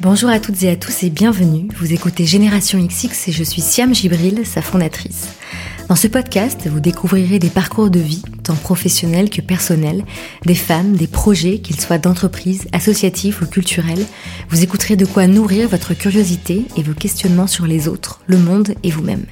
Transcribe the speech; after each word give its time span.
Bonjour 0.00 0.30
à 0.30 0.40
toutes 0.40 0.60
et 0.64 0.68
à 0.68 0.74
tous 0.74 1.04
et 1.04 1.10
bienvenue. 1.10 1.68
Vous 1.76 1.92
écoutez 1.92 2.26
Génération 2.26 2.84
XX 2.84 3.28
et 3.28 3.32
je 3.32 3.44
suis 3.44 3.62
Siam 3.62 3.94
Gibril, 3.94 4.44
sa 4.44 4.62
fondatrice. 4.62 5.28
Dans 5.88 5.94
ce 5.94 6.08
podcast, 6.08 6.66
vous 6.66 6.80
découvrirez 6.80 7.38
des 7.38 7.50
parcours 7.50 7.88
de 7.88 8.00
vie, 8.00 8.24
tant 8.42 8.56
professionnels 8.56 9.30
que 9.30 9.40
personnels, 9.40 10.04
des 10.44 10.56
femmes, 10.56 10.96
des 10.96 11.06
projets, 11.06 11.60
qu'ils 11.60 11.80
soient 11.80 11.98
d'entreprise, 11.98 12.66
associatifs 12.72 13.40
ou 13.40 13.46
culturels. 13.46 14.04
Vous 14.48 14.64
écouterez 14.64 14.96
de 14.96 15.06
quoi 15.06 15.28
nourrir 15.28 15.68
votre 15.68 15.94
curiosité 15.94 16.64
et 16.76 16.82
vos 16.82 16.94
questionnements 16.94 17.46
sur 17.46 17.68
les 17.68 17.86
autres, 17.86 18.22
le 18.26 18.38
monde 18.38 18.74
et 18.82 18.90
vous-même. 18.90 19.26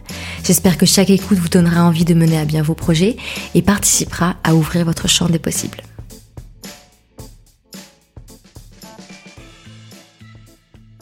J'espère 0.45 0.79
que 0.79 0.87
chaque 0.87 1.11
écoute 1.11 1.39
vous 1.39 1.48
donnera 1.48 1.82
envie 1.82 2.05
de 2.05 2.14
mener 2.14 2.39
à 2.39 2.45
bien 2.45 2.62
vos 2.62 2.75
projets 2.75 3.16
et 3.57 3.62
participera 3.62 4.37
à 4.45 4.55
ouvrir 4.55 4.84
votre 4.84 5.09
champ 5.09 5.29
des 5.29 5.41
possibles. 5.41 5.82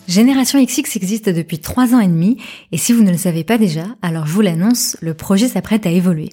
Génération 0.09 0.59
XX 0.65 0.97
existe 0.97 1.29
depuis 1.29 1.59
trois 1.59 1.95
ans 1.95 2.01
et 2.01 2.07
demi, 2.07 2.39
et 2.73 2.79
si 2.79 2.95
vous 2.95 3.03
ne 3.03 3.11
le 3.11 3.19
savez 3.19 3.45
pas 3.45 3.59
déjà, 3.59 3.85
alors 4.01 4.27
je 4.27 4.33
vous 4.33 4.41
l'annonce, 4.41 4.97
le 5.03 5.12
projet 5.12 5.48
s'apprête 5.48 5.84
à 5.84 5.91
évoluer. 5.91 6.31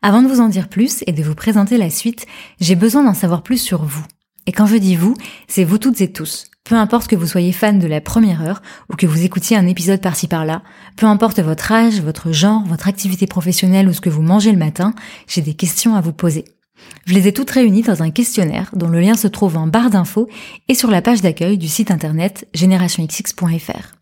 Avant 0.00 0.22
de 0.22 0.26
vous 0.26 0.40
en 0.40 0.48
dire 0.48 0.68
plus 0.68 1.04
et 1.06 1.12
de 1.12 1.22
vous 1.22 1.34
présenter 1.34 1.76
la 1.76 1.90
suite, 1.90 2.24
j'ai 2.60 2.76
besoin 2.76 3.04
d'en 3.04 3.12
savoir 3.12 3.42
plus 3.42 3.58
sur 3.58 3.84
vous. 3.84 4.06
Et 4.46 4.52
quand 4.52 4.64
je 4.64 4.78
dis 4.78 4.96
vous, 4.96 5.14
c'est 5.48 5.64
vous 5.64 5.76
toutes 5.76 6.00
et 6.00 6.10
tous. 6.10 6.46
Peu 6.64 6.76
importe 6.76 7.08
que 7.08 7.16
vous 7.16 7.26
soyez 7.26 7.52
fan 7.52 7.78
de 7.78 7.86
la 7.86 8.00
première 8.00 8.40
heure 8.42 8.62
ou 8.90 8.96
que 8.96 9.06
vous 9.06 9.22
écoutiez 9.22 9.54
un 9.54 9.66
épisode 9.66 10.00
par-ci 10.00 10.26
par-là, 10.26 10.62
peu 10.96 11.04
importe 11.04 11.40
votre 11.40 11.72
âge, 11.72 12.00
votre 12.00 12.32
genre, 12.32 12.64
votre 12.64 12.88
activité 12.88 13.26
professionnelle 13.26 13.88
ou 13.88 13.92
ce 13.92 14.00
que 14.00 14.08
vous 14.08 14.22
mangez 14.22 14.50
le 14.50 14.58
matin, 14.58 14.94
j'ai 15.28 15.42
des 15.42 15.54
questions 15.54 15.94
à 15.94 16.00
vous 16.00 16.14
poser. 16.14 16.46
Je 17.06 17.14
les 17.14 17.28
ai 17.28 17.32
toutes 17.32 17.50
réunies 17.50 17.82
dans 17.82 18.02
un 18.02 18.10
questionnaire 18.10 18.70
dont 18.74 18.88
le 18.88 19.00
lien 19.00 19.14
se 19.14 19.28
trouve 19.28 19.56
en 19.56 19.66
barre 19.66 19.90
d'infos 19.90 20.28
et 20.68 20.74
sur 20.74 20.90
la 20.90 21.02
page 21.02 21.22
d'accueil 21.22 21.58
du 21.58 21.68
site 21.68 21.90
internet 21.90 22.46
generationxx.fr. 22.54 23.96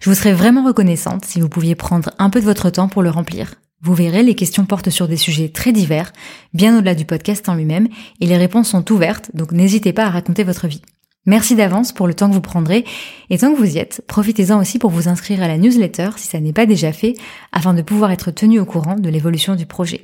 Je 0.00 0.10
vous 0.10 0.16
serais 0.16 0.32
vraiment 0.32 0.64
reconnaissante 0.64 1.24
si 1.24 1.40
vous 1.40 1.48
pouviez 1.48 1.74
prendre 1.74 2.10
un 2.18 2.30
peu 2.30 2.40
de 2.40 2.44
votre 2.44 2.70
temps 2.70 2.88
pour 2.88 3.02
le 3.02 3.10
remplir. 3.10 3.54
Vous 3.82 3.94
verrez, 3.94 4.22
les 4.22 4.34
questions 4.34 4.66
portent 4.66 4.90
sur 4.90 5.08
des 5.08 5.16
sujets 5.16 5.48
très 5.48 5.72
divers, 5.72 6.12
bien 6.52 6.76
au-delà 6.76 6.94
du 6.94 7.06
podcast 7.06 7.48
en 7.48 7.54
lui-même, 7.54 7.88
et 8.20 8.26
les 8.26 8.36
réponses 8.36 8.68
sont 8.68 8.92
ouvertes, 8.92 9.30
donc 9.32 9.52
n'hésitez 9.52 9.94
pas 9.94 10.04
à 10.04 10.10
raconter 10.10 10.44
votre 10.44 10.68
vie. 10.68 10.82
Merci 11.24 11.54
d'avance 11.54 11.92
pour 11.92 12.06
le 12.06 12.12
temps 12.12 12.28
que 12.28 12.34
vous 12.34 12.42
prendrez, 12.42 12.84
et 13.30 13.38
tant 13.38 13.52
que 13.52 13.58
vous 13.58 13.76
y 13.76 13.78
êtes, 13.78 14.02
profitez-en 14.06 14.60
aussi 14.60 14.78
pour 14.78 14.90
vous 14.90 15.08
inscrire 15.08 15.42
à 15.42 15.48
la 15.48 15.56
newsletter 15.56 16.10
si 16.16 16.28
ça 16.28 16.40
n'est 16.40 16.52
pas 16.52 16.66
déjà 16.66 16.92
fait, 16.92 17.14
afin 17.52 17.72
de 17.72 17.82
pouvoir 17.82 18.10
être 18.10 18.30
tenu 18.30 18.58
au 18.60 18.66
courant 18.66 18.96
de 18.96 19.08
l'évolution 19.08 19.54
du 19.54 19.64
projet. 19.64 20.02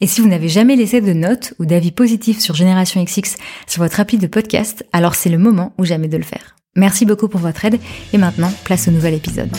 Et 0.00 0.06
si 0.06 0.20
vous 0.20 0.28
n'avez 0.28 0.48
jamais 0.48 0.76
laissé 0.76 1.00
de 1.00 1.14
notes 1.14 1.54
ou 1.58 1.64
d'avis 1.64 1.90
positifs 1.90 2.40
sur 2.40 2.54
Génération 2.54 3.02
XX 3.02 3.36
sur 3.66 3.82
votre 3.82 3.98
appli 3.98 4.18
de 4.18 4.26
podcast, 4.26 4.84
alors 4.92 5.14
c'est 5.14 5.30
le 5.30 5.38
moment 5.38 5.72
ou 5.78 5.84
jamais 5.84 6.08
de 6.08 6.18
le 6.18 6.22
faire. 6.22 6.56
Merci 6.76 7.06
beaucoup 7.06 7.28
pour 7.28 7.40
votre 7.40 7.64
aide 7.64 7.80
et 8.12 8.18
maintenant, 8.18 8.52
place 8.64 8.88
au 8.88 8.90
nouvel 8.90 9.14
épisode. 9.14 9.50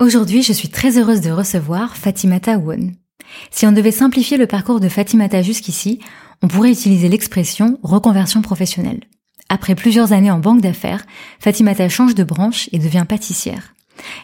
Aujourd'hui, 0.00 0.42
je 0.42 0.54
suis 0.54 0.70
très 0.70 0.98
heureuse 0.98 1.20
de 1.20 1.30
recevoir 1.30 1.94
Fatimata 1.94 2.56
Won. 2.56 2.92
Si 3.50 3.66
on 3.66 3.72
devait 3.72 3.90
simplifier 3.90 4.38
le 4.38 4.46
parcours 4.46 4.80
de 4.80 4.88
Fatimata 4.88 5.42
jusqu'ici, 5.42 6.00
on 6.42 6.48
pourrait 6.48 6.72
utiliser 6.72 7.10
l'expression 7.10 7.78
reconversion 7.82 8.40
professionnelle. 8.40 9.00
Après 9.50 9.74
plusieurs 9.74 10.14
années 10.14 10.30
en 10.30 10.38
banque 10.38 10.62
d'affaires, 10.62 11.04
Fatimata 11.38 11.90
change 11.90 12.14
de 12.14 12.24
branche 12.24 12.70
et 12.72 12.78
devient 12.78 13.04
pâtissière. 13.06 13.74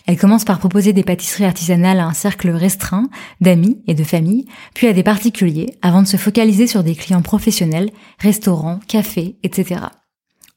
Elle 0.06 0.18
commence 0.18 0.44
par 0.44 0.58
proposer 0.58 0.92
des 0.92 1.02
pâtisseries 1.02 1.44
artisanales 1.44 2.00
à 2.00 2.06
un 2.06 2.12
cercle 2.12 2.50
restreint 2.50 3.08
d'amis 3.40 3.82
et 3.86 3.94
de 3.94 4.04
familles, 4.04 4.46
puis 4.74 4.86
à 4.86 4.92
des 4.92 5.02
particuliers, 5.02 5.74
avant 5.82 6.02
de 6.02 6.06
se 6.06 6.16
focaliser 6.16 6.66
sur 6.66 6.82
des 6.82 6.94
clients 6.94 7.22
professionnels, 7.22 7.90
restaurants, 8.18 8.80
cafés, 8.88 9.36
etc. 9.42 9.80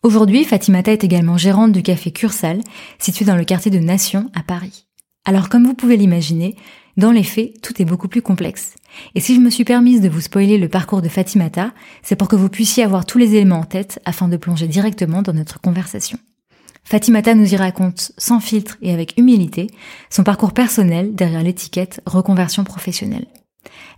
Aujourd'hui, 0.01 0.45
Fatimata 0.45 0.93
est 0.93 1.03
également 1.03 1.37
gérante 1.37 1.73
du 1.73 1.83
café 1.83 2.11
Cursal, 2.11 2.61
situé 2.99 3.25
dans 3.25 3.35
le 3.35 3.43
quartier 3.43 3.71
de 3.71 3.79
Nation 3.79 4.29
à 4.33 4.43
Paris. 4.43 4.85
Alors 5.25 5.49
comme 5.49 5.65
vous 5.65 5.73
pouvez 5.73 5.97
l'imaginer, 5.97 6.55
dans 6.97 7.11
les 7.11 7.23
faits, 7.23 7.61
tout 7.61 7.81
est 7.81 7.85
beaucoup 7.85 8.07
plus 8.07 8.21
complexe. 8.21 8.75
Et 9.15 9.19
si 9.19 9.35
je 9.35 9.39
me 9.39 9.49
suis 9.49 9.63
permise 9.63 10.01
de 10.01 10.09
vous 10.09 10.21
spoiler 10.21 10.57
le 10.57 10.67
parcours 10.69 11.01
de 11.01 11.09
Fatimata, 11.09 11.71
c'est 12.01 12.15
pour 12.15 12.27
que 12.27 12.35
vous 12.35 12.49
puissiez 12.49 12.83
avoir 12.83 13.05
tous 13.05 13.17
les 13.17 13.35
éléments 13.35 13.59
en 13.59 13.63
tête 13.63 14.01
afin 14.05 14.27
de 14.27 14.37
plonger 14.37 14.67
directement 14.67 15.21
dans 15.21 15.33
notre 15.33 15.61
conversation. 15.61 16.17
Fatimata 16.89 17.35
nous 17.35 17.53
y 17.53 17.55
raconte 17.55 18.13
sans 18.17 18.39
filtre 18.39 18.79
et 18.81 18.91
avec 18.91 19.13
humilité 19.15 19.67
son 20.09 20.23
parcours 20.23 20.53
personnel 20.53 21.13
derrière 21.13 21.43
l'étiquette 21.43 22.01
reconversion 22.07 22.63
professionnelle. 22.63 23.27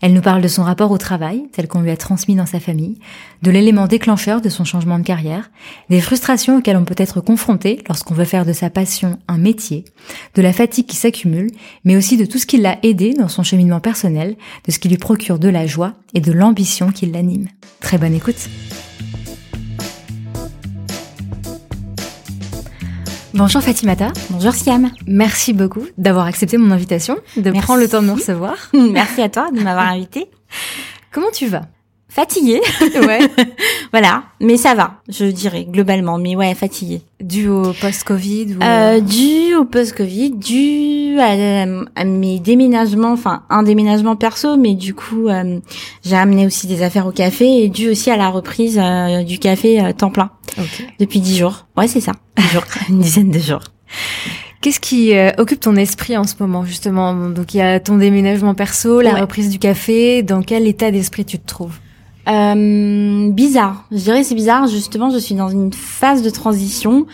Elle 0.02 0.12
nous 0.12 0.19
parle 0.19 0.41
de 0.41 0.50
son 0.50 0.63
rapport 0.63 0.91
au 0.91 0.97
travail, 0.97 1.44
tel 1.53 1.69
qu'on 1.69 1.79
lui 1.79 1.91
a 1.91 1.96
transmis 1.96 2.35
dans 2.35 2.46
sa 2.46 2.59
famille, 2.59 3.00
de 3.44 3.50
l'élément 3.50 3.88
déclencheur 3.88 4.41
de 4.41 4.50
son 4.50 4.66
changement 4.66 5.00
de 5.00 5.06
carrière, 5.06 5.52
des 5.90 6.02
frustrations 6.02 6.57
auxquelles 6.57 6.75
on 6.75 6.84
peut 6.84 6.94
être 6.97 7.22
confronté 7.22 7.81
lorsqu'on 7.88 8.13
veut 8.13 8.25
faire 8.25 8.46
de 8.46 8.52
sa 8.52 8.69
passion 8.69 9.19
un 9.29 9.38
métier, 9.38 9.85
de 10.35 10.41
la 10.41 10.52
fatigue 10.52 10.88
qui 10.88 10.97
s'accumule, 10.97 11.50
mais 11.85 11.96
aussi 11.96 12.18
de 12.18 12.25
tout 12.25 12.40
ce 12.40 12.46
qui 12.46 12.58
l'a 12.58 12.78
aidé 12.84 13.13
dans 13.13 13.29
son 13.29 13.44
cheminement 13.44 13.79
personnel, 13.79 14.35
de 14.68 14.72
ce 14.73 14.79
qui 14.79 14.90
lui 14.90 14.97
procure 14.97 15.40
de 15.40 15.47
la 15.47 15.66
joie 15.66 15.94
et 16.13 16.19
de 16.19 16.34
l'ambition 16.34 16.91
qui 16.91 17.06
l'anime. 17.06 17.47
Très 17.79 17.97
bonne 17.97 18.16
écoute! 18.16 18.50
Bonjour 23.41 23.63
Fatimata. 23.63 24.09
Bonjour 24.29 24.53
Siam. 24.53 24.91
Merci 25.07 25.53
beaucoup 25.53 25.84
d'avoir 25.97 26.28
accepté 26.28 26.57
mon 26.57 26.69
invitation, 26.69 27.18
de 27.38 27.50
prendre 27.50 27.79
le 27.79 27.90
temps 27.90 28.03
de 28.03 28.06
me 28.06 28.12
recevoir. 28.12 28.53
Merci 28.74 29.19
à 29.19 29.29
toi 29.29 29.50
de 29.50 29.59
m'avoir 29.59 29.88
invité. 29.88 30.29
Comment 31.12 31.31
tu 31.31 31.47
vas? 31.47 31.63
Fatiguée. 32.13 32.59
Ouais. 33.07 33.19
voilà, 33.94 34.23
mais 34.41 34.57
ça 34.57 34.75
va, 34.75 34.95
je 35.07 35.23
dirais 35.25 35.66
globalement. 35.69 36.17
Mais 36.17 36.35
ouais, 36.35 36.53
fatiguée. 36.55 37.01
Dû 37.22 37.47
au 37.47 37.72
post-Covid 37.73 38.55
ou... 38.59 38.63
euh, 38.63 38.99
Dû 38.99 39.55
au 39.55 39.63
post-Covid, 39.63 40.31
dû 40.31 41.17
à, 41.19 41.63
à, 41.95 42.03
mes 42.03 42.39
déménagements, 42.39 43.13
enfin 43.13 43.44
un 43.49 43.63
déménagement 43.63 44.16
perso, 44.17 44.57
mais 44.57 44.73
du 44.73 44.94
coup 44.94 45.29
euh, 45.29 45.59
j'ai 46.03 46.16
amené 46.17 46.45
aussi 46.45 46.67
des 46.67 46.83
affaires 46.83 47.07
au 47.07 47.11
café 47.11 47.63
et 47.63 47.69
dû 47.69 47.89
aussi 47.89 48.11
à 48.11 48.17
la 48.17 48.28
reprise 48.29 48.78
euh, 48.81 49.23
du 49.23 49.39
café 49.39 49.81
euh, 49.81 49.93
temps 49.93 50.09
plein 50.11 50.31
Ok. 50.59 50.85
depuis 50.99 51.22
dix 51.22 51.38
jours. 51.38 51.66
Ouais, 51.78 51.88
c'est 51.88 52.01
ça, 52.01 52.11
jours, 52.51 52.63
une 52.89 52.99
dizaine 52.99 53.31
de 53.31 53.39
jours. 53.39 53.63
Qu'est-ce 54.61 54.79
qui 54.81 55.16
euh, 55.16 55.31
occupe 55.38 55.61
ton 55.61 55.75
esprit 55.78 56.17
en 56.17 56.25
ce 56.25 56.35
moment 56.39 56.66
justement? 56.66 57.13
Donc 57.29 57.53
il 57.53 57.57
y 57.57 57.61
a 57.61 57.79
ton 57.79 57.97
déménagement 57.97 58.53
perso, 58.53 58.99
la 59.01 59.13
Ouais. 59.13 59.22
reprise 59.22 59.49
du 59.49 59.59
café. 59.59 60.23
Dans 60.23 60.41
quel 60.41 60.67
état 60.67 60.91
d'esprit 60.91 61.23
tu 61.25 61.39
te 61.39 61.47
trouves? 61.47 61.78
Euh, 62.30 63.32
bizarre, 63.32 63.86
je 63.92 63.98
dirais 63.98 64.24
c'est 64.24 64.36
bizarre. 64.36 64.68
Justement, 64.68 65.09
je 65.09 65.18
suis 65.18 65.36
dans 65.36 65.50
une 65.50 65.74
phase 65.74 66.22
de 66.22 66.30
transition. 66.30 67.06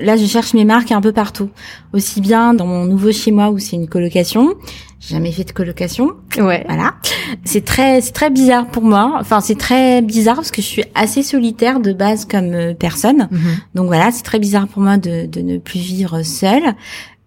Là, 0.00 0.16
je 0.16 0.26
cherche 0.26 0.54
mes 0.54 0.64
marques 0.64 0.92
un 0.92 1.00
peu 1.00 1.12
partout. 1.12 1.50
Aussi 1.92 2.20
bien 2.20 2.54
dans 2.54 2.66
mon 2.66 2.84
nouveau 2.84 3.12
chez 3.12 3.30
moi 3.30 3.50
où 3.50 3.58
c'est 3.58 3.76
une 3.76 3.88
colocation. 3.88 4.54
J'ai 5.00 5.14
jamais 5.14 5.32
fait 5.32 5.44
de 5.44 5.52
colocation. 5.52 6.10
Ouais. 6.36 6.62
Voilà. 6.68 6.94
C'est 7.44 7.64
très, 7.64 8.02
c'est 8.02 8.12
très 8.12 8.28
bizarre 8.28 8.66
pour 8.66 8.82
moi. 8.82 9.16
Enfin, 9.18 9.40
c'est 9.40 9.58
très 9.58 10.02
bizarre 10.02 10.36
parce 10.36 10.50
que 10.50 10.60
je 10.60 10.66
suis 10.66 10.84
assez 10.94 11.22
solitaire 11.22 11.80
de 11.80 11.94
base 11.94 12.26
comme 12.26 12.52
euh, 12.52 12.74
personne. 12.74 13.28
Mhm. 13.30 13.56
Donc 13.74 13.86
voilà, 13.86 14.10
c'est 14.12 14.22
très 14.22 14.38
bizarre 14.38 14.68
pour 14.68 14.82
moi 14.82 14.98
de, 14.98 15.24
de 15.24 15.40
ne 15.40 15.56
plus 15.56 15.80
vivre 15.80 16.22
seule. 16.22 16.74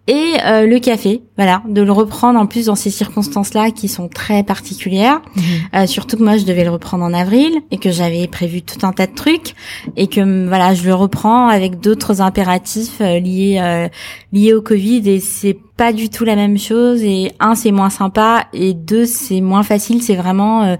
Et 0.06 0.34
euh, 0.44 0.66
le 0.66 0.78
café, 0.80 1.22
voilà, 1.36 1.62
de 1.66 1.80
le 1.80 1.90
reprendre 1.90 2.38
en 2.38 2.46
plus 2.46 2.66
dans 2.66 2.74
ces 2.74 2.90
circonstances-là 2.90 3.70
qui 3.70 3.88
sont 3.88 4.08
très 4.08 4.42
particulières. 4.42 5.22
Mhm. 5.34 5.42
Euh, 5.74 5.86
surtout 5.86 6.18
que 6.18 6.22
moi, 6.22 6.36
je 6.36 6.44
devais 6.44 6.64
le 6.64 6.70
reprendre 6.70 7.04
en 7.04 7.14
avril 7.14 7.52
et 7.70 7.78
que 7.78 7.90
j'avais 7.90 8.26
prévu 8.26 8.60
tout 8.60 8.84
un 8.86 8.92
tas 8.92 9.06
de 9.06 9.14
trucs 9.14 9.54
et 9.96 10.06
que 10.06 10.20
mm, 10.20 10.48
voilà, 10.48 10.74
je 10.74 10.84
le 10.84 10.94
reprends 10.94 11.48
avec 11.48 11.80
d'autres 11.80 12.20
impératifs 12.20 13.00
euh, 13.00 13.18
liés 13.18 13.58
euh, 13.62 13.88
liés 14.32 14.52
au 14.52 14.60
Covid 14.60 15.08
et 15.08 15.20
c'est 15.20 15.56
pas 15.76 15.92
du 15.92 16.08
tout 16.08 16.24
la 16.24 16.36
même 16.36 16.58
chose. 16.58 17.02
Et 17.02 17.32
un, 17.40 17.54
c'est 17.54 17.72
moins 17.72 17.90
sympa 17.90 18.44
et 18.52 18.74
deux, 18.74 19.06
c'est 19.06 19.40
moins 19.40 19.62
facile. 19.62 20.02
C'est 20.02 20.14
vraiment, 20.14 20.62
euh, 20.62 20.76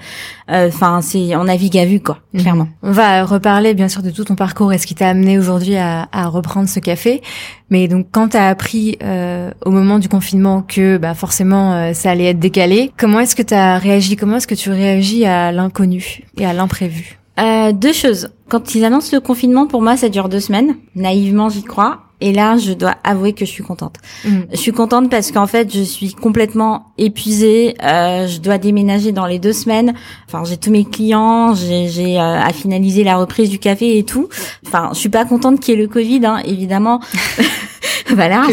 enfin, 0.49 1.01
c'est 1.03 1.35
on 1.37 1.45
navigue 1.45 1.77
à 1.79 1.85
vue 1.85 2.01
quoi, 2.01 2.19
Mhm. 2.33 2.41
clairement. 2.41 2.69
On 2.83 2.93
va 2.93 3.25
reparler 3.25 3.75
bien 3.75 3.89
sûr 3.89 4.03
de 4.03 4.11
tout 4.11 4.25
ton 4.25 4.35
parcours 4.37 4.73
et 4.73 4.79
ce 4.79 4.87
qui 4.87 4.95
t'a 4.95 5.09
amené 5.09 5.39
aujourd'hui 5.39 5.77
à, 5.77 6.09
à 6.13 6.27
reprendre 6.29 6.69
ce 6.69 6.81
café. 6.81 7.23
Mais 7.71 7.89
donc 7.89 8.07
quand 8.13 8.29
t'as 8.29 8.49
appris 8.49 8.97
euh, 9.03 9.51
au 9.65 9.71
moment 9.71 9.99
du 9.99 10.09
confinement 10.09 10.63
que 10.63 10.97
bah 10.99 11.15
forcément 11.15 11.73
euh, 11.73 11.93
ça 11.93 12.11
allait 12.11 12.27
être 12.27 12.39
décalé, 12.39 12.93
comment 12.97 13.19
est-ce 13.21 13.35
que 13.35 13.43
t'as 13.43 13.79
réagi? 13.79 14.17
Comment 14.17 14.37
est-ce 14.37 14.47
que 14.47 14.55
tu 14.55 14.71
réagis 14.71 15.25
à 15.25 15.51
l'inconnu 15.51 16.21
et 16.39 16.47
à 16.47 16.53
l'imprévu? 16.53 17.19
Euh, 17.41 17.73
deux 17.73 17.93
choses. 17.93 18.29
Quand 18.49 18.77
ils 18.77 18.85
annoncent 18.85 19.11
le 19.13 19.19
confinement, 19.21 19.67
pour 19.67 19.83
moi, 19.83 19.97
ça 19.97 20.09
dure 20.09 20.29
deux 20.29 20.39
semaines. 20.39 20.77
Naïvement, 20.95 21.49
j'y 21.49 21.65
crois. 21.65 22.03
Et 22.21 22.33
là, 22.33 22.57
je 22.57 22.73
dois 22.73 22.97
avouer 23.05 23.33
que 23.33 23.45
je 23.45 23.51
suis 23.51 23.65
contente. 23.65 23.97
Mhm. 24.25 24.47
Je 24.53 24.57
suis 24.57 24.73
contente 24.73 25.11
parce 25.11 25.33
qu'en 25.33 25.47
fait, 25.47 25.75
je 25.75 25.83
suis 25.83 26.15
complètement 26.15 26.93
épuisée. 26.97 27.75
Euh, 27.83 28.27
je 28.27 28.39
dois 28.39 28.59
déménager 28.59 29.13
dans 29.13 29.27
les 29.27 29.39
deux 29.39 29.53
semaines. 29.53 29.95
Enfin, 30.27 30.45
j'ai 30.45 30.57
tous 30.57 30.71
mes 30.71 30.85
clients, 30.85 31.55
j'ai 31.55 31.89
j'ai, 31.89 32.19
euh, 32.19 32.41
à 32.41 32.53
finaliser 32.53 33.05
la 33.05 33.17
reprise 33.17 33.51
du 33.51 33.59
café 33.59 33.99
et 33.99 34.05
tout. 34.05 34.29
Enfin, 34.67 34.91
je 34.93 34.99
suis 34.99 35.09
pas 35.09 35.25
contente 35.25 35.61
qu'il 35.61 35.75
y 35.75 35.79
ait 35.79 35.81
le 35.81 35.89
Covid, 35.89 36.25
hein, 36.25 36.41
évidemment. 36.45 37.01
voilà. 38.15 38.47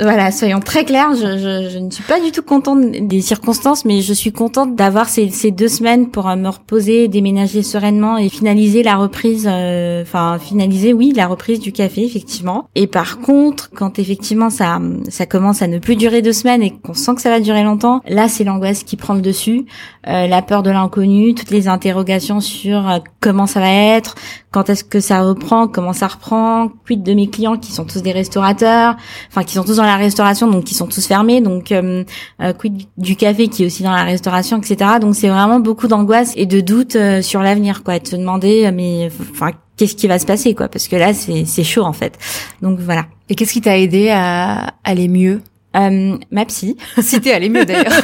Voilà, 0.00 0.32
soyons 0.32 0.60
très 0.60 0.84
clairs. 0.84 1.14
Je, 1.14 1.38
je, 1.38 1.70
je, 1.70 1.78
ne 1.78 1.90
suis 1.90 2.02
pas 2.02 2.20
du 2.20 2.32
tout 2.32 2.42
contente 2.42 2.80
des 2.80 3.20
circonstances, 3.20 3.84
mais 3.84 4.00
je 4.00 4.12
suis 4.12 4.32
contente 4.32 4.74
d'avoir 4.74 5.08
ces, 5.08 5.30
ces, 5.30 5.50
deux 5.50 5.68
semaines 5.68 6.08
pour 6.10 6.26
me 6.36 6.48
reposer, 6.48 7.08
déménager 7.08 7.62
sereinement 7.62 8.18
et 8.18 8.28
finaliser 8.28 8.82
la 8.82 8.96
reprise. 8.96 9.48
Euh, 9.50 10.02
enfin, 10.02 10.38
finaliser, 10.38 10.92
oui, 10.92 11.12
la 11.14 11.26
reprise 11.26 11.60
du 11.60 11.72
café, 11.72 12.04
effectivement. 12.04 12.68
Et 12.74 12.86
par 12.86 13.20
contre, 13.20 13.70
quand 13.74 13.98
effectivement 13.98 14.50
ça, 14.50 14.80
ça 15.08 15.26
commence 15.26 15.62
à 15.62 15.66
ne 15.66 15.78
plus 15.78 15.96
durer 15.96 16.22
deux 16.22 16.32
semaines 16.32 16.62
et 16.62 16.70
qu'on 16.70 16.94
sent 16.94 17.14
que 17.14 17.22
ça 17.22 17.30
va 17.30 17.40
durer 17.40 17.62
longtemps, 17.62 18.00
là, 18.08 18.28
c'est 18.28 18.44
l'angoisse 18.44 18.82
qui 18.84 18.96
prend 18.96 19.14
le 19.14 19.20
dessus, 19.20 19.66
euh, 20.08 20.26
la 20.26 20.42
peur 20.42 20.62
de 20.62 20.70
l'inconnu, 20.70 21.34
toutes 21.34 21.50
les 21.50 21.68
interrogations 21.68 22.40
sur 22.40 22.88
euh, 22.88 22.98
comment 23.20 23.46
ça 23.46 23.60
va 23.60 23.70
être, 23.70 24.14
quand 24.52 24.68
est-ce 24.68 24.84
que 24.84 25.00
ça 25.00 25.22
reprend, 25.22 25.66
comment 25.66 25.94
ça 25.94 26.06
reprend, 26.06 26.68
quid 26.86 27.02
de 27.02 27.14
mes 27.14 27.28
clients 27.28 27.56
qui 27.56 27.72
sont 27.72 27.84
tous 27.84 28.02
des 28.02 28.12
restaurateurs, 28.12 28.96
enfin 29.28 29.42
qui 29.42 29.54
sont 29.54 29.64
tous 29.64 29.76
dans 29.76 29.82
la 29.82 29.96
restauration, 29.96 30.48
donc 30.48 30.64
qui 30.64 30.74
sont 30.74 30.86
tous 30.86 31.06
fermés, 31.06 31.40
donc 31.40 31.72
euh, 31.72 32.04
euh 32.40 32.52
quid 32.52 32.82
du 32.98 33.16
café 33.16 33.48
qui 33.48 33.62
est 33.62 33.66
aussi 33.66 33.82
dans 33.82 33.90
la 33.90 34.04
restauration, 34.04 34.58
etc. 34.58 34.98
Donc 35.00 35.16
c'est 35.16 35.28
vraiment 35.28 35.58
beaucoup 35.58 35.88
d'angoisse 35.88 36.34
et 36.36 36.46
de 36.46 36.60
doutes 36.60 36.96
euh, 36.96 37.22
sur 37.22 37.40
l'avenir, 37.40 37.82
quoi, 37.82 37.98
de 37.98 38.06
se 38.06 38.16
demander 38.16 38.66
euh, 38.66 38.72
mais 38.74 39.10
enfin 39.32 39.50
qu'est-ce 39.78 39.96
qui 39.96 40.06
va 40.06 40.18
se 40.18 40.26
passer, 40.26 40.54
quoi, 40.54 40.68
parce 40.68 40.86
que 40.86 40.96
là 40.96 41.14
c'est 41.14 41.46
c'est 41.46 41.64
chaud 41.64 41.84
en 41.84 41.94
fait. 41.94 42.18
Donc 42.60 42.78
voilà. 42.78 43.06
Et 43.30 43.34
qu'est-ce 43.34 43.54
qui 43.54 43.62
t'a 43.62 43.78
aidé 43.78 44.10
à 44.10 44.74
aller 44.84 45.08
mieux? 45.08 45.40
Euh, 45.74 46.18
ma 46.30 46.44
psy. 46.44 46.76
si 47.00 47.20
t'es 47.20 47.32
allée 47.32 47.48
mieux 47.48 47.64
d'ailleurs. 47.64 47.92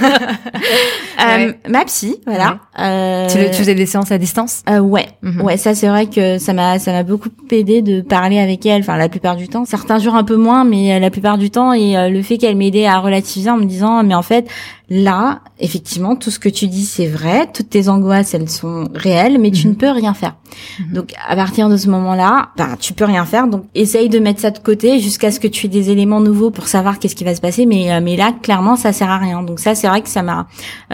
euh, 1.21 1.53
Ma 1.69 1.85
psy, 1.85 2.17
voilà. 2.27 2.51
Ouais. 2.79 2.85
Euh, 2.85 3.27
tu, 3.29 3.39
tu, 3.51 3.59
faisais 3.59 3.75
des 3.75 3.87
séances 3.87 4.13
à 4.13 4.19
distance? 4.19 4.63
euh, 4.71 4.79
Ouais, 4.81 5.09
mm 5.23 5.31
-hmm. 5.31 5.43
ouais. 5.45 5.57
Ça 5.57 5.75
c'est 5.75 5.89
vrai 5.89 6.07
que 6.07 6.39
ça 6.39 6.53
m'a 6.53 6.79
ça 6.79 6.93
m'a 6.93 7.03
beaucoup 7.03 7.31
aidé 7.51 7.83
de 7.83 8.01
parler 8.03 8.39
avec 8.39 8.65
elle. 8.67 8.81
Enfin 8.83 8.97
la 8.97 9.09
plupart 9.09 9.37
du 9.37 9.49
temps. 9.49 9.65
Certains 9.65 9.99
jours 9.99 10.15
un 10.23 10.25
peu 10.25 10.37
moins, 10.37 10.65
mais 10.65 10.85
euh, 10.95 10.99
la 11.01 11.11
plupart 11.11 11.39
du 11.39 11.49
temps. 11.51 11.73
Et 11.73 11.97
euh, 11.97 12.09
le 12.17 12.23
fait 12.23 12.37
qu'elle 12.41 12.57
m'aidait 12.57 12.87
à 12.87 12.99
relativiser 13.01 13.51
en 13.51 13.59
me 13.63 13.65
disant 13.75 14.03
mais 14.09 14.15
en 14.15 14.23
fait 14.23 14.45
là 14.91 15.41
effectivement 15.61 16.17
tout 16.23 16.31
ce 16.31 16.39
que 16.39 16.49
tu 16.59 16.67
dis 16.67 16.87
c'est 16.97 17.07
vrai, 17.19 17.39
toutes 17.55 17.69
tes 17.77 17.85
angoisses 17.95 18.33
elles 18.35 18.49
sont 18.49 18.89
réelles, 18.95 19.39
mais 19.43 19.51
tu 19.51 19.65
ne 19.69 19.75
peux 19.75 19.91
rien 20.03 20.15
faire. 20.23 20.35
-hmm. 20.51 20.93
Donc 20.97 21.09
à 21.33 21.35
partir 21.43 21.65
de 21.73 21.77
ce 21.83 21.89
moment-là, 21.95 22.33
bah 22.57 22.71
tu 22.85 22.91
peux 22.97 23.07
rien 23.15 23.25
faire. 23.33 23.45
Donc 23.53 23.63
essaye 23.75 24.09
de 24.09 24.19
mettre 24.27 24.41
ça 24.41 24.51
de 24.59 24.61
côté 24.71 24.89
jusqu'à 25.07 25.31
ce 25.35 25.39
que 25.43 25.49
tu 25.55 25.61
aies 25.67 25.75
des 25.81 25.87
éléments 25.95 26.23
nouveaux 26.29 26.51
pour 26.57 26.67
savoir 26.77 26.93
qu'est-ce 26.99 27.17
qui 27.21 27.25
va 27.31 27.35
se 27.35 27.43
passer. 27.47 27.63
Mais 27.73 27.83
euh, 27.93 28.01
mais 28.07 28.15
là 28.23 28.29
clairement 28.47 28.77
ça 28.85 28.91
sert 28.99 29.11
à 29.17 29.19
rien. 29.27 29.39
Donc 29.49 29.59
ça 29.65 29.71
c'est 29.79 29.89
vrai 29.93 30.01
que 30.07 30.13
ça 30.17 30.23
m'a 30.29 30.41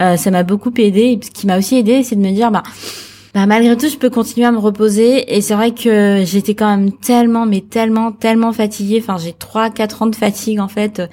euh, 0.03 0.14
ça 0.17 0.31
m'a 0.31 0.43
beaucoup 0.43 0.73
aidé. 0.77 1.01
Et 1.01 1.19
ce 1.23 1.31
qui 1.31 1.47
m'a 1.47 1.57
aussi 1.57 1.77
aidé 1.77 2.03
c'est 2.03 2.15
de 2.15 2.21
me 2.21 2.31
dire 2.31 2.51
bah 2.51 2.63
bah, 3.35 3.47
malgré 3.47 3.75
tout, 3.75 3.89
je 3.89 3.97
peux 3.97 4.09
continuer 4.09 4.47
à 4.47 4.53
me 4.53 4.57
reposer. 4.57 5.35
Et 5.35 5.41
c'est 5.41 5.55
vrai 5.55 5.71
que 5.71 6.23
j'étais 6.25 6.55
quand 6.55 6.69
même 6.69 6.93
tellement, 6.93 7.45
mais 7.45 7.59
tellement, 7.59 8.13
tellement 8.13 8.53
fatiguée. 8.53 9.03
Enfin, 9.03 9.17
j'ai 9.17 9.33
trois, 9.33 9.69
quatre 9.69 10.01
ans 10.01 10.07
de 10.07 10.15
fatigue, 10.15 10.61
en 10.61 10.69
fait, 10.69 10.99
euh, 10.99 11.07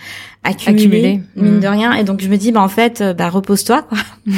accumulée, 0.45 1.21
mine 1.35 1.57
mmh. 1.57 1.61
de 1.61 1.67
rien. 1.67 1.93
Et 1.95 2.05
donc, 2.05 2.23
je 2.23 2.29
me 2.29 2.37
dis, 2.37 2.53
bah, 2.53 2.63
en 2.63 2.69
fait, 2.69 3.01
euh, 3.01 3.13
bah, 3.13 3.29
repose-toi, 3.29 3.83
quoi. 3.83 3.99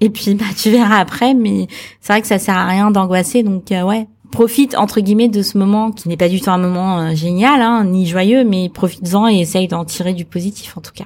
et 0.00 0.10
puis, 0.10 0.34
bah, 0.34 0.44
tu 0.56 0.70
verras 0.70 0.98
après. 0.98 1.34
Mais 1.34 1.66
c'est 2.00 2.12
vrai 2.12 2.22
que 2.22 2.28
ça 2.28 2.38
sert 2.38 2.56
à 2.56 2.66
rien 2.66 2.92
d'angoisser. 2.92 3.42
Donc, 3.42 3.72
euh, 3.72 3.82
ouais, 3.82 4.06
profite 4.30 4.76
entre 4.76 5.00
guillemets 5.00 5.28
de 5.28 5.42
ce 5.42 5.58
moment 5.58 5.90
qui 5.90 6.08
n'est 6.08 6.16
pas 6.16 6.28
du 6.28 6.40
tout 6.40 6.50
un 6.50 6.58
moment 6.58 7.00
euh, 7.00 7.14
génial 7.14 7.60
hein, 7.60 7.84
ni 7.84 8.06
joyeux 8.06 8.44
mais 8.44 8.70
profite-en 8.70 9.28
et 9.28 9.40
essaye 9.40 9.68
d'en 9.68 9.84
tirer 9.84 10.14
du 10.14 10.24
positif 10.24 10.74
en 10.78 10.80
tout 10.80 10.92
cas 10.94 11.04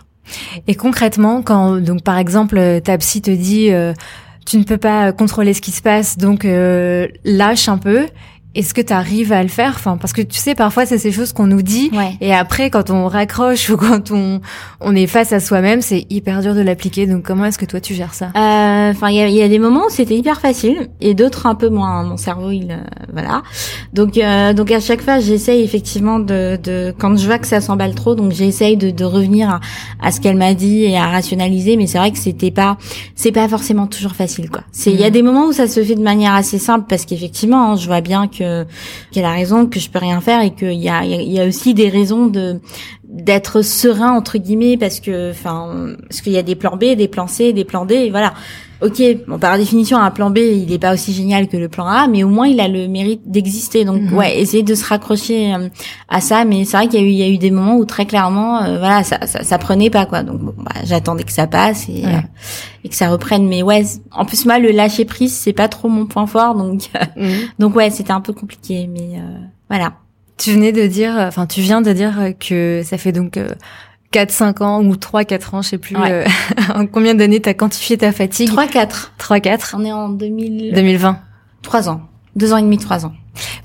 et 0.66 0.74
concrètement 0.74 1.42
quand 1.42 1.76
donc 1.76 2.02
par 2.02 2.18
exemple 2.18 2.80
ta 2.82 2.98
psy 2.98 3.22
te 3.22 3.30
dit 3.30 3.72
euh, 3.72 3.92
tu 4.46 4.58
ne 4.58 4.64
peux 4.64 4.78
pas 4.78 5.12
contrôler 5.12 5.54
ce 5.54 5.60
qui 5.60 5.72
se 5.72 5.82
passe 5.82 6.18
donc 6.18 6.44
euh, 6.44 7.08
lâche 7.24 7.68
un 7.68 7.78
peu 7.78 8.06
est-ce 8.56 8.72
que 8.72 8.80
tu 8.80 8.92
arrives 8.92 9.32
à 9.32 9.42
le 9.42 9.48
faire? 9.48 9.74
Enfin, 9.76 9.98
parce 9.98 10.12
que 10.12 10.22
tu 10.22 10.38
sais, 10.38 10.54
parfois 10.54 10.86
c'est 10.86 10.98
ces 10.98 11.12
choses 11.12 11.32
qu'on 11.32 11.46
nous 11.46 11.62
dit, 11.62 11.90
ouais. 11.92 12.16
et 12.20 12.34
après, 12.34 12.70
quand 12.70 12.90
on 12.90 13.06
raccroche 13.06 13.68
ou 13.70 13.76
quand 13.76 14.10
on 14.10 14.40
on 14.80 14.96
est 14.96 15.06
face 15.06 15.32
à 15.32 15.40
soi-même, 15.40 15.82
c'est 15.82 16.06
hyper 16.10 16.40
dur 16.40 16.54
de 16.54 16.60
l'appliquer. 16.60 17.06
Donc, 17.06 17.22
comment 17.22 17.44
est-ce 17.44 17.58
que 17.58 17.66
toi 17.66 17.80
tu 17.80 17.94
gères 17.94 18.14
ça? 18.14 18.28
Enfin, 18.28 19.10
il 19.10 19.16
y 19.16 19.20
a, 19.20 19.28
y 19.28 19.42
a, 19.42 19.48
des 19.48 19.58
moments 19.58 19.86
où 19.86 19.90
c'était 19.90 20.16
hyper 20.16 20.40
facile, 20.40 20.88
et 21.00 21.14
d'autres 21.14 21.46
un 21.46 21.54
peu 21.54 21.68
moins. 21.68 22.02
Mon 22.02 22.16
cerveau, 22.16 22.50
il 22.50 22.70
euh, 22.70 22.76
voilà. 23.12 23.42
Donc, 23.92 24.16
euh, 24.16 24.52
donc 24.52 24.70
à 24.70 24.80
chaque 24.80 25.02
fois, 25.02 25.18
j'essaye 25.20 25.62
effectivement 25.62 26.18
de, 26.18 26.58
de 26.62 26.94
quand 26.98 27.16
je 27.16 27.26
vois 27.26 27.38
que 27.38 27.46
ça 27.46 27.60
s'emballe 27.60 27.94
trop, 27.94 28.14
donc 28.14 28.32
j'essaye 28.32 28.76
de, 28.76 28.90
de 28.90 29.04
revenir 29.04 29.50
à, 29.50 29.60
à 30.02 30.12
ce 30.12 30.20
qu'elle 30.20 30.36
m'a 30.36 30.54
dit 30.54 30.84
et 30.84 30.96
à 30.96 31.06
rationaliser. 31.08 31.76
Mais 31.76 31.86
c'est 31.86 31.98
vrai 31.98 32.10
que 32.10 32.18
c'était 32.18 32.50
pas, 32.50 32.78
c'est 33.14 33.32
pas 33.32 33.48
forcément 33.48 33.86
toujours 33.86 34.12
facile, 34.12 34.50
quoi. 34.50 34.62
C'est, 34.72 34.90
il 34.90 34.96
mmh. 34.96 35.00
y 35.00 35.04
a 35.04 35.10
des 35.10 35.22
moments 35.22 35.46
où 35.46 35.52
ça 35.52 35.68
se 35.68 35.82
fait 35.84 35.94
de 35.94 36.02
manière 36.02 36.34
assez 36.34 36.58
simple 36.58 36.86
parce 36.88 37.04
qu'effectivement, 37.04 37.72
hein, 37.72 37.76
je 37.76 37.86
vois 37.86 38.00
bien 38.00 38.28
que 38.28 38.45
qu'elle 39.12 39.24
a 39.24 39.32
raison, 39.32 39.66
que 39.66 39.80
je 39.80 39.90
peux 39.90 39.98
rien 39.98 40.20
faire 40.20 40.42
et 40.42 40.54
qu'il 40.54 40.72
y 40.74 40.88
a, 40.88 41.04
il 41.04 41.32
y 41.32 41.40
a 41.40 41.46
aussi 41.46 41.74
des 41.74 41.88
raisons 41.88 42.26
de 42.26 42.60
d'être 43.08 43.62
serein 43.62 44.12
entre 44.12 44.36
guillemets 44.36 44.76
parce 44.76 45.00
que 45.00 45.30
enfin 45.30 45.94
parce 46.08 46.20
qu'il 46.20 46.32
y 46.32 46.38
a 46.38 46.42
des 46.42 46.56
plans 46.56 46.76
B, 46.76 46.96
des 46.96 47.08
plans 47.08 47.28
C, 47.28 47.52
des 47.52 47.64
plans 47.64 47.86
D 47.86 48.10
voilà. 48.10 48.34
Ok, 48.82 49.00
bon 49.26 49.38
par 49.38 49.56
définition 49.56 49.96
un 49.96 50.10
plan 50.10 50.28
B 50.28 50.38
il 50.38 50.70
est 50.70 50.78
pas 50.78 50.92
aussi 50.92 51.12
génial 51.14 51.48
que 51.48 51.56
le 51.56 51.68
plan 51.68 51.86
A, 51.86 52.08
mais 52.08 52.24
au 52.24 52.28
moins 52.28 52.46
il 52.46 52.60
a 52.60 52.68
le 52.68 52.88
mérite 52.88 53.22
d'exister. 53.24 53.84
Donc 53.86 54.02
mm 54.02 54.08
-hmm. 54.08 54.14
ouais, 54.18 54.38
essayer 54.38 54.62
de 54.62 54.74
se 54.74 54.84
raccrocher 54.84 55.54
euh, 55.54 55.68
à 56.08 56.20
ça. 56.20 56.44
Mais 56.44 56.64
c'est 56.66 56.76
vrai 56.76 56.86
qu'il 56.88 57.00
y 57.00 57.02
a 57.02 57.06
eu 57.06 57.10
il 57.10 57.16
y 57.16 57.22
a 57.22 57.28
eu 57.28 57.38
des 57.38 57.50
moments 57.50 57.76
où 57.80 57.84
très 57.86 58.04
clairement 58.04 58.52
euh, 58.62 58.78
voilà 58.78 59.02
ça, 59.02 59.16
ça, 59.26 59.42
ça 59.50 59.56
prenait 59.58 59.90
pas 59.90 60.04
quoi. 60.04 60.22
Donc 60.22 60.38
bon, 60.46 60.54
bah, 60.58 60.80
j'attendais 60.84 61.24
que 61.24 61.32
ça 61.32 61.46
passe 61.46 61.88
et, 61.88 62.04
ouais. 62.04 62.14
euh, 62.16 62.82
et 62.84 62.88
que 62.90 62.96
ça 63.02 63.08
reprenne. 63.08 63.44
Mais 63.52 63.62
ouais, 63.62 63.82
en 64.20 64.24
plus 64.28 64.44
moi 64.48 64.58
le 64.58 64.70
lâcher 64.72 65.04
prise 65.06 65.32
c'est 65.42 65.54
pas 65.62 65.68
trop 65.68 65.88
mon 65.88 66.06
point 66.06 66.26
fort 66.34 66.54
donc 66.54 66.74
mm 67.16 67.22
-hmm. 67.22 67.40
donc 67.60 67.70
ouais 67.76 67.88
c'était 67.96 68.12
un 68.20 68.20
peu 68.26 68.34
compliqué. 68.40 68.76
Mais 68.94 69.08
euh, 69.20 69.38
voilà. 69.70 69.88
Tu 70.38 70.50
venais 70.56 70.72
de 70.80 70.86
dire, 70.98 71.14
enfin, 71.30 71.46
tu 71.46 71.60
viens 71.62 71.80
de 71.88 71.92
dire 72.02 72.14
que 72.46 72.82
ça 72.84 72.96
fait 72.98 73.14
donc 73.20 73.32
euh, 73.38 73.48
4-5 74.12 74.62
ans 74.62 74.82
ou 74.84 74.94
3-4 74.94 75.54
ans, 75.56 75.62
je 75.62 75.68
sais 75.70 75.78
plus 75.78 75.96
Ouais. 75.96 76.10
euh, 76.10 76.24
en 76.74 76.86
combien 76.86 77.14
d'années 77.14 77.40
t'as 77.40 77.54
quantifié 77.54 77.98
ta 77.98 78.12
fatigue? 78.12 78.48
3-4. 78.50 79.10
3-4 79.18 79.74
On 79.76 79.84
est 79.84 79.92
en 79.92 80.08
2000... 80.08 80.72
2020. 80.74 81.18
3 81.62 81.88
ans. 81.88 82.00
2 82.36 82.52
ans 82.52 82.58
et 82.58 82.62
demi, 82.62 82.78
3 82.78 83.04
ans. 83.06 83.12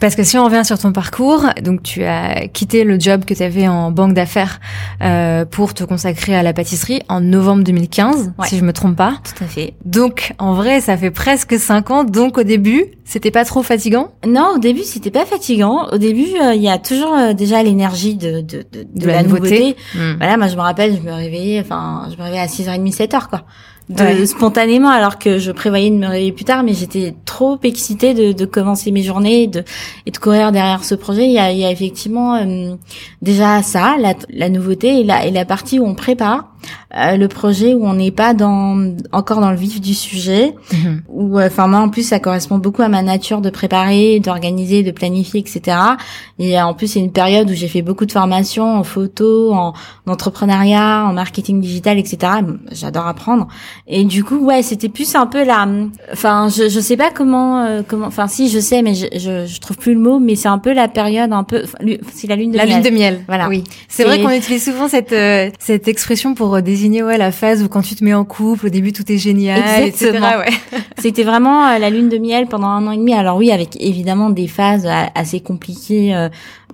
Parce 0.01 0.15
que 0.15 0.23
si 0.23 0.37
on 0.37 0.43
revient 0.43 0.65
sur 0.65 0.77
ton 0.77 0.91
parcours, 0.91 1.45
donc 1.63 1.81
tu 1.83 2.03
as 2.03 2.47
quitté 2.47 2.83
le 2.83 2.99
job 2.99 3.23
que 3.23 3.33
tu 3.33 3.41
avais 3.41 3.69
en 3.69 3.89
banque 3.91 4.13
d'affaires 4.13 4.59
euh, 5.01 5.45
pour 5.45 5.73
te 5.73 5.85
consacrer 5.85 6.35
à 6.35 6.43
la 6.43 6.51
pâtisserie 6.51 7.01
en 7.07 7.21
novembre 7.21 7.63
2015, 7.63 8.33
Ouais. 8.37 8.47
si 8.49 8.57
je 8.57 8.65
me 8.65 8.73
trompe 8.73 8.97
pas. 8.97 9.13
Tout 9.23 9.43
à 9.45 9.47
fait. 9.47 9.73
Donc 9.85 10.33
en 10.39 10.53
vrai, 10.55 10.81
ça 10.81 10.97
fait 10.97 11.11
presque 11.11 11.57
5 11.57 11.89
ans. 11.91 12.03
Donc 12.03 12.37
au 12.37 12.43
début, 12.43 12.83
c'était 13.05 13.31
pas 13.31 13.45
trop 13.45 13.63
fatigant? 13.63 14.11
Non, 14.27 14.55
au 14.55 14.57
début, 14.57 14.83
c'était 14.83 15.11
pas 15.11 15.25
fatigant. 15.25 15.87
Au 15.91 15.97
début, 15.97 16.27
euh, 16.41 16.53
il 16.53 16.61
y 16.61 16.69
a 16.69 16.77
toujours 16.77 17.13
euh, 17.13 17.31
déjà 17.33 17.63
l'énergie 17.63 18.15
de, 18.15 18.41
de, 18.41 18.65
de, 18.71 18.85
de 18.93 19.07
la 19.07 19.13
la, 19.17 19.23
nouveauté. 19.23 19.59
nouveauté. 19.59 19.75
Hmm. 19.95 20.15
Voilà, 20.17 20.35
moi, 20.35 20.47
je 20.47 20.55
me 20.57 20.61
rappelle, 20.61 20.97
je 20.97 21.01
me 21.01 21.13
réveillais, 21.13 21.61
enfin, 21.61 22.09
je 22.11 22.17
me 22.17 22.23
réveillais 22.23 22.41
à 22.41 22.47
6h30, 22.47 22.93
7h, 22.93 23.27
quoi. 23.29 23.43
De, 23.89 24.03
Ouais. 24.03 24.25
spontanément, 24.25 24.89
alors 24.89 25.19
que 25.19 25.37
je 25.37 25.51
prévoyais 25.51 25.89
de 25.89 25.95
me 25.95 26.07
réveiller 26.07 26.31
plus 26.31 26.45
tard, 26.45 26.63
mais 26.63 26.73
j'étais 26.73 27.13
trop 27.25 27.59
excitée 27.63 28.13
de, 28.13 28.31
de 28.31 28.45
commencer 28.45 28.89
mes 28.91 29.03
journées 29.03 29.43
et 29.43 29.47
de, 29.47 29.63
et 30.05 30.11
de 30.11 30.17
courir 30.17 30.53
derrière 30.53 30.85
ce 30.85 30.95
projet. 30.95 31.25
Il 31.25 31.33
y 31.33 31.39
a, 31.39 31.51
il 31.51 31.57
y 31.57 31.65
a 31.65 31.71
effectivement 31.71 32.35
euh, 32.35 32.75
déjà 33.21 33.61
ça, 33.63 33.95
la, 33.99 34.13
la 34.29 34.47
nouveauté 34.47 35.01
et 35.01 35.03
la, 35.03 35.25
et 35.25 35.31
la 35.31 35.43
partie 35.43 35.77
où 35.79 35.85
on 35.85 35.95
prépare 35.95 36.50
euh, 36.95 37.17
le 37.17 37.27
projet, 37.27 37.73
où 37.73 37.85
on 37.85 37.93
n'est 37.93 38.11
pas 38.11 38.33
dans 38.33 38.93
encore 39.11 39.39
dans 39.41 39.51
le 39.51 39.57
vif 39.57 39.79
du 39.81 39.93
sujet, 39.93 40.53
Mhm. 40.73 41.01
où 41.09 41.39
euh, 41.39 41.47
enfin 41.47 41.67
moi 41.67 41.79
en 41.79 41.89
plus 41.89 42.03
ça 42.07 42.19
correspond 42.19 42.57
beaucoup 42.57 42.81
à 42.81 42.87
ma 42.89 43.01
nature 43.01 43.41
de 43.41 43.49
préparer, 43.49 44.19
d'organiser, 44.19 44.83
de 44.83 44.91
planifier, 44.91 45.39
etc. 45.39 45.77
Et 46.39 46.57
euh, 46.59 46.63
en 46.65 46.73
plus 46.73 46.87
c'est 46.87 46.99
une 46.99 47.11
période 47.11 47.49
où 47.49 47.53
j'ai 47.53 47.67
fait 47.67 47.81
beaucoup 47.81 48.05
de 48.05 48.11
formations 48.11 48.77
en 48.77 48.83
photo, 48.83 49.53
en, 49.53 49.73
en 50.07 50.11
entrepreneuriat, 50.11 51.05
en 51.07 51.13
marketing 51.13 51.61
digital, 51.61 51.97
etc. 51.97 52.17
J'adore 52.71 53.07
apprendre. 53.07 53.47
Et 53.87 54.03
du 54.03 54.23
coup 54.23 54.37
ouais 54.37 54.61
c'était 54.63 54.89
plus 54.89 55.15
un 55.15 55.27
peu 55.27 55.43
la, 55.43 55.67
enfin 56.13 56.47
je 56.49 56.69
je 56.69 56.79
sais 56.79 56.97
pas 56.97 57.11
comment 57.11 57.61
euh, 57.63 57.81
comment, 57.87 58.07
enfin 58.07 58.27
si 58.27 58.49
je 58.49 58.59
sais 58.59 58.81
mais 58.81 58.95
je, 58.95 59.05
je 59.13 59.45
je 59.45 59.59
trouve 59.59 59.77
plus 59.77 59.93
le 59.93 59.99
mot, 59.99 60.19
mais 60.19 60.35
c'est 60.35 60.47
un 60.47 60.57
peu 60.59 60.73
la 60.73 60.87
période 60.87 61.31
un 61.33 61.43
peu, 61.43 61.63
c'est 62.13 62.27
la 62.27 62.35
lune 62.35 62.51
de 62.51 62.57
La 62.57 62.65
miel. 62.65 62.75
lune 62.81 62.83
de 62.91 62.95
miel. 62.95 63.21
Voilà. 63.27 63.47
Oui. 63.49 63.63
C'est 63.87 64.03
C'est- 64.03 64.03
vrai 64.03 64.21
qu'on 64.21 64.29
utilise 64.31 64.63
souvent 64.63 64.87
cette 64.87 65.11
euh, 65.13 65.49
cette 65.59 65.87
expression 65.87 66.33
pour 66.33 66.50
désigner 66.59 67.01
ouais 67.03 67.17
la 67.17 67.31
phase 67.31 67.63
où 67.63 67.69
quand 67.69 67.81
tu 67.81 67.95
te 67.95 68.03
mets 68.03 68.13
en 68.13 68.25
couple, 68.25 68.65
au 68.65 68.69
début 68.69 68.91
tout 68.91 69.09
est 69.09 69.17
génial, 69.17 69.87
etc. 69.87 70.11
Ouais. 70.11 70.79
C'était 70.97 71.23
vraiment 71.23 71.65
euh, 71.67 71.77
la 71.79 71.89
lune 71.89 72.09
de 72.09 72.17
miel 72.17 72.47
pendant 72.47 72.67
un 72.67 72.85
an 72.87 72.91
et 72.91 72.97
demi. 72.97 73.13
Alors 73.13 73.37
oui, 73.37 73.49
avec 73.51 73.77
évidemment 73.81 74.29
des 74.29 74.47
phases 74.47 74.85
euh, 74.85 75.05
assez 75.15 75.39
compliquées 75.39 76.13
euh, 76.13 76.27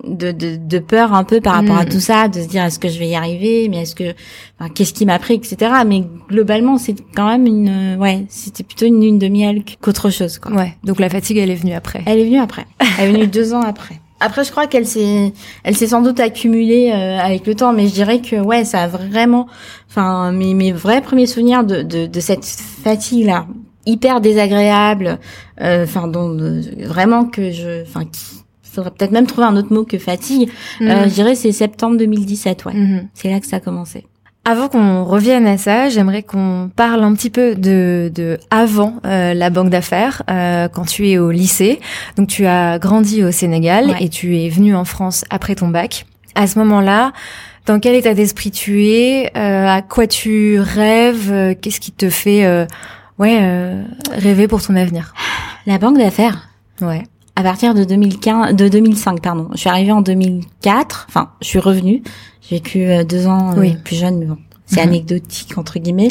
de, 0.07 0.31
de, 0.31 0.55
de 0.55 0.79
peur 0.79 1.13
un 1.13 1.23
peu 1.23 1.39
par 1.41 1.53
rapport 1.53 1.77
à 1.77 1.83
Mm. 1.85 1.89
tout 1.89 1.99
ça, 1.99 2.27
de 2.27 2.41
se 2.41 2.47
dire 2.47 2.63
est-ce 2.63 2.79
que 2.79 2.89
je 2.89 2.97
vais 2.97 3.09
y 3.09 3.15
arriver, 3.15 3.67
mais 3.69 3.81
est-ce 3.83 3.93
que 3.93 4.13
enfin, 4.59 4.69
qu'est-ce 4.73 4.93
qui 4.93 5.05
m'a 5.05 5.19
pris, 5.19 5.35
etc. 5.35 5.57
Mais 5.85 6.03
globalement, 6.29 6.77
c'est 6.77 6.95
quand 7.15 7.27
même 7.27 7.45
une 7.45 7.97
ouais, 7.99 8.25
c'était 8.29 8.63
plutôt 8.63 8.85
une 8.87 8.99
lune 9.01 9.19
de 9.19 9.27
miel 9.27 9.63
qu'autre 9.81 10.09
chose. 10.09 10.39
Quoi. 10.39 10.53
Ouais. 10.53 10.73
Donc 10.83 10.99
la 10.99 11.09
fatigue, 11.09 11.37
elle 11.37 11.51
est 11.51 11.55
venue 11.55 11.73
après. 11.73 12.01
Elle 12.07 12.19
est 12.19 12.25
venue 12.25 12.39
après. 12.39 12.65
Elle 12.99 13.09
est 13.09 13.13
venue 13.13 13.27
deux 13.27 13.53
ans 13.53 13.61
après. 13.61 13.99
Après, 14.19 14.43
je 14.43 14.51
crois 14.51 14.67
qu'elle 14.67 14.87
s'est, 14.87 15.33
elle 15.63 15.75
s'est 15.75 15.87
sans 15.87 16.01
doute 16.01 16.19
accumulée 16.19 16.91
euh, 16.91 17.19
avec 17.19 17.45
le 17.45 17.55
temps, 17.55 17.73
mais 17.73 17.87
je 17.87 17.93
dirais 17.93 18.21
que 18.21 18.35
ouais, 18.35 18.65
ça 18.65 18.83
a 18.83 18.87
vraiment, 18.87 19.47
enfin, 19.89 20.31
mes, 20.31 20.53
mes 20.53 20.71
vrais 20.71 21.01
premiers 21.01 21.27
souvenirs 21.27 21.63
de, 21.63 21.83
de, 21.83 22.07
de 22.07 22.19
cette 22.19 22.45
fatigue 22.45 23.25
là, 23.25 23.45
hyper 23.85 24.21
désagréable, 24.21 25.19
euh, 25.61 25.83
enfin, 25.83 26.07
dont 26.07 26.29
euh, 26.39 26.61
vraiment 26.83 27.25
que 27.25 27.51
je, 27.51 27.81
enfin, 27.83 28.05
qui, 28.05 28.43
faudrait 28.63 28.91
peut-être 28.91 29.11
même 29.11 29.25
trouver 29.25 29.47
un 29.47 29.55
autre 29.57 29.73
mot 29.73 29.85
que 29.85 29.97
fatigue. 29.97 30.49
Euh, 30.81 31.05
je 31.05 31.13
dirais 31.13 31.33
c'est 31.33 31.51
septembre 31.51 31.97
2017, 31.97 32.65
ouais. 32.65 32.73
Mhm. 32.73 33.07
C'est 33.15 33.31
là 33.31 33.39
que 33.39 33.47
ça 33.47 33.55
a 33.55 33.59
commencé. 33.59 34.05
Avant 34.49 34.69
qu'on 34.69 35.03
revienne 35.03 35.45
à 35.45 35.57
ça, 35.57 35.89
j'aimerais 35.89 36.23
qu'on 36.23 36.71
parle 36.73 37.03
un 37.03 37.13
petit 37.15 37.29
peu 37.29 37.53
de, 37.53 38.09
de 38.15 38.39
avant 38.49 38.93
euh, 39.05 39.33
la 39.33 39.49
banque 39.49 39.69
d'affaires, 39.69 40.23
euh, 40.29 40.69
quand 40.69 40.85
tu 40.85 41.09
es 41.09 41.17
au 41.17 41.31
lycée. 41.31 41.81
Donc 42.15 42.29
tu 42.29 42.45
as 42.45 42.79
grandi 42.79 43.25
au 43.25 43.31
Sénégal 43.31 43.89
Ouais. 43.89 44.05
et 44.05 44.07
tu 44.07 44.37
es 44.37 44.47
venu 44.47 44.73
en 44.73 44.85
France 44.85 45.25
après 45.29 45.55
ton 45.55 45.67
bac. 45.67 46.05
À 46.35 46.47
ce 46.47 46.59
moment-là, 46.59 47.11
dans 47.65 47.81
quel 47.81 47.95
état 47.95 48.13
d'esprit 48.13 48.51
tu 48.51 48.85
es 48.85 49.31
euh, 49.35 49.67
À 49.67 49.81
quoi 49.81 50.07
tu 50.07 50.61
rêves 50.61 51.29
euh, 51.29 51.53
Qu'est-ce 51.61 51.81
qui 51.81 51.91
te 51.91 52.09
fait 52.09 52.45
euh, 52.45 52.65
ouais 53.19 53.39
euh, 53.41 53.83
rêver 54.13 54.47
pour 54.47 54.61
ton 54.65 54.77
avenir? 54.77 55.13
La 55.65 55.77
banque 55.77 55.97
d'affaires? 55.97 56.47
Ouais. 56.79 57.03
À 57.39 57.43
partir 57.43 57.75
de 57.75 57.83
2015, 57.83 58.55
de 58.55 58.67
2005, 58.67 59.21
pardon. 59.21 59.47
Je 59.53 59.57
suis 59.59 59.69
arrivée 59.69 59.91
en 59.91 60.01
2004. 60.01 61.05
Enfin, 61.07 61.29
je 61.39 61.45
suis 61.47 61.59
revenue. 61.59 62.01
J'ai 62.41 62.55
vécu 62.55 62.79
euh, 62.87 63.03
deux 63.03 63.27
ans 63.27 63.55
euh, 63.55 63.73
plus 63.83 63.95
jeune, 63.95 64.17
mais 64.17 64.25
bon, 64.25 64.37
c'est 64.65 64.81
Mhm. 64.81 64.87
anecdotique 64.89 65.55
entre 65.55 65.77
guillemets. 65.77 66.07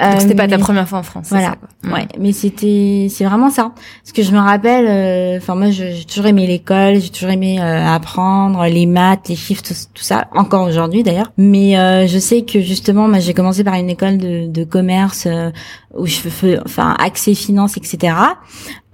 Donc 0.00 0.20
c'était 0.20 0.32
Euh, 0.34 0.36
pas 0.36 0.48
ta 0.48 0.56
mais- 0.56 0.62
première 0.62 0.88
fois 0.88 0.98
en 1.00 1.02
France. 1.02 1.26
Voilà. 1.30 1.56
ça. 1.84 1.90
Ouais, 1.92 2.06
mais 2.18 2.32
c'était 2.32 3.08
c'est 3.10 3.24
vraiment 3.24 3.50
ça. 3.50 3.72
Parce 4.02 4.12
que 4.14 4.22
je 4.22 4.32
me 4.32 4.38
rappelle, 4.38 4.86
euh, 4.88 5.36
enfin 5.38 5.54
moi 5.54 5.70
j'ai 5.70 6.04
toujours 6.04 6.26
aimé 6.26 6.46
l'école, 6.46 7.00
j'ai 7.00 7.10
toujours 7.10 7.30
aimé 7.30 7.60
euh, 7.60 7.86
apprendre 7.86 8.64
les 8.66 8.86
maths, 8.86 9.28
les 9.28 9.36
chiffres, 9.36 9.62
tout, 9.62 9.74
tout 9.94 10.02
ça, 10.02 10.26
encore 10.34 10.66
aujourd'hui 10.66 11.02
d'ailleurs. 11.02 11.30
Mais 11.36 11.78
euh, 11.78 12.06
je 12.06 12.18
sais 12.18 12.42
que 12.42 12.60
justement, 12.60 13.08
moi 13.08 13.18
j'ai 13.18 13.34
commencé 13.34 13.62
par 13.64 13.74
une 13.74 13.90
école 13.90 14.18
de, 14.18 14.46
de 14.46 14.64
commerce 14.64 15.24
euh, 15.26 15.50
où 15.96 16.06
je 16.06 16.16
fais, 16.16 16.58
enfin 16.64 16.94
accès 16.98 17.34
finance, 17.34 17.76
etc. 17.76 18.14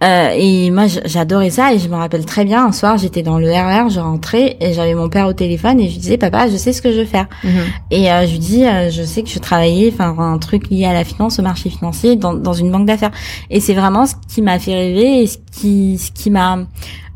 Euh, 0.04 0.28
et 0.36 0.70
moi 0.70 0.84
j'adorais 1.06 1.48
ça 1.48 1.72
et 1.72 1.78
je 1.78 1.88
me 1.88 1.94
rappelle 1.96 2.26
très 2.26 2.44
bien. 2.44 2.66
Un 2.66 2.72
soir 2.72 2.98
j'étais 2.98 3.22
dans 3.22 3.38
le 3.38 3.48
RER, 3.50 3.88
je 3.88 3.98
rentrais 3.98 4.56
et 4.60 4.74
j'avais 4.74 4.94
mon 4.94 5.08
père 5.08 5.26
au 5.26 5.32
téléphone 5.32 5.80
et 5.80 5.88
je 5.88 5.92
lui 5.94 5.98
disais 6.00 6.18
papa, 6.18 6.48
je 6.50 6.56
sais 6.56 6.74
ce 6.74 6.82
que 6.82 6.92
je 6.92 6.98
veux 6.98 7.06
faire. 7.06 7.26
Mhm. 7.44 7.50
Et 7.90 8.12
euh, 8.12 8.26
je 8.26 8.32
lui 8.32 8.38
dis, 8.38 8.66
euh, 8.66 8.90
je 8.90 9.02
sais 9.02 9.22
que 9.22 9.30
je 9.30 9.38
travaillais, 9.38 9.90
enfin 9.92 10.14
un 10.18 10.36
truc 10.38 10.68
lié 10.68 10.84
à 10.84 10.92
la 10.96 11.04
finance, 11.04 11.38
au 11.38 11.42
marché 11.42 11.70
financier, 11.70 12.16
dans, 12.16 12.52
une 12.52 12.70
banque 12.70 12.86
d'affaires. 12.86 13.12
Et 13.50 13.60
c'est 13.60 13.74
vraiment 13.74 14.06
ce 14.06 14.14
qui 14.28 14.42
m'a 14.42 14.58
fait 14.58 14.74
rêver 14.74 15.22
et 15.22 15.26
ce 15.26 15.38
qui, 15.52 15.98
ce 15.98 16.10
qui 16.10 16.30
m'a, 16.30 16.58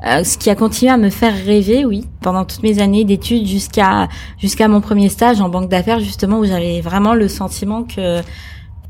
euh, 0.07 0.25
ce 0.25 0.39
qui 0.39 0.51
a 0.51 0.55
continué 0.55 0.93
à 0.93 0.97
me 0.97 1.11
faire 1.11 1.35
rêver, 1.35 1.85
oui, 1.85 2.07
pendant 2.21 2.45
toutes 2.45 2.63
mes 2.63 2.81
années 2.81 3.05
d'études 3.05 3.47
jusqu'à 3.47 4.09
jusqu'à 4.39 4.69
mon 4.69 4.81
premier 4.81 5.09
stage 5.09 5.41
en 5.41 5.49
banque 5.49 5.69
d'affaires 5.69 6.01
justement 6.01 6.39
où 6.39 6.45
j'avais 6.45 6.81
vraiment 6.81 7.15
le 7.15 7.29
sentiment 7.29 7.83
que 7.85 8.23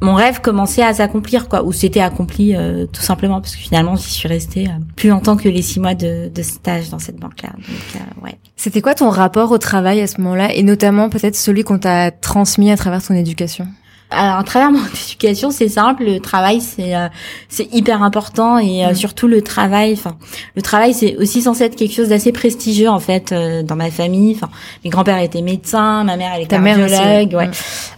mon 0.02 0.14
rêve 0.14 0.40
commençait 0.40 0.82
à 0.82 0.94
s'accomplir, 0.94 1.48
quoi, 1.48 1.62
ou 1.62 1.72
c'était 1.72 2.00
accompli 2.00 2.56
euh, 2.56 2.86
tout 2.86 3.02
simplement 3.02 3.40
parce 3.40 3.54
que 3.54 3.60
finalement 3.60 3.96
j'y 3.96 4.10
suis 4.10 4.28
restée 4.28 4.66
euh, 4.66 4.72
plus 4.96 5.10
longtemps 5.10 5.36
que 5.36 5.48
les 5.48 5.62
six 5.62 5.78
mois 5.78 5.94
de, 5.94 6.30
de 6.34 6.42
stage 6.42 6.88
dans 6.88 6.98
cette 6.98 7.16
banque-là. 7.16 7.50
Donc 7.50 7.96
euh, 7.96 8.24
ouais. 8.24 8.38
C'était 8.56 8.80
quoi 8.80 8.94
ton 8.94 9.10
rapport 9.10 9.50
au 9.52 9.58
travail 9.58 10.00
à 10.00 10.06
ce 10.06 10.20
moment-là 10.20 10.54
et 10.54 10.62
notamment 10.62 11.10
peut-être 11.10 11.36
celui 11.36 11.64
qu'on 11.64 11.78
t'a 11.78 12.10
transmis 12.10 12.70
à 12.70 12.76
travers 12.76 13.02
ton 13.02 13.14
éducation? 13.14 13.66
Alors, 14.10 14.38
à 14.38 14.44
travers 14.44 14.70
mon 14.72 14.80
éducation, 15.06 15.50
c'est 15.50 15.68
simple. 15.68 16.04
Le 16.04 16.20
travail, 16.20 16.60
c'est 16.60 16.94
euh, 16.96 17.08
c'est 17.48 17.72
hyper 17.72 18.02
important 18.02 18.58
et 18.58 18.84
euh, 18.84 18.90
Mm. 18.90 18.94
surtout 18.94 19.28
le 19.28 19.40
travail. 19.42 19.92
Enfin, 19.92 20.16
le 20.56 20.62
travail, 20.62 20.94
c'est 20.94 21.16
aussi 21.16 21.42
censé 21.42 21.64
être 21.64 21.76
quelque 21.76 21.94
chose 21.94 22.08
d'assez 22.08 22.32
prestigieux 22.32 22.88
en 22.88 22.98
fait 22.98 23.30
euh, 23.32 23.62
dans 23.62 23.76
ma 23.76 23.90
famille. 23.90 24.34
Enfin, 24.34 24.48
mes 24.84 24.90
grands-pères 24.90 25.18
étaient 25.22 25.42
médecins, 25.42 26.02
ma 26.04 26.16
mère 26.16 26.32
elle 26.34 26.42
est 26.42 26.46
Ta 26.46 26.58
cardiologue, 26.58 27.34
ouais. 27.34 27.50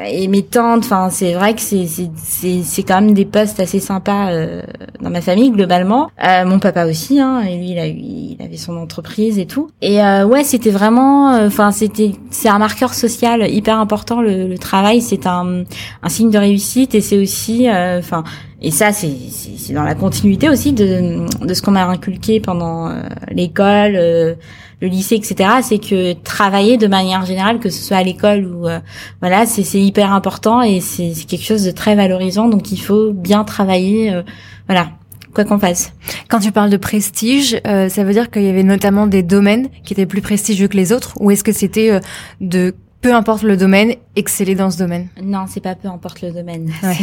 Et 0.07 0.29
mes 0.29 0.43
tantes. 0.43 0.85
Enfin, 0.85 1.09
c'est 1.11 1.33
vrai 1.35 1.55
que 1.55 1.61
c'est 1.61 1.87
c'est 1.87 2.11
c'est 2.17 2.61
c'est 2.63 2.83
quand 2.83 3.01
même 3.01 3.15
des 3.15 3.25
postes 3.25 3.59
assez 3.61 3.81
sympas 3.81 4.31
euh, 4.31 4.63
dans 5.01 5.11
ma 5.11 5.21
famille 5.23 5.51
globalement. 5.51 6.11
Euh, 6.23 6.45
mon 6.45 6.59
papa 6.59 6.87
aussi, 6.87 7.21
hein. 7.21 7.41
Et 7.49 7.57
lui, 7.57 7.71
il 7.71 7.79
a 7.79 7.87
eu, 7.89 7.93
il 7.97 8.37
avait 8.45 8.57
son 8.59 8.77
entreprise 8.77 9.39
et 9.39 9.47
tout. 9.47 9.71
Et 9.81 10.03
euh, 10.03 10.27
ouais, 10.27 10.45
c'était 10.45 10.71
vraiment. 10.71 11.33
euh, 11.35 11.47
Enfin, 11.47 11.71
c'était 11.73 12.13
c'est 12.31 12.49
un 12.49 12.59
marqueur 12.59 12.93
social 12.95 13.49
hyper 13.51 13.79
important. 13.79 14.21
Le, 14.21 14.47
le 14.49 14.59
travail, 14.59 15.01
c'est 15.01 15.27
un 15.27 15.65
un 16.03 16.09
signe 16.09 16.31
de 16.31 16.39
réussite 16.39 16.95
et 16.95 17.01
c'est 17.01 17.19
aussi 17.19 17.69
euh, 17.69 17.99
enfin 17.99 18.25
et 18.61 18.71
ça 18.71 18.93
c'est 18.93 19.15
c'est 19.31 19.73
dans 19.73 19.85
la 19.85 19.95
continuité 19.95 20.49
aussi 20.49 20.73
de 20.73 21.27
de 21.45 21.55
ce 21.55 21.63
qu'on 21.63 21.73
m'a 21.73 21.87
inculqué 21.87 22.41
pendant 22.41 22.89
euh, 22.89 23.03
l'école 23.31 23.95
euh, 23.97 24.35
le 24.81 24.89
lycée 24.89 25.15
etc 25.15 25.51
c'est 25.63 25.79
que 25.79 26.13
travailler 26.13 26.77
de 26.77 26.89
manière 26.89 27.25
générale 27.25 27.61
que 27.61 27.71
ce 27.71 27.83
soit 27.83 27.99
à 27.99 28.03
l'école 28.03 28.47
ou 28.47 28.67
euh, 28.67 28.81
voilà 29.21 29.47
c'est 29.47 29.63
c'est 29.63 29.81
hyper 29.81 30.13
important 30.13 30.63
et 30.63 30.81
c'est 30.81 31.13
c'est 31.15 31.25
quelque 31.25 31.45
chose 31.45 31.65
de 31.65 31.71
très 31.71 31.95
valorisant. 31.95 32.49
Donc 32.49 32.73
il 32.73 32.81
faut 32.81 33.13
bien 33.13 33.45
travailler 33.45 34.13
euh, 34.13 34.23
voilà 34.67 34.91
quoi 35.35 35.45
qu'on 35.45 35.59
fasse. 35.59 35.95
Quand 36.29 36.41
tu 36.41 36.53
parles 36.53 36.69
de 36.69 36.77
prestige, 36.77 37.59
euh, 37.67 37.89
ça 37.89 38.05
veut 38.05 38.13
dire 38.13 38.31
qu'il 38.31 38.43
y 38.43 38.51
avait 38.51 38.63
notamment 38.63 39.07
des 39.07 39.23
domaines 39.23 39.69
qui 39.83 39.95
étaient 39.95 40.05
plus 40.05 40.21
prestigieux 40.21 40.69
que 40.69 40.77
les 40.77 40.93
autres, 40.93 41.15
ou 41.21 41.31
est-ce 41.31 41.43
que 41.43 41.53
c'était 41.53 41.91
euh, 41.91 42.01
de 42.43 42.75
peu 43.03 43.13
importe 43.13 43.43
le 43.43 43.57
domaine, 43.59 43.95
exceller 44.17 44.55
dans 44.55 44.71
ce 44.71 44.79
domaine 44.79 45.09
non 45.23 45.45
c'est 45.49 45.61
pas 45.61 45.75
peu 45.75 45.89
importe 45.89 46.23
le 46.23 46.31
domaine 46.33 46.73
Ouais. 46.83 46.97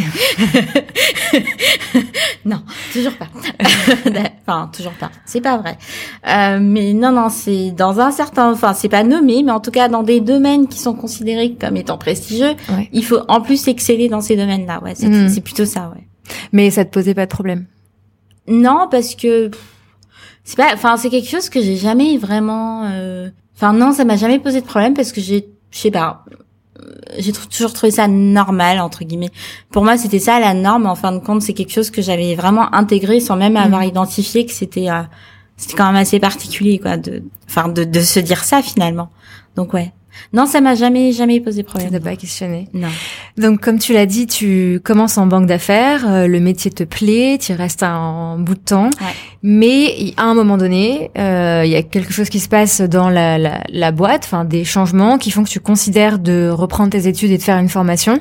non, 2.46 2.62
toujours 2.94 3.14
pas. 3.18 3.28
enfin, 4.48 4.70
toujours 4.76 4.94
pas. 4.94 5.12
C'est 5.26 5.42
pas 5.42 5.58
vrai. 5.58 5.78
Euh, 6.28 6.60
mais 6.62 6.94
non, 6.94 7.12
non, 7.12 7.30
c'est 7.30 7.72
dans 7.72 8.00
un 8.00 8.12
certain, 8.12 8.52
enfin, 8.52 8.74
c'est 8.74 8.90
pas 8.90 9.04
nommé, 9.04 9.44
mais 9.44 9.52
en 9.52 9.60
tout 9.60 9.72
cas 9.72 9.88
dans 9.90 10.04
des 10.04 10.22
domaines 10.22 10.68
qui 10.68 10.80
sont 10.80 10.94
considérés 10.94 11.56
comme 11.60 11.78
étant 11.78 11.98
prestigieux, 11.98 12.54
Ouais. 12.70 12.90
il 12.94 13.04
faut 13.06 13.20
en 13.28 13.42
plus 13.42 13.68
exceller 13.68 14.10
dans 14.10 14.22
ces 14.22 14.36
domaines-là. 14.36 14.82
Ouais, 14.84 14.94
c'est 14.96 15.08
Mhm. 15.08 15.30
c'est 15.30 15.42
plutôt 15.42 15.66
ça, 15.66 15.92
ouais. 15.96 16.08
Mais 16.52 16.70
ça 16.72 16.86
te 16.86 16.92
posait 16.92 17.14
pas 17.14 17.26
de 17.26 17.32
problème? 17.32 17.66
Non, 18.48 18.88
parce 18.90 19.16
que 19.16 19.52
c'est 20.44 20.58
pas, 20.58 20.74
enfin, 20.74 20.98
c'est 20.98 21.10
quelque 21.10 21.30
chose 21.30 21.50
que 21.50 21.62
j'ai 21.62 21.76
jamais 21.76 22.18
vraiment, 22.18 22.86
euh, 22.86 23.30
enfin, 23.56 23.74
non, 23.74 23.92
ça 23.92 24.06
m'a 24.06 24.16
jamais 24.16 24.40
posé 24.40 24.62
de 24.62 24.66
problème 24.66 24.94
parce 24.94 25.12
que 25.12 25.22
j'ai, 25.22 25.48
je 25.72 25.78
sais 25.80 25.92
pas. 25.92 26.24
euh, 26.80 26.84
J'ai 27.20 27.32
toujours 27.34 27.74
trouvé 27.74 27.92
ça 27.92 28.08
normal 28.08 28.80
entre 28.80 29.04
guillemets. 29.04 29.32
Pour 29.72 29.84
moi, 29.84 29.98
c'était 29.98 30.20
ça 30.20 30.40
la 30.40 30.54
norme. 30.54 30.86
En 30.86 30.96
fin 30.96 31.12
de 31.12 31.20
compte, 31.20 31.42
c'est 31.42 31.54
quelque 31.54 31.74
chose 31.74 31.90
que 31.92 32.02
j'avais 32.02 32.36
vraiment 32.36 32.74
intégré 32.74 33.20
sans 33.20 33.36
même 33.36 33.58
avoir 33.58 33.84
identifié 33.84 34.46
que 34.46 34.52
c'était, 34.52 34.90
euh, 34.90 35.02
c'était 35.58 35.76
quand 35.76 35.88
même 35.88 35.96
assez 36.02 36.20
particulier, 36.20 36.80
quoi. 36.80 36.98
De, 36.98 37.24
enfin, 37.48 37.68
de, 37.70 37.84
de 37.84 38.00
se 38.02 38.20
dire 38.20 38.44
ça 38.44 38.62
finalement. 38.62 39.10
Donc 39.56 39.74
ouais. 39.74 39.92
Non, 40.34 40.46
ça 40.46 40.62
m'a 40.62 40.76
jamais 40.76 41.12
jamais 41.12 41.40
posé 41.40 41.62
Ça 41.62 41.68
problème. 41.68 41.92
t'a 41.92 42.00
pas 42.00 42.16
questionné 42.16 42.68
Non. 42.74 42.88
Donc, 43.38 43.62
comme 43.62 43.80
tu 43.80 43.94
l'as 43.94 44.06
dit, 44.06 44.28
tu 44.28 44.80
commences 44.84 45.18
en 45.18 45.26
banque 45.28 45.46
d'affaires, 45.48 46.06
euh, 46.10 46.28
le 46.28 46.40
métier 46.40 46.72
te 46.72 46.84
plaît, 46.84 47.38
tu 47.42 47.54
restes 47.54 47.84
un 47.84 48.38
bout 48.40 48.56
de 48.56 48.60
temps, 48.60 48.90
Ouais. 49.02 49.14
mais 49.44 50.14
à 50.18 50.24
un 50.24 50.34
moment 50.34 50.58
donné, 50.58 51.12
euh, 51.18 51.64
il 51.66 51.72
y 51.72 51.76
a 51.76 51.84
quelque 51.84 52.14
chose 52.14 52.30
qui 52.30 52.40
se 52.40 52.50
passe 52.50 52.82
dans 52.82 53.10
la, 53.10 53.38
la, 53.38 53.62
la 53.70 53.92
boîte, 53.92 54.24
enfin 54.26 54.46
des 54.46 54.64
changements 54.66 55.18
qui 55.18 55.32
font 55.32 55.44
que 55.44 55.50
tu 55.50 55.60
considères 55.60 56.20
de 56.20 56.50
reprendre 56.50 56.90
tes 56.92 57.08
études 57.08 57.32
et 57.32 57.38
de 57.38 57.44
faire 57.44 57.58
une 57.58 57.70
formation. 57.70 58.20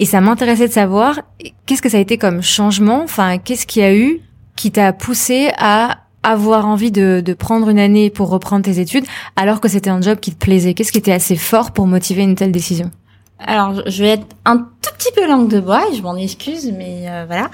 Et 0.00 0.06
ça 0.06 0.20
m'intéressait 0.20 0.68
de 0.68 0.72
savoir 0.72 1.20
qu'est-ce 1.66 1.82
que 1.82 1.88
ça 1.88 1.98
a 1.98 2.00
été 2.00 2.18
comme 2.18 2.42
changement, 2.42 3.02
enfin 3.04 3.38
qu'est-ce 3.38 3.66
qu'il 3.66 3.82
y 3.82 3.84
a 3.84 3.94
eu 3.94 4.20
qui 4.56 4.70
t'a 4.70 4.92
poussé 4.92 5.50
à 5.58 5.98
avoir 6.24 6.66
envie 6.66 6.90
de, 6.90 7.22
de 7.24 7.32
prendre 7.34 7.68
une 7.68 7.78
année 7.78 8.10
pour 8.10 8.28
reprendre 8.30 8.64
tes 8.64 8.80
études 8.80 9.04
alors 9.36 9.60
que 9.60 9.68
c'était 9.68 9.90
un 9.90 10.00
job 10.00 10.18
qui 10.20 10.32
te 10.32 10.36
plaisait 10.44 10.74
Qu'est-ce 10.74 10.90
qui 10.90 10.98
était 10.98 11.12
assez 11.12 11.36
fort 11.36 11.70
pour 11.72 11.86
motiver 11.86 12.22
une 12.22 12.34
telle 12.34 12.50
décision? 12.52 12.90
Alors, 13.38 13.82
je- 13.86 14.02
vais 14.02 14.10
être 14.10 14.26
un 14.46 14.56
tout 14.58 14.90
petit 14.96 15.10
peu 15.14 15.26
langue 15.28 15.48
de 15.50 15.60
bois, 15.60 15.82
et 15.92 15.96
je 15.96 16.02
m'en 16.02 16.16
excuse, 16.16 16.72
mais 16.78 17.04
euh, 17.08 17.24
voilà. 17.26 17.50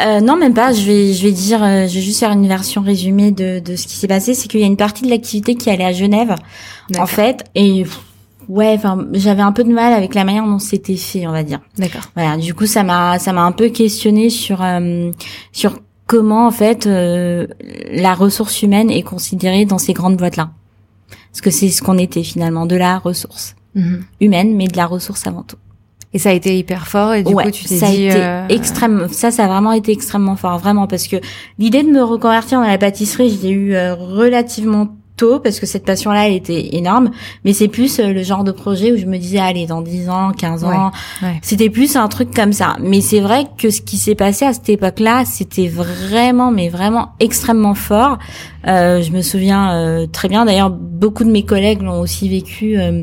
Euh, 0.00 0.20
non, 0.20 0.36
même 0.36 0.54
pas. 0.54 0.72
Je 0.72 0.82
vais, 0.86 1.12
je 1.12 1.22
vais 1.26 1.32
dire, 1.32 1.62
euh, 1.62 1.86
je 1.88 1.94
vais 1.96 2.00
juste 2.00 2.20
faire 2.20 2.30
une 2.30 2.46
version 2.46 2.80
résumée 2.82 3.30
de, 3.32 3.58
de 3.58 3.76
ce 3.76 3.86
qui 3.86 3.96
s'est 3.96 4.06
passé. 4.06 4.32
C'est 4.32 4.48
qu'il 4.48 4.60
y 4.60 4.62
a 4.62 4.66
une 4.66 4.76
partie 4.76 5.02
de 5.04 5.10
l'activité 5.10 5.56
qui 5.56 5.68
allait 5.70 5.84
à 5.84 5.92
Genève, 5.92 6.34
en 6.98 7.06
fait, 7.06 7.44
et 7.56 7.84
ouais, 8.48 8.74
enfin, 8.76 9.06
j'avais 9.12 9.42
un 9.42 9.52
peu 9.52 9.64
de 9.64 9.72
mal 9.72 9.92
avec 9.92 10.14
la 10.14 10.24
manière 10.24 10.46
dont 10.46 10.60
c'était 10.60 10.96
fait, 10.96 11.26
on 11.26 11.32
va 11.32 11.42
dire. 11.42 11.60
D'accord. 11.78 12.02
Voilà. 12.14 12.36
Du 12.36 12.54
coup, 12.54 12.66
ça 12.66 12.82
m'a, 12.84 13.18
ça 13.18 13.32
m'a 13.32 13.42
un 13.42 13.52
peu 13.52 13.68
questionné 13.68 14.30
sur, 14.30 14.62
euh, 14.62 15.10
sur 15.52 15.78
comment 16.06 16.46
en 16.46 16.50
fait 16.50 16.86
euh, 16.86 17.46
la 17.92 18.14
ressource 18.14 18.62
humaine 18.62 18.90
est 18.90 19.02
considérée 19.02 19.64
dans 19.64 19.78
ces 19.78 19.92
grandes 19.92 20.16
boîtes-là. 20.16 20.50
Parce 21.30 21.40
que 21.40 21.50
c'est 21.50 21.68
ce 21.68 21.82
qu'on 21.82 21.98
était 21.98 22.22
finalement, 22.22 22.66
de 22.66 22.76
la 22.76 22.98
ressource 22.98 23.56
Mhm. 23.74 24.04
humaine, 24.20 24.54
mais 24.56 24.68
de 24.68 24.76
la 24.76 24.86
ressource 24.86 25.26
avant 25.26 25.42
tout. 25.42 25.56
Et 26.12 26.18
ça 26.20 26.28
a 26.28 26.32
été 26.32 26.56
hyper 26.56 26.86
fort 26.86 27.12
et 27.14 27.24
du 27.24 27.34
ouais, 27.34 27.44
coup 27.44 27.50
tu 27.50 27.64
t'es 27.64 27.76
ça 27.76 27.88
dit 27.90 28.06
a 28.06 28.10
été 28.10 28.22
euh, 28.22 28.46
extrême. 28.48 29.08
Ça, 29.10 29.32
ça 29.32 29.46
a 29.46 29.48
vraiment 29.48 29.72
été 29.72 29.90
extrêmement 29.90 30.36
fort, 30.36 30.58
vraiment, 30.58 30.86
parce 30.86 31.08
que 31.08 31.16
l'idée 31.58 31.82
de 31.82 31.88
me 31.90 32.02
reconvertir 32.04 32.60
dans 32.60 32.66
la 32.68 32.78
pâtisserie, 32.78 33.36
je 33.36 33.42
l'ai 33.46 33.52
eu 33.52 33.74
euh, 33.74 33.94
relativement 33.96 34.94
tôt 35.16 35.38
parce 35.40 35.60
que 35.60 35.66
cette 35.66 35.84
passion-là, 35.84 36.28
elle 36.28 36.34
était 36.34 36.74
énorme. 36.76 37.10
Mais 37.44 37.52
c'est 37.52 37.68
plus 37.68 37.98
euh, 37.98 38.12
le 38.12 38.22
genre 38.22 38.44
de 38.44 38.52
projet 38.52 38.92
où 38.92 38.96
je 38.96 39.06
me 39.06 39.18
disais, 39.18 39.38
allez, 39.38 39.66
dans 39.66 39.80
10 39.82 40.08
ans, 40.08 40.32
15 40.32 40.64
ans, 40.64 40.90
ouais. 41.22 41.38
c'était 41.42 41.70
plus 41.70 41.96
un 41.96 42.08
truc 42.08 42.34
comme 42.34 42.52
ça. 42.52 42.76
Mais 42.80 43.00
c'est 43.00 43.20
vrai 43.20 43.46
que 43.58 43.70
ce 43.70 43.80
qui 43.80 43.96
s'est 43.96 44.14
passé 44.14 44.44
à 44.44 44.52
cette 44.52 44.68
époque-là, 44.68 45.24
c'était 45.24 45.68
vraiment, 45.68 46.50
mais 46.50 46.68
vraiment 46.68 47.12
extrêmement 47.20 47.74
fort. 47.74 48.18
Euh, 48.66 49.02
je 49.02 49.10
me 49.12 49.22
souviens 49.22 49.74
euh, 49.74 50.06
très 50.06 50.28
bien. 50.28 50.44
D'ailleurs, 50.44 50.70
beaucoup 50.70 51.24
de 51.24 51.30
mes 51.30 51.44
collègues 51.44 51.82
l'ont 51.82 52.00
aussi 52.00 52.28
vécu. 52.28 52.78
euh, 52.78 53.02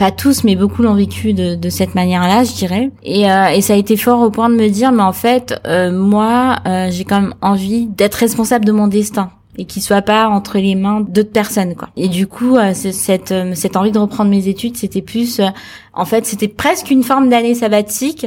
pas 0.00 0.10
tous, 0.10 0.44
mais 0.44 0.56
beaucoup 0.56 0.82
l'ont 0.82 0.94
vécu 0.94 1.34
de, 1.34 1.56
de 1.56 1.68
cette 1.68 1.94
manière-là, 1.94 2.44
je 2.44 2.54
dirais. 2.54 2.90
Et, 3.02 3.30
euh, 3.30 3.48
et 3.48 3.60
ça 3.60 3.74
a 3.74 3.76
été 3.76 3.98
fort 3.98 4.22
au 4.22 4.30
point 4.30 4.48
de 4.48 4.54
me 4.54 4.68
dire, 4.70 4.92
mais 4.92 5.02
en 5.02 5.12
fait, 5.12 5.60
euh, 5.66 5.92
moi, 5.92 6.56
euh, 6.66 6.88
j'ai 6.90 7.04
quand 7.04 7.20
même 7.20 7.34
envie 7.42 7.86
d'être 7.86 8.14
responsable 8.14 8.64
de 8.64 8.72
mon 8.72 8.86
destin 8.86 9.30
et 9.60 9.66
qui 9.66 9.82
soit 9.82 10.00
pas 10.00 10.26
entre 10.28 10.58
les 10.58 10.74
mains 10.74 11.02
d'autres 11.02 11.32
personnes 11.32 11.74
quoi. 11.74 11.90
Et 11.96 12.08
du 12.08 12.26
coup 12.26 12.56
euh, 12.56 12.72
cette 12.72 13.30
euh, 13.30 13.52
cette 13.54 13.76
envie 13.76 13.92
de 13.92 13.98
reprendre 13.98 14.30
mes 14.30 14.48
études, 14.48 14.76
c'était 14.76 15.02
plus 15.02 15.40
en 15.92 16.04
fait, 16.04 16.24
c'était 16.24 16.48
presque 16.48 16.90
une 16.90 17.02
forme 17.02 17.28
d'année 17.28 17.54
sabbatique 17.54 18.26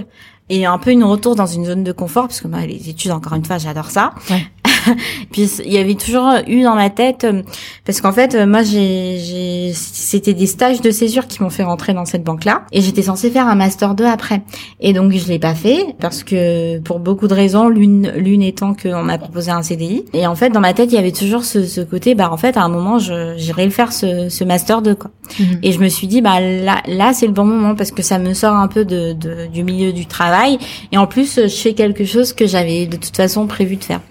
et 0.50 0.66
un 0.66 0.78
peu 0.78 0.92
une 0.92 1.04
retour 1.04 1.36
dans 1.36 1.48
une 1.48 1.66
zone 1.66 1.84
de 1.84 1.92
confort 1.92 2.28
parce 2.28 2.40
que 2.40 2.48
moi 2.48 2.62
les 2.66 2.90
études 2.90 3.12
encore 3.12 3.34
une 3.34 3.46
fois, 3.46 3.58
j'adore 3.58 3.90
ça. 3.90 4.14
Ouais. 4.30 4.46
puis 5.32 5.50
il 5.66 5.72
y 5.72 5.78
avait 5.78 5.96
toujours 5.96 6.30
eu 6.48 6.64
dans 6.64 6.76
ma 6.76 6.90
tête 6.90 7.24
euh, 7.24 7.42
parce 7.86 8.02
qu'en 8.02 8.12
fait 8.12 8.36
euh, 8.36 8.46
moi 8.46 8.64
j'ai 8.64 9.18
j'ai 9.20 9.72
c'était 9.74 10.34
des 10.34 10.48
stages 10.48 10.82
de 10.82 10.92
césure 10.92 11.28
qui 11.28 11.42
m'ont 11.42 11.50
fait 11.50 11.64
rentrer 11.64 11.94
dans 11.94 12.06
cette 12.06 12.24
banque 12.24 12.46
là 12.46 12.64
et 12.72 12.82
j'étais 12.82 13.04
censée 13.04 13.30
faire 13.30 13.48
un 13.48 13.56
master 13.56 13.96
2 13.96 14.06
après. 14.06 14.42
Et 14.80 14.94
donc 14.94 15.12
je 15.14 15.28
l'ai 15.28 15.40
pas 15.40 15.56
fait 15.56 15.96
parce 16.00 16.24
que 16.24 16.80
pour 16.80 17.00
beaucoup 17.00 17.28
de 17.28 17.34
raisons 17.34 17.70
l'une 17.70 18.12
l'une 18.16 18.42
étant 18.42 18.74
qu'on 18.74 19.04
m'a 19.04 19.18
proposé 19.18 19.52
un 19.52 19.62
CDI 19.62 20.06
et 20.14 20.28
en 20.28 20.36
fait 20.36 20.50
dans 20.50 20.60
ma 20.60 20.74
tête 20.74 20.92
il 20.92 20.96
y 20.96 21.00
avait 21.00 21.12
toujours 21.12 21.44
ce, 21.44 21.66
ce 21.66 21.82
côté 21.82 22.16
bah 22.16 22.30
en 22.32 22.38
fait 22.38 22.58
à 22.58 22.64
un 22.64 22.70
moment 22.70 23.00
je 23.00 23.36
j'irai 23.38 23.66
le 23.66 23.72
faire 23.72 23.94
ce, 23.94 24.30
ce 24.30 24.44
master 24.44 24.82
2 24.82 24.96
quoi. 24.96 25.12
Mhm. 25.40 25.60
et 25.64 25.72
je 25.72 25.80
me 25.80 25.88
suis 25.88 26.08
dit 26.08 26.22
bah 26.22 26.40
là 26.40 26.82
là 26.88 27.14
c'est 27.14 27.28
le 27.28 27.34
bon 27.34 27.46
moment 27.46 27.76
parce 27.76 27.92
que 27.92 28.02
ça 28.02 28.20
me 28.20 28.34
sort 28.34 28.56
un 28.56 28.68
peu 28.68 28.86
de, 28.86 29.14
de 29.14 29.48
du 29.48 29.64
milieu 29.64 29.94
du 29.94 30.06
travail. 30.06 30.58
Et 30.92 30.98
en 30.98 31.08
plus 31.08 31.40
je 31.42 31.48
fais 31.48 31.74
quelque 31.74 32.06
chose 32.06 32.34
que 32.34 32.48
j'avais 32.48 32.86
de 32.86 32.98
toute 32.98 33.16
façon 33.16 33.48
prévu 33.48 33.76
de 33.78 33.84
faire 33.84 34.02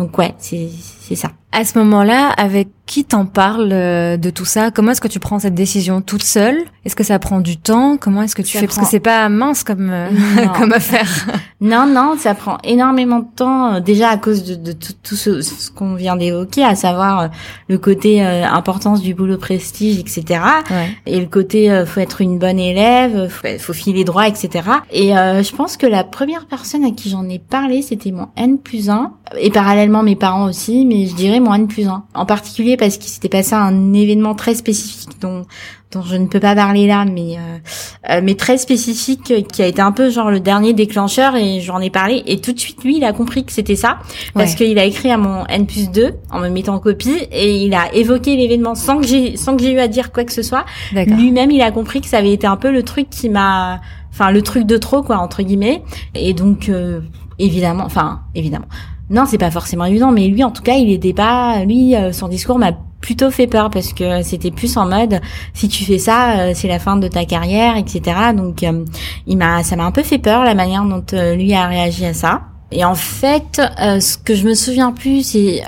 donc 0.00 0.16
ouais, 0.16 0.34
c'est 0.38 1.14
ça. 1.14 1.28
À 1.52 1.62
ce 1.66 1.78
moment-là, 1.78 2.30
avec 2.30 2.68
qui 2.90 3.04
t'en 3.04 3.24
parle 3.24 3.70
euh, 3.70 4.16
de 4.16 4.30
tout 4.30 4.44
ça? 4.44 4.72
Comment 4.72 4.90
est-ce 4.90 5.00
que 5.00 5.06
tu 5.06 5.20
prends 5.20 5.38
cette 5.38 5.54
décision 5.54 6.00
toute 6.00 6.24
seule? 6.24 6.58
Est-ce 6.84 6.96
que 6.96 7.04
ça 7.04 7.20
prend 7.20 7.38
du 7.38 7.56
temps? 7.56 7.96
Comment 7.96 8.22
est-ce 8.22 8.34
que 8.34 8.42
tu 8.42 8.58
fais? 8.58 8.66
Parce 8.66 8.78
que 8.78 8.84
c'est 8.84 8.98
pas 8.98 9.28
mince 9.28 9.62
comme 9.62 9.90
euh, 9.92 10.08
comme 10.58 10.72
affaire. 10.72 11.08
non, 11.60 11.86
non, 11.86 12.16
ça 12.18 12.34
prend 12.34 12.58
énormément 12.64 13.20
de 13.20 13.28
temps. 13.36 13.74
Euh, 13.74 13.80
déjà 13.80 14.08
à 14.08 14.16
cause 14.16 14.42
de, 14.42 14.56
de 14.56 14.72
tout, 14.72 14.92
tout, 15.04 15.14
ce, 15.14 15.40
ce 15.40 15.70
qu'on 15.70 15.94
vient 15.94 16.16
d'évoquer, 16.16 16.64
à 16.64 16.74
savoir 16.74 17.30
le 17.68 17.78
côté 17.78 18.22
importance 18.22 19.02
du 19.02 19.14
boulot 19.14 19.38
prestige, 19.38 20.00
etc. 20.00 20.40
Et 21.06 21.20
le 21.20 21.26
côté 21.26 21.84
faut 21.86 22.00
être 22.00 22.20
une 22.20 22.40
bonne 22.40 22.58
élève, 22.58 23.28
faut, 23.28 23.46
faut 23.60 23.72
filer 23.72 24.02
droit, 24.02 24.26
etc. 24.26 24.68
Et 24.90 25.10
je 25.10 25.54
pense 25.54 25.76
que 25.76 25.86
la 25.86 26.02
première 26.02 26.46
personne 26.46 26.84
à 26.84 26.90
qui 26.90 27.08
j'en 27.08 27.28
ai 27.28 27.38
parlé, 27.38 27.82
c'était 27.82 28.10
mon 28.10 28.28
N 28.36 28.58
plus 28.58 28.90
1 28.90 29.12
et 29.38 29.50
parallèlement 29.50 30.02
mes 30.02 30.16
parents 30.16 30.46
aussi, 30.46 30.84
mais 30.84 31.06
je 31.06 31.14
dirais 31.14 31.38
mon 31.38 31.54
N 31.54 31.68
plus 31.68 31.86
1. 31.86 32.04
En 32.14 32.26
particulier 32.26 32.76
parce 32.80 32.96
qu'il 32.96 33.10
s'était 33.10 33.28
passé 33.28 33.54
un 33.54 33.92
événement 33.92 34.34
très 34.34 34.54
spécifique 34.54 35.20
dont 35.20 35.44
dont 35.92 36.02
je 36.02 36.14
ne 36.14 36.26
peux 36.26 36.38
pas 36.38 36.54
parler 36.54 36.86
là, 36.86 37.04
mais 37.04 37.36
euh, 37.36 37.58
euh, 38.10 38.20
mais 38.22 38.34
très 38.34 38.58
spécifique 38.58 39.32
qui 39.52 39.62
a 39.62 39.66
été 39.66 39.82
un 39.82 39.90
peu 39.90 40.08
genre 40.08 40.30
le 40.30 40.38
dernier 40.38 40.72
déclencheur 40.72 41.34
et 41.34 41.60
j'en 41.60 41.80
ai 41.80 41.90
parlé. 41.90 42.22
Et 42.26 42.40
tout 42.40 42.52
de 42.52 42.58
suite 42.58 42.84
lui 42.84 42.98
il 42.98 43.04
a 43.04 43.12
compris 43.12 43.44
que 43.44 43.52
c'était 43.52 43.76
ça 43.76 43.98
parce 44.34 44.54
qu'il 44.54 44.78
a 44.78 44.84
écrit 44.84 45.10
à 45.10 45.18
mon 45.18 45.44
N 45.46 45.66
plus 45.66 45.90
2 45.90 46.14
en 46.30 46.40
me 46.40 46.48
mettant 46.48 46.74
en 46.74 46.78
copie 46.78 47.26
et 47.32 47.64
il 47.64 47.74
a 47.74 47.92
évoqué 47.92 48.36
l'événement 48.36 48.74
sans 48.74 48.98
que 48.98 49.06
j'ai 49.06 49.36
sans 49.36 49.56
que 49.56 49.62
j'ai 49.62 49.72
eu 49.72 49.78
à 49.80 49.88
dire 49.88 50.12
quoi 50.12 50.24
que 50.24 50.32
ce 50.32 50.42
soit. 50.42 50.64
Lui-même 50.92 51.50
il 51.50 51.60
a 51.60 51.72
compris 51.72 52.00
que 52.00 52.06
ça 52.06 52.18
avait 52.18 52.32
été 52.32 52.46
un 52.46 52.56
peu 52.56 52.70
le 52.70 52.82
truc 52.82 53.10
qui 53.10 53.28
m'a 53.28 53.80
enfin 54.12 54.30
le 54.30 54.42
truc 54.42 54.66
de 54.66 54.76
trop 54.76 55.02
quoi 55.02 55.18
entre 55.18 55.42
guillemets. 55.42 55.82
Et 56.14 56.34
donc 56.34 56.68
euh, 56.68 57.00
évidemment 57.38 57.84
enfin 57.84 58.20
évidemment 58.34 58.68
non, 59.10 59.24
c'est 59.26 59.38
pas 59.38 59.50
forcément 59.50 59.84
évident, 59.86 60.12
mais 60.12 60.28
lui, 60.28 60.44
en 60.44 60.52
tout 60.52 60.62
cas, 60.62 60.74
il 60.74 60.90
était 60.92 61.12
pas. 61.12 61.64
Lui, 61.64 61.96
euh, 61.96 62.12
son 62.12 62.28
discours 62.28 62.60
m'a 62.60 62.70
plutôt 63.00 63.30
fait 63.30 63.48
peur 63.48 63.70
parce 63.70 63.92
que 63.92 64.22
c'était 64.22 64.52
plus 64.52 64.76
en 64.76 64.86
mode 64.86 65.20
si 65.52 65.68
tu 65.68 65.84
fais 65.84 65.98
ça, 65.98 66.38
euh, 66.38 66.52
c'est 66.54 66.68
la 66.68 66.78
fin 66.78 66.96
de 66.96 67.08
ta 67.08 67.24
carrière, 67.24 67.76
etc. 67.76 68.02
Donc, 68.36 68.62
euh, 68.62 68.84
il 69.26 69.36
m'a, 69.36 69.64
ça 69.64 69.74
m'a 69.74 69.84
un 69.84 69.90
peu 69.90 70.04
fait 70.04 70.18
peur 70.18 70.44
la 70.44 70.54
manière 70.54 70.84
dont 70.84 71.04
lui 71.34 71.52
a 71.54 71.66
réagi 71.66 72.06
à 72.06 72.14
ça. 72.14 72.42
Et 72.72 72.84
en 72.84 72.94
fait, 72.94 73.60
ce 73.78 74.16
que 74.16 74.34
je 74.34 74.46
me 74.46 74.54
souviens 74.54 74.92
plus, 74.92 75.22
c'est 75.22 75.62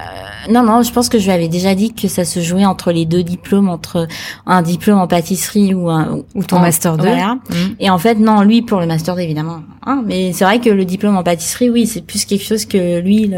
non, 0.51 0.63
non, 0.65 0.83
je 0.83 0.93
pense 0.93 1.09
que 1.09 1.19
je 1.19 1.25
lui 1.25 1.33
avais 1.33 1.49
déjà 1.49 1.75
dit 1.75 1.93
que 1.93 2.09
ça 2.09 2.25
se 2.25 2.41
jouait 2.41 2.65
entre 2.65 2.91
les 2.93 3.05
deux 3.05 3.23
diplômes, 3.23 3.69
entre 3.69 4.09
un 4.47 4.63
diplôme 4.63 4.99
en 4.99 5.07
pâtisserie 5.07 5.75
ou 5.75 5.89
un 5.89 6.23
ou 6.35 6.43
ton 6.43 6.59
master 6.59 6.97
2. 6.97 7.03
Voilà. 7.03 7.35
Mmh. 7.35 7.55
Et 7.81 7.91
en 7.91 7.99
fait, 7.99 8.17
non, 8.17 8.43
lui 8.43 8.63
pour 8.63 8.81
le 8.81 8.87
master 8.87 9.15
2 9.15 9.21
évidemment. 9.21 9.63
Hein, 9.85 10.03
mais 10.05 10.33
c'est 10.33 10.45
vrai 10.45 10.61
que 10.61 10.71
le 10.71 10.85
diplôme 10.85 11.17
en 11.17 11.23
pâtisserie, 11.23 11.71
oui, 11.71 11.87
c'est 11.87 12.05
plus 12.05 12.25
quelque 12.25 12.45
chose 12.45 12.67
que 12.67 13.01
lui, 13.01 13.31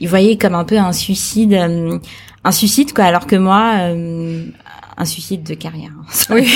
il 0.00 0.08
voyait 0.08 0.36
comme 0.36 0.54
un 0.54 0.64
peu 0.64 0.78
un 0.78 0.92
suicide, 0.92 1.54
euh, 1.54 1.98
un 2.44 2.52
suicide 2.52 2.92
quoi. 2.92 3.04
Alors 3.04 3.26
que 3.26 3.36
moi, 3.36 3.72
euh, 3.78 4.44
un 4.96 5.04
suicide 5.04 5.44
de 5.44 5.54
carrière. 5.54 5.92
Oui. 6.30 6.52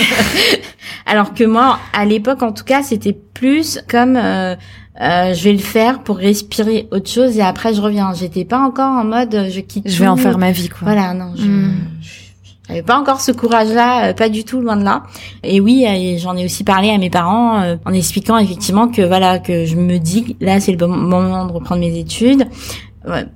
alors 1.06 1.34
que 1.34 1.44
moi, 1.44 1.78
à 1.92 2.04
l'époque, 2.04 2.42
en 2.42 2.52
tout 2.52 2.64
cas, 2.64 2.82
c'était 2.82 3.16
plus 3.34 3.80
comme 3.88 4.18
euh, 5.00 5.04
euh, 5.04 5.34
je 5.34 5.44
vais 5.44 5.52
le 5.52 5.58
faire 5.58 6.02
pour 6.02 6.16
respirer 6.16 6.88
autre 6.92 7.10
chose 7.10 7.36
et 7.36 7.42
après 7.42 7.74
je 7.74 7.80
reviens. 7.80 8.12
J'étais 8.14 8.44
pas 8.44 8.60
encore 8.60 8.90
en 8.90 9.04
mode 9.04 9.48
je 9.50 9.60
quitte. 9.60 9.88
Je 9.88 9.98
vais 9.98 10.06
en 10.06 10.16
faire 10.16 10.38
ma 10.38 10.52
vie 10.52 10.68
quoi. 10.68 10.80
Voilà, 10.82 11.14
non. 11.14 11.32
Je, 11.36 11.46
hmm. 11.46 11.74
j'avais 12.68 12.82
pas 12.82 12.98
encore 12.98 13.20
ce 13.20 13.32
courage-là, 13.32 14.10
euh, 14.10 14.12
pas 14.14 14.28
du 14.28 14.44
tout 14.44 14.60
loin 14.60 14.76
de 14.76 14.84
là. 14.84 15.02
Et 15.42 15.60
oui, 15.60 15.84
j'en 16.18 16.36
ai 16.36 16.44
aussi 16.44 16.62
parlé 16.62 16.90
à 16.90 16.98
mes 16.98 17.10
parents 17.10 17.60
euh, 17.60 17.76
en 17.84 17.92
expliquant 17.92 18.38
effectivement 18.38 18.88
que 18.88 19.02
voilà 19.02 19.38
que 19.40 19.64
je 19.64 19.76
me 19.76 19.98
dis 19.98 20.36
là 20.40 20.60
c'est 20.60 20.72
le 20.72 20.78
bon 20.78 20.88
moment 20.88 21.46
de 21.46 21.52
reprendre 21.52 21.80
mes 21.80 21.98
études. 21.98 22.46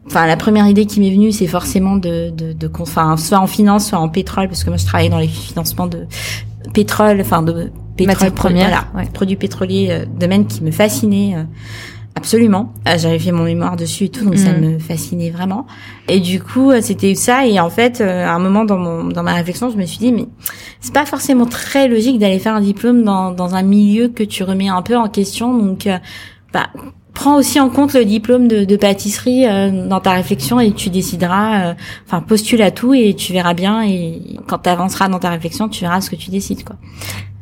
Enfin, 0.06 0.26
la 0.26 0.36
première 0.38 0.66
idée 0.66 0.86
qui 0.86 0.98
m'est 0.98 1.10
venue, 1.10 1.30
c'est 1.30 1.46
forcément 1.46 1.96
de, 1.96 2.30
de, 2.30 2.54
de, 2.54 2.70
enfin, 2.80 3.18
soit 3.18 3.38
en 3.38 3.46
finance, 3.46 3.88
soit 3.88 3.98
en 3.98 4.08
pétrole, 4.08 4.48
parce 4.48 4.64
que 4.64 4.70
moi 4.70 4.78
je 4.78 4.86
travaillais 4.86 5.10
dans 5.10 5.18
les 5.18 5.28
financements 5.28 5.86
de 5.86 6.06
pétrole, 6.72 7.20
enfin 7.20 7.42
de 7.42 7.70
pétrole, 8.06 8.32
première, 8.32 8.88
voilà, 8.92 9.08
produits 9.10 9.36
pétroliers, 9.36 9.88
euh, 9.90 10.04
domaine 10.06 10.46
qui 10.46 10.62
me 10.62 10.70
fascinait 10.70 11.34
euh, 11.36 11.42
absolument. 12.14 12.72
Euh, 12.86 12.96
j'avais 12.96 13.18
fait 13.18 13.32
mon 13.32 13.44
mémoire 13.44 13.76
dessus 13.76 14.04
et 14.04 14.08
tout, 14.08 14.24
donc 14.24 14.36
ça 14.36 14.52
mm. 14.52 14.60
me 14.60 14.78
fascinait 14.78 15.30
vraiment. 15.30 15.66
Et 16.08 16.20
du 16.20 16.40
coup, 16.40 16.72
c'était 16.80 17.14
ça. 17.14 17.46
Et 17.46 17.60
en 17.60 17.70
fait, 17.70 18.00
à 18.00 18.32
un 18.34 18.38
moment 18.38 18.64
dans 18.64 18.78
mon 18.78 19.04
dans 19.04 19.22
ma 19.22 19.34
réflexion, 19.34 19.70
je 19.70 19.76
me 19.76 19.86
suis 19.86 19.98
dit, 19.98 20.12
mais 20.12 20.26
c'est 20.80 20.94
pas 20.94 21.06
forcément 21.06 21.46
très 21.46 21.88
logique 21.88 22.18
d'aller 22.18 22.38
faire 22.38 22.54
un 22.54 22.60
diplôme 22.60 23.02
dans 23.04 23.32
dans 23.32 23.54
un 23.54 23.62
milieu 23.62 24.08
que 24.08 24.24
tu 24.24 24.42
remets 24.42 24.68
un 24.68 24.82
peu 24.82 24.96
en 24.96 25.08
question. 25.08 25.56
Donc, 25.56 25.88
bah 26.52 26.68
prends 27.14 27.36
aussi 27.36 27.58
en 27.58 27.68
compte 27.68 27.94
le 27.94 28.04
diplôme 28.04 28.46
de, 28.46 28.64
de 28.64 28.76
pâtisserie 28.76 29.44
dans 29.88 29.98
ta 29.98 30.12
réflexion 30.12 30.60
et 30.60 30.70
tu 30.70 30.88
décideras, 30.88 31.74
enfin 32.06 32.20
postule 32.20 32.62
à 32.62 32.70
tout 32.70 32.94
et 32.94 33.14
tu 33.14 33.32
verras 33.32 33.54
bien 33.54 33.82
et 33.82 34.38
quand 34.46 34.58
tu 34.58 34.68
avanceras 34.68 35.08
dans 35.08 35.18
ta 35.18 35.30
réflexion, 35.30 35.68
tu 35.68 35.80
verras 35.80 36.00
ce 36.00 36.10
que 36.10 36.16
tu 36.16 36.30
décides 36.30 36.62
quoi. 36.62 36.76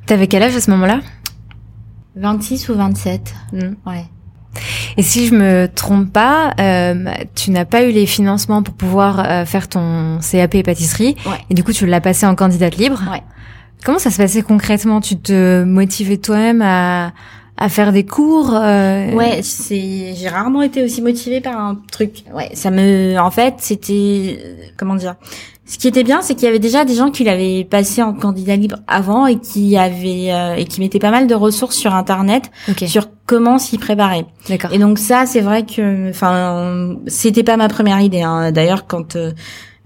T'avais 0.06 0.28
quel 0.28 0.42
âge 0.42 0.54
à 0.54 0.60
ce 0.60 0.70
moment-là? 0.70 1.00
26 2.16 2.68
ou 2.68 2.74
27. 2.74 3.34
Hmm. 3.52 3.58
Ouais. 3.86 4.04
Et 4.96 5.02
si 5.02 5.26
je 5.26 5.34
me 5.34 5.66
trompe 5.66 6.10
pas, 6.12 6.54
euh, 6.58 6.94
tu 7.34 7.50
n'as 7.50 7.64
pas 7.66 7.84
eu 7.84 7.90
les 7.90 8.06
financements 8.06 8.62
pour 8.62 8.74
pouvoir 8.74 9.20
euh, 9.20 9.44
faire 9.44 9.68
ton 9.68 10.18
CAP 10.20 10.62
pâtisserie. 10.62 11.16
Ouais. 11.26 11.38
Et 11.50 11.54
du 11.54 11.62
coup, 11.62 11.72
tu 11.72 11.86
l'as 11.86 12.00
passé 12.00 12.24
en 12.24 12.34
candidate 12.34 12.76
libre. 12.76 13.02
Ouais. 13.10 13.22
Comment 13.84 13.98
ça 13.98 14.10
se 14.10 14.16
passait 14.16 14.42
concrètement? 14.42 15.00
Tu 15.00 15.16
te 15.16 15.64
motivais 15.64 16.16
toi-même 16.16 16.62
à, 16.62 17.12
à 17.58 17.68
faire 17.68 17.92
des 17.92 18.06
cours 18.06 18.54
euh... 18.54 19.12
Ouais, 19.12 19.40
c'est 19.42 20.14
j'ai 20.14 20.28
rarement 20.28 20.62
été 20.62 20.82
aussi 20.82 21.02
motivée 21.02 21.40
par 21.40 21.58
un 21.58 21.78
truc. 21.92 22.24
Ouais, 22.32 22.50
ça 22.54 22.70
me 22.70 23.18
en 23.18 23.30
fait, 23.30 23.54
c'était 23.58 24.38
comment 24.76 24.94
dire? 24.94 25.16
Ce 25.68 25.79
qui 25.79 25.88
était 25.88 26.05
bien, 26.05 26.22
c'est 26.22 26.37
qu'il 26.37 26.44
y 26.44 26.48
avait 26.48 26.61
déjà 26.61 26.85
des 26.85 26.94
gens 26.94 27.11
qui 27.11 27.24
l'avaient 27.24 27.66
passé 27.68 28.00
en 28.00 28.14
candidat 28.14 28.55
libre 28.55 28.76
avant 28.87 29.26
et 29.26 29.37
qui 29.37 29.76
avaient 29.76 30.31
euh, 30.31 30.55
et 30.55 30.64
qui 30.64 30.81
mettaient 30.81 31.00
pas 31.00 31.11
mal 31.11 31.26
de 31.26 31.35
ressources 31.35 31.76
sur 31.76 31.92
internet 31.92 32.52
sur 32.87 33.09
comment 33.26 33.59
s'y 33.59 33.76
préparer. 33.76 34.26
D'accord. 34.48 34.72
Et 34.72 34.79
donc 34.79 35.00
ça, 35.00 35.26
c'est 35.26 35.40
vrai 35.40 35.66
que, 35.66 36.11
enfin, 36.11 36.96
c'était 37.09 37.42
pas 37.42 37.57
ma 37.57 37.68
première 37.68 38.00
idée. 38.00 38.22
Hein. 38.22 38.52
D'ailleurs, 38.52 38.87
quand 38.87 39.16
euh, 39.16 39.33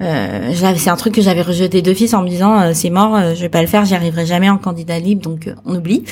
euh 0.03 0.53
c'est 0.77 0.90
un 0.90 0.97
truc 0.97 1.14
que 1.14 1.23
j'avais 1.23 1.43
rejeté 1.43 1.81
d'office 1.81 2.12
en 2.12 2.23
me 2.23 2.29
disant 2.29 2.61
euh, 2.61 2.73
c'est 2.75 2.90
mort, 2.90 3.19
je 3.35 3.40
vais 3.40 3.49
pas 3.49 3.62
le 3.62 3.66
faire, 3.66 3.87
j'y 3.87 3.95
arriverai 3.95 4.27
jamais 4.27 4.51
en 4.51 4.59
candidat 4.59 4.99
libre, 4.99 5.23
donc 5.23 5.49
on 5.64 5.77
oublie 5.77 6.05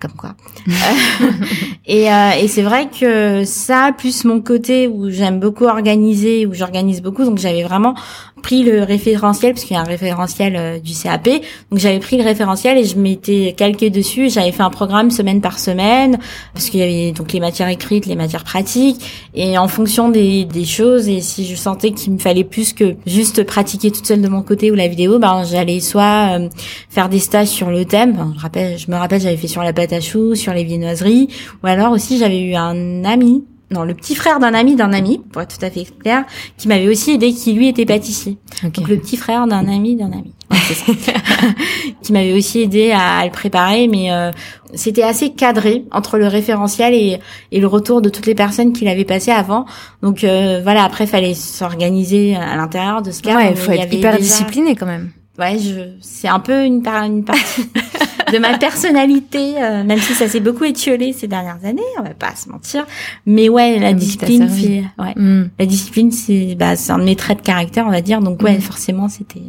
comme 0.00 0.12
quoi. 0.12 0.34
et, 1.86 2.12
euh, 2.12 2.30
et 2.40 2.48
c'est 2.48 2.62
vrai 2.62 2.88
que 2.88 3.44
ça, 3.44 3.92
plus 3.96 4.24
mon 4.24 4.40
côté 4.40 4.88
où 4.88 5.10
j'aime 5.10 5.40
beaucoup 5.40 5.64
organiser, 5.64 6.46
où 6.46 6.54
j'organise 6.54 7.02
beaucoup, 7.02 7.24
donc 7.24 7.38
j'avais 7.38 7.62
vraiment 7.62 7.94
pris 8.42 8.62
le 8.62 8.82
référentiel, 8.82 9.54
parce 9.54 9.64
qu'il 9.64 9.74
y 9.74 9.78
a 9.78 9.82
un 9.82 9.84
référentiel 9.84 10.54
euh, 10.56 10.78
du 10.78 10.92
CAP, 10.92 11.28
donc 11.70 11.80
j'avais 11.80 11.98
pris 11.98 12.16
le 12.16 12.22
référentiel 12.22 12.78
et 12.78 12.84
je 12.84 12.96
m'étais 12.96 13.54
calqué 13.56 13.90
dessus, 13.90 14.30
j'avais 14.30 14.52
fait 14.52 14.62
un 14.62 14.70
programme 14.70 15.10
semaine 15.10 15.40
par 15.40 15.58
semaine, 15.58 16.18
parce 16.52 16.68
qu'il 16.68 16.80
y 16.80 16.82
avait 16.82 17.12
donc 17.12 17.32
les 17.32 17.40
matières 17.40 17.68
écrites, 17.68 18.06
les 18.06 18.14
matières 18.14 18.44
pratiques, 18.44 19.00
et 19.34 19.58
en 19.58 19.68
fonction 19.68 20.10
des, 20.10 20.44
des 20.44 20.64
choses, 20.64 21.08
et 21.08 21.20
si 21.22 21.46
je 21.46 21.56
sentais 21.56 21.92
qu'il 21.92 22.12
me 22.12 22.18
fallait 22.18 22.44
plus 22.44 22.72
que 22.72 22.94
juste 23.06 23.42
pratiquer 23.44 23.90
toute 23.90 24.06
seule 24.06 24.22
de 24.22 24.28
mon 24.28 24.42
côté 24.42 24.70
ou 24.70 24.74
la 24.74 24.88
vidéo, 24.88 25.18
ben 25.18 25.42
j'allais 25.44 25.80
soit 25.80 26.38
euh, 26.38 26.48
faire 26.90 27.08
des 27.08 27.20
stages 27.20 27.48
sur 27.48 27.70
le 27.70 27.84
thème, 27.84 28.32
je, 28.36 28.40
rappelle, 28.40 28.78
je 28.78 28.90
me 28.90 28.96
rappelle 28.96 29.20
j'avais 29.20 29.36
fait 29.36 29.48
sur 29.48 29.62
la 29.62 29.72
pâte 29.86 29.92
à 29.92 30.00
choux, 30.00 30.34
sur 30.34 30.52
les 30.52 30.64
viennoiseries, 30.64 31.28
ou 31.62 31.66
alors 31.66 31.92
aussi 31.92 32.18
j'avais 32.18 32.40
eu 32.40 32.54
un 32.54 33.04
ami 33.04 33.44
non, 33.72 33.82
le 33.82 33.94
petit 33.94 34.14
frère 34.14 34.38
d'un 34.38 34.54
ami 34.54 34.76
d'un 34.76 34.92
ami, 34.92 35.20
pour 35.32 35.42
être 35.42 35.58
tout 35.58 35.64
à 35.64 35.70
fait 35.70 35.86
clair, 35.98 36.24
qui 36.56 36.68
m'avait 36.68 36.86
aussi 36.86 37.12
aidé, 37.12 37.32
qui 37.32 37.52
lui 37.52 37.66
était 37.66 37.84
pâtissier. 37.84 38.38
Donc 38.62 38.88
le 38.88 38.96
petit 38.96 39.16
frère 39.16 39.48
d'un 39.48 39.66
ami 39.66 39.96
d'un 39.96 40.12
ami, 40.12 40.32
qui 42.02 42.12
m'avait 42.12 42.32
aussi 42.32 42.60
aidé 42.60 42.92
à, 42.92 43.24
le 43.24 43.32
préparer, 43.32 43.88
mais 43.88 44.12
euh, 44.12 44.30
c'était 44.72 45.02
assez 45.02 45.30
cadré 45.30 45.84
entre 45.90 46.16
le 46.16 46.28
référentiel 46.28 46.94
et, 46.94 47.18
et 47.50 47.58
le 47.58 47.66
retour 47.66 48.02
de 48.02 48.08
toutes 48.08 48.26
les 48.26 48.36
personnes 48.36 48.72
qui 48.72 48.84
l'avaient 48.84 49.04
passé 49.04 49.32
avant. 49.32 49.66
Donc 50.00 50.22
euh, 50.22 50.60
voilà, 50.62 50.84
après 50.84 51.08
fallait 51.08 51.34
s'organiser 51.34 52.36
à 52.36 52.54
l'intérieur 52.54 53.02
de 53.02 53.10
ce 53.10 53.20
cas. 53.20 53.34
Ouais, 53.34 53.50
il 53.50 53.56
faut 53.56 53.72
être 53.72 53.92
hyper 53.92 54.16
discipliné 54.16 54.76
quand 54.76 54.86
même. 54.86 55.10
Ouais, 55.38 55.58
je, 55.58 55.80
c'est 56.00 56.28
un 56.28 56.40
peu 56.40 56.64
une, 56.64 56.86
une 56.86 57.24
partie 57.24 57.68
de 58.32 58.38
ma 58.38 58.56
personnalité, 58.56 59.62
euh, 59.62 59.84
même 59.84 59.98
si 59.98 60.14
ça 60.14 60.28
s'est 60.28 60.40
beaucoup 60.40 60.64
étiolé 60.64 61.12
ces 61.12 61.28
dernières 61.28 61.62
années, 61.64 61.82
on 61.98 62.02
va 62.02 62.14
pas 62.14 62.34
se 62.34 62.48
mentir. 62.48 62.86
Mais 63.26 63.48
ouais, 63.48 63.78
la 63.78 63.92
discipline, 63.92 64.48
c'est, 64.48 64.84
ouais, 65.02 65.12
mm. 65.14 65.50
la 65.58 65.66
discipline, 65.66 66.10
c'est, 66.10 66.54
bah, 66.54 66.74
c'est 66.76 66.92
un 66.92 66.98
de 66.98 67.04
mes 67.04 67.16
traits 67.16 67.38
de 67.38 67.42
caractère, 67.42 67.86
on 67.86 67.90
va 67.90 68.00
dire. 68.00 68.20
Donc 68.20 68.42
ouais, 68.42 68.56
mm. 68.56 68.60
forcément, 68.62 69.08
c'était, 69.08 69.42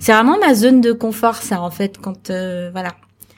c'est 0.00 0.12
vraiment 0.12 0.38
ma 0.38 0.54
zone 0.54 0.80
de 0.80 0.92
confort, 0.92 1.36
ça, 1.36 1.60
en 1.60 1.70
fait, 1.70 1.98
quand, 2.00 2.30
euh, 2.30 2.70
voilà. 2.72 2.94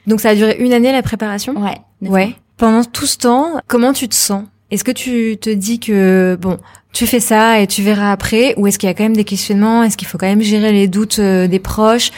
Donc 0.07 0.21
ça 0.21 0.31
a 0.31 0.35
duré 0.35 0.57
une 0.61 0.73
année 0.73 0.93
la 0.93 1.03
préparation? 1.03 1.55
Ouais. 1.61 1.79
Ouais. 2.09 2.37
Pendant 2.57 2.85
tout 2.85 3.07
ce 3.07 3.19
temps, 3.19 3.61
comment 3.67 3.93
tu 3.93 4.09
te 4.09 4.15
sens? 4.15 4.45
Est-ce 4.71 4.85
que 4.85 4.91
tu 4.93 5.39
te 5.41 5.51
dis 5.51 5.81
que 5.81 6.37
bon, 6.41 6.59
tu 6.93 7.07
fais 7.07 7.21
ça 7.21 7.61
et 7.61 7.67
tu 7.67 7.83
verras 7.83 8.13
après, 8.13 8.55
ou 8.57 8.67
est-ce 8.67 8.79
qu'il 8.79 8.89
y 8.89 8.91
a 8.91 8.95
quand 8.95 9.05
même 9.05 9.17
des 9.17 9.25
questionnements 9.25 9.83
Est-ce 9.83 9.97
qu'il 9.97 10.09
faut 10.09 10.19
quand 10.19 10.27
même 10.27 10.43
gérer 10.43 10.73
les 10.73 10.89
doutes 10.89 11.19
euh, 11.21 11.47
des 11.47 11.59
proches? 11.59 12.11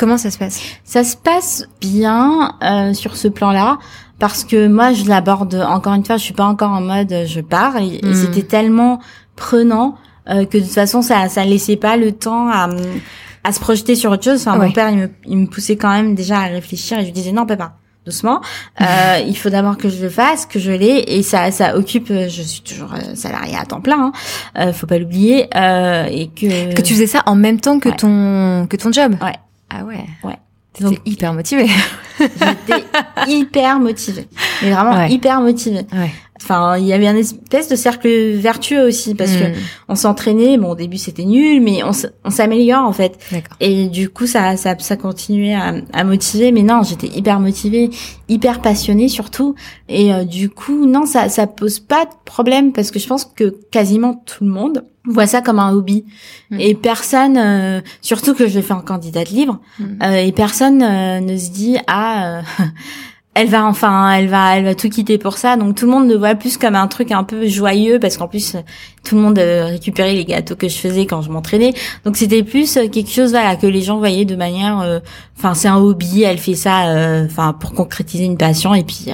Comment 0.00 0.16
ça 0.16 0.30
se 0.30 0.38
passe? 0.38 0.60
Ça 0.82 1.04
se 1.04 1.14
passe 1.16 1.68
bien 1.80 2.54
euh, 2.62 2.94
sur 2.94 3.16
ce 3.16 3.28
plan-là 3.28 3.78
parce 4.18 4.44
que 4.44 4.66
moi 4.66 4.92
je 4.92 5.04
l'aborde 5.04 5.54
encore 5.54 5.94
une 5.94 6.04
fois, 6.04 6.16
je 6.16 6.22
suis 6.22 6.34
pas 6.34 6.44
encore 6.44 6.70
en 6.70 6.80
mode 6.80 7.12
euh, 7.12 7.26
je 7.26 7.40
pars 7.40 7.76
et, 7.76 8.00
hmm. 8.02 8.14
c'était 8.14 8.42
tellement 8.42 9.00
prenant 9.36 9.96
euh, 10.30 10.46
que 10.46 10.58
de 10.58 10.62
toute 10.62 10.72
façon 10.72 11.02
ça 11.02 11.28
ça 11.28 11.44
laissait 11.44 11.76
pas 11.76 11.96
le 11.96 12.12
temps 12.12 12.48
à 12.48 12.68
à 13.44 13.52
se 13.52 13.60
projeter 13.60 13.94
sur 13.94 14.10
autre 14.10 14.24
chose. 14.24 14.46
Enfin, 14.46 14.56
mon 14.56 14.70
père 14.70 14.90
il 14.90 14.96
me, 14.96 15.10
il 15.26 15.36
me 15.36 15.46
poussait 15.46 15.76
quand 15.76 15.90
même 15.90 16.14
déjà 16.14 16.38
à 16.38 16.46
réfléchir 16.46 16.98
et 16.98 17.02
je 17.02 17.06
lui 17.06 17.12
disais 17.12 17.32
non 17.32 17.44
papa 17.44 17.74
doucement. 18.06 18.40
Euh, 18.80 19.20
il 19.26 19.36
faut 19.36 19.50
d'abord 19.50 19.76
que 19.76 19.88
je 19.88 20.02
le 20.02 20.08
fasse, 20.08 20.46
que 20.46 20.58
je 20.58 20.72
l'ai, 20.72 21.04
et 21.06 21.22
ça, 21.22 21.50
ça 21.50 21.76
occupe. 21.76 22.08
Je 22.08 22.42
suis 22.42 22.62
toujours 22.62 22.94
salarié 23.14 23.56
à 23.56 23.64
temps 23.64 23.80
plein, 23.80 24.12
hein, 24.54 24.72
faut 24.72 24.86
pas 24.86 24.98
l'oublier, 24.98 25.48
euh, 25.54 26.06
et 26.10 26.28
que 26.28 26.74
que 26.74 26.82
tu 26.82 26.94
faisais 26.94 27.06
ça 27.06 27.22
en 27.26 27.34
même 27.34 27.60
temps 27.60 27.78
que 27.78 27.88
ton 27.88 28.66
que 28.66 28.76
ton 28.76 28.92
job. 28.92 29.16
Ouais. 29.22 29.36
Ah 29.68 29.84
ouais. 29.84 30.04
Ouais. 30.24 30.36
Donc 30.80 30.98
hyper 31.04 31.34
motivée. 31.34 31.68
J'étais 32.18 32.84
hyper 33.26 33.78
motivée, 33.78 34.28
mais 34.62 34.70
vraiment 34.72 35.04
hyper 35.06 35.40
motivée. 35.40 35.86
Ouais. 35.92 36.10
Enfin, 36.42 36.78
il 36.78 36.86
y 36.86 36.92
avait 36.92 37.06
un 37.06 37.16
espèce 37.16 37.68
de 37.68 37.76
cercle 37.76 38.08
vertueux 38.08 38.86
aussi 38.86 39.14
parce 39.14 39.32
que 39.32 39.44
hmm. 39.44 39.60
on 39.88 39.94
s'entraînait. 39.94 40.56
Bon, 40.56 40.70
au 40.70 40.74
début 40.74 40.96
c'était 40.96 41.24
nul, 41.24 41.60
mais 41.60 41.82
on 41.84 42.30
s'améliore 42.30 42.84
en 42.84 42.92
fait. 42.92 43.18
Et 43.60 43.88
du 43.88 44.08
coup, 44.08 44.26
ça, 44.26 44.56
ça, 44.56 44.74
ça 44.78 44.96
continuait 44.96 45.54
à, 45.54 45.74
à 45.92 46.04
motiver. 46.04 46.50
Mais 46.50 46.62
non, 46.62 46.82
j'étais 46.82 47.08
hyper 47.08 47.40
motivée, 47.40 47.90
hyper 48.28 48.60
passionnée 48.60 49.08
surtout. 49.08 49.54
Et 49.88 50.12
euh, 50.12 50.24
du 50.24 50.48
coup, 50.48 50.86
non, 50.86 51.06
ça, 51.06 51.28
ça 51.28 51.46
pose 51.46 51.78
pas 51.78 52.06
de 52.06 52.10
problème 52.24 52.72
parce 52.72 52.90
que 52.90 52.98
je 52.98 53.06
pense 53.06 53.24
que 53.24 53.54
quasiment 53.70 54.14
tout 54.14 54.44
le 54.44 54.50
monde 54.50 54.84
voit 55.04 55.26
ça 55.26 55.42
comme 55.42 55.58
un 55.58 55.72
hobby. 55.72 56.04
Hmm. 56.50 56.60
Et 56.60 56.74
personne, 56.74 57.36
euh, 57.36 57.80
surtout 58.00 58.34
que 58.34 58.48
je 58.48 58.60
fais 58.60 58.74
en 58.74 58.80
candidat 58.80 59.24
libre, 59.24 59.60
hmm. 59.78 59.84
euh, 60.02 60.14
et 60.14 60.32
personne 60.32 60.78
ne 60.78 61.36
se 61.36 61.50
dit 61.50 61.76
ah 61.86 62.42
elle 63.34 63.48
va 63.48 63.64
enfin 63.64 64.10
elle 64.12 64.26
va 64.26 64.56
elle 64.56 64.64
va 64.64 64.74
tout 64.74 64.88
quitter 64.88 65.16
pour 65.16 65.38
ça. 65.38 65.56
Donc 65.56 65.76
tout 65.76 65.86
le 65.86 65.92
monde 65.92 66.08
le 66.08 66.16
voit 66.16 66.34
plus 66.34 66.56
comme 66.56 66.74
un 66.74 66.88
truc 66.88 67.12
un 67.12 67.22
peu 67.22 67.46
joyeux 67.46 68.00
parce 68.00 68.16
qu'en 68.16 68.26
plus 68.26 68.56
tout 69.04 69.14
le 69.14 69.22
monde 69.22 69.38
euh, 69.38 69.66
récupérait 69.66 70.14
les 70.14 70.24
gâteaux 70.24 70.56
que 70.56 70.68
je 70.68 70.76
faisais 70.76 71.06
quand 71.06 71.22
je 71.22 71.30
m'entraînais. 71.30 71.72
Donc 72.04 72.16
c'était 72.16 72.42
plus 72.42 72.76
euh, 72.76 72.88
quelque 72.88 73.10
chose 73.10 73.30
voilà 73.30 73.54
que 73.54 73.68
les 73.68 73.82
gens 73.82 73.98
voyaient 73.98 74.24
de 74.24 74.34
manière 74.34 74.80
euh, 74.80 74.98
enfin 75.38 75.54
c'est 75.54 75.68
un 75.68 75.76
hobby 75.76 76.22
elle 76.22 76.38
fait 76.38 76.56
ça 76.56 77.24
enfin 77.24 77.52
pour 77.52 77.72
concrétiser 77.72 78.24
une 78.24 78.36
passion. 78.36 78.74
Et 78.74 78.82
puis 78.82 79.06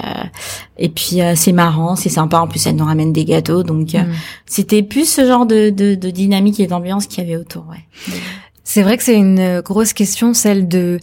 et 0.78 0.88
puis 0.88 1.18
c'est 1.34 1.52
marrant 1.52 1.94
c'est 1.94 2.08
sympa. 2.08 2.38
En 2.38 2.48
plus 2.48 2.66
elle 2.66 2.76
nous 2.76 2.86
ramène 2.86 3.12
des 3.12 3.26
gâteaux. 3.26 3.64
Donc 3.64 3.92
mm. 3.92 4.06
c'était 4.46 4.82
plus 4.82 5.06
ce 5.08 5.26
genre 5.26 5.44
de, 5.44 5.68
de, 5.68 5.94
de 5.94 6.10
dynamique 6.10 6.58
et 6.58 6.66
d'ambiance 6.66 7.06
qu'il 7.06 7.22
y 7.22 7.26
avait 7.26 7.36
autour 7.36 7.66
ouais. 7.68 8.16
C'est 8.64 8.82
vrai 8.82 8.96
que 8.96 9.02
c'est 9.02 9.16
une 9.16 9.60
grosse 9.60 9.92
question 9.92 10.32
celle 10.32 10.68
de 10.68 10.98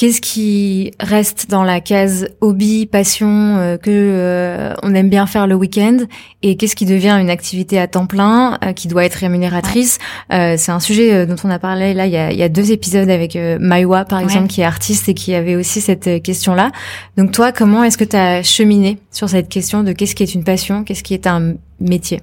Qu'est-ce 0.00 0.22
qui 0.22 0.92
reste 0.98 1.50
dans 1.50 1.62
la 1.62 1.82
case 1.82 2.28
hobby, 2.40 2.86
passion 2.86 3.58
euh, 3.58 3.76
que 3.76 3.90
euh, 3.90 4.72
on 4.82 4.94
aime 4.94 5.10
bien 5.10 5.26
faire 5.26 5.46
le 5.46 5.54
week-end 5.54 5.98
et 6.40 6.56
qu'est-ce 6.56 6.74
qui 6.74 6.86
devient 6.86 7.18
une 7.20 7.28
activité 7.28 7.78
à 7.78 7.86
temps 7.86 8.06
plein 8.06 8.58
euh, 8.64 8.72
qui 8.72 8.88
doit 8.88 9.04
être 9.04 9.16
rémunératrice? 9.16 9.98
C'est 10.30 10.70
un 10.70 10.80
sujet 10.80 11.26
dont 11.26 11.36
on 11.44 11.50
a 11.50 11.58
parlé 11.58 11.92
là 11.92 12.06
il 12.06 12.12
y 12.12 12.16
a, 12.16 12.32
il 12.32 12.38
y 12.38 12.42
a 12.42 12.48
deux 12.48 12.72
épisodes 12.72 13.10
avec 13.10 13.34
Maiwa 13.34 14.06
par 14.06 14.20
exemple 14.20 14.46
qui 14.46 14.62
est 14.62 14.64
artiste 14.64 15.10
et 15.10 15.14
qui 15.14 15.34
avait 15.34 15.54
aussi 15.54 15.82
cette 15.82 16.22
question-là. 16.22 16.70
Donc 17.18 17.32
toi, 17.32 17.52
comment 17.52 17.84
est-ce 17.84 17.98
que 17.98 18.04
tu 18.04 18.16
as 18.16 18.42
cheminé 18.42 18.96
sur 19.10 19.28
cette 19.28 19.50
question 19.50 19.82
de 19.82 19.92
qu'est-ce 19.92 20.14
qui 20.14 20.22
est 20.22 20.34
une 20.34 20.44
passion, 20.44 20.82
qu'est-ce 20.82 21.02
qui 21.02 21.12
est 21.12 21.26
un 21.26 21.56
métier? 21.78 22.22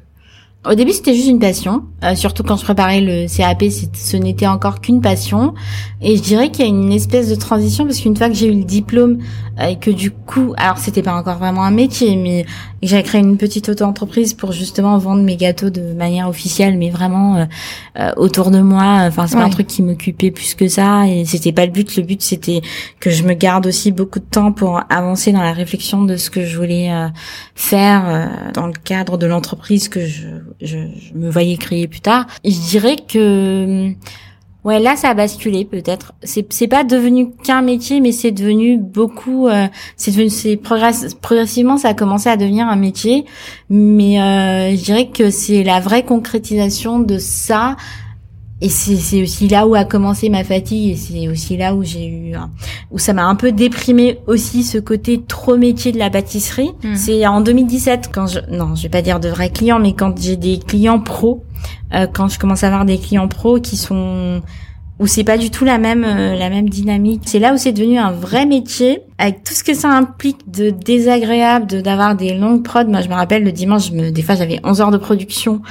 Au 0.70 0.76
début, 0.76 0.92
c'était 0.92 1.14
juste 1.14 1.30
une 1.30 1.40
passion. 1.40 1.84
Euh, 2.04 2.16
surtout 2.16 2.44
quand 2.44 2.58
je 2.58 2.64
préparais 2.64 3.02
le 3.02 3.28
CAP, 3.28 3.64
ce 3.94 4.18
n'était 4.18 4.48
encore 4.48 4.82
qu'une 4.82 5.02
passion. 5.02 5.54
Et 6.02 6.16
je 6.18 6.22
dirais 6.22 6.50
qu'il 6.50 6.66
y 6.66 6.68
a 6.68 6.70
une 6.70 6.92
espèce 6.92 7.30
de 7.30 7.36
transition 7.36 7.86
parce 7.86 8.00
qu'une 8.00 8.16
fois 8.16 8.30
que 8.30 8.36
j'ai 8.36 8.48
eu 8.48 8.58
le 8.58 8.64
diplôme 8.64 9.20
euh, 9.60 9.68
et 9.68 9.80
que 9.80 9.90
du 9.90 10.12
coup, 10.12 10.54
alors 10.58 10.78
c'était 10.78 11.02
pas 11.02 11.16
encore 11.16 11.38
vraiment 11.38 11.64
un 11.64 11.72
métier, 11.72 12.16
mais 12.16 12.46
j'ai 12.82 13.02
créé 13.04 13.22
une 13.22 13.38
petite 13.38 13.70
auto-entreprise 13.70 14.34
pour 14.34 14.52
justement 14.52 14.98
vendre 14.98 15.24
mes 15.24 15.36
gâteaux 15.36 15.70
de 15.70 15.94
manière 15.94 16.28
officielle, 16.30 16.78
mais 16.78 16.90
vraiment 16.90 17.48
euh, 18.00 18.12
autour 18.18 18.52
de 18.52 18.60
moi. 18.60 19.06
Enfin, 19.08 19.28
c'est 19.28 19.38
pas 19.38 19.44
un 19.44 19.50
truc 19.50 19.68
qui 19.68 19.82
m'occupait 19.82 20.32
plus 20.32 20.54
que 20.54 20.68
ça. 20.68 21.08
Et 21.08 21.26
c'était 21.26 21.52
pas 21.52 21.66
le 21.66 21.72
but. 21.72 21.96
Le 21.96 22.04
but, 22.04 22.22
c'était 22.22 22.62
que 23.00 23.10
je 23.10 23.24
me 23.24 23.34
garde 23.34 23.68
aussi 23.68 23.92
beaucoup 23.92 24.20
de 24.20 24.26
temps 24.26 24.52
pour 24.52 24.82
avancer 24.90 25.32
dans 25.32 25.42
la 25.42 25.54
réflexion 25.54 26.04
de 26.04 26.18
ce 26.18 26.30
que 26.30 26.46
je 26.46 26.58
voulais 26.58 26.92
faire 27.56 28.30
dans 28.54 28.68
le 28.68 28.74
cadre 28.74 29.18
de 29.18 29.26
l'entreprise 29.26 29.90
que 29.90 30.06
je 30.06 30.28
je, 30.62 30.78
me 31.16 31.30
voyais 31.30 31.58
créer 31.58 31.88
plus 31.88 32.02
tard. 32.02 32.26
je 32.44 32.70
dirais 32.70 32.96
que 32.96 33.94
ouais 34.68 34.80
là 34.80 34.98
ça 34.98 35.10
a 35.10 35.14
basculé 35.14 35.64
peut-être. 35.64 36.14
C'est 36.24 36.52
c'est 36.52 36.68
pas 36.68 36.84
devenu 36.84 37.32
qu'un 37.44 37.62
métier 37.62 38.02
mais 38.02 38.12
c'est 38.12 38.32
devenu 38.32 38.78
beaucoup. 38.78 39.48
Euh, 39.48 39.68
c'est 39.96 40.12
devenu 40.12 40.30
c'est 40.30 40.58
progressivement 40.58 41.78
ça 41.78 41.90
a 41.90 41.94
commencé 41.94 42.30
à 42.30 42.36
devenir 42.36 42.68
un 42.68 42.76
métier. 42.76 43.26
Mais 43.70 44.22
euh, 44.22 44.76
je 44.76 44.84
dirais 44.84 45.08
que 45.08 45.32
c'est 45.32 45.64
la 45.64 45.80
vraie 45.80 46.04
concrétisation 46.04 47.00
de 47.00 47.18
ça 47.18 47.78
et 48.60 48.70
c'est 48.70 49.22
aussi 49.22 49.48
là 49.48 49.68
où 49.68 49.76
a 49.76 49.86
commencé 49.86 50.30
ma 50.30 50.44
fatigue 50.44 50.90
et 50.90 50.96
c'est 50.96 51.28
aussi 51.28 51.58
là 51.58 51.76
où 51.76 51.84
j'ai 51.84 52.08
eu 52.08 52.34
où 52.90 52.98
ça 52.98 53.14
m'a 53.14 53.26
un 53.26 53.36
peu 53.36 53.52
déprimé 53.52 54.20
aussi 54.26 54.64
ce 54.64 54.80
côté 54.80 55.22
trop 55.22 55.58
métier 55.58 55.92
de 55.92 56.00
la 56.00 56.10
pâtisserie. 56.10 56.72
Hmm. 56.84 56.96
C'est 56.96 57.26
en 57.28 57.42
2017 57.42 58.10
quand 58.12 58.26
je 58.26 58.40
non, 58.50 58.76
je 58.76 58.84
vais 58.84 58.90
pas 58.90 59.04
dire 59.04 59.20
de 59.20 59.30
vrais 59.30 59.52
clients 59.52 59.80
mais 59.80 59.94
quand 59.94 60.20
j'ai 60.20 60.38
des 60.38 60.58
clients 60.58 61.00
pros 61.00 61.44
euh, 61.94 62.08
quand 62.12 62.28
je 62.28 62.40
commence 62.40 62.64
à 62.64 62.68
avoir 62.68 62.86
des 62.86 62.98
clients 62.98 63.28
pros 63.28 63.60
qui 63.60 63.78
sont 63.78 64.42
où 65.00 65.06
c'est 65.06 65.24
pas 65.24 65.38
du 65.38 65.52
tout 65.52 65.64
la 65.64 65.78
même 65.78 66.04
euh, 66.04 66.36
la 66.36 66.50
même 66.50 66.70
dynamique. 66.70 67.22
C'est 67.26 67.40
là 67.40 67.54
où 67.54 67.58
c'est 67.58 67.72
devenu 67.72 67.98
un 67.98 68.12
vrai 68.12 68.46
métier 68.46 69.02
avec 69.18 69.44
tout 69.44 69.54
ce 69.54 69.64
que 69.64 69.74
ça 69.74 69.90
implique 69.90 70.50
de 70.50 70.72
désagréable, 70.72 71.68
de 71.68 71.82
d'avoir 71.82 72.16
des 72.16 72.34
longues 72.34 72.64
prods. 72.64 72.88
Moi, 72.88 73.02
je 73.02 73.10
me 73.10 73.14
rappelle 73.14 73.44
le 73.44 73.52
dimanche, 73.52 73.90
je 73.90 73.94
me, 73.94 74.10
des 74.10 74.22
fois 74.22 74.36
j'avais 74.36 74.60
11 74.64 74.82
heures 74.82 74.92
de 74.92 74.98
production 74.98 75.62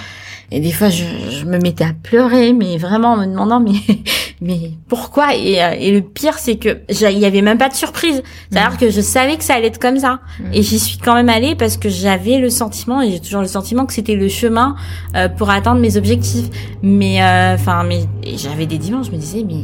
et 0.52 0.60
des 0.60 0.70
fois, 0.70 0.88
je, 0.90 1.04
je, 1.30 1.44
me 1.44 1.58
mettais 1.58 1.84
à 1.84 1.92
pleurer, 1.92 2.52
mais 2.52 2.76
vraiment 2.78 3.14
en 3.14 3.16
me 3.16 3.26
demandant, 3.26 3.58
mais, 3.58 3.72
mais 4.40 4.70
pourquoi? 4.88 5.34
Et, 5.34 5.62
euh, 5.62 5.74
et, 5.76 5.90
le 5.90 6.02
pire, 6.02 6.38
c'est 6.38 6.56
que 6.56 6.78
il 6.88 7.18
y 7.18 7.24
avait 7.24 7.42
même 7.42 7.58
pas 7.58 7.68
de 7.68 7.74
surprise. 7.74 8.22
C'est-à-dire 8.50 8.74
mm. 8.74 8.78
que 8.78 8.90
je 8.90 9.00
savais 9.00 9.36
que 9.36 9.42
ça 9.42 9.54
allait 9.54 9.66
être 9.66 9.80
comme 9.80 9.98
ça, 9.98 10.20
mm. 10.38 10.52
et 10.52 10.62
j'y 10.62 10.78
suis 10.78 10.98
quand 10.98 11.14
même 11.14 11.28
allée 11.28 11.56
parce 11.56 11.76
que 11.76 11.88
j'avais 11.88 12.38
le 12.38 12.50
sentiment, 12.50 13.02
et 13.02 13.10
j'ai 13.10 13.20
toujours 13.20 13.40
le 13.40 13.48
sentiment 13.48 13.86
que 13.86 13.92
c'était 13.92 14.14
le 14.14 14.28
chemin 14.28 14.76
euh, 15.16 15.28
pour 15.28 15.50
atteindre 15.50 15.80
mes 15.80 15.96
objectifs. 15.96 16.46
Mais, 16.82 17.22
euh, 17.22 17.54
enfin, 17.54 17.82
mais 17.82 18.04
j'avais 18.36 18.66
des 18.66 18.78
dimanches, 18.78 19.06
je 19.06 19.12
me 19.12 19.18
disais, 19.18 19.44
mais 19.44 19.62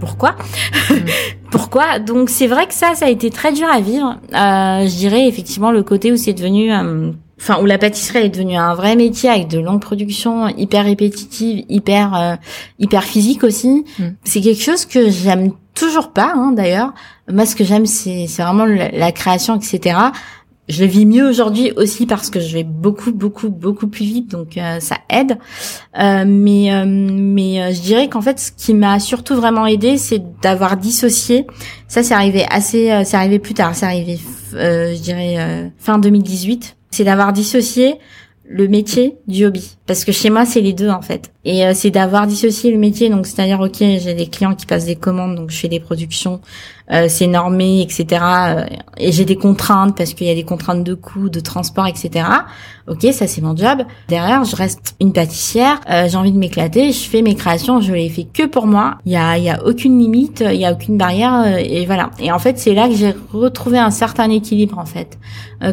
pourquoi? 0.00 0.32
Mm. 0.90 0.94
Pourquoi? 1.52 2.00
Donc 2.00 2.30
c'est 2.30 2.48
vrai 2.48 2.66
que 2.66 2.74
ça, 2.74 2.96
ça 2.96 3.06
a 3.06 3.08
été 3.08 3.30
très 3.30 3.52
dur 3.52 3.68
à 3.72 3.80
vivre. 3.80 4.16
Euh, 4.32 4.88
je 4.88 4.96
dirais 4.96 5.28
effectivement 5.28 5.70
le 5.70 5.84
côté 5.84 6.10
où 6.10 6.16
c'est 6.16 6.32
devenu 6.32 6.72
enfin 7.40 7.60
où 7.62 7.66
la 7.66 7.78
pâtisserie 7.78 8.26
est 8.26 8.28
devenue 8.28 8.56
un 8.56 8.74
vrai 8.74 8.96
métier 8.96 9.28
avec 9.28 9.48
de 9.48 9.58
longues 9.58 9.80
productions 9.80 10.48
hyper 10.48 10.84
répétitives, 10.84 11.64
hyper 11.68 12.14
euh, 12.14 12.36
hyper 12.78 13.04
physiques 13.04 13.44
aussi. 13.44 13.84
Mm. 13.98 14.04
C'est 14.24 14.40
quelque 14.40 14.62
chose 14.62 14.86
que 14.86 15.10
j'aime 15.10 15.52
toujours 15.74 16.12
pas 16.12 16.32
hein, 16.34 16.52
d'ailleurs. 16.52 16.92
Moi 17.30 17.46
ce 17.46 17.56
que 17.56 17.64
j'aime 17.64 17.86
c'est 17.86 18.26
c'est 18.28 18.42
vraiment 18.42 18.64
la, 18.64 19.12
création 19.12 19.56
etc. 19.56 19.98
Je 20.66 20.82
le 20.82 20.88
vis 20.88 21.04
mieux 21.04 21.28
aujourd'hui 21.28 21.72
aussi 21.76 22.06
parce 22.06 22.30
que 22.30 22.40
je 22.40 22.54
vais 22.54 22.64
beaucoup 22.64 23.12
beaucoup 23.12 23.50
beaucoup 23.50 23.86
plus 23.86 24.04
vite 24.04 24.30
donc 24.30 24.56
euh, 24.56 24.78
ça 24.80 24.96
aide. 25.10 25.36
Euh, 25.98 26.24
mais 26.26 26.70
mais 26.86 27.74
je 27.74 27.80
dirais 27.80 28.08
qu'en 28.08 28.22
fait 28.22 28.38
ce 28.38 28.52
qui 28.52 28.74
m'a 28.74 29.00
surtout 29.00 29.34
vraiment 29.34 29.66
aidé 29.66 29.98
c'est 29.98 30.22
d'avoir 30.40 30.76
dissocié. 30.76 31.46
Ça 31.88 32.02
c'est 32.02 32.14
arrivé 32.14 32.46
assez 32.48 33.02
c'est 33.04 33.16
arrivé 33.16 33.40
plus 33.40 33.54
tard, 33.54 33.74
c'est 33.74 33.86
arrivé 33.86 34.20
je 34.52 35.00
dirais 35.00 35.72
fin 35.78 35.98
2018 35.98 36.76
c'est 36.94 37.04
d'avoir 37.04 37.32
dissocié 37.32 37.96
le 38.46 38.68
métier 38.68 39.16
du 39.26 39.46
hobby. 39.46 39.76
Parce 39.86 40.04
que 40.04 40.12
chez 40.12 40.30
moi 40.30 40.44
c'est 40.44 40.60
les 40.60 40.72
deux 40.72 40.90
en 40.90 41.02
fait. 41.02 41.32
Et 41.44 41.64
euh, 41.64 41.72
c'est 41.74 41.90
d'avoir 41.90 42.26
dissocié 42.26 42.70
le 42.70 42.78
métier 42.78 43.10
donc 43.10 43.26
c'est-à-dire 43.26 43.60
ok 43.60 43.78
j'ai 43.78 44.14
des 44.14 44.26
clients 44.26 44.54
qui 44.54 44.66
passent 44.66 44.86
des 44.86 44.96
commandes 44.96 45.34
donc 45.34 45.50
je 45.50 45.56
fais 45.56 45.68
des 45.68 45.80
productions 45.80 46.40
euh, 46.92 47.06
c'est 47.08 47.26
normé 47.26 47.80
etc 47.80 48.22
euh, 48.22 48.64
et 48.98 49.10
j'ai 49.12 49.24
des 49.24 49.36
contraintes 49.36 49.96
parce 49.96 50.14
qu'il 50.14 50.26
y 50.26 50.30
a 50.30 50.34
des 50.34 50.44
contraintes 50.44 50.84
de 50.84 50.94
coûts 50.94 51.28
de 51.28 51.40
transport 51.40 51.86
etc 51.86 52.26
ok 52.86 53.06
ça 53.12 53.26
c'est 53.26 53.40
mon 53.40 53.56
job. 53.56 53.82
Derrière 54.08 54.44
je 54.44 54.54
reste 54.56 54.94
une 55.00 55.12
pâtissière. 55.12 55.80
J'ai 55.88 56.16
envie 56.16 56.32
de 56.32 56.38
m'éclater. 56.38 56.92
Je 56.92 57.08
fais 57.08 57.22
mes 57.22 57.34
créations. 57.34 57.80
Je 57.80 57.92
les 57.92 58.10
fais 58.10 58.24
que 58.24 58.46
pour 58.46 58.66
moi. 58.66 58.98
Il 59.06 59.12
y 59.12 59.16
a 59.16 59.38
il 59.38 59.44
y 59.44 59.48
a 59.48 59.64
aucune 59.64 59.98
limite 59.98 60.44
il 60.46 60.60
y 60.60 60.66
a 60.66 60.72
aucune 60.72 60.98
barrière 60.98 61.56
et 61.58 61.86
voilà. 61.86 62.10
Et 62.18 62.30
en 62.30 62.38
fait 62.38 62.58
c'est 62.58 62.74
là 62.74 62.88
que 62.88 62.94
j'ai 62.94 63.14
retrouvé 63.32 63.78
un 63.78 63.90
certain 63.90 64.28
équilibre 64.30 64.78
en 64.78 64.84
fait. 64.84 65.18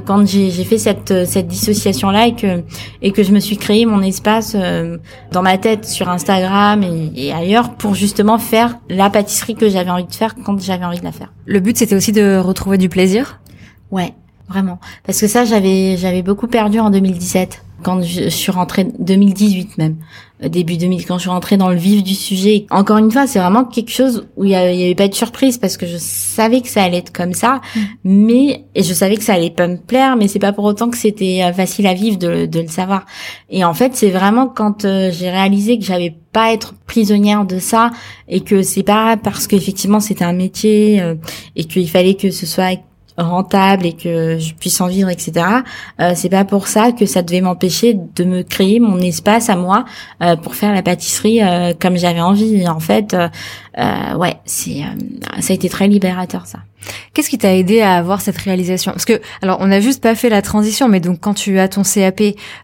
Quand 0.06 0.26
j'ai 0.26 0.64
fait 0.64 0.78
cette 0.78 1.26
cette 1.26 1.48
dissociation 1.48 2.12
là 2.12 2.28
et 2.28 2.36
que 2.36 2.64
et 3.02 3.12
que 3.12 3.24
je 3.24 3.34
me 3.34 3.40
suis 3.40 3.58
créé 3.58 3.86
mon 3.86 4.02
espace 4.02 4.56
euh, 4.56 4.98
dans 5.32 5.42
ma 5.42 5.58
tête 5.58 5.86
sur 5.86 6.10
Instagram 6.10 6.84
et, 7.16 7.32
ailleurs 7.32 7.76
pour 7.76 7.96
justement 7.96 8.38
faire 8.38 8.78
la 8.90 9.10
pâtisserie 9.10 9.56
que 9.56 9.70
j'avais 9.70 9.90
envie 9.90 10.06
de 10.06 10.14
faire 10.14 10.36
quand 10.36 10.60
j'avais 10.60 10.86
envie 10.86 11.01
Le 11.46 11.60
but 11.60 11.78
c'était 11.78 11.96
aussi 11.96 12.12
de 12.12 12.38
retrouver 12.38 12.78
du 12.78 12.90
plaisir? 12.90 13.40
Ouais, 13.92 14.14
vraiment. 14.48 14.80
Parce 15.06 15.20
que 15.20 15.28
ça 15.28 15.46
j'avais 15.46 15.98
j'avais 15.98 16.22
beaucoup 16.22 16.48
perdu 16.48 16.80
en 16.80 16.90
2017 16.90 17.64
quand 17.84 18.02
je 18.02 18.30
suis 18.30 18.52
rentrée 18.52 18.88
2018 19.00 19.78
même 19.78 19.98
début 20.50 20.78
2000 20.78 21.06
quand 21.06 21.18
je 21.18 21.22
suis 21.22 21.30
rentrée 21.30 21.58
dans 21.58 21.70
le 21.70 21.76
vif 21.76 22.04
du 22.04 22.16
sujet. 22.16 22.66
Encore 22.70 22.98
une 22.98 23.12
fois, 23.12 23.28
c'est 23.28 23.40
vraiment 23.40 23.66
quelque 23.66 23.92
chose 23.92 24.28
où 24.38 24.46
il 24.46 24.52
y, 24.52 24.56
avait 24.56 24.96
pas 24.96 25.08
de 25.08 25.14
surprise 25.14 25.58
parce 25.58 25.78
que 25.78 25.86
je 25.86 25.98
savais 25.98 26.62
que 26.62 26.68
ça 26.68 26.84
allait 26.84 26.98
être 26.98 27.14
comme 27.14 27.34
ça, 27.34 27.62
mm. 27.76 27.80
mais 28.04 28.66
et 28.76 28.84
je 28.84 28.94
savais 28.94 29.18
que 29.18 29.24
ça 29.24 29.34
allait 29.34 29.52
pas 29.52 29.68
me 29.68 29.78
plaire, 29.78 30.16
mais 30.16 30.28
c'est 30.28 30.40
pas 30.40 30.54
pour 30.54 30.66
autant 30.66 30.90
que 30.90 30.98
c'était 30.98 31.42
euh, 31.44 31.54
facile 31.54 31.88
à 31.88 31.94
vivre 31.94 32.18
de, 32.18 32.46
de, 32.46 32.60
le 32.60 32.68
savoir. 32.68 33.06
Et 33.50 33.64
en 33.64 33.74
fait, 33.74 33.96
c'est 33.96 34.10
vraiment 34.10 34.48
quand 34.48 34.86
euh, 34.86 35.12
j'ai 35.12 35.30
réalisé 35.30 35.78
que 35.78 35.86
j'avais 35.86 36.16
pas 36.32 36.54
être 36.54 36.74
prisonnière 36.88 37.46
de 37.46 37.60
ça 37.60 37.92
et 38.28 38.42
que 38.42 38.64
c'est 38.64 38.84
pas 38.84 39.18
parce 39.18 39.48
qu'effectivement 39.48 40.00
c'était 40.00 40.24
un 40.24 40.34
métier 40.34 41.02
euh, 41.02 41.16
et 41.58 41.66
qu'il 41.66 41.90
fallait 41.90 42.16
que 42.16 42.32
ce 42.32 42.46
soit 42.46 42.80
rentable 43.18 43.86
et 43.86 43.94
que 43.94 44.38
je 44.40 44.54
puisse 44.54 44.80
en 44.82 44.88
vivre, 44.88 45.10
etc. 45.10 45.46
Euh, 46.00 46.14
c'est 46.16 46.30
pas 46.30 46.46
pour 46.46 46.68
ça 46.68 46.92
que 46.92 47.06
ça 47.06 47.22
devait 47.22 47.42
m'empêcher 47.42 47.98
de 48.16 48.24
me 48.24 48.44
créer 48.44 48.80
mon 48.80 49.00
espace 49.00 49.50
à 49.50 49.56
moi 49.56 49.86
euh, 50.22 50.36
pour 50.36 50.56
faire 50.56 50.74
la 50.74 50.82
pâtisserie 50.82 51.42
euh, 51.42 51.74
comme 51.80 51.98
j'avais 51.98 52.22
envie. 52.22 52.68
en 52.68 52.80
fait, 52.80 53.16
ouais, 54.18 54.36
c'est 54.46 54.82
ça 55.40 55.54
a 55.54 55.56
été 55.56 55.70
très 55.70 55.88
libérateur 55.88 56.46
ça. 56.46 56.60
Qu'est-ce 57.14 57.30
qui 57.30 57.38
t'a 57.38 57.56
aidé 57.56 57.82
à 57.82 57.96
avoir 57.96 58.22
cette 58.22 58.38
réalisation? 58.38 58.92
Parce 58.92 59.06
que, 59.06 59.22
alors, 59.42 59.58
on 59.62 59.68
n'a 59.68 59.80
juste 59.80 60.02
pas 60.02 60.16
fait 60.16 60.30
la 60.30 60.42
transition, 60.42 60.88
mais 60.88 61.00
donc 61.00 61.20
quand 61.20 61.34
tu 61.34 61.60
as 61.60 61.68
ton 61.68 61.84
CAP, 61.84 62.22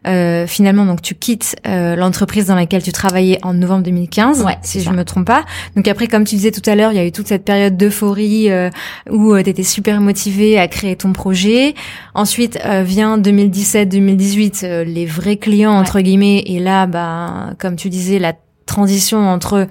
euh, 0.07 0.47
finalement, 0.47 0.85
donc 0.85 1.01
tu 1.01 1.15
quittes 1.15 1.55
euh, 1.67 1.95
l'entreprise 1.95 2.47
dans 2.47 2.55
laquelle 2.55 2.83
tu 2.83 2.91
travaillais 2.91 3.39
en 3.43 3.53
novembre 3.53 3.83
2015, 3.83 4.43
ouais, 4.43 4.57
si 4.61 4.81
je 4.81 4.89
me 4.89 5.03
trompe 5.03 5.27
pas. 5.27 5.45
Donc 5.75 5.87
après, 5.87 6.07
comme 6.07 6.23
tu 6.23 6.35
disais 6.35 6.51
tout 6.51 6.67
à 6.69 6.75
l'heure, 6.75 6.91
il 6.91 6.95
y 6.95 6.99
a 6.99 7.05
eu 7.05 7.11
toute 7.11 7.27
cette 7.27 7.45
période 7.45 7.77
d'euphorie 7.77 8.49
euh, 8.49 8.69
où 9.09 9.33
euh, 9.33 9.43
tu 9.43 9.49
étais 9.49 9.63
super 9.63 10.01
motivé 10.01 10.59
à 10.59 10.67
créer 10.67 10.95
ton 10.95 11.13
projet. 11.13 11.75
Ensuite 12.13 12.59
euh, 12.65 12.83
vient 12.83 13.17
2017-2018, 13.17 14.83
les 14.83 15.05
vrais 15.05 15.37
clients 15.37 15.73
entre 15.73 15.99
guillemets, 15.99 16.43
et 16.45 16.59
là, 16.59 16.85
bah, 16.85 17.51
comme 17.59 17.75
tu 17.75 17.89
disais, 17.89 18.19
la 18.19 18.33
transition 18.65 19.19
entre 19.29 19.67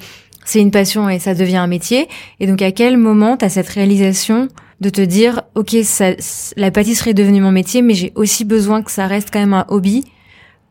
c'est 0.46 0.60
une 0.60 0.70
passion 0.70 1.10
et 1.10 1.18
ça 1.18 1.34
devient 1.34 1.58
un 1.58 1.66
métier. 1.66 2.08
Et 2.40 2.46
donc 2.46 2.62
à 2.62 2.72
quel 2.72 2.96
moment 2.96 3.36
tu 3.36 3.44
as 3.44 3.50
cette 3.50 3.68
réalisation 3.68 4.48
de 4.80 4.88
te 4.88 5.00
dire, 5.00 5.42
ok, 5.54 5.76
ça, 5.82 6.10
la 6.56 6.70
pâtisserie 6.70 7.10
est 7.10 7.14
devenue 7.14 7.40
mon 7.40 7.52
métier, 7.52 7.82
mais 7.82 7.94
j'ai 7.94 8.12
aussi 8.14 8.44
besoin 8.44 8.82
que 8.82 8.90
ça 8.90 9.06
reste 9.06 9.30
quand 9.32 9.40
même 9.40 9.54
un 9.54 9.66
hobby 9.68 10.04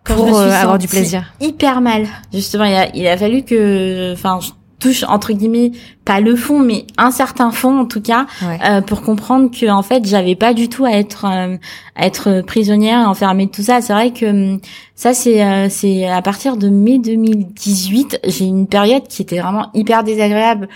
pour 0.03 0.37
euh, 0.37 0.51
avoir 0.51 0.77
du 0.77 0.87
plaisir? 0.87 1.33
Hyper 1.41 1.81
mal, 1.81 2.07
justement. 2.33 2.65
Il 2.65 2.75
a, 2.75 2.95
il 2.95 3.07
a 3.07 3.17
fallu 3.17 3.43
que, 3.43 4.13
enfin, 4.13 4.39
touche 4.79 5.03
entre 5.07 5.33
guillemets 5.33 5.71
pas 6.03 6.19
le 6.19 6.35
fond 6.35 6.59
mais 6.59 6.85
un 6.97 7.11
certain 7.11 7.51
fond 7.51 7.79
en 7.79 7.85
tout 7.85 8.01
cas 8.01 8.27
euh, 8.43 8.81
pour 8.81 9.01
comprendre 9.01 9.49
que 9.49 9.69
en 9.69 9.81
fait 9.81 10.05
j'avais 10.05 10.35
pas 10.35 10.53
du 10.53 10.69
tout 10.69 10.85
à 10.85 10.91
être 10.91 11.25
euh, 11.25 11.57
à 11.95 12.05
être 12.05 12.41
prisonnière 12.41 13.07
enfermée 13.09 13.45
de 13.45 13.51
tout 13.51 13.63
ça. 13.63 13.81
C'est 13.81 13.93
vrai 13.93 14.11
que 14.11 14.25
hum, 14.25 14.59
ça 14.95 15.13
c'est 15.13 15.43
euh, 15.43 15.67
c'est 15.69 16.07
à 16.07 16.21
partir 16.21 16.57
de 16.57 16.69
mai 16.69 16.99
2018 16.99 18.19
j'ai 18.25 18.45
une 18.45 18.67
période 18.67 19.07
qui 19.07 19.21
était 19.21 19.39
vraiment 19.39 19.69
hyper 19.73 20.03
désagréable 20.03 20.67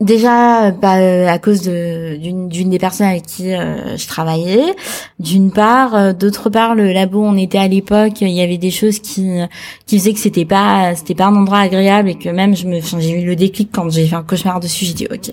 Déjà, 0.00 0.72
bah, 0.72 0.96
euh, 0.96 1.28
à 1.28 1.38
cause 1.38 1.62
de 1.62 2.16
d'une 2.16 2.48
d'une 2.48 2.68
des 2.68 2.80
personnes 2.80 3.06
avec 3.06 3.26
qui 3.26 3.54
euh, 3.54 3.96
je 3.96 4.06
travaillais, 4.08 4.74
d'une 5.20 5.52
part, 5.52 5.94
euh, 5.94 6.12
d'autre 6.12 6.50
part, 6.50 6.74
le 6.74 6.92
labo 6.92 7.20
où 7.20 7.24
on 7.24 7.36
était 7.36 7.58
à 7.58 7.68
l'époque, 7.68 8.20
il 8.20 8.30
y 8.30 8.42
avait 8.42 8.58
des 8.58 8.72
choses 8.72 8.98
qui 8.98 9.38
qui 9.86 9.98
faisaient 9.98 10.12
que 10.12 10.18
c'était 10.18 10.44
pas 10.44 10.96
c'était 10.96 11.14
pas 11.14 11.26
un 11.26 11.36
endroit 11.36 11.58
agréable 11.58 12.08
et 12.08 12.16
que 12.16 12.28
même 12.28 12.56
je 12.56 12.66
me 12.66 12.80
j'ai 12.80 13.22
eu 13.22 13.24
le 13.24 13.36
déclic 13.36 13.70
quand 13.72 13.88
j'ai 13.88 14.06
fait 14.06 14.16
un 14.16 14.24
cauchemar 14.24 14.58
dessus, 14.58 14.84
j'ai 14.84 14.94
dit 14.94 15.06
ok, 15.12 15.32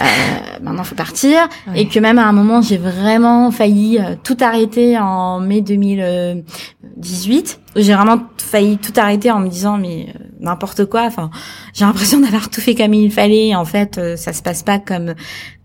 euh, 0.00 0.04
maintenant 0.62 0.84
faut 0.84 0.94
partir. 0.94 1.48
Et 1.74 1.88
que 1.88 1.98
même 1.98 2.18
à 2.18 2.26
un 2.26 2.32
moment 2.32 2.62
j'ai 2.62 2.78
vraiment 2.78 3.50
failli 3.50 3.98
tout 4.22 4.36
arrêter 4.40 4.98
en 4.98 5.40
mai 5.40 5.60
2018 5.60 7.60
j'ai 7.76 7.94
vraiment 7.94 8.18
failli 8.38 8.78
tout 8.78 8.92
arrêter 8.96 9.30
en 9.30 9.40
me 9.40 9.48
disant 9.48 9.78
mais 9.78 10.08
euh, 10.14 10.24
n'importe 10.40 10.84
quoi. 10.84 11.02
Enfin 11.02 11.30
j'ai 11.72 11.84
l'impression 11.84 12.20
d'avoir 12.20 12.50
tout 12.50 12.60
fait 12.60 12.74
comme 12.74 12.94
il 12.94 13.10
fallait. 13.10 13.54
En 13.54 13.64
fait 13.64 13.98
euh, 13.98 14.16
ça 14.16 14.32
se 14.32 14.42
passe 14.42 14.62
pas 14.62 14.78
comme 14.78 15.14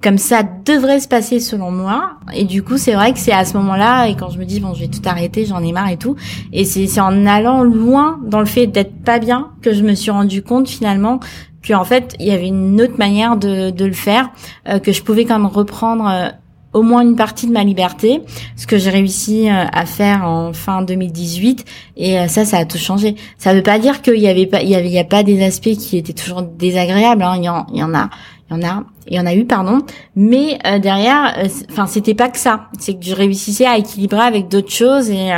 comme 0.02 0.18
ça 0.18 0.44
devrait 0.44 1.00
se 1.00 1.08
passer 1.08 1.40
selon 1.40 1.72
moi. 1.72 2.14
Et 2.34 2.46
du 2.46 2.64
coup 2.64 2.78
c'est 2.78 2.94
vrai 2.94 3.14
que 3.14 3.20
c'est 3.20 3.32
à 3.32 3.46
ce 3.46 3.56
moment-là 3.58 4.08
et 4.08 4.16
quand 4.16 4.30
je 4.30 4.40
me 4.40 4.46
dis 4.46 4.60
bon 4.60 4.74
je 4.74 4.82
vais 4.82 4.88
tout 4.88 5.02
arrêter 5.06 5.46
j'en 5.46 5.64
ai 5.64 5.72
marre 5.72 5.90
et 5.90 5.98
tout. 5.98 6.16
Et 6.52 6.66
c'est 6.66 6.88
c'est 6.88 7.02
en 7.02 7.26
allant 7.26 7.64
loin 7.64 8.20
dans 8.26 8.40
le 8.40 8.46
fait 8.46 8.68
d'être 8.68 9.04
pas 9.04 9.20
bien 9.20 9.52
que 9.62 9.74
je 9.74 9.84
me 9.84 9.94
suis 9.94 10.12
rendu 10.12 10.42
compte 10.42 10.68
finalement 10.68 11.20
qu'en 11.68 11.84
fait 11.84 12.16
il 12.20 12.28
y 12.28 12.32
avait 12.32 12.48
une 12.48 12.82
autre 12.82 12.98
manière 12.98 13.38
de 13.38 13.86
le 13.86 13.94
faire 13.94 14.30
euh, 14.68 14.80
que 14.80 14.92
je 14.92 15.04
pouvais 15.04 15.26
quand 15.26 15.40
même 15.40 15.48
reprendre 15.48 16.34
au 16.74 16.82
moins 16.84 17.02
une 17.02 17.16
partie 17.16 17.48
de 17.48 17.52
ma 17.52 17.64
liberté, 17.64 18.22
ce 18.56 18.68
que 18.68 18.78
j'ai 18.78 18.92
réussi 18.92 19.50
euh, 19.50 19.66
à 19.72 19.86
faire 19.86 20.26
en 20.26 20.54
fin 20.54 20.82
2018 20.82 21.66
et 21.98 22.20
euh, 22.20 22.28
ça 22.28 22.46
ça 22.46 22.58
a 22.58 22.66
tout 22.66 22.78
changé. 22.78 23.16
Ça 23.38 23.54
veut 23.54 23.64
pas 23.64 23.80
dire 23.80 24.02
qu'il 24.02 24.20
y 24.20 24.28
avait 24.28 24.46
pas 24.46 24.62
il 24.62 24.70
y 24.70 25.00
a 25.00 25.04
pas 25.04 25.24
des 25.24 25.44
aspects 25.44 25.76
qui 25.76 25.98
étaient 25.98 26.14
toujours 26.14 26.44
désagréables 26.44 27.24
hein. 27.24 27.40
il, 27.42 27.50
en, 27.50 27.66
il 27.74 27.80
y 27.80 27.84
en 27.84 27.94
a 27.96 28.10
il 28.50 28.58
y 28.58 28.60
en 28.60 28.68
a 28.68 28.84
il 29.08 29.16
y 29.16 29.20
en 29.20 29.26
a 29.26 29.34
eu 29.34 29.46
pardon. 29.46 29.80
Mais 30.16 30.60
euh, 30.66 30.80
derrière 30.80 31.36
enfin 31.72 31.88
c'était 31.88 32.14
pas 32.14 32.30
que 32.30 32.38
ça. 32.38 32.68
C'est 32.80 32.94
que 32.96 33.06
je 33.06 33.16
réussissais 33.16 33.66
à 33.66 33.78
équilibrer 33.78 34.22
avec 34.22 34.48
d'autres 34.48 34.72
choses 34.72 35.10
et 35.10 35.30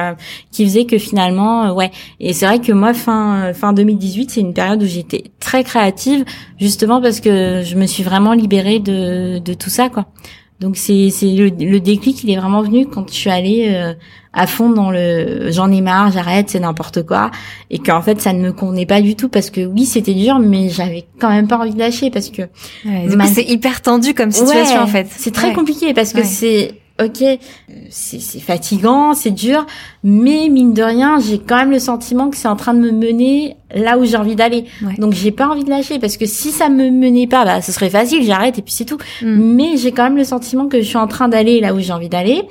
qui 0.52 0.65
faisait 0.65 0.86
que 0.86 0.97
finalement 0.97 1.74
ouais. 1.74 1.91
Et 2.19 2.34
c'est 2.34 2.45
vrai 2.45 2.60
que 2.60 2.71
moi 2.71 2.93
fin 2.93 3.54
fin 3.54 3.74
2018 3.74 4.32
c'est 4.32 4.41
une 4.41 4.54
période 4.54 4.84
où 4.84 4.86
j'étais 4.86 5.26
très 5.39 5.63
créative 5.63 6.26
justement 6.60 7.02
parce 7.02 7.21
que 7.21 7.62
je 7.63 7.76
me 7.76 7.86
suis 7.86 8.04
vraiment 8.04 8.34
libérée 8.34 8.80
de 8.80 9.39
de 9.39 9.54
tout 9.54 9.69
ça 9.69 9.89
quoi 9.89 10.08
donc 10.62 10.78
c'est 10.78 11.10
c'est 11.10 11.26
le, 11.26 11.50
le, 11.50 11.80
déclic, 11.80 12.24
il 12.24 12.30
est 12.30 12.38
vraiment 12.38 12.62
venu 12.62 12.86
quand 12.86 13.10
je 13.10 13.15
suis 13.15 13.32
allée 13.32 13.71
euh, 13.71 13.95
à 14.32 14.45
fond 14.45 14.69
dans 14.69 14.91
le 14.91 15.50
j'en 15.50 15.71
ai 15.71 15.82
marre, 15.82 16.12
j'arrête, 16.12 16.52
c'est 16.52 16.60
n'importe 16.60 17.04
quoi, 17.04 17.32
et 17.71 17.80
qu'en 17.80 18.04
fait 18.04 18.21
ça 18.21 18.32
ne 18.32 18.41
me 18.41 18.54
convenait 18.54 18.86
pas 18.86 19.02
du 19.02 19.15
tout 19.15 19.28
parce 19.28 19.50
que 19.50 19.65
oui 19.65 19.86
c'était 19.86 20.13
dur, 20.13 20.38
mais 20.38 20.69
j'avais 20.69 21.06
quand 21.19 21.30
même 21.30 21.47
pas 21.47 21.58
envie 21.58 21.74
de 21.74 21.80
lâcher 21.80 22.12
parce 22.12 22.30
que 22.30 22.43
ouais, 22.86 23.08
c'est 23.34 23.43
hyper 23.43 23.82
tendu 23.82 24.13
comme 24.13 24.30
situation 24.30 24.82
en 24.82 24.88
fait. 24.88 25.08
C'est 25.10 25.34
très 25.34 25.52
compliqué 25.54 25.95
parce 25.95 26.13
que 26.13 26.24
c'est 26.24 26.76
ok, 26.99 27.23
c'est 27.89 28.39
fatigant, 28.39 29.13
c'est 29.13 29.32
dur, 29.32 29.65
mais 30.04 30.49
mine 30.49 30.73
de 30.73 30.84
rien, 30.84 31.19
j'ai 31.19 31.39
quand 31.39 31.58
même 31.58 31.71
le 31.71 31.80
sentiment 31.80 32.30
que 32.30 32.38
c'est 32.38 32.47
en 32.47 32.56
train 32.56 32.73
de 32.73 32.80
me 32.80 32.91
mener 32.91 33.56
là 33.73 33.97
où 33.97 34.06
j'ai 34.06 34.17
envie 34.17 34.36
d'aller. 34.36 34.65
Donc 34.97 35.13
j'ai 35.13 35.32
pas 35.32 35.47
envie 35.47 35.63
de 35.63 35.69
lâcher 35.69 35.99
parce 35.99 36.17
que 36.17 36.25
si 36.25 36.51
ça 36.51 36.69
me 36.69 36.89
menait 36.89 37.27
pas, 37.27 37.45
bah 37.45 37.62
ce 37.62 37.71
serait 37.71 37.89
facile, 37.89 38.23
j'arrête 38.23 38.60
et 38.60 38.62
puis 38.62 38.73
c'est 38.73 38.86
tout. 38.86 38.97
Mm. 39.21 39.56
Mais 39.56 39.77
j'ai 39.77 39.91
quand 39.91 40.04
même 40.04 40.17
le 40.17 40.23
sentiment 40.23 40.67
que 40.67 40.80
je 40.82 40.86
suis 40.88 40.97
en 40.97 41.08
train 41.08 41.27
d'aller 41.27 41.60
là 41.60 41.73
où 41.73 41.80
j'ai 41.80 41.93
envie 41.93 42.10
d'aller. 42.10 42.43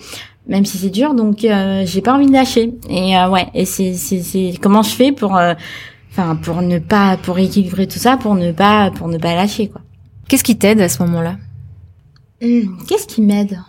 Même 0.48 0.64
si 0.64 0.78
c'est 0.78 0.90
dur, 0.90 1.14
donc 1.14 1.44
euh, 1.44 1.84
j'ai 1.86 2.00
pas 2.00 2.14
envie 2.14 2.26
de 2.26 2.32
lâcher. 2.32 2.72
Et 2.88 3.16
euh, 3.16 3.28
ouais, 3.28 3.46
et 3.54 3.64
c'est 3.66 3.94
c'est 3.94 4.52
comment 4.60 4.82
je 4.82 4.90
fais 4.90 5.12
pour, 5.12 5.36
euh, 5.36 5.54
enfin 6.10 6.34
pour 6.34 6.62
ne 6.62 6.78
pas 6.78 7.18
pour 7.18 7.38
équilibrer 7.38 7.86
tout 7.86 7.98
ça, 7.98 8.16
pour 8.16 8.34
ne 8.34 8.50
pas 8.50 8.90
pour 8.90 9.06
ne 9.08 9.18
pas 9.18 9.34
lâcher 9.34 9.68
quoi. 9.68 9.82
Qu'est-ce 10.28 10.42
qui 10.42 10.56
t'aide 10.56 10.80
à 10.80 10.88
ce 10.88 11.02
moment-là? 11.02 11.36
Hmm, 12.42 12.78
Qu'est-ce 12.88 13.06
qui 13.06 13.20
m'aide? 13.20 13.60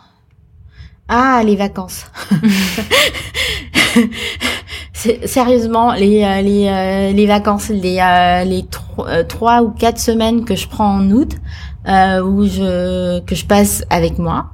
Ah, 1.14 1.44
les 1.44 1.58
vacances. 1.58 2.06
Sérieusement, 5.26 5.92
les 5.92 6.24
euh, 6.24 6.42
les 6.42 6.68
euh, 6.70 7.12
les 7.12 7.26
vacances, 7.26 7.68
les 7.68 8.00
euh, 8.00 8.46
les 8.46 8.66
trois 9.28 9.62
ou 9.62 9.72
quatre 9.72 10.00
semaines 10.00 10.46
que 10.46 10.56
je 10.56 10.70
prends 10.70 10.96
en 11.00 11.12
août, 11.12 11.36
où 11.86 12.46
je 12.46 13.20
que 13.20 13.36
je 13.36 13.46
passe 13.46 13.84
avec 13.90 14.20
moi. 14.20 14.52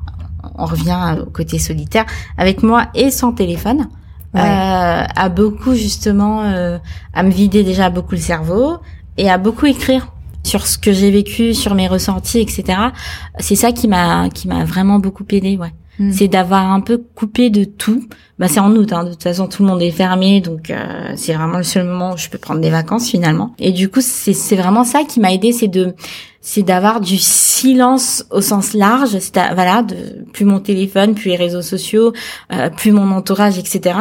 On 0.57 0.65
revient 0.65 1.17
au 1.21 1.29
côté 1.29 1.59
solitaire 1.59 2.07
avec 2.39 2.63
moi 2.63 2.87
et 2.95 3.11
sans 3.11 3.33
téléphone. 3.33 3.87
à 4.33 5.29
beaucoup 5.29 5.75
justement 5.75 6.41
à 7.13 7.23
me 7.23 7.29
vider 7.29 7.63
déjà 7.63 7.91
beaucoup 7.91 8.15
le 8.15 8.21
cerveau 8.21 8.77
et 9.17 9.29
à 9.29 9.37
beaucoup 9.37 9.67
écrire 9.67 10.07
sur 10.43 10.65
ce 10.65 10.79
que 10.79 10.91
j'ai 10.91 11.11
vécu, 11.11 11.53
sur 11.53 11.75
mes 11.75 11.87
ressentis, 11.87 12.39
etc. 12.39 12.63
C'est 13.37 13.55
ça 13.55 13.71
qui 13.71 13.87
m'a 13.87 14.29
qui 14.29 14.47
m'a 14.47 14.63
vraiment 14.65 14.97
beaucoup 14.97 15.25
aidé, 15.29 15.55
ouais 15.57 15.73
Hmm. 15.99 16.11
C'est 16.11 16.27
d'avoir 16.27 16.71
un 16.71 16.81
peu 16.81 17.01
coupé 17.15 17.49
de 17.49 17.63
tout. 17.63 18.07
Bah 18.37 18.47
c'est 18.47 18.59
en 18.59 18.71
août, 18.75 18.93
hein. 18.93 19.03
de 19.03 19.09
toute 19.11 19.23
façon 19.23 19.47
tout 19.47 19.63
le 19.63 19.69
monde 19.69 19.81
est 19.81 19.91
fermé, 19.91 20.41
donc 20.41 20.69
euh, 20.69 21.13
c'est 21.15 21.33
vraiment 21.33 21.57
le 21.57 21.63
seul 21.63 21.87
moment 21.87 22.13
où 22.13 22.17
je 22.17 22.29
peux 22.29 22.37
prendre 22.37 22.61
des 22.61 22.69
vacances 22.69 23.09
finalement. 23.09 23.53
Et 23.57 23.71
du 23.71 23.89
coup 23.89 24.01
c'est 24.01 24.33
c'est 24.33 24.55
vraiment 24.55 24.83
ça 24.83 25.03
qui 25.03 25.19
m'a 25.19 25.33
aidé, 25.33 25.51
c'est 25.51 25.67
de 25.67 25.95
c'est 26.39 26.61
d'avoir 26.61 27.01
du 27.01 27.17
silence 27.17 28.25
au 28.29 28.41
sens 28.41 28.73
large, 28.73 29.17
c'est 29.19 29.33
voilà, 29.55 29.81
de 29.81 30.23
plus 30.33 30.45
mon 30.45 30.59
téléphone, 30.59 31.15
plus 31.15 31.29
les 31.29 31.35
réseaux 31.35 31.63
sociaux, 31.63 32.13
euh, 32.53 32.69
plus 32.69 32.91
mon 32.91 33.09
entourage, 33.11 33.57
etc. 33.57 33.97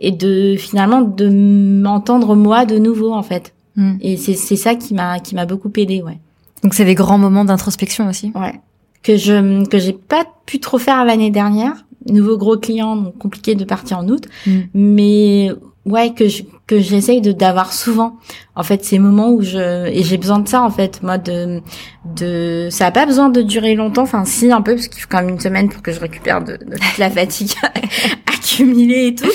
Et 0.00 0.10
de 0.10 0.56
finalement 0.58 1.02
de 1.02 1.28
m'entendre 1.28 2.34
moi 2.34 2.64
de 2.64 2.78
nouveau 2.78 3.12
en 3.12 3.22
fait. 3.22 3.54
Hmm. 3.76 3.98
Et 4.00 4.16
c'est 4.16 4.34
c'est 4.34 4.56
ça 4.56 4.74
qui 4.74 4.94
m'a 4.94 5.20
qui 5.20 5.36
m'a 5.36 5.46
beaucoup 5.46 5.70
aidé, 5.76 6.02
ouais. 6.02 6.18
Donc 6.64 6.74
c'est 6.74 6.84
des 6.84 6.96
grands 6.96 7.18
moments 7.18 7.44
d'introspection 7.44 8.08
aussi. 8.08 8.32
Ouais 8.34 8.60
que 9.02 9.16
je 9.16 9.64
que 9.66 9.78
j'ai 9.78 9.92
pas 9.92 10.24
pu 10.46 10.60
trop 10.60 10.78
faire 10.78 11.04
l'année 11.04 11.30
dernière. 11.30 11.84
Nouveau 12.08 12.36
gros 12.36 12.56
client, 12.56 12.94
donc 12.96 13.18
compliqué 13.18 13.54
de 13.54 13.64
partir 13.64 13.98
en 13.98 14.08
août. 14.08 14.26
Mm. 14.46 14.60
Mais 14.74 15.50
ouais 15.86 16.12
que 16.12 16.28
je, 16.28 16.42
que 16.66 16.80
j'essaye 16.80 17.20
de 17.20 17.32
d'avoir 17.32 17.72
souvent 17.72 18.16
en 18.56 18.62
fait 18.64 18.84
ces 18.84 18.98
moments 18.98 19.30
où 19.30 19.42
je 19.42 19.86
et 19.86 20.02
j'ai 20.02 20.18
besoin 20.18 20.40
de 20.40 20.48
ça 20.48 20.62
en 20.62 20.70
fait 20.70 21.02
moi 21.02 21.16
de 21.16 21.62
de 22.04 22.68
ça 22.70 22.86
a 22.86 22.90
pas 22.90 23.06
besoin 23.06 23.28
de 23.28 23.40
durer 23.40 23.74
longtemps 23.76 24.02
enfin 24.02 24.24
si 24.24 24.50
un 24.50 24.62
peu 24.62 24.74
parce 24.74 24.88
qu'il 24.88 25.00
faut 25.00 25.08
quand 25.08 25.20
même 25.20 25.30
une 25.30 25.40
semaine 25.40 25.68
pour 25.68 25.82
que 25.82 25.92
je 25.92 26.00
récupère 26.00 26.42
de, 26.42 26.56
de 26.56 26.76
toute 26.76 26.98
la 26.98 27.08
fatigue 27.08 27.52
accumulée 28.26 29.08
et 29.08 29.14
tout 29.14 29.30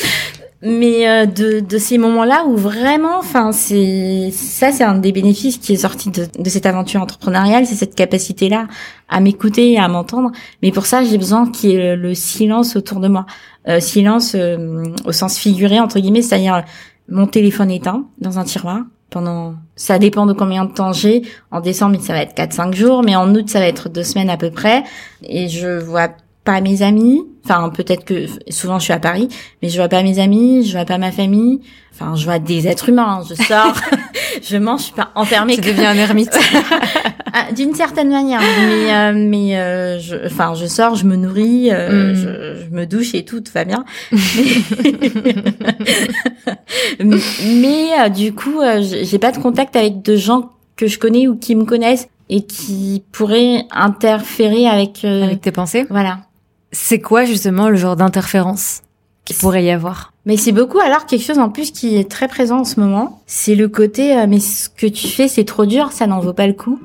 mais 0.64 1.08
euh, 1.08 1.26
de, 1.26 1.60
de 1.60 1.78
ces 1.78 1.98
moments-là 1.98 2.46
où 2.46 2.56
vraiment, 2.56 3.18
enfin, 3.18 3.52
c'est 3.52 4.30
ça, 4.32 4.72
c'est 4.72 4.84
un 4.84 4.96
des 4.96 5.12
bénéfices 5.12 5.58
qui 5.58 5.74
est 5.74 5.78
sorti 5.78 6.12
de, 6.12 6.28
de 6.38 6.50
cette 6.50 6.68
aventure 6.68 7.02
entrepreneuriale, 7.02 7.66
c'est 7.66 7.76
cette 7.76 7.96
capacité-là 7.96 8.68
à 9.10 9.20
m'écouter 9.22 9.72
et 9.72 9.80
à 9.80 9.88
m'entendre. 9.88 10.32
Mais 10.62 10.72
pour 10.72 10.86
ça, 10.86 11.04
j'ai 11.04 11.18
besoin 11.18 11.50
qu'il 11.50 11.72
y 11.72 11.76
ait 11.76 11.96
le 11.96 12.14
silence 12.14 12.76
autour 12.76 13.00
de 13.00 13.08
moi, 13.08 13.26
euh, 13.68 13.80
silence 13.80 14.36
euh, 14.36 14.84
au 15.06 15.12
sens 15.12 15.38
figuré 15.38 15.80
entre 15.80 16.00
guillemets, 16.00 16.22
c'est-à-dire 16.22 16.64
mon 17.10 17.26
téléphone 17.26 17.72
éteint 17.72 18.06
dans 18.20 18.38
un 18.38 18.44
tiroir 18.44 18.82
pendant. 19.10 19.56
Ça 19.76 19.98
dépend 19.98 20.28
de 20.28 20.34
combien 20.34 20.66
de 20.66 20.72
temps 20.72 20.94
j'ai. 20.94 21.24
En 21.50 21.60
décembre, 21.60 22.00
ça 22.00 22.14
va 22.14 22.22
être 22.22 22.36
4-5 22.36 22.74
jours, 22.74 23.02
mais 23.04 23.16
en 23.16 23.34
août, 23.34 23.50
ça 23.50 23.60
va 23.60 23.66
être 23.66 23.90
deux 23.90 24.04
semaines 24.04 24.30
à 24.30 24.38
peu 24.38 24.52
près. 24.52 24.84
Et 25.24 25.50
je 25.50 25.80
vois 25.80 26.10
pas 26.44 26.62
mes 26.62 26.82
amis. 26.82 27.22
Enfin, 27.44 27.70
peut-être 27.70 28.06
que 28.06 28.26
souvent 28.50 28.80
je 28.80 28.86
suis 28.86 28.94
à 28.94 29.00
Paris, 29.00 29.28
mais 29.62 29.70
je 29.70 29.78
vois 29.78 29.90
pas 29.90 30.04
mes 30.04 30.20
amis, 30.20 30.66
je 30.66 30.72
vois 30.74 30.86
pas 30.86 30.98
ma 30.98 31.12
famille. 31.12 31.62
Enfin, 31.94 32.16
je 32.16 32.24
vois 32.24 32.40
des 32.40 32.68
êtres 32.68 32.90
humains. 32.90 33.22
Je 33.28 33.36
sors, 33.36 33.76
je 34.42 34.58
mange, 34.58 34.80
je 34.80 34.86
suis 34.86 34.94
pas 34.94 35.12
enfermée. 35.16 35.56
Tu 35.56 35.62
deviens 35.62 35.92
un 35.92 35.98
ermite. 35.98 36.38
Ah, 37.34 37.50
d'une 37.54 37.74
certaine 37.74 38.10
manière, 38.10 38.42
mais 38.42 38.94
euh, 38.94 39.14
mais 39.16 39.58
euh, 39.58 40.00
je, 40.00 40.18
enfin, 40.26 40.54
je 40.54 40.66
sors, 40.66 40.96
je 40.96 41.06
me 41.06 41.16
nourris, 41.16 41.70
euh, 41.72 42.12
mm. 42.12 42.16
je, 42.16 42.66
je, 42.66 42.76
me 42.76 42.86
douche 42.86 43.16
et 43.16 43.24
tout, 43.24 43.40
tout 43.40 43.54
va 43.54 43.64
bien. 43.64 43.86
mais, 47.00 47.18
mais 47.46 48.10
du 48.10 48.34
coup, 48.34 48.60
j'ai 48.82 49.18
pas 49.18 49.32
de 49.32 49.38
contact 49.38 49.78
avec 49.78 50.02
de 50.02 50.18
gens 50.18 50.52
que 50.76 50.88
je 50.88 51.00
connais 51.00 51.30
ou 51.30 51.38
qui 51.38 51.56
me 51.56 51.64
connaissent 51.64 52.10
et 52.28 52.46
qui 52.46 53.02
pourraient 53.14 53.64
interférer 53.72 54.68
avec 54.68 55.06
avec 55.06 55.40
tes 55.40 55.52
pensées. 55.52 55.86
Voilà. 55.90 56.20
C'est 56.72 57.00
quoi 57.00 57.26
justement 57.26 57.70
le 57.70 57.76
genre 57.76 57.96
d'interférence 57.96 58.82
qui 59.26 59.34
pourrait 59.34 59.64
y 59.64 59.72
avoir? 59.72 60.14
Mais 60.26 60.38
c'est 60.38 60.52
beaucoup 60.52 60.80
alors 60.80 61.06
quelque 61.06 61.24
chose 61.24 61.40
en 61.40 61.50
plus 61.50 61.72
qui 61.72 61.98
est 61.98 62.10
très 62.10 62.28
présent 62.28 62.60
en 62.60 62.64
ce 62.64 62.80
moment. 62.80 63.22
C'est 63.26 63.56
le 63.56 63.68
côté 63.68 64.18
euh, 64.18 64.26
mais 64.28 64.40
ce 64.40 64.70
que 64.70 64.88
tu 64.88 65.08
fais 65.08 65.28
c'est 65.28 65.46
trop 65.46 65.66
dur, 65.66 65.92
ça 65.92 66.08
n'en 66.08 66.20
vaut 66.20 66.34
pas 66.34 66.48
le 66.48 66.54
coup. 66.54 66.80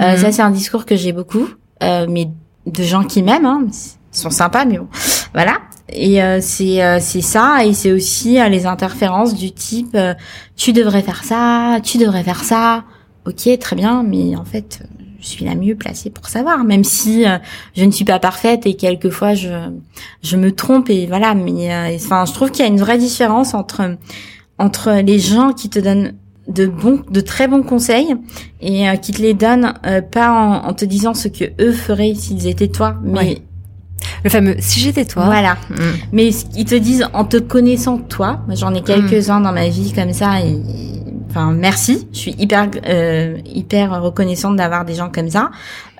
Euh, 0.00 0.12
mhm. 0.12 0.18
Ça 0.18 0.32
c'est 0.32 0.42
un 0.42 0.50
discours 0.50 0.84
que 0.84 0.96
j'ai 0.96 1.12
beaucoup, 1.12 1.48
euh, 1.82 2.06
mais 2.08 2.28
de 2.66 2.82
gens 2.82 3.04
qui 3.04 3.22
m'aiment, 3.22 3.46
hein, 3.46 3.66
ils 3.68 4.18
sont 4.18 4.30
sympas, 4.30 4.64
mais 4.64 4.78
bon, 4.78 4.88
voilà. 5.32 5.58
Et 5.88 6.22
euh, 6.22 6.40
c'est 6.40 6.82
euh, 6.82 6.98
c'est 7.00 7.20
ça 7.20 7.64
et 7.64 7.72
c'est 7.72 7.92
aussi 7.92 8.38
les 8.50 8.66
interférences 8.66 9.34
du 9.34 9.52
type 9.52 9.96
tu 10.56 10.72
devrais 10.72 11.02
faire 11.02 11.24
ça, 11.24 11.78
tu 11.82 11.98
devrais 11.98 12.24
faire 12.24 12.42
ça. 12.44 12.84
Ok, 13.26 13.48
très 13.58 13.76
bien, 13.76 14.04
mais 14.04 14.36
en 14.36 14.44
fait 14.44 14.82
je 15.26 15.32
suis 15.32 15.44
la 15.44 15.56
mieux 15.56 15.74
placée 15.74 16.08
pour 16.08 16.28
savoir, 16.28 16.62
même 16.62 16.84
si 16.84 17.26
euh, 17.26 17.38
je 17.76 17.84
ne 17.84 17.90
suis 17.90 18.04
pas 18.04 18.20
parfaite 18.20 18.64
et 18.64 18.74
quelquefois 18.74 19.34
je 19.34 19.48
je 20.22 20.36
me 20.36 20.52
trompe 20.52 20.88
et 20.88 21.06
voilà. 21.06 21.34
Mais 21.34 21.72
euh, 21.72 21.96
enfin, 21.96 22.24
je 22.24 22.32
trouve 22.32 22.50
qu'il 22.50 22.64
y 22.64 22.68
a 22.68 22.70
une 22.70 22.78
vraie 22.78 22.98
différence 22.98 23.52
entre 23.52 23.96
entre 24.58 25.02
les 25.04 25.18
gens 25.18 25.52
qui 25.52 25.68
te 25.68 25.80
donnent 25.80 26.14
de 26.48 26.66
bons, 26.66 27.02
de 27.10 27.20
très 27.20 27.48
bons 27.48 27.64
conseils 27.64 28.14
et 28.60 28.88
euh, 28.88 28.94
qui 28.94 29.10
te 29.12 29.20
les 29.20 29.34
donnent 29.34 29.74
pas 30.12 30.30
en, 30.30 30.72
te 30.72 30.84
disant 30.84 31.12
ce 31.12 31.26
que 31.26 31.44
eux 31.60 31.72
feraient 31.72 32.14
s'ils 32.14 32.46
étaient 32.46 32.68
toi, 32.68 32.96
mais 33.02 33.42
Le 34.22 34.30
fameux 34.30 34.54
si 34.60 34.78
j'étais 34.78 35.04
toi. 35.04 35.24
Voilà. 35.24 35.54
Mm. 35.70 35.82
Mais 36.12 36.28
ils 36.54 36.64
te 36.64 36.76
disent 36.76 37.08
en 37.14 37.24
te 37.24 37.36
connaissant 37.38 37.98
toi. 37.98 38.42
J'en 38.50 38.72
ai 38.74 38.82
quelques-uns 38.82 39.40
dans 39.40 39.52
ma 39.52 39.68
vie 39.68 39.92
comme 39.92 40.12
ça 40.12 40.40
et 40.40 40.56
enfin 41.36 41.52
merci, 41.52 42.08
je 42.12 42.18
suis 42.18 42.34
hyper 42.38 42.70
euh, 42.86 43.38
hyper 43.44 44.02
reconnaissante 44.02 44.56
d'avoir 44.56 44.84
des 44.84 44.94
gens 44.94 45.10
comme 45.10 45.28
ça, 45.28 45.50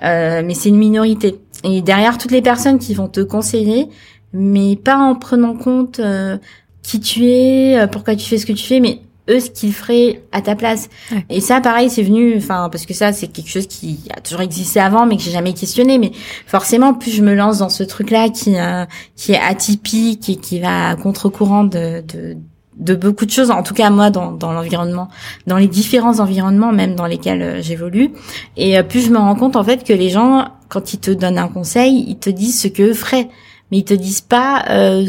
euh, 0.03 0.41
mais 0.43 0.53
c'est 0.53 0.69
une 0.69 0.77
minorité. 0.77 1.35
Et 1.63 1.81
derrière 1.81 2.17
toutes 2.17 2.31
les 2.31 2.41
personnes 2.41 2.79
qui 2.79 2.93
vont 2.93 3.07
te 3.07 3.21
conseiller, 3.21 3.87
mais 4.33 4.75
pas 4.75 4.97
en 4.97 5.15
prenant 5.15 5.55
compte 5.55 5.99
euh, 5.99 6.37
qui 6.81 6.99
tu 6.99 7.25
es, 7.25 7.77
euh, 7.77 7.87
pourquoi 7.87 8.15
tu 8.15 8.27
fais 8.27 8.37
ce 8.37 8.45
que 8.45 8.53
tu 8.53 8.65
fais, 8.65 8.79
mais 8.79 9.01
eux 9.29 9.39
ce 9.39 9.49
qu'ils 9.49 9.73
feraient 9.73 10.21
à 10.31 10.41
ta 10.41 10.55
place. 10.55 10.89
Et 11.29 11.41
ça, 11.41 11.61
pareil, 11.61 11.89
c'est 11.89 12.03
venu, 12.03 12.35
enfin 12.37 12.69
parce 12.71 12.85
que 12.85 12.93
ça 12.93 13.13
c'est 13.13 13.27
quelque 13.27 13.49
chose 13.49 13.67
qui 13.67 13.99
a 14.15 14.21
toujours 14.21 14.41
existé 14.41 14.79
avant, 14.79 15.05
mais 15.05 15.17
que 15.17 15.23
j'ai 15.23 15.31
jamais 15.31 15.53
questionné. 15.53 15.97
Mais 15.97 16.11
forcément, 16.45 16.93
plus 16.93 17.11
je 17.11 17.21
me 17.21 17.35
lance 17.35 17.59
dans 17.59 17.69
ce 17.69 17.83
truc-là 17.83 18.29
qui 18.29 18.57
euh, 18.57 18.85
qui 19.15 19.33
est 19.33 19.39
atypique 19.39 20.29
et 20.29 20.35
qui 20.37 20.59
va 20.59 20.89
à 20.89 20.95
contre-courant 20.95 21.63
de, 21.63 22.01
de 22.01 22.37
de 22.77 22.95
beaucoup 22.95 23.25
de 23.25 23.31
choses, 23.31 23.51
en 23.51 23.63
tout 23.63 23.73
cas 23.73 23.89
moi 23.89 24.09
dans, 24.09 24.31
dans 24.31 24.51
l'environnement, 24.51 25.09
dans 25.47 25.57
les 25.57 25.67
différents 25.67 26.19
environnements 26.19 26.71
même 26.71 26.95
dans 26.95 27.07
lesquels 27.07 27.41
euh, 27.41 27.61
j'évolue. 27.61 28.11
Et 28.55 28.77
euh, 28.77 28.83
plus 28.83 29.01
je 29.05 29.11
me 29.11 29.17
rends 29.17 29.35
compte 29.35 29.55
en 29.55 29.63
fait 29.63 29.83
que 29.83 29.93
les 29.93 30.09
gens, 30.09 30.47
quand 30.69 30.93
ils 30.93 30.99
te 30.99 31.11
donnent 31.11 31.39
un 31.39 31.47
conseil, 31.47 32.05
ils 32.07 32.17
te 32.17 32.29
disent 32.29 32.61
ce 32.61 32.67
qu'eux 32.67 32.93
feraient, 32.93 33.29
mais 33.71 33.79
ils 33.79 33.83
te 33.85 33.93
disent 33.93 34.21
pas 34.21 34.65
euh, 34.69 35.07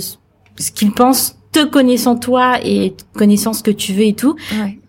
ce 0.59 0.71
qu'ils 0.71 0.93
pensent, 0.93 1.37
te 1.53 1.65
connaissant 1.65 2.17
toi 2.17 2.59
et 2.63 2.95
connaissant 3.15 3.53
ce 3.53 3.63
que 3.63 3.71
tu 3.71 3.93
veux 3.93 4.05
et 4.05 4.15
tout, 4.15 4.37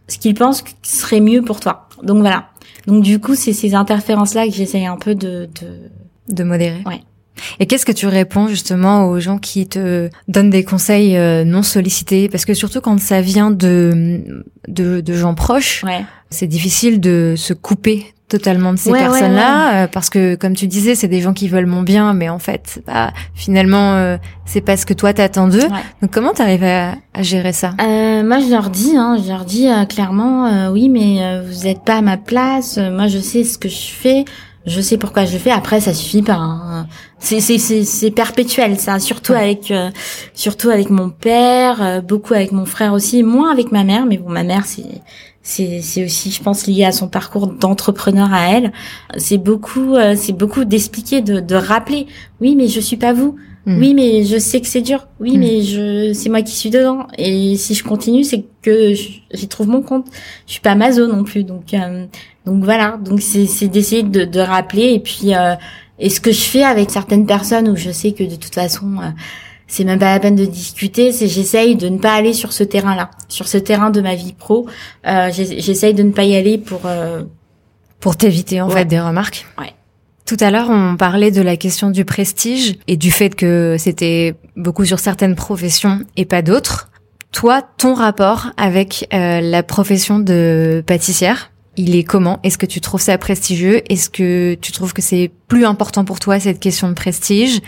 ce 0.07 0.17
qu'ils 0.17 0.35
pensent 0.35 0.63
serait 0.83 1.21
mieux 1.21 1.41
pour 1.41 1.59
toi. 1.59 1.87
Donc 2.03 2.19
voilà. 2.19 2.49
Donc 2.87 3.03
du 3.03 3.19
coup, 3.19 3.35
c'est 3.35 3.53
ces 3.53 3.75
interférences-là 3.75 4.47
que 4.47 4.53
j'essaye 4.53 4.85
un 4.85 4.97
peu 4.97 5.15
de, 5.15 5.49
de... 5.61 6.33
de 6.33 6.43
modérer. 6.43 6.81
Ouais. 6.85 7.01
Et 7.59 7.65
qu'est-ce 7.65 7.85
que 7.85 7.91
tu 7.91 8.07
réponds 8.07 8.47
justement 8.47 9.05
aux 9.07 9.19
gens 9.19 9.37
qui 9.37 9.67
te 9.67 10.09
donnent 10.27 10.49
des 10.49 10.63
conseils 10.63 11.17
euh, 11.17 11.43
non 11.43 11.63
sollicités? 11.63 12.29
Parce 12.29 12.45
que 12.45 12.53
surtout 12.53 12.81
quand 12.81 12.99
ça 12.99 13.21
vient 13.21 13.51
de 13.51 14.21
de, 14.67 15.01
de 15.01 15.13
gens 15.13 15.33
proches, 15.35 15.83
c'est 16.29 16.47
difficile 16.47 16.99
de 16.99 17.33
se 17.37 17.53
couper 17.53 18.05
totalement 18.27 18.73
de 18.73 18.77
ces 18.77 18.91
personnes-là 18.91 19.85
euh, 19.85 19.87
parce 19.87 20.11
que 20.11 20.35
comme 20.35 20.53
tu 20.53 20.67
disais 20.67 20.93
c'est 20.93 21.07
des 21.07 21.19
gens 21.19 21.33
qui 21.33 21.47
veulent 21.47 21.65
mon 21.65 21.81
bien 21.81 22.13
mais 22.13 22.29
en 22.29 22.37
fait 22.37 22.79
bah, 22.85 23.11
finalement 23.33 23.95
euh, 23.95 24.17
c'est 24.45 24.61
pas 24.61 24.77
ce 24.77 24.85
que 24.85 24.93
toi 24.93 25.13
t'attends 25.13 25.47
d'eux. 25.47 25.67
Donc 26.03 26.11
comment 26.11 26.31
t'arrives 26.31 26.63
à, 26.63 26.93
à 27.15 27.23
gérer 27.23 27.53
ça? 27.53 27.71
Euh, 27.81 28.23
moi 28.23 28.37
je 28.39 28.51
leur 28.51 28.69
dis 28.69 28.95
hein, 28.95 29.17
je 29.19 29.29
leur 29.29 29.45
dis 29.45 29.67
clairement 29.89 30.69
oui 30.69 30.89
mais 30.89 31.41
vous 31.43 31.65
êtes 31.65 31.83
pas 31.83 31.95
à 31.97 32.01
ma 32.01 32.17
place 32.17 32.77
moi 32.77 33.07
je 33.07 33.17
sais 33.17 33.43
ce 33.43 33.57
que 33.57 33.67
je 33.67 33.87
fais 33.89 34.25
je 34.69 34.81
sais 34.81 34.97
pourquoi 34.97 35.25
je 35.25 35.33
le 35.33 35.39
fais. 35.39 35.51
Après, 35.51 35.81
ça 35.81 35.93
suffit 35.93 36.21
pas. 36.21 36.35
Hein. 36.35 36.87
C'est 37.17 37.41
c'est 37.41 37.57
c'est 37.57 38.11
perpétuel, 38.11 38.79
ça. 38.79 38.99
Surtout 38.99 39.33
avec 39.33 39.71
euh, 39.71 39.89
surtout 40.33 40.69
avec 40.69 40.89
mon 40.89 41.09
père, 41.09 41.81
euh, 41.81 42.01
beaucoup 42.01 42.33
avec 42.33 42.51
mon 42.51 42.65
frère 42.65 42.93
aussi, 42.93 43.23
moins 43.23 43.51
avec 43.51 43.71
ma 43.71 43.83
mère. 43.83 44.05
Mais 44.05 44.17
bon, 44.17 44.29
ma 44.29 44.43
mère, 44.43 44.65
c'est 44.65 45.01
c'est 45.41 45.81
c'est 45.81 46.05
aussi, 46.05 46.31
je 46.31 46.41
pense, 46.41 46.67
lié 46.67 46.85
à 46.85 46.91
son 46.91 47.07
parcours 47.09 47.47
d'entrepreneur 47.47 48.31
à 48.31 48.51
elle. 48.51 48.71
C'est 49.17 49.37
beaucoup 49.37 49.95
euh, 49.95 50.15
c'est 50.15 50.33
beaucoup 50.33 50.63
d'expliquer, 50.65 51.21
de 51.21 51.39
de 51.39 51.55
rappeler. 51.55 52.07
Oui, 52.39 52.55
mais 52.55 52.67
je 52.67 52.79
suis 52.79 52.97
pas 52.97 53.13
vous. 53.13 53.35
Hmm. 53.65 53.77
Oui, 53.79 53.93
mais 53.93 54.23
je 54.23 54.37
sais 54.37 54.61
que 54.61 54.67
c'est 54.67 54.81
dur. 54.81 55.07
Oui, 55.19 55.37
hmm. 55.37 55.39
mais 55.39 55.61
je 55.61 56.13
c'est 56.13 56.29
moi 56.29 56.41
qui 56.41 56.55
suis 56.55 56.69
dedans. 56.69 57.07
Et 57.17 57.55
si 57.57 57.75
je 57.75 57.83
continue, 57.83 58.23
c'est 58.23 58.45
que 58.61 58.93
j'y 58.93 59.47
trouve 59.47 59.67
mon 59.67 59.81
compte. 59.81 60.07
Je 60.47 60.53
suis 60.53 60.61
pas 60.61 60.75
mazo 60.75 61.07
non 61.07 61.23
plus, 61.23 61.43
donc 61.43 61.75
donc 62.45 62.63
voilà, 62.63 62.97
donc 62.97 63.21
c'est 63.21 63.67
d'essayer 63.67 64.03
de, 64.03 64.25
de, 64.25 64.39
rappeler 64.39 64.93
et 64.93 64.99
puis 64.99 65.35
euh, 65.35 65.55
et 65.99 66.09
ce 66.09 66.19
que 66.19 66.31
je 66.31 66.41
fais 66.41 66.63
avec 66.63 66.89
certaines 66.89 67.25
personnes 67.25 67.69
où 67.69 67.75
je 67.75 67.91
sais 67.91 68.13
que 68.13 68.23
de 68.23 68.35
toute 68.35 68.55
façon 68.55 68.97
euh, 69.01 69.09
c'est 69.69 69.83
même 69.83 69.99
pas 69.99 70.13
la 70.13 70.19
peine 70.19 70.35
de 70.35 70.45
discuter, 70.45 71.11
c'est 71.11 71.27
j'essaye 71.27 71.75
de 71.75 71.89
ne 71.89 71.99
pas 71.99 72.13
aller 72.13 72.33
sur 72.33 72.53
ce 72.53 72.63
terrain-là, 72.63 73.11
sur 73.27 73.47
ce 73.47 73.57
terrain 73.57 73.91
de 73.91 74.01
ma 74.01 74.15
vie 74.15 74.33
pro. 74.33 74.65
Euh, 75.05 75.29
j'essaye 75.31 75.93
de 75.93 76.01
ne 76.01 76.11
pas 76.11 76.23
y 76.23 76.35
aller 76.35 76.57
pour 76.57 76.81
euh, 76.85 77.23
pour 77.99 78.17
t'éviter 78.17 78.61
en 78.61 78.69
fait 78.69 78.85
des 78.85 78.99
remarques. 78.99 79.45
Ouais. 79.59 79.73
Tout 80.29 80.37
à 80.41 80.51
l'heure, 80.51 80.69
on 80.69 80.95
parlait 80.95 81.31
de 81.31 81.41
la 81.41 81.57
question 81.57 81.89
du 81.89 82.05
prestige 82.05 82.75
et 82.87 82.97
du 82.97 83.09
fait 83.09 83.33
que 83.33 83.77
c'était 83.79 84.35
beaucoup 84.55 84.85
sur 84.85 84.99
certaines 84.99 85.33
professions 85.33 86.01
et 86.17 86.25
pas 86.25 86.43
d'autres. 86.43 86.91
Toi, 87.31 87.63
ton 87.79 87.95
rapport 87.95 88.51
avec 88.55 89.07
euh, 89.11 89.41
la 89.41 89.63
profession 89.63 90.19
de 90.19 90.83
pâtissière, 90.85 91.51
il 91.77 91.95
est 91.95 92.03
comment? 92.03 92.39
Est-ce 92.43 92.59
que 92.59 92.67
tu 92.67 92.79
trouves 92.79 93.01
ça 93.01 93.17
prestigieux? 93.17 93.81
Est-ce 93.91 94.11
que 94.11 94.53
tu 94.53 94.71
trouves 94.71 94.93
que 94.93 95.01
c'est 95.01 95.31
plus 95.47 95.65
important 95.65 96.05
pour 96.05 96.19
toi 96.19 96.39
cette 96.39 96.59
question 96.59 96.89
de 96.89 96.93
prestige? 96.93 97.59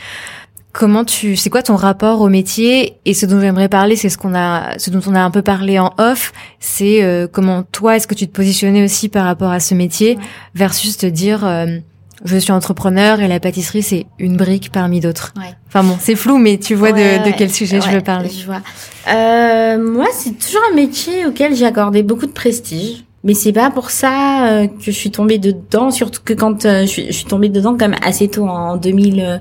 Comment 0.71 1.03
tu, 1.03 1.37
c'est 1.37 1.49
quoi 1.49 1.63
ton 1.63 1.75
rapport 1.75 2.21
au 2.21 2.29
métier? 2.29 2.97
Et 3.05 3.15
ce 3.15 3.25
dont 3.25 3.41
j'aimerais 3.41 3.69
parler, 3.69 3.95
c'est 3.95 4.09
ce 4.09 4.19
qu'on 4.19 4.35
a, 4.35 4.77
ce 4.77 4.91
dont 4.91 5.01
on 5.07 5.15
a 5.15 5.21
un 5.21 5.31
peu 5.31 5.41
parlé 5.41 5.79
en 5.79 5.95
off, 5.97 6.31
c'est 6.59 7.03
euh, 7.03 7.25
comment 7.25 7.63
toi, 7.63 7.95
est-ce 7.95 8.05
que 8.05 8.13
tu 8.13 8.27
te 8.27 8.31
positionnais 8.31 8.83
aussi 8.83 9.09
par 9.09 9.25
rapport 9.25 9.49
à 9.49 9.59
ce 9.59 9.73
métier? 9.73 10.19
Versus 10.53 10.95
te 10.97 11.07
dire, 11.07 11.43
euh, 11.43 11.79
je 12.25 12.37
suis 12.37 12.51
entrepreneur 12.51 13.19
et 13.19 13.27
la 13.27 13.39
pâtisserie 13.39 13.83
c'est 13.83 14.05
une 14.19 14.37
brique 14.37 14.71
parmi 14.71 14.99
d'autres. 14.99 15.33
Ouais. 15.37 15.53
Enfin 15.67 15.83
bon, 15.83 15.97
c'est 15.99 16.15
flou, 16.15 16.37
mais 16.37 16.57
tu 16.57 16.75
vois 16.75 16.91
Ouais, 16.91 17.19
de, 17.19 17.29
de 17.29 17.35
quel 17.35 17.51
sujet 17.51 17.79
je 17.81 17.89
veux 17.89 18.01
parler. 18.01 18.29
Je 18.29 18.45
vois. 18.45 18.61
Euh, 19.07 19.81
moi, 19.81 20.07
c'est 20.11 20.37
toujours 20.37 20.61
un 20.71 20.75
métier 20.75 21.25
auquel 21.25 21.55
j'ai 21.55 21.65
accordé 21.65 22.03
beaucoup 22.03 22.25
de 22.25 22.31
prestige. 22.31 23.05
Mais 23.23 23.35
c'est 23.35 23.53
pas 23.53 23.69
pour 23.69 23.91
ça 23.91 24.47
euh, 24.47 24.67
que 24.67 24.85
je 24.85 24.91
suis 24.91 25.11
tombée 25.11 25.37
dedans, 25.37 25.91
surtout 25.91 26.21
que 26.25 26.33
quand 26.33 26.65
euh, 26.65 26.81
je, 26.81 26.85
suis, 26.87 27.05
je 27.07 27.11
suis 27.11 27.25
tombée 27.25 27.49
dedans 27.49 27.73
même 27.73 27.95
assez 28.03 28.27
tôt 28.27 28.47
en 28.47 28.77
2000, 28.77 29.39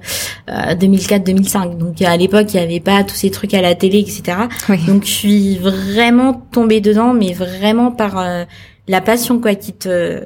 euh, 0.51 0.75
2004-2005. 0.75 1.79
Donc 1.79 2.03
à 2.03 2.15
l'époque, 2.17 2.53
il 2.53 2.61
y 2.61 2.63
avait 2.63 2.81
pas 2.81 3.03
tous 3.05 3.15
ces 3.15 3.31
trucs 3.31 3.55
à 3.55 3.63
la 3.63 3.75
télé, 3.75 4.01
etc. 4.01 4.37
Oui. 4.69 4.79
Donc 4.87 5.05
je 5.05 5.11
suis 5.11 5.57
vraiment 5.57 6.35
tombée 6.35 6.83
dedans, 6.83 7.15
mais 7.15 7.33
vraiment 7.33 7.91
par 7.91 8.19
euh, 8.19 8.45
la 8.87 9.01
passion 9.01 9.41
quoi 9.41 9.55
qui 9.55 9.73
te 9.73 10.25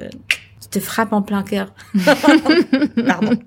te 0.79 0.85
frappe 0.85 1.13
en 1.13 1.21
plein 1.21 1.43
cœur. 1.43 1.73
Pardon. 3.07 3.37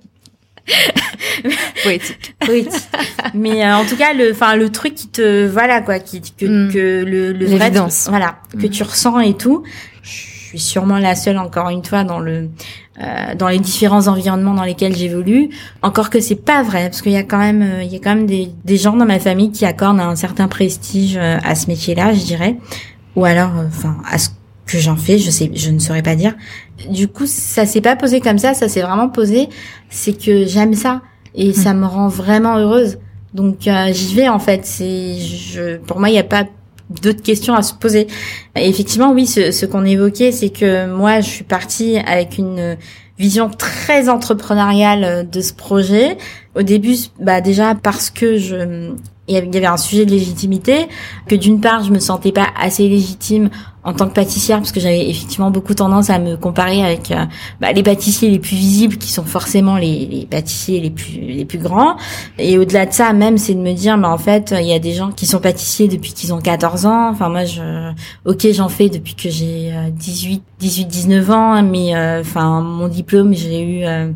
Poétique. 1.82 2.34
Oui. 2.48 2.68
Mais 3.34 3.64
euh, 3.64 3.76
en 3.76 3.84
tout 3.84 3.96
cas, 3.96 4.12
le, 4.12 4.32
enfin 4.32 4.56
le 4.56 4.70
truc 4.70 4.94
qui 4.94 5.08
te, 5.08 5.46
voilà 5.46 5.80
quoi, 5.80 5.98
qui 5.98 6.20
que, 6.20 6.44
Mm. 6.46 6.72
que 6.72 7.04
le, 7.06 7.32
le 7.32 7.46
vrai, 7.46 7.70
voilà, 8.08 8.36
que 8.52 8.66
Mm. 8.66 8.70
tu 8.70 8.82
ressens 8.82 9.20
et 9.20 9.34
tout. 9.34 9.62
Je 10.02 10.10
suis 10.10 10.58
sûrement 10.58 10.98
la 10.98 11.14
seule 11.14 11.38
encore 11.38 11.68
une 11.70 11.84
fois 11.84 12.04
dans 12.04 12.20
le 12.20 12.48
euh, 13.00 13.34
dans 13.36 13.48
les 13.48 13.58
différents 13.58 14.08
environnements 14.08 14.54
dans 14.54 14.64
lesquels 14.64 14.96
j'évolue. 14.96 15.50
Encore 15.82 16.10
que 16.10 16.20
c'est 16.20 16.34
pas 16.42 16.62
vrai 16.62 16.84
parce 16.88 17.02
qu'il 17.02 17.12
y 17.12 17.16
a 17.16 17.22
quand 17.22 17.38
même 17.38 17.62
euh, 17.62 17.82
il 17.82 17.92
y 17.92 17.96
a 17.96 17.98
quand 17.98 18.14
même 18.14 18.26
des 18.26 18.50
des 18.64 18.76
gens 18.76 18.96
dans 18.96 19.04
ma 19.06 19.18
famille 19.20 19.52
qui 19.52 19.64
accordent 19.66 20.00
un 20.00 20.16
certain 20.16 20.48
prestige 20.48 21.16
à 21.18 21.54
ce 21.54 21.66
métier-là, 21.68 22.12
je 22.14 22.24
dirais, 22.24 22.56
ou 23.16 23.24
alors 23.24 23.50
enfin 23.66 23.96
à 24.10 24.18
ce 24.18 24.30
que 24.68 24.78
j'en 24.78 24.96
fais, 24.96 25.18
je 25.18 25.30
sais, 25.30 25.50
je 25.54 25.70
ne 25.70 25.78
saurais 25.78 26.02
pas 26.02 26.14
dire. 26.14 26.34
Du 26.90 27.08
coup, 27.08 27.26
ça 27.26 27.66
s'est 27.66 27.80
pas 27.80 27.96
posé 27.96 28.20
comme 28.20 28.38
ça, 28.38 28.54
ça 28.54 28.68
s'est 28.68 28.82
vraiment 28.82 29.08
posé, 29.08 29.48
c'est 29.90 30.12
que 30.12 30.46
j'aime 30.46 30.74
ça 30.74 31.02
et 31.34 31.52
ça 31.52 31.74
me 31.74 31.86
rend 31.86 32.08
vraiment 32.08 32.56
heureuse. 32.58 32.98
Donc 33.34 33.66
euh, 33.66 33.92
j'y 33.92 34.14
vais 34.14 34.28
en 34.28 34.38
fait. 34.38 34.64
C'est, 34.64 35.16
je, 35.18 35.78
pour 35.78 35.98
moi, 35.98 36.08
il 36.08 36.12
n'y 36.12 36.18
a 36.18 36.24
pas 36.24 36.44
d'autres 37.02 37.22
questions 37.22 37.54
à 37.54 37.62
se 37.62 37.74
poser. 37.74 38.06
Et 38.56 38.68
effectivement, 38.68 39.12
oui, 39.12 39.26
ce, 39.26 39.50
ce 39.50 39.66
qu'on 39.66 39.84
évoquait, 39.84 40.32
c'est 40.32 40.50
que 40.50 40.86
moi, 40.86 41.20
je 41.20 41.28
suis 41.28 41.44
partie 41.44 41.98
avec 41.98 42.38
une 42.38 42.76
vision 43.18 43.50
très 43.50 44.08
entrepreneuriale 44.08 45.28
de 45.28 45.40
ce 45.40 45.52
projet. 45.52 46.16
Au 46.54 46.62
début, 46.62 46.96
bah 47.20 47.40
déjà 47.40 47.74
parce 47.74 48.10
que 48.10 48.38
je, 48.38 48.92
il 49.28 49.34
y 49.34 49.36
avait 49.36 49.66
un 49.66 49.76
sujet 49.76 50.06
de 50.06 50.10
légitimité, 50.10 50.88
que 51.26 51.34
d'une 51.34 51.60
part, 51.60 51.84
je 51.84 51.90
me 51.90 51.98
sentais 51.98 52.32
pas 52.32 52.46
assez 52.60 52.88
légitime 52.88 53.50
en 53.88 53.92
tant 53.92 54.08
que 54.08 54.14
pâtissière 54.14 54.58
parce 54.58 54.72
que 54.72 54.80
j'avais 54.80 55.08
effectivement 55.08 55.50
beaucoup 55.50 55.74
tendance 55.74 56.10
à 56.10 56.18
me 56.18 56.36
comparer 56.36 56.84
avec 56.84 57.10
euh, 57.10 57.24
bah, 57.60 57.72
les 57.72 57.82
pâtissiers 57.82 58.30
les 58.30 58.38
plus 58.38 58.56
visibles 58.56 58.96
qui 58.96 59.10
sont 59.10 59.24
forcément 59.24 59.76
les, 59.76 60.26
pâtissiers 60.30 60.80
les 60.80 60.90
plus 60.90 61.18
les 61.18 61.44
plus 61.44 61.58
grands. 61.58 61.96
Et 62.38 62.58
au-delà 62.58 62.86
de 62.86 62.92
ça 62.92 63.12
même 63.12 63.38
c'est 63.38 63.54
de 63.54 63.60
me 63.60 63.72
dire 63.72 63.96
bah 63.98 64.10
en 64.10 64.18
fait 64.18 64.54
il 64.58 64.66
y 64.66 64.72
a 64.72 64.78
des 64.78 64.92
gens 64.92 65.10
qui 65.10 65.26
sont 65.26 65.40
pâtissiers 65.40 65.88
depuis 65.88 66.12
qu'ils 66.12 66.32
ont 66.32 66.40
14 66.40 66.86
ans. 66.86 67.10
Enfin 67.10 67.28
moi 67.28 67.44
je 67.44 67.92
OK 68.24 68.46
j'en 68.52 68.68
fais 68.68 68.88
depuis 68.88 69.14
que 69.14 69.30
j'ai 69.30 69.72
euh, 69.72 69.90
18 69.90 70.42
18 70.58 70.84
19 70.86 71.30
ans 71.30 71.62
mais 71.62 71.94
euh, 71.94 72.22
mon 72.36 72.88
diplôme 72.88 73.34
j'ai 73.34 73.62
eu 73.62 73.84
euh, 73.84 74.10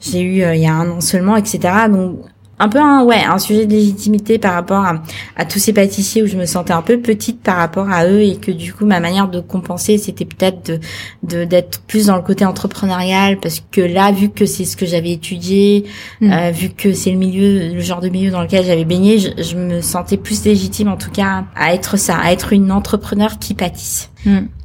j'ai 0.00 0.20
eu 0.20 0.42
euh, 0.42 0.54
il 0.54 0.62
y 0.62 0.66
a 0.66 0.74
un 0.74 0.90
an 0.90 1.00
seulement 1.00 1.36
etc 1.36 1.86
donc 1.90 2.18
un 2.62 2.68
peu 2.68 2.78
un 2.80 3.02
ouais 3.04 3.22
un 3.24 3.38
sujet 3.38 3.66
de 3.66 3.72
légitimité 3.72 4.38
par 4.38 4.54
rapport 4.54 4.84
à, 4.84 5.02
à 5.36 5.44
tous 5.44 5.58
ces 5.58 5.72
pâtissiers 5.72 6.22
où 6.22 6.26
je 6.26 6.36
me 6.36 6.46
sentais 6.46 6.72
un 6.72 6.82
peu 6.82 7.00
petite 7.00 7.42
par 7.42 7.56
rapport 7.56 7.90
à 7.90 8.06
eux 8.06 8.22
et 8.22 8.36
que 8.36 8.52
du 8.52 8.72
coup 8.72 8.86
ma 8.86 9.00
manière 9.00 9.28
de 9.28 9.40
compenser 9.40 9.98
c'était 9.98 10.24
peut-être 10.24 10.66
de 10.66 10.80
de 11.24 11.44
d'être 11.44 11.80
plus 11.82 12.06
dans 12.06 12.16
le 12.16 12.22
côté 12.22 12.44
entrepreneurial 12.44 13.40
parce 13.40 13.60
que 13.72 13.80
là 13.80 14.12
vu 14.12 14.28
que 14.30 14.46
c'est 14.46 14.64
ce 14.64 14.76
que 14.76 14.86
j'avais 14.86 15.10
étudié 15.10 15.84
Mm. 16.20 16.32
euh, 16.32 16.50
vu 16.50 16.68
que 16.70 16.92
c'est 16.92 17.10
le 17.10 17.16
milieu 17.18 17.72
le 17.74 17.80
genre 17.80 18.00
de 18.00 18.08
milieu 18.08 18.30
dans 18.30 18.42
lequel 18.42 18.64
j'avais 18.64 18.84
baigné 18.84 19.18
je, 19.18 19.42
je 19.42 19.56
me 19.56 19.80
sentais 19.80 20.16
plus 20.16 20.44
légitime 20.44 20.88
en 20.88 20.96
tout 20.96 21.10
cas 21.10 21.44
à 21.56 21.74
être 21.74 21.96
ça 21.96 22.16
à 22.16 22.32
être 22.32 22.52
une 22.52 22.70
entrepreneur 22.70 23.38
qui 23.38 23.54
pâtisse 23.54 24.11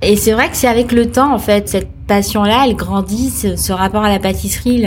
Et 0.01 0.15
c'est 0.15 0.31
vrai 0.31 0.49
que 0.49 0.55
c'est 0.55 0.67
avec 0.67 0.91
le 0.91 1.09
temps, 1.09 1.33
en 1.33 1.39
fait, 1.39 1.67
cette 1.67 1.89
passion-là, 2.07 2.65
elle 2.65 2.75
grandit, 2.75 3.29
ce, 3.29 3.71
rapport 3.71 4.03
à 4.03 4.09
la 4.09 4.19
pâtisserie, 4.19 4.85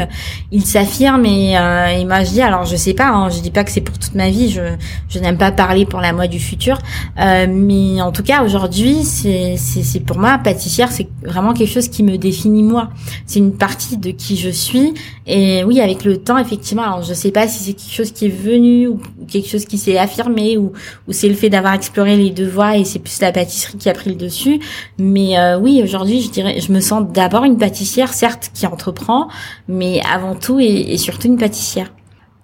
il, 0.50 0.64
s'affirme 0.64 1.24
et, 1.26 1.56
euh, 1.56 1.86
et 1.86 2.04
moi 2.04 2.24
je 2.24 2.30
dis, 2.30 2.42
alors 2.42 2.64
je 2.64 2.76
sais 2.76 2.94
pas, 2.94 3.08
hein, 3.08 3.28
je 3.28 3.40
dis 3.40 3.50
pas 3.50 3.62
que 3.62 3.70
c'est 3.70 3.82
pour 3.82 3.98
toute 3.98 4.14
ma 4.14 4.30
vie, 4.30 4.50
je, 4.50 4.62
je 5.08 5.18
n'aime 5.18 5.36
pas 5.36 5.52
parler 5.52 5.84
pour 5.84 6.00
la 6.00 6.12
moi 6.12 6.26
du 6.26 6.40
futur, 6.40 6.78
euh, 7.20 7.46
mais 7.48 8.00
en 8.00 8.10
tout 8.10 8.22
cas 8.22 8.42
aujourd'hui, 8.42 9.04
c'est, 9.04 9.56
c'est 9.56 10.00
pour 10.00 10.18
moi 10.18 10.38
pâtissière, 10.38 10.90
c'est 10.90 11.08
vraiment 11.22 11.52
quelque 11.52 11.70
chose 11.70 11.88
qui 11.88 12.02
me 12.02 12.16
définit 12.16 12.62
moi. 12.62 12.88
C'est 13.26 13.38
une 13.38 13.52
partie 13.52 13.98
de 13.98 14.10
qui 14.10 14.36
je 14.36 14.50
suis 14.50 14.94
et 15.26 15.62
oui, 15.64 15.80
avec 15.80 16.04
le 16.04 16.16
temps, 16.16 16.38
effectivement, 16.38 16.82
alors 16.82 17.02
je 17.02 17.12
sais 17.12 17.30
pas 17.30 17.46
si 17.46 17.62
c'est 17.64 17.74
quelque 17.74 17.94
chose 17.94 18.12
qui 18.12 18.26
est 18.26 18.28
venu 18.28 18.88
ou 18.88 18.98
quelque 19.30 19.48
chose 19.48 19.64
qui 19.64 19.78
s'est 19.78 19.96
affirmé 19.96 20.58
ou, 20.58 20.72
ou 21.08 21.12
c'est 21.12 21.28
le 21.28 21.34
fait 21.34 21.48
d'avoir 21.48 21.72
exploré 21.74 22.16
les 22.16 22.30
deux 22.30 22.48
voies 22.48 22.76
et 22.76 22.84
c'est 22.84 22.98
plus 22.98 23.20
la 23.20 23.32
pâtisserie 23.32 23.78
qui 23.78 23.88
a 23.88 23.92
pris 23.94 24.10
le 24.10 24.16
dessus. 24.16 24.60
Mais 24.98 25.38
euh, 25.38 25.58
oui, 25.58 25.80
aujourd'hui, 25.82 26.20
je 26.20 26.30
dirais, 26.30 26.60
je 26.60 26.72
me 26.72 26.80
sens 26.80 27.04
d'abord 27.12 27.44
une 27.44 27.56
pâtissière, 27.56 28.12
certes, 28.12 28.50
qui 28.52 28.66
entreprend, 28.66 29.28
mais 29.68 30.00
avant 30.12 30.34
tout 30.34 30.60
et, 30.60 30.66
et 30.92 30.98
surtout 30.98 31.28
une 31.28 31.38
pâtissière. 31.38 31.92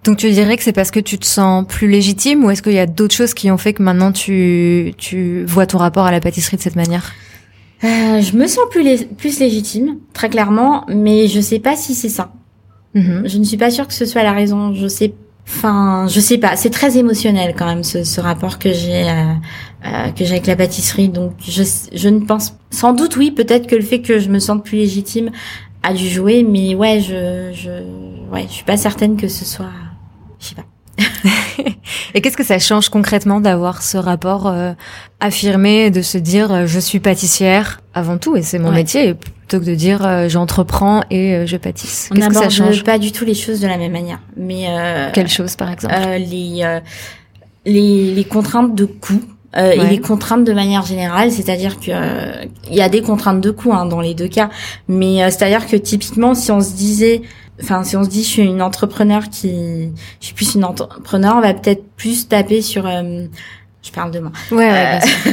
Donc 0.05 0.19
tu 0.19 0.31
dirais 0.31 0.57
que 0.57 0.63
c'est 0.63 0.73
parce 0.73 0.93
que 0.93 1.01
tu 1.01 1.19
te 1.19 1.27
sens 1.27 1.65
plus 1.69 1.89
légitime 1.89 2.45
ou 2.45 2.51
est-ce 2.51 2.63
qu'il 2.63 2.75
y 2.75 2.79
a 2.79 2.87
d'autres 2.87 3.15
choses 3.15 3.35
qui 3.35 3.51
ont 3.51 3.59
fait 3.59 3.73
que 3.73 3.83
maintenant 3.83 4.13
tu, 4.13 4.95
tu 4.97 5.45
vois 5.45 5.67
ton 5.67 5.79
rapport 5.79 6.07
à 6.07 6.13
la 6.13 6.21
pâtisserie 6.21 6.57
de 6.57 6.63
cette 6.63 6.77
manière? 6.77 7.13
Euh, 7.85 8.21
je 8.23 8.37
me 8.37 8.47
sens 8.47 8.65
plus, 8.71 8.83
lé- 8.83 9.09
plus 9.19 9.39
légitime, 9.41 9.99
très 10.13 10.29
clairement, 10.31 10.85
mais 10.89 11.27
je 11.27 11.41
sais 11.41 11.59
pas 11.59 11.77
si 11.77 11.95
c'est 11.95 12.09
ça. 12.09 12.33
Mhm. 12.95 13.25
Je 13.27 13.37
ne 13.39 13.45
suis 13.45 13.57
pas 13.59 13.71
sûre 13.71 13.87
que 13.87 13.93
ce 13.93 14.07
soit 14.07 14.23
la 14.23 14.33
raison. 14.33 14.73
Je 14.75 14.87
sais, 14.87 15.13
enfin, 15.47 16.07
je 16.09 16.21
sais 16.21 16.39
pas. 16.39 16.57
C'est 16.57 16.71
très 16.71 16.97
émotionnel 16.97 17.55
quand 17.57 17.67
même 17.67 17.85
ce, 17.85 18.05
ce 18.05 18.21
rapport 18.21 18.59
que 18.59 18.73
j'ai 18.73 19.09
euh, 19.09 19.33
euh, 19.87 20.11
que 20.13 20.25
j'ai 20.25 20.33
avec 20.33 20.47
la 20.47 20.57
pâtisserie. 20.57 21.09
Donc, 21.09 21.33
je, 21.41 21.63
je 21.93 22.09
ne 22.09 22.21
pense, 22.21 22.55
sans 22.71 22.93
doute, 22.93 23.17
oui, 23.17 23.31
peut-être 23.31 23.67
que 23.67 23.77
le 23.77 23.83
fait 23.83 24.03
que 24.03 24.19
je 24.19 24.29
me 24.29 24.39
sente 24.39 24.65
plus 24.65 24.79
légitime 24.79 25.31
a 25.83 25.93
dû 25.95 26.09
jouer, 26.09 26.43
mais 26.43 26.75
ouais, 26.75 27.01
je, 27.01 27.53
je, 27.53 28.33
ouais, 28.33 28.47
je 28.49 28.53
suis 28.53 28.65
pas 28.65 28.77
certaine 28.77 29.17
que 29.17 29.29
ce 29.29 29.45
soit, 29.45 29.71
je 30.41 30.47
sais 30.47 30.55
pas. 30.55 30.65
Et 32.15 32.21
qu'est-ce 32.21 32.37
que 32.37 32.45
ça 32.45 32.59
change 32.59 32.89
concrètement 32.89 33.41
d'avoir 33.41 33.83
ce 33.83 33.97
rapport 33.99 34.47
euh, 34.47 34.73
affirmé, 35.21 35.91
de 35.91 36.03
se 36.03 36.19
dire 36.19 36.53
euh, 36.53 36.67
je 36.67 36.79
suis 36.79 37.01
pâtissière 37.01 37.81
avant 37.95 38.17
tout 38.19 38.37
et 38.37 38.43
c'est 38.43 38.59
mon 38.59 38.71
Ouais. 38.71 38.77
métier, 38.77 39.15
plutôt 39.15 39.61
que 39.61 39.65
de 39.65 39.75
dire 39.75 40.05
euh, 40.07 40.29
j'entreprends 40.29 41.03
et 41.11 41.35
euh, 41.35 41.47
je 41.47 41.57
pâtisse. 41.57 42.09
On 42.11 42.15
Qu'est-ce 42.17 42.29
que 42.29 42.35
ça 42.35 42.49
change? 42.51 42.85
pas 42.85 42.99
du 42.99 43.13
tout 43.13 43.25
les 43.25 43.35
choses 43.35 43.61
de 43.61 43.67
la 43.67 43.77
même 43.77 43.93
manière. 43.93 44.21
Mais 44.37 44.67
euh, 44.69 45.11
Quelle 45.13 45.29
chose 45.29 45.57
par 45.57 45.71
exemple? 45.71 45.95
euh, 45.97 46.19
les, 46.19 46.61
euh, 46.63 46.81
les 47.65 48.15
les 48.15 48.25
contraintes 48.25 48.75
de 48.75 48.85
coût 48.87 49.21
euh, 49.57 49.69
Ouais. 49.71 49.77
et 49.79 49.87
les 49.89 50.01
contraintes 50.01 50.45
de 50.45 50.53
manière 50.53 50.85
générale, 50.85 51.31
c'est-à-dire 51.33 51.79
que 51.81 51.91
euh, 51.91 52.45
il 52.71 52.77
y 52.77 52.83
a 52.83 52.89
des 52.89 53.01
contraintes 53.03 53.41
de 53.41 53.51
coût 53.51 53.73
hein, 53.73 53.87
dans 53.87 54.01
les 54.01 54.15
deux 54.15 54.29
cas, 54.29 54.51
mais 54.89 55.23
euh, 55.23 55.27
c'est-à-dire 55.31 55.67
que 55.67 55.77
typiquement 55.77 56.35
si 56.35 56.51
on 56.53 56.61
se 56.61 56.73
disait 56.75 57.23
Enfin, 57.63 57.85
si 57.85 57.97
on 57.97 58.05
se 58.05 58.09
dit 58.09 58.23
je 58.23 58.29
suis 58.29 58.43
une 58.43 58.63
entrepreneur 58.63 59.29
qui, 59.29 59.91
je 60.21 60.27
suis 60.27 60.35
plus 60.35 60.55
une 60.55 60.65
entrepreneur, 60.65 61.37
on 61.37 61.41
va 61.41 61.55
peut-être 61.55 61.85
plus 61.97 62.29
taper 62.29 62.61
sur, 62.63 62.87
euh, 62.87 63.27
je 63.87 63.93
parle 63.93 64.11
de 64.11 64.19
moi, 64.19 64.33
Ouais, 64.51 64.69
ouais, 64.69 65.01
sûr. 65.01 65.33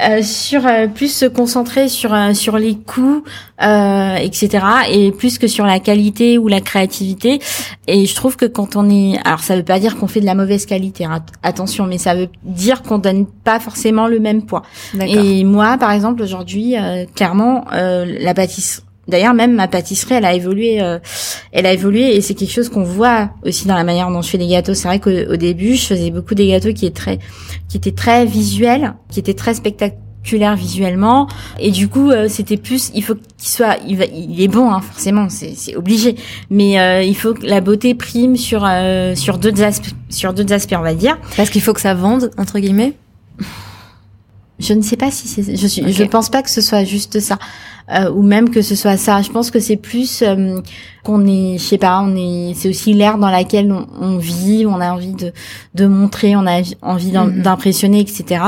euh, 0.08 0.22
sur 0.22 0.66
euh, 0.66 0.88
plus 0.88 1.12
se 1.14 1.26
concentrer 1.26 1.88
sur 1.88 2.12
euh, 2.12 2.34
sur 2.34 2.58
les 2.58 2.74
coûts, 2.76 3.22
euh, 3.62 4.16
etc. 4.16 4.64
Et 4.90 5.12
plus 5.12 5.38
que 5.38 5.46
sur 5.46 5.64
la 5.64 5.78
qualité 5.78 6.36
ou 6.36 6.48
la 6.48 6.60
créativité. 6.60 7.38
Et 7.86 8.06
je 8.06 8.14
trouve 8.14 8.36
que 8.36 8.46
quand 8.46 8.76
on 8.76 8.90
est, 8.90 9.18
alors 9.24 9.40
ça 9.40 9.56
veut 9.56 9.62
pas 9.62 9.78
dire 9.78 9.96
qu'on 9.96 10.08
fait 10.08 10.20
de 10.20 10.26
la 10.26 10.34
mauvaise 10.34 10.66
qualité, 10.66 11.04
hein, 11.04 11.24
attention, 11.42 11.86
mais 11.86 11.98
ça 11.98 12.14
veut 12.14 12.28
dire 12.42 12.82
qu'on 12.82 12.98
donne 12.98 13.26
pas 13.26 13.60
forcément 13.60 14.08
le 14.08 14.18
même 14.18 14.42
poids. 14.42 14.62
Et 15.00 15.44
moi, 15.44 15.78
par 15.78 15.92
exemple, 15.92 16.22
aujourd'hui, 16.22 16.76
euh, 16.76 17.04
clairement, 17.14 17.64
euh, 17.72 18.04
la 18.20 18.34
pâtisserie. 18.34 18.83
D'ailleurs, 19.08 19.34
même 19.34 19.54
ma 19.54 19.68
pâtisserie, 19.68 20.14
elle 20.14 20.24
a 20.24 20.34
évolué, 20.34 20.80
euh, 20.80 20.98
elle 21.52 21.66
a 21.66 21.72
évolué, 21.72 22.16
et 22.16 22.20
c'est 22.20 22.34
quelque 22.34 22.52
chose 22.52 22.68
qu'on 22.68 22.84
voit 22.84 23.30
aussi 23.44 23.66
dans 23.66 23.76
la 23.76 23.84
manière 23.84 24.10
dont 24.10 24.22
je 24.22 24.30
fais 24.30 24.38
les 24.38 24.48
gâteaux. 24.48 24.74
C'est 24.74 24.88
vrai 24.88 25.00
qu'au 25.00 25.10
au 25.10 25.36
début, 25.36 25.74
je 25.74 25.86
faisais 25.86 26.10
beaucoup 26.10 26.34
des 26.34 26.48
gâteaux 26.48 26.72
qui 26.72 26.86
étaient 26.86 27.00
très, 27.00 27.18
qui 27.68 27.76
étaient 27.76 27.92
très 27.92 28.24
visuels, 28.24 28.94
qui 29.10 29.20
étaient 29.20 29.34
très 29.34 29.54
spectaculaires 29.54 30.56
visuellement, 30.56 31.28
et 31.60 31.70
du 31.70 31.88
coup, 31.88 32.10
euh, 32.10 32.28
c'était 32.28 32.56
plus, 32.56 32.90
il 32.94 33.02
faut 33.04 33.14
qu'il 33.14 33.48
soit, 33.48 33.76
il, 33.86 33.96
va, 33.98 34.06
il 34.06 34.40
est 34.40 34.48
bon, 34.48 34.70
hein, 34.72 34.80
forcément, 34.80 35.28
c'est 35.28 35.76
obligé, 35.76 36.16
mais 36.48 36.80
euh, 36.80 37.02
il 37.02 37.14
faut 37.14 37.34
que 37.34 37.46
la 37.46 37.60
beauté 37.60 37.94
prime 37.94 38.36
sur 38.36 38.64
euh, 38.64 39.14
sur 39.14 39.36
d'autres 39.36 39.62
aspects, 39.62 39.94
sur 40.08 40.32
d'autres 40.32 40.54
aspects, 40.54 40.74
on 40.78 40.82
va 40.82 40.94
dire. 40.94 41.18
Parce 41.36 41.50
qu'il 41.50 41.60
faut 41.60 41.74
que 41.74 41.80
ça 41.80 41.92
vende 41.92 42.30
entre 42.38 42.58
guillemets? 42.58 42.94
Je 44.60 44.72
ne 44.72 44.82
sais 44.82 44.96
pas 44.96 45.10
si 45.10 45.28
c'est. 45.28 45.56
Je 45.56 45.66
suis. 45.66 45.92
Je 45.92 46.04
pense 46.04 46.30
pas 46.30 46.42
que 46.42 46.50
ce 46.50 46.60
soit 46.60 46.84
juste 46.84 47.20
ça, 47.20 47.38
euh, 47.90 48.10
ou 48.10 48.22
même 48.22 48.50
que 48.50 48.62
ce 48.62 48.74
soit 48.74 48.96
ça. 48.96 49.22
Je 49.22 49.30
pense 49.30 49.50
que 49.50 49.60
c'est 49.60 49.76
plus 49.76 50.22
euh, 50.22 50.60
qu'on 51.04 51.26
est. 51.26 51.58
Je 51.58 51.62
sais 51.62 51.78
pas. 51.78 52.00
On 52.00 52.16
est. 52.16 52.54
C'est 52.54 52.68
aussi 52.68 52.94
l'ère 52.94 53.18
dans 53.18 53.30
laquelle 53.30 53.72
on, 53.72 54.16
vit. 54.16 54.64
On 54.66 54.80
a 54.80 54.92
envie 54.92 55.12
de 55.12 55.32
de 55.74 55.86
montrer. 55.86 56.34
On 56.36 56.46
a 56.46 56.62
envie 56.82 57.12
mhm. 57.12 57.42
d'impressionner, 57.42 58.00
etc. 58.00 58.42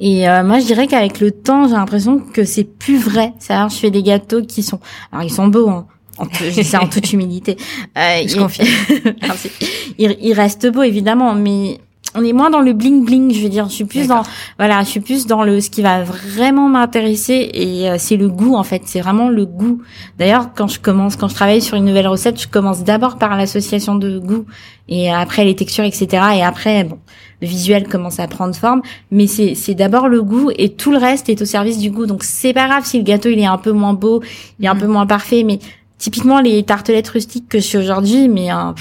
Et 0.00 0.22
mhm. 0.22 0.28
euh, 0.28 0.44
moi, 0.44 0.58
je 0.58 0.66
dirais 0.66 0.86
qu'avec 0.86 1.20
le 1.20 1.30
temps, 1.30 1.68
j'ai 1.68 1.74
l'impression 1.74 2.18
que 2.18 2.44
c'est 2.44 2.64
plus 2.64 2.98
vrai. 2.98 3.32
Ça, 3.38 3.68
je 3.68 3.76
fais 3.76 3.90
des 3.90 4.02
gâteaux 4.02 4.42
qui 4.42 4.62
sont. 4.62 4.80
Alors, 5.12 5.24
ils 5.24 5.32
sont 5.32 5.46
beaux. 5.46 5.68
Hein. 5.68 5.86
En 6.18 6.26
je 6.30 6.50
dis 6.50 6.64
ça 6.64 6.82
en 6.82 6.88
toute 6.88 7.12
humilité. 7.12 7.56
Euh, 7.96 8.22
je 8.26 8.36
confie. 8.36 8.62
il, 9.98 10.16
il 10.20 10.32
reste 10.34 10.70
beau 10.70 10.82
évidemment, 10.82 11.34
mais 11.34 11.78
on 12.14 12.24
est 12.24 12.32
moins 12.32 12.50
dans 12.50 12.60
le 12.60 12.72
bling 12.72 13.04
bling, 13.04 13.32
je 13.32 13.40
veux 13.40 13.48
dire, 13.48 13.68
je 13.68 13.74
suis 13.74 13.84
plus 13.84 14.06
dans 14.06 14.22
voilà, 14.58 14.82
je 14.82 14.88
suis 14.88 15.00
plus 15.00 15.26
dans 15.26 15.42
le 15.42 15.60
ce 15.60 15.70
qui 15.70 15.82
va 15.82 16.02
vraiment 16.02 16.68
m'intéresser 16.68 17.50
et 17.52 17.88
euh, 17.88 17.96
c'est 17.98 18.16
le 18.16 18.28
goût 18.28 18.54
en 18.54 18.62
fait, 18.62 18.82
c'est 18.84 19.00
vraiment 19.00 19.28
le 19.28 19.46
goût. 19.46 19.80
D'ailleurs, 20.18 20.50
quand 20.54 20.68
je 20.68 20.78
commence 20.78 21.16
quand 21.16 21.28
je 21.28 21.34
travaille 21.34 21.62
sur 21.62 21.76
une 21.76 21.84
nouvelle 21.84 22.08
recette, 22.08 22.40
je 22.40 22.48
commence 22.48 22.84
d'abord 22.84 23.16
par 23.16 23.36
l'association 23.36 23.94
de 23.94 24.18
goût 24.18 24.44
et 24.88 25.10
après 25.10 25.44
les 25.44 25.56
textures 25.56 25.84
etc. 25.84 26.06
et 26.36 26.42
après 26.42 26.84
bon, 26.84 26.98
le 27.40 27.46
visuel 27.46 27.88
commence 27.88 28.20
à 28.20 28.26
prendre 28.26 28.54
forme, 28.54 28.82
mais 29.10 29.26
c'est 29.26 29.54
c'est 29.54 29.74
d'abord 29.74 30.08
le 30.08 30.22
goût 30.22 30.50
et 30.56 30.70
tout 30.70 30.92
le 30.92 30.98
reste 30.98 31.28
est 31.28 31.40
au 31.40 31.46
service 31.46 31.78
du 31.78 31.90
goût. 31.90 32.06
Donc 32.06 32.24
c'est 32.24 32.52
pas 32.52 32.68
grave 32.68 32.84
si 32.84 32.98
le 32.98 33.04
gâteau 33.04 33.30
il 33.30 33.38
est 33.38 33.46
un 33.46 33.58
peu 33.58 33.72
moins 33.72 33.94
beau, 33.94 34.22
il 34.58 34.66
est 34.66 34.68
un 34.68 34.74
mm. 34.74 34.80
peu 34.80 34.86
moins 34.86 35.06
parfait 35.06 35.44
mais 35.44 35.58
typiquement 35.96 36.40
les 36.40 36.62
tartelettes 36.62 37.08
rustiques 37.08 37.48
que 37.48 37.58
je 37.58 37.64
suis 37.64 37.78
aujourd'hui 37.78 38.28
mais 38.28 38.52
euh, 38.52 38.72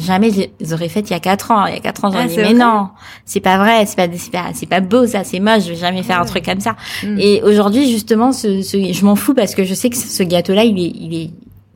jamais 0.00 0.30
je 0.30 0.42
les 0.60 0.72
aurais 0.72 0.88
faites 0.88 1.10
il 1.10 1.12
y 1.12 1.16
a 1.16 1.20
quatre 1.20 1.50
ans. 1.50 1.66
Il 1.66 1.74
y 1.74 1.76
a 1.76 1.80
quatre 1.80 2.04
ans, 2.04 2.10
j'aurais 2.10 2.24
ah, 2.24 2.28
dit, 2.28 2.36
mais 2.36 2.54
non, 2.54 2.88
c'est 3.24 3.40
pas 3.40 3.58
vrai, 3.58 3.86
c'est 3.86 3.96
pas, 3.96 4.08
c'est 4.16 4.32
pas, 4.32 4.50
c'est 4.54 4.66
pas 4.66 4.80
beau, 4.80 5.06
ça, 5.06 5.24
c'est 5.24 5.40
moche, 5.40 5.64
je 5.64 5.70
vais 5.70 5.76
jamais 5.76 6.02
faire 6.02 6.20
un 6.20 6.24
truc 6.24 6.44
comme 6.44 6.60
ça. 6.60 6.76
Mm. 7.04 7.18
Et 7.18 7.42
aujourd'hui, 7.42 7.90
justement, 7.90 8.32
ce, 8.32 8.62
ce 8.62 8.92
je 8.92 9.04
m'en 9.04 9.16
fous 9.16 9.34
parce 9.34 9.54
que 9.54 9.64
je 9.64 9.74
sais 9.74 9.90
que 9.90 9.96
ce 9.96 10.22
gâteau-là, 10.22 10.64
il 10.64 10.78
est, 10.78 10.92
il 10.94 11.14
est, 11.14 11.30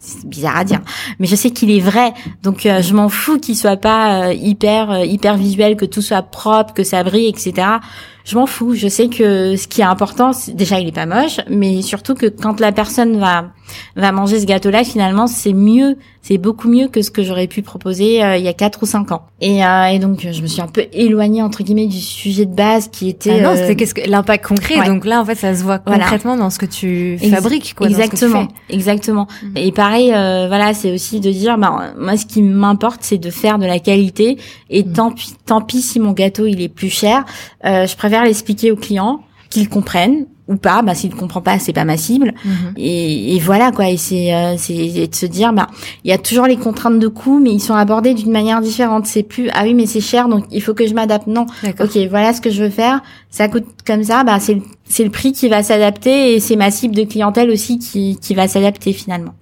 c'est 0.05 0.27
bizarre 0.27 0.59
à 0.59 0.65
dire, 0.65 0.81
mais 1.19 1.27
je 1.27 1.35
sais 1.35 1.51
qu'il 1.51 1.71
est 1.71 1.81
vrai. 1.81 2.13
Donc 2.43 2.67
euh, 2.67 2.83
je 2.83 2.95
m'en 2.95 3.09
fous 3.09 3.39
qu'il 3.39 3.57
soit 3.57 3.77
pas 3.77 4.27
euh, 4.27 4.33
hyper 4.35 4.91
euh, 4.91 5.05
hyper 5.05 5.37
visuel, 5.37 5.77
que 5.77 5.85
tout 5.85 6.03
soit 6.03 6.23
propre, 6.23 6.75
que 6.75 6.85
ça 6.85 7.03
brille, 7.03 7.29
etc. 7.29 7.67
Je 8.25 8.37
m'en 8.37 8.47
fous. 8.47 8.75
Je 8.75 8.89
sais 8.89 9.09
que 9.09 9.57
ce 9.57 9.67
qui 9.67 9.81
est 9.81 9.85
important, 9.85 10.33
déjà 10.53 10.79
il 10.79 10.89
est 10.89 10.93
pas 10.93 11.07
moche, 11.07 11.41
mais 11.49 11.83
surtout 11.83 12.15
que 12.15 12.27
quand 12.27 12.61
la 12.61 12.73
personne 12.73 13.19
va 13.19 13.47
va 13.97 14.13
manger 14.13 14.41
ce 14.41 14.47
gâteau-là, 14.47 14.85
finalement, 14.85 15.27
c'est 15.27 15.53
mieux, 15.53 15.97
c'est 16.23 16.39
beaucoup 16.39 16.69
mieux 16.69 16.89
que 16.89 17.03
ce 17.03 17.11
que 17.11 17.23
j'aurais 17.23 17.47
pu 17.47 17.63
proposer 17.63 18.23
euh, 18.23 18.37
il 18.37 18.45
y 18.45 18.49
a 18.49 18.53
quatre 18.53 18.83
ou 18.83 18.87
cinq 18.87 19.13
ans. 19.13 19.23
Et, 19.41 19.65
euh, 19.65 19.85
et, 19.87 19.99
donc, 19.99 20.27
je 20.31 20.43
me 20.43 20.47
suis 20.47 20.63
un 20.63 20.67
peu 20.67 20.87
éloignée 20.93 21.43
entre 21.43 21.63
guillemets 21.63 21.87
du 21.87 22.01
sujet 22.01 22.47
de 22.47 22.55
base 22.55 22.89
qui 22.89 23.09
était. 23.09 23.41
Ah 23.41 23.43
non, 23.43 23.55
c'était 23.55 23.73
euh, 23.73 23.75
qu'est-ce 23.75 23.95
que 23.95 24.09
l'impact 24.09 24.47
concret. 24.47 24.87
Donc 24.87 25.05
là, 25.05 25.21
en 25.21 25.25
fait, 25.25 25.35
ça 25.35 25.55
se 25.55 25.63
voit 25.63 25.79
concrètement 25.79 26.37
dans 26.37 26.51
ce 26.51 26.59
que 26.59 26.67
tu 26.67 27.19
fabriques, 27.31 27.75
quoi. 27.75 27.89
Exactement, 27.89 28.49
exactement. 28.71 29.27
Mhm. 29.43 29.57
Et 29.57 29.73
pareil, 29.73 30.09
voilà, 30.09 30.75
c'est 30.75 30.93
aussi 30.93 31.21
de 31.21 31.31
dire, 31.31 31.59
bah, 31.59 31.93
moi, 31.99 32.17
ce 32.17 32.27
qui 32.27 32.43
m'importe, 32.43 33.01
c'est 33.03 33.19
de 33.19 33.31
faire 33.31 33.59
de 33.59 33.67
la 33.67 33.79
qualité. 33.79 34.39
Et 34.71 34.85
mhm. 34.85 34.93
tant 34.93 35.11
pis, 35.11 35.35
tant 35.45 35.61
pis 35.61 35.83
si 35.83 36.01
mon 36.01 36.13
gâteau 36.13 36.47
il 36.47 36.61
est 36.63 36.69
plus 36.69 36.91
cher, 36.91 37.25
je 37.63 37.97
préfère 37.97 38.25
l'expliquer 38.25 38.73
aux 38.73 38.77
clients 38.77 39.21
qu'ils 39.51 39.69
comprennent 39.69 40.27
ou 40.47 40.57
pas 40.57 40.83
bah 40.83 40.95
s'il 40.95 41.11
ne 41.11 41.17
comprend 41.17 41.41
pas 41.41 41.59
c'est 41.59 41.73
pas 41.73 41.85
ma 41.85 41.97
cible. 41.97 42.35
Mhm. 42.45 42.75
et, 42.77 43.37
et, 43.37 43.39
voilà 43.39 43.73
quoi. 43.73 43.89
Et 43.89 43.97
c'est 43.97 44.35
euh, 44.35 44.57
c'est 44.59 45.07
de 45.09 45.15
se 45.15 45.27
dire 45.27 45.53
bah 45.53 45.69
il 46.05 46.11
y 46.11 46.13
a 46.13 46.19
toujours 46.19 46.47
les 46.47 46.57
contraintes 46.57 46.99
de 46.99 47.09
coût 47.09 47.39
mais 47.39 47.51
ils 47.51 47.61
sont 47.61 47.75
abordés 47.75 48.15
d'une 48.15 48.31
manière 48.31 48.61
différente. 48.61 49.07
C'est 49.07 49.23
plus 49.23 49.49
ah 49.53 49.63
oui 49.65 49.75
mais 49.75 49.87
c'est 49.87 50.01
cher 50.01 50.29
donc 50.29 50.45
il 50.51 50.63
faut 50.63 50.75
que 50.75 50.87
je 50.87 50.95
m'adapte. 50.95 51.27
Non. 51.27 51.47
Ok 51.81 51.97
voilà 52.11 52.33
ce 52.33 52.41
que 52.41 52.51
je 52.51 52.63
veux 52.63 52.71
faire. 52.71 53.03
Ça 53.31 53.49
coûte 53.49 53.67
comme 53.87 54.05
ça 54.05 54.25
bah 54.25 54.39
c'est 54.41 54.61
c'est 54.87 55.05
le 55.05 55.11
prix 55.11 55.33
qui 55.33 55.49
va 55.49 55.63
s'adapter 55.63 56.35
et 56.35 56.41
c'est 56.41 56.57
ma 56.57 56.71
cible 56.71 56.95
de 56.95 57.05
clientèle 57.05 57.51
aussi 57.51 57.79
qui 57.79 58.19
qui 58.21 58.35
va 58.35 58.49
s'adapter 58.49 58.93
finalement 58.93 59.35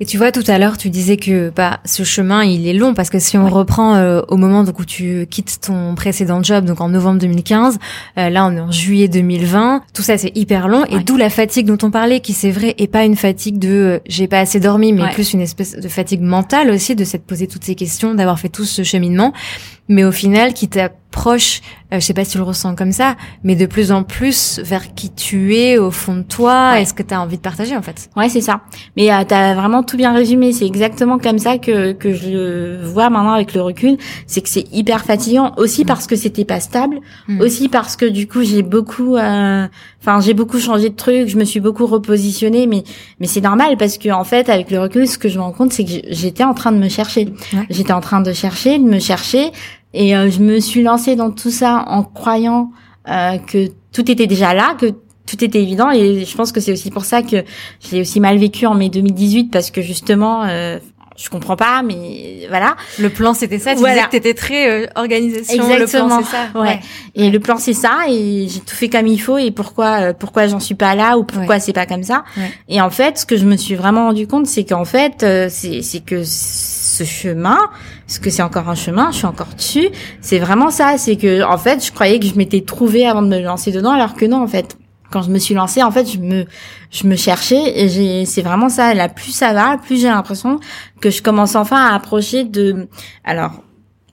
et 0.00 0.04
tu 0.04 0.18
vois, 0.18 0.32
tout 0.32 0.44
à 0.46 0.58
l'heure, 0.58 0.78
tu 0.78 0.90
disais 0.90 1.16
que 1.16 1.50
bah 1.54 1.80
ce 1.84 2.02
chemin, 2.02 2.44
il 2.44 2.66
est 2.66 2.72
long 2.72 2.94
parce 2.94 3.10
que 3.10 3.18
si 3.18 3.36
on 3.38 3.48
reprend 3.48 3.94
euh, 3.94 4.20
au 4.28 4.36
moment 4.36 4.64
donc, 4.64 4.78
où 4.78 4.84
tu 4.84 5.26
quittes 5.30 5.60
ton 5.60 5.94
précédent 5.94 6.42
job, 6.42 6.64
donc 6.64 6.80
en 6.80 6.88
novembre 6.88 7.20
2015, 7.20 7.78
euh, 8.18 8.30
là 8.30 8.46
on 8.46 8.56
est 8.56 8.60
en 8.60 8.70
juillet 8.70 9.08
2020, 9.08 9.82
tout 9.94 10.02
ça 10.02 10.18
c'est 10.18 10.36
hyper 10.36 10.68
long. 10.68 10.84
Et 10.86 10.98
d'où 11.00 11.16
la 11.16 11.30
fatigue 11.30 11.66
dont 11.66 11.78
on 11.86 11.90
parlait, 11.90 12.20
qui 12.20 12.32
c'est 12.32 12.50
vrai 12.50 12.74
est 12.78 12.86
pas 12.86 13.04
une 13.04 13.16
fatigue 13.16 13.58
de 13.58 13.68
euh, 13.68 13.98
j'ai 14.06 14.28
pas 14.28 14.40
assez 14.40 14.60
dormi, 14.60 14.92
mais 14.92 15.10
plus 15.10 15.32
une 15.32 15.40
espèce 15.40 15.76
de 15.76 15.88
fatigue 15.88 16.20
mentale 16.20 16.70
aussi 16.70 16.94
de 16.94 17.04
s'être 17.04 17.24
posé 17.24 17.46
toutes 17.46 17.64
ces 17.64 17.74
questions, 17.74 18.14
d'avoir 18.14 18.38
fait 18.38 18.48
tout 18.48 18.64
ce 18.64 18.82
cheminement, 18.82 19.32
mais 19.88 20.04
au 20.04 20.12
final 20.12 20.54
qui 20.54 20.68
t'approche 21.12 21.60
euh, 21.92 22.00
je 22.00 22.06
sais 22.06 22.14
pas 22.14 22.24
si 22.24 22.32
tu 22.32 22.38
le 22.38 22.44
ressens 22.44 22.74
comme 22.74 22.92
ça, 22.92 23.16
mais 23.44 23.54
de 23.54 23.66
plus 23.66 23.92
en 23.92 24.02
plus 24.02 24.60
vers 24.64 24.94
qui 24.94 25.12
tu 25.12 25.54
es 25.56 25.76
au 25.76 25.90
fond 25.90 26.16
de 26.16 26.22
toi, 26.22 26.80
est-ce 26.80 26.94
que 26.94 27.02
tu 27.02 27.12
as 27.12 27.20
envie 27.20 27.36
de 27.36 27.42
partager 27.42 27.76
en 27.76 27.82
fait 27.82 28.08
Ouais, 28.16 28.30
c'est 28.30 28.40
ça. 28.40 28.62
Mais 28.96 29.12
euh, 29.12 29.24
tu 29.28 29.34
as 29.34 29.54
vraiment 29.54 29.82
tout 29.82 29.98
bien 29.98 30.14
résumé, 30.14 30.52
c'est 30.52 30.66
exactement 30.66 31.18
comme 31.18 31.38
ça 31.38 31.58
que 31.58 31.92
que 31.92 32.14
je 32.14 32.30
le 32.30 32.80
vois 32.82 33.10
maintenant 33.10 33.32
avec 33.32 33.52
le 33.54 33.60
recul, 33.60 33.98
c'est 34.26 34.40
que 34.40 34.48
c'est 34.48 34.64
hyper 34.72 35.04
fatigant 35.04 35.52
aussi 35.58 35.82
mm. 35.82 35.86
parce 35.86 36.06
que 36.06 36.16
c'était 36.16 36.46
pas 36.46 36.60
stable, 36.60 36.98
mm. 37.28 37.40
aussi 37.40 37.68
parce 37.68 37.96
que 37.96 38.06
du 38.06 38.26
coup, 38.26 38.42
j'ai 38.42 38.62
beaucoup 38.62 39.16
euh, 39.16 39.66
enfin, 40.00 40.20
j'ai 40.20 40.34
beaucoup 40.34 40.60
changé 40.60 40.88
de 40.88 40.96
trucs, 40.96 41.28
je 41.28 41.36
me 41.36 41.44
suis 41.44 41.60
beaucoup 41.60 41.86
repositionnée 41.86 42.66
mais 42.66 42.84
mais 43.20 43.26
c'est 43.26 43.42
normal 43.42 43.76
parce 43.76 43.98
que 43.98 44.10
en 44.10 44.24
fait, 44.24 44.48
avec 44.48 44.70
le 44.70 44.80
recul, 44.80 45.06
ce 45.06 45.18
que 45.18 45.28
je 45.28 45.36
me 45.36 45.42
rends 45.42 45.52
compte, 45.52 45.74
c'est 45.74 45.84
que 45.84 45.90
j'étais 46.08 46.44
en 46.44 46.54
train 46.54 46.72
de 46.72 46.78
me 46.78 46.88
chercher. 46.88 47.28
J'étais 47.68 47.92
en 47.92 48.00
train 48.00 48.22
de 48.22 48.32
chercher, 48.32 48.78
de 48.78 48.84
me 48.84 48.98
chercher 48.98 49.52
et 49.94 50.16
euh, 50.16 50.30
je 50.30 50.40
me 50.40 50.60
suis 50.60 50.82
lancée 50.82 51.16
dans 51.16 51.30
tout 51.30 51.50
ça 51.50 51.84
en 51.88 52.02
croyant 52.02 52.70
euh, 53.08 53.38
que 53.38 53.68
tout 53.92 54.10
était 54.10 54.26
déjà 54.26 54.54
là, 54.54 54.74
que 54.78 54.86
tout 55.26 55.44
était 55.44 55.62
évident. 55.62 55.90
Et 55.90 56.24
je 56.24 56.36
pense 56.36 56.52
que 56.52 56.60
c'est 56.60 56.72
aussi 56.72 56.90
pour 56.90 57.04
ça 57.04 57.22
que 57.22 57.44
je 57.80 57.92
l'ai 57.92 58.00
aussi 58.00 58.20
mal 58.20 58.38
vécu 58.38 58.66
en 58.66 58.74
mai 58.74 58.88
2018 58.88 59.50
parce 59.50 59.70
que 59.70 59.82
justement, 59.82 60.44
euh, 60.44 60.78
je 61.16 61.28
comprends 61.30 61.56
pas, 61.56 61.82
mais 61.82 62.46
voilà. 62.48 62.76
Le 62.98 63.08
plan 63.08 63.34
c'était 63.34 63.58
ça. 63.58 63.74
Tu 63.74 63.80
voilà. 63.80 63.94
disais 63.94 64.06
que 64.06 64.10
t'étais 64.10 64.34
très 64.34 64.70
euh, 64.70 64.86
organisation. 64.96 65.70
Exactement. 65.70 66.18
Le 66.18 66.22
plan 66.22 66.22
c'est 66.24 66.30
ça. 66.30 66.60
Ouais. 66.60 66.80
Et 67.14 67.30
le 67.30 67.40
plan 67.40 67.56
c'est 67.58 67.74
ça. 67.74 68.00
Et 68.08 68.48
j'ai 68.48 68.60
tout 68.60 68.74
fait 68.74 68.88
comme 68.88 69.06
il 69.06 69.20
faut. 69.20 69.38
Et 69.38 69.50
pourquoi 69.50 70.00
euh, 70.00 70.12
pourquoi 70.12 70.46
j'en 70.46 70.60
suis 70.60 70.74
pas 70.74 70.94
là 70.94 71.18
ou 71.18 71.24
pourquoi 71.24 71.60
c'est 71.60 71.72
pas 71.72 71.86
comme 71.86 72.02
ça. 72.02 72.24
Et 72.68 72.80
en 72.80 72.90
fait, 72.90 73.18
ce 73.18 73.26
que 73.26 73.36
je 73.36 73.44
me 73.44 73.56
suis 73.56 73.74
vraiment 73.74 74.06
rendu 74.06 74.26
compte, 74.26 74.46
c'est 74.46 74.64
qu'en 74.64 74.84
fait, 74.84 75.22
euh, 75.22 75.48
c'est 75.50 75.82
c'est 75.82 76.04
que 76.04 76.22
ce 76.24 77.04
chemin, 77.04 77.58
parce 78.06 78.18
que 78.18 78.30
c'est 78.30 78.42
encore 78.42 78.68
un 78.68 78.74
chemin, 78.74 79.10
je 79.10 79.18
suis 79.18 79.26
encore 79.26 79.54
dessus. 79.56 79.88
C'est 80.20 80.38
vraiment 80.38 80.70
ça, 80.70 80.98
c'est 80.98 81.16
que 81.16 81.42
en 81.44 81.58
fait, 81.58 81.84
je 81.84 81.92
croyais 81.92 82.18
que 82.18 82.26
je 82.26 82.34
m'étais 82.34 82.62
trouvée 82.62 83.06
avant 83.06 83.22
de 83.22 83.28
me 83.28 83.40
lancer 83.40 83.72
dedans, 83.72 83.92
alors 83.92 84.14
que 84.14 84.24
non, 84.24 84.42
en 84.42 84.46
fait, 84.46 84.76
quand 85.10 85.22
je 85.22 85.30
me 85.30 85.38
suis 85.38 85.54
lancée, 85.54 85.82
en 85.82 85.90
fait, 85.90 86.10
je 86.10 86.18
me 86.18 86.46
je 86.90 87.06
me 87.06 87.16
cherchais 87.16 87.80
et 87.80 88.24
c'est 88.24 88.42
vraiment 88.42 88.68
ça. 88.68 88.94
Là, 88.94 89.08
plus 89.08 89.32
ça 89.32 89.52
va, 89.52 89.78
plus 89.78 90.00
j'ai 90.00 90.08
l'impression 90.08 90.58
que 91.00 91.10
je 91.10 91.22
commence 91.22 91.54
enfin 91.54 91.76
à 91.76 91.94
approcher 91.94 92.44
de 92.44 92.88
alors 93.24 93.62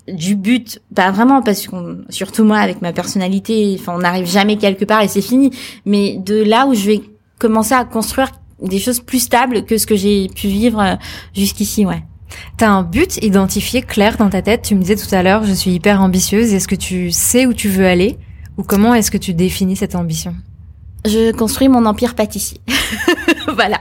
du 0.08 0.36
but, 0.36 0.82
pas 0.96 1.12
vraiment 1.12 1.42
parce 1.42 1.68
qu'on 1.68 2.00
surtout 2.10 2.44
moi 2.44 2.58
avec 2.58 2.82
ma 2.82 2.94
personnalité, 2.94 3.78
enfin 3.80 3.94
on 3.96 4.00
n'arrive 4.00 4.28
jamais 4.28 4.58
quelque 4.58 4.86
part 4.86 5.02
et 5.02 5.08
c'est 5.08 5.22
fini, 5.22 5.52
mais 5.86 6.18
de 6.18 6.44
là 6.44 6.66
où 6.66 6.74
je 6.74 6.86
vais 6.86 7.02
commencer 7.38 7.74
à 7.74 7.86
construire 7.86 8.32
des 8.62 8.80
choses 8.80 9.00
plus 9.00 9.20
stables 9.20 9.66
que 9.66 9.78
ce 9.78 9.88
que 9.88 9.96
j'ai 9.96 10.28
pu 10.28 10.48
vivre 10.48 10.82
euh, 10.82 10.96
jusqu'ici, 11.34 11.86
ouais. 11.86 12.04
T'as 12.57 12.69
un 12.69 12.84
but 12.84 13.17
identifié 13.23 13.82
clair 13.82 14.17
dans 14.17 14.30
ta 14.30 14.41
tête. 14.41 14.63
Tu 14.63 14.75
me 14.75 14.82
disais 14.82 14.95
tout 14.95 15.13
à 15.13 15.23
l'heure, 15.23 15.43
je 15.43 15.53
suis 15.53 15.71
hyper 15.71 16.01
ambitieuse. 16.01 16.53
Est-ce 16.53 16.67
que 16.67 16.75
tu 16.75 17.11
sais 17.11 17.45
où 17.45 17.53
tu 17.53 17.69
veux 17.69 17.86
aller 17.86 18.17
ou 18.57 18.63
comment 18.63 18.93
est-ce 18.93 19.09
que 19.09 19.17
tu 19.17 19.34
définis 19.34 19.77
cette 19.77 19.95
ambition? 19.95 20.36
Je 21.05 21.32
construis 21.32 21.69
mon 21.69 21.86
empire 21.86 22.15
pâtissier. 22.15 22.59
voilà. 23.55 23.80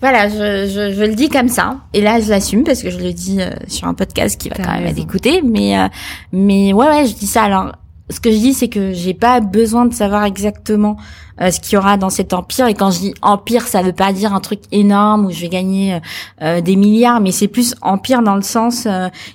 Voilà, 0.00 0.28
je, 0.28 0.68
je, 0.68 0.92
je, 0.92 1.02
le 1.04 1.14
dis 1.14 1.28
comme 1.28 1.48
ça. 1.48 1.78
Et 1.94 2.00
là, 2.00 2.20
je 2.20 2.28
l'assume 2.28 2.64
parce 2.64 2.82
que 2.82 2.90
je 2.90 2.98
le 2.98 3.12
dis 3.12 3.40
euh, 3.40 3.50
sur 3.68 3.86
un 3.86 3.94
podcast 3.94 4.40
qui 4.40 4.48
va 4.48 4.56
quand 4.56 4.72
même 4.72 4.86
être 4.86 4.98
écouté. 4.98 5.40
Mais, 5.42 5.78
euh, 5.78 5.86
mais 6.32 6.72
ouais, 6.72 6.88
ouais, 6.88 7.06
je 7.06 7.14
dis 7.14 7.28
ça. 7.28 7.44
Alors, 7.44 7.72
ce 8.10 8.20
que 8.20 8.30
je 8.30 8.36
dis, 8.36 8.54
c'est 8.54 8.68
que 8.68 8.92
j'ai 8.92 9.14
pas 9.14 9.40
besoin 9.40 9.86
de 9.86 9.94
savoir 9.94 10.24
exactement 10.24 10.96
euh, 11.40 11.50
ce 11.50 11.60
qu'il 11.60 11.74
y 11.74 11.76
aura 11.76 11.96
dans 11.96 12.10
cet 12.10 12.32
empire. 12.32 12.66
Et 12.66 12.74
quand 12.74 12.90
je 12.90 12.98
dis 12.98 13.14
empire, 13.22 13.66
ça 13.66 13.82
veut 13.82 13.92
pas 13.92 14.12
dire 14.12 14.32
un 14.32 14.40
truc 14.40 14.60
énorme 14.72 15.26
où 15.26 15.30
je 15.30 15.40
vais 15.40 15.48
gagner 15.48 15.94
euh, 15.94 15.98
euh, 16.42 16.60
des 16.60 16.76
milliards, 16.76 17.20
mais 17.20 17.32
c'est 17.32 17.48
plus 17.48 17.74
empire 17.82 18.22
dans 18.22 18.36
le 18.36 18.42
sens, 18.42 18.86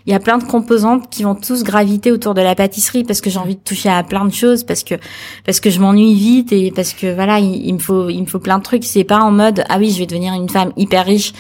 il 0.06 0.12
y 0.12 0.16
a 0.16 0.20
plein 0.20 0.38
de 0.38 0.44
composantes 0.44 1.10
qui 1.10 1.24
vont 1.24 1.36
tous 1.36 1.64
graviter 1.64 2.12
autour 2.12 2.34
de 2.34 2.42
la 2.42 2.56
pâtisserie 2.56 3.04
parce 3.04 3.22
que 3.22 3.30
j'ai 3.30 3.40
envie 3.40 3.56
de 3.56 3.62
toucher 3.62 3.90
à 3.90 4.04
plein 4.04 4.26
de 4.26 4.34
choses, 4.34 4.64
parce 4.64 4.84
que 4.84 4.96
parce 5.46 5.60
que 5.60 5.70
je 5.70 5.80
m'ennuie 5.80 6.14
vite 6.14 6.52
et 6.52 6.72
parce 6.72 6.94
que 6.94 7.14
voilà, 7.14 7.40
il, 7.40 7.66
il, 7.66 7.74
me 7.74 7.80
faut 7.80 8.10
il 8.10 8.22
me 8.22 8.26
faut 8.26 8.40
plein 8.40 8.58
de 8.58 8.64
trucs. 8.64 8.84
C'est 8.84 9.04
pas 9.04 9.20
en 9.20 9.32
mode 9.32 9.64
ah 9.70 9.78
oui, 9.78 9.92
je 9.92 10.00
vais 10.00 10.06
devenir 10.06 10.34
une 10.34 10.50
femme 10.50 10.72
hyper 10.78 11.06
riche 11.06 11.34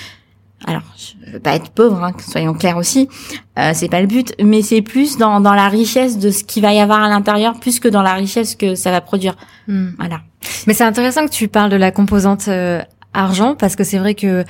alors 0.66 0.84
je 0.98 1.34
veux 1.34 1.40
pas 1.40 1.56
être 1.56 1.70
pauvre, 1.72 2.04
hein, 2.04 2.12
soyons 2.20 2.54
clairs 2.54 2.78
aussi, 2.78 3.10
euh, 3.58 3.72
c'est 3.74 3.90
pas 3.90 4.02
le 4.02 4.08
but, 4.08 4.34
mais 4.42 4.62
c'est 4.62 4.82
plus 4.82 5.18
dans, 5.18 5.40
dans 5.40 5.54
la 5.54 5.68
richesse 5.68 6.18
de 6.18 6.30
ce 6.30 6.44
qu'il 6.44 6.62
va 6.62 6.74
y 6.74 6.80
avoir 6.80 7.02
à 7.02 7.10
l'intérieur, 7.10 7.60
plus 7.60 7.80
que 7.80 7.88
dans 7.88 8.02
la 8.02 8.14
richesse 8.14 8.56
que 8.56 8.76
ça 8.76 8.92
va 8.92 9.02
produire. 9.02 9.36
Hmm. 9.68 9.90
Voilà. 9.98 10.22
Mais 10.68 10.74
c'est 10.74 10.84
intéressant 10.84 11.26
que 11.26 11.32
tu 11.32 11.48
parles 11.48 11.70
de 11.70 11.78
la 11.78 11.92
composante 11.92 12.48
euh, 12.48 12.82
argent 13.14 13.56
parce 13.56 13.76
que 13.76 13.84
c'est 13.84 13.98
vrai 13.98 14.16
que 14.16 14.44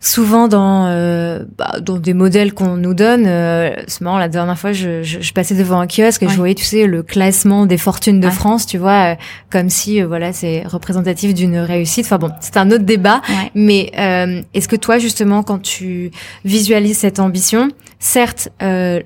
souvent 0.00 0.48
dans 0.48 0.86
euh, 0.86 1.44
bah, 1.56 1.76
dans 1.80 1.98
des 1.98 2.14
modèles 2.14 2.52
qu'on 2.52 2.76
nous 2.76 2.94
donne 2.94 3.24
euh, 3.26 3.70
c'est 3.86 4.02
marrant 4.02 4.18
la 4.18 4.28
dernière 4.28 4.58
fois 4.58 4.72
je, 4.72 5.02
je, 5.02 5.20
je 5.20 5.32
passais 5.32 5.54
devant 5.54 5.80
un 5.80 5.86
kiosque 5.86 6.22
et 6.22 6.28
je 6.28 6.36
voyais 6.36 6.54
tu 6.54 6.64
sais 6.64 6.86
le 6.86 7.02
classement 7.02 7.66
des 7.66 7.78
fortunes 7.78 8.20
de 8.20 8.30
France 8.30 8.66
tu 8.66 8.78
vois 8.78 9.12
euh, 9.12 9.14
comme 9.50 9.70
si 9.70 10.02
euh, 10.02 10.06
voilà 10.06 10.32
c'est 10.32 10.66
représentatif 10.66 11.34
d'une 11.34 11.58
réussite. 11.58 12.06
Enfin 12.06 12.18
bon 12.18 12.30
c'est 12.40 12.56
un 12.56 12.70
autre 12.70 12.84
débat. 12.84 13.22
Mais 13.54 13.90
euh, 13.98 14.42
est-ce 14.54 14.68
que 14.68 14.76
toi 14.76 14.98
justement 14.98 15.42
quand 15.42 15.58
tu 15.58 16.10
visualises 16.44 16.98
cette 16.98 17.20
ambition 17.20 17.68
certes 17.98 18.50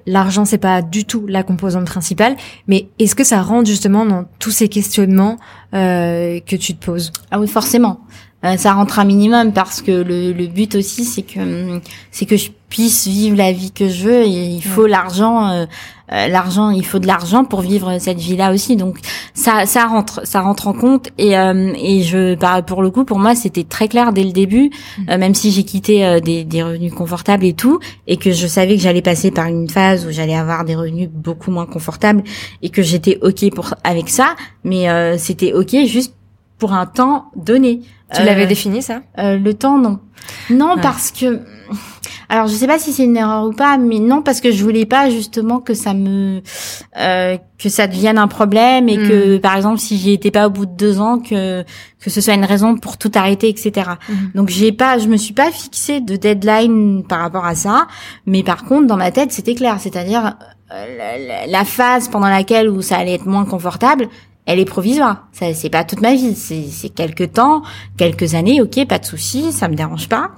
l'argent 0.06 0.44
c'est 0.44 0.58
pas 0.58 0.82
du 0.82 1.04
tout 1.04 1.26
la 1.28 1.42
composante 1.42 1.86
principale 1.86 2.36
mais 2.66 2.88
est-ce 2.98 3.14
que 3.14 3.24
ça 3.24 3.40
rentre 3.40 3.68
justement 3.68 4.04
dans 4.04 4.24
tous 4.38 4.50
ces 4.50 4.68
questionnements 4.68 5.36
que 5.72 6.56
tu 6.56 6.74
te 6.74 6.84
poses? 6.84 7.12
Ah 7.30 7.38
oui 7.40 7.46
forcément 7.46 8.00
euh, 8.42 8.56
ça 8.56 8.72
rentre 8.72 8.98
un 8.98 9.04
minimum 9.04 9.52
parce 9.52 9.82
que 9.82 9.90
le, 9.90 10.32
le 10.32 10.46
but 10.46 10.74
aussi 10.74 11.04
c'est 11.04 11.20
que 11.22 11.80
c'est 12.10 12.24
que 12.24 12.38
je 12.38 12.48
puisse 12.70 13.06
vivre 13.06 13.36
la 13.36 13.52
vie 13.52 13.70
que 13.70 13.88
je 13.90 14.04
veux 14.04 14.22
et 14.22 14.46
il 14.46 14.62
faut 14.62 14.86
l'argent 14.86 15.48
euh, 15.48 15.66
euh, 16.12 16.26
l'argent 16.26 16.70
il 16.70 16.86
faut 16.86 16.98
de 16.98 17.06
l'argent 17.06 17.44
pour 17.44 17.60
vivre 17.60 17.98
cette 17.98 18.18
vie 18.18 18.36
là 18.36 18.50
aussi. 18.52 18.76
Donc 18.76 18.96
ça 19.34 19.66
ça 19.66 19.84
rentre 19.84 20.26
ça 20.26 20.40
rentre 20.40 20.68
en 20.68 20.72
compte 20.72 21.10
et 21.18 21.32
et 21.32 22.02
je 22.02 22.34
bah, 22.34 22.62
pour 22.62 22.82
le 22.82 22.90
coup 22.90 23.04
pour 23.04 23.18
moi 23.18 23.34
c'était 23.34 23.64
très 23.64 23.88
clair 23.88 24.10
dès 24.14 24.24
le 24.24 24.32
début 24.32 24.70
mm. 24.98 25.16
même 25.18 25.34
si 25.34 25.50
j'ai 25.50 25.64
quitté 25.64 26.20
des, 26.22 26.44
des 26.44 26.62
revenus 26.62 26.94
confortables 26.94 27.44
et 27.44 27.52
tout 27.52 27.78
et 28.06 28.16
que 28.16 28.32
je 28.32 28.46
savais 28.46 28.76
que 28.76 28.82
j'allais 28.82 29.02
passer 29.02 29.30
par 29.30 29.48
une 29.48 29.68
phase 29.68 30.06
où 30.06 30.12
j'allais 30.12 30.36
avoir 30.36 30.64
des 30.64 30.76
revenus 30.76 31.10
beaucoup 31.12 31.50
moins 31.50 31.66
confortables 31.66 32.22
et 32.62 32.70
que 32.70 32.80
j'étais 32.80 33.18
ok 33.20 33.54
pour 33.54 33.74
avec 33.84 34.08
ça. 34.08 34.34
Mais 34.64 34.86
c'était 35.18 35.52
ok 35.52 35.76
juste 35.84 36.14
pour 36.58 36.72
un 36.74 36.86
temps 36.86 37.30
donné 37.34 37.80
tu 38.14 38.22
l'avais 38.22 38.44
euh, 38.44 38.46
défini 38.46 38.82
ça? 38.82 39.02
euh, 39.18 39.38
Le 39.38 39.54
temps, 39.54 39.78
non. 39.78 40.00
Non, 40.50 40.76
parce 40.80 41.10
que 41.10 41.40
alors 42.30 42.46
je 42.46 42.54
sais 42.54 42.68
pas 42.68 42.78
si 42.78 42.92
c'est 42.92 43.04
une 43.04 43.16
erreur 43.16 43.44
ou 43.44 43.52
pas, 43.52 43.76
mais 43.76 43.98
non 43.98 44.22
parce 44.22 44.40
que 44.40 44.52
je 44.52 44.62
voulais 44.62 44.86
pas 44.86 45.10
justement 45.10 45.58
que 45.58 45.74
ça 45.74 45.94
me 45.94 46.42
euh, 46.96 47.36
que 47.58 47.68
ça 47.68 47.88
devienne 47.88 48.18
un 48.18 48.28
problème 48.28 48.88
et 48.88 48.96
que 48.96 49.36
hmm. 49.36 49.40
par 49.40 49.56
exemple 49.56 49.80
si 49.80 49.98
j'y 49.98 50.12
étais 50.12 50.30
pas 50.30 50.46
au 50.46 50.50
bout 50.50 50.64
de 50.66 50.76
deux 50.76 51.00
ans 51.00 51.18
que 51.18 51.64
que 51.98 52.08
ce 52.08 52.20
soit 52.20 52.34
une 52.34 52.44
raison 52.44 52.76
pour 52.76 52.98
tout 52.98 53.10
arrêter, 53.16 53.48
etc. 53.48 53.90
Hmm. 54.08 54.14
Donc 54.36 54.48
j'ai 54.48 54.70
pas, 54.70 54.98
je 54.98 55.08
me 55.08 55.16
suis 55.16 55.34
pas 55.34 55.50
fixée 55.50 56.00
de 56.00 56.14
deadline 56.14 57.02
par 57.02 57.18
rapport 57.18 57.44
à 57.44 57.56
ça, 57.56 57.88
mais 58.26 58.44
par 58.44 58.64
contre 58.64 58.86
dans 58.86 58.96
ma 58.96 59.10
tête 59.10 59.32
c'était 59.32 59.56
clair, 59.56 59.78
c'est-à-dire 59.80 60.36
la, 60.70 61.46
la, 61.48 61.64
phase 61.64 62.06
pendant 62.06 62.28
laquelle 62.28 62.68
où 62.68 62.80
ça 62.80 62.96
allait 62.96 63.14
être 63.14 63.26
moins 63.26 63.44
confortable, 63.44 64.08
elle 64.50 64.58
est 64.58 64.64
provisoire. 64.64 65.28
Ça, 65.32 65.54
c'est 65.54 65.70
pas 65.70 65.84
toute 65.84 66.00
ma 66.00 66.14
vie. 66.14 66.34
C'est, 66.34 66.64
c'est 66.70 66.88
quelques 66.88 67.34
temps, 67.34 67.62
quelques 67.96 68.34
années. 68.34 68.60
Ok, 68.60 68.84
pas 68.86 68.98
de 68.98 69.04
souci, 69.04 69.52
ça 69.52 69.68
me 69.68 69.74
dérange 69.74 70.08
pas. 70.08 70.32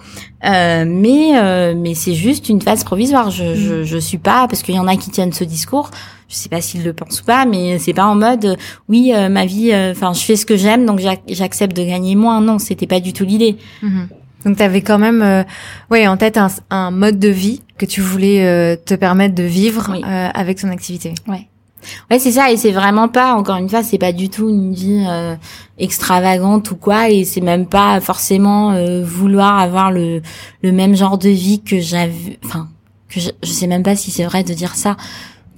Euh, 0.44 0.84
mais 0.86 1.38
euh, 1.38 1.74
mais 1.76 1.94
c'est 1.94 2.14
juste 2.14 2.48
une 2.48 2.60
phase 2.60 2.84
provisoire. 2.84 3.30
Je, 3.30 3.44
mm. 3.44 3.54
je, 3.54 3.84
je 3.84 3.98
suis 3.98 4.18
pas 4.18 4.46
parce 4.48 4.62
qu'il 4.62 4.74
y 4.74 4.78
en 4.78 4.86
a 4.86 4.96
qui 4.96 5.10
tiennent 5.10 5.32
ce 5.32 5.44
discours. 5.44 5.90
Je 6.28 6.34
sais 6.36 6.48
pas 6.48 6.60
s'ils 6.60 6.82
le 6.82 6.92
pensent 6.92 7.20
ou 7.20 7.24
pas, 7.24 7.44
mais 7.44 7.78
c'est 7.78 7.92
pas 7.92 8.06
en 8.06 8.14
mode 8.14 8.56
oui 8.88 9.12
euh, 9.14 9.28
ma 9.28 9.46
vie. 9.46 9.70
Euh, 9.72 9.92
enfin, 9.92 10.12
je 10.12 10.20
fais 10.20 10.36
ce 10.36 10.46
que 10.46 10.56
j'aime, 10.56 10.86
donc 10.86 11.00
j'accepte 11.28 11.76
de 11.76 11.84
gagner 11.84 12.14
moins. 12.16 12.40
Non, 12.40 12.58
c'était 12.58 12.86
pas 12.86 13.00
du 13.00 13.12
tout 13.12 13.24
l'idée. 13.24 13.56
Mm-hmm. 13.82 14.06
Donc 14.46 14.56
tu 14.56 14.62
avais 14.62 14.80
quand 14.82 14.98
même 14.98 15.22
euh, 15.22 15.42
ouais 15.90 16.06
en 16.06 16.16
tête 16.16 16.36
un, 16.36 16.48
un, 16.70 16.90
mode 16.90 17.18
de 17.18 17.28
vie 17.28 17.62
que 17.78 17.86
tu 17.86 18.00
voulais 18.00 18.76
te 18.84 18.94
permettre 18.94 19.34
de 19.34 19.42
vivre 19.42 19.94
avec 20.04 20.58
son 20.58 20.68
activité. 20.68 21.14
Ouais. 21.28 21.48
Ouais, 22.10 22.18
c'est 22.18 22.32
ça, 22.32 22.50
et 22.50 22.56
c'est 22.56 22.72
vraiment 22.72 23.08
pas, 23.08 23.34
encore 23.34 23.56
une 23.56 23.68
fois, 23.68 23.82
c'est 23.82 23.98
pas 23.98 24.12
du 24.12 24.28
tout 24.28 24.48
une 24.48 24.72
vie 24.72 25.04
euh, 25.08 25.34
extravagante 25.78 26.70
ou 26.70 26.76
quoi, 26.76 27.10
et 27.10 27.24
c'est 27.24 27.40
même 27.40 27.66
pas 27.66 28.00
forcément 28.00 28.72
euh, 28.72 29.02
vouloir 29.04 29.58
avoir 29.58 29.90
le, 29.90 30.22
le 30.62 30.72
même 30.72 30.96
genre 30.96 31.18
de 31.18 31.28
vie 31.28 31.60
que 31.62 31.80
j'avais, 31.80 32.38
enfin, 32.44 32.68
que 33.08 33.20
je, 33.20 33.30
je, 33.42 33.50
sais 33.50 33.66
même 33.66 33.82
pas 33.82 33.96
si 33.96 34.10
c'est 34.10 34.24
vrai 34.24 34.44
de 34.44 34.54
dire 34.54 34.74
ça, 34.74 34.96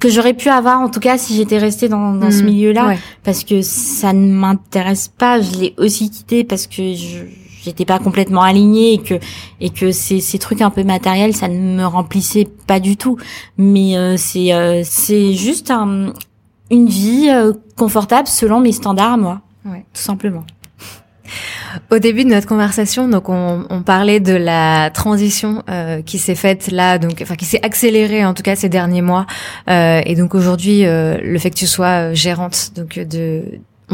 que 0.00 0.10
j'aurais 0.10 0.34
pu 0.34 0.48
avoir 0.48 0.80
en 0.80 0.88
tout 0.88 1.00
cas 1.00 1.16
si 1.16 1.34
j'étais 1.34 1.58
restée 1.58 1.88
dans, 1.88 2.12
dans 2.12 2.30
ce 2.30 2.42
mmh. 2.42 2.46
milieu-là, 2.46 2.96
parce 3.22 3.44
que 3.44 3.62
ça 3.62 4.12
ne 4.12 4.32
m'intéresse 4.32 5.08
pas, 5.08 5.40
je 5.40 5.58
l'ai 5.58 5.74
aussi 5.78 6.10
quitté 6.10 6.44
parce 6.44 6.66
que 6.66 6.94
je 6.94 7.24
j'étais 7.64 7.84
pas 7.84 7.98
complètement 7.98 8.42
alignée 8.42 8.94
et 8.94 8.98
que 8.98 9.14
et 9.60 9.70
que 9.70 9.92
ces, 9.92 10.20
ces 10.20 10.38
trucs 10.38 10.60
un 10.60 10.70
peu 10.70 10.84
matériels 10.84 11.34
ça 11.34 11.48
ne 11.48 11.76
me 11.76 11.86
remplissait 11.86 12.46
pas 12.66 12.80
du 12.80 12.96
tout. 12.96 13.16
Mais 13.56 13.96
euh, 13.96 14.16
c'est 14.16 14.52
euh, 14.52 14.82
c'est 14.84 15.32
juste 15.34 15.70
un, 15.70 16.12
une 16.70 16.88
vie 16.88 17.28
euh, 17.30 17.52
confortable 17.76 18.28
selon 18.28 18.60
mes 18.60 18.72
standards 18.72 19.18
moi. 19.18 19.40
Ouais. 19.64 19.84
tout 19.94 20.02
simplement. 20.02 20.44
Au 21.90 21.98
début 21.98 22.24
de 22.24 22.28
notre 22.28 22.46
conversation, 22.46 23.08
donc 23.08 23.28
on, 23.28 23.66
on 23.70 23.82
parlait 23.82 24.20
de 24.20 24.34
la 24.34 24.90
transition 24.90 25.62
euh, 25.68 26.02
qui 26.02 26.18
s'est 26.18 26.34
faite 26.34 26.70
là, 26.70 26.98
donc 26.98 27.20
enfin 27.22 27.34
qui 27.34 27.46
s'est 27.46 27.64
accélérée 27.64 28.24
en 28.24 28.34
tout 28.34 28.42
cas 28.42 28.56
ces 28.56 28.68
derniers 28.68 29.02
mois, 29.02 29.26
euh, 29.68 30.00
et 30.04 30.14
donc 30.14 30.34
aujourd'hui 30.34 30.84
euh, 30.84 31.18
le 31.22 31.38
fait 31.38 31.50
que 31.50 31.56
tu 31.56 31.66
sois 31.66 32.12
gérante 32.12 32.72
donc 32.76 32.98
de 32.98 33.42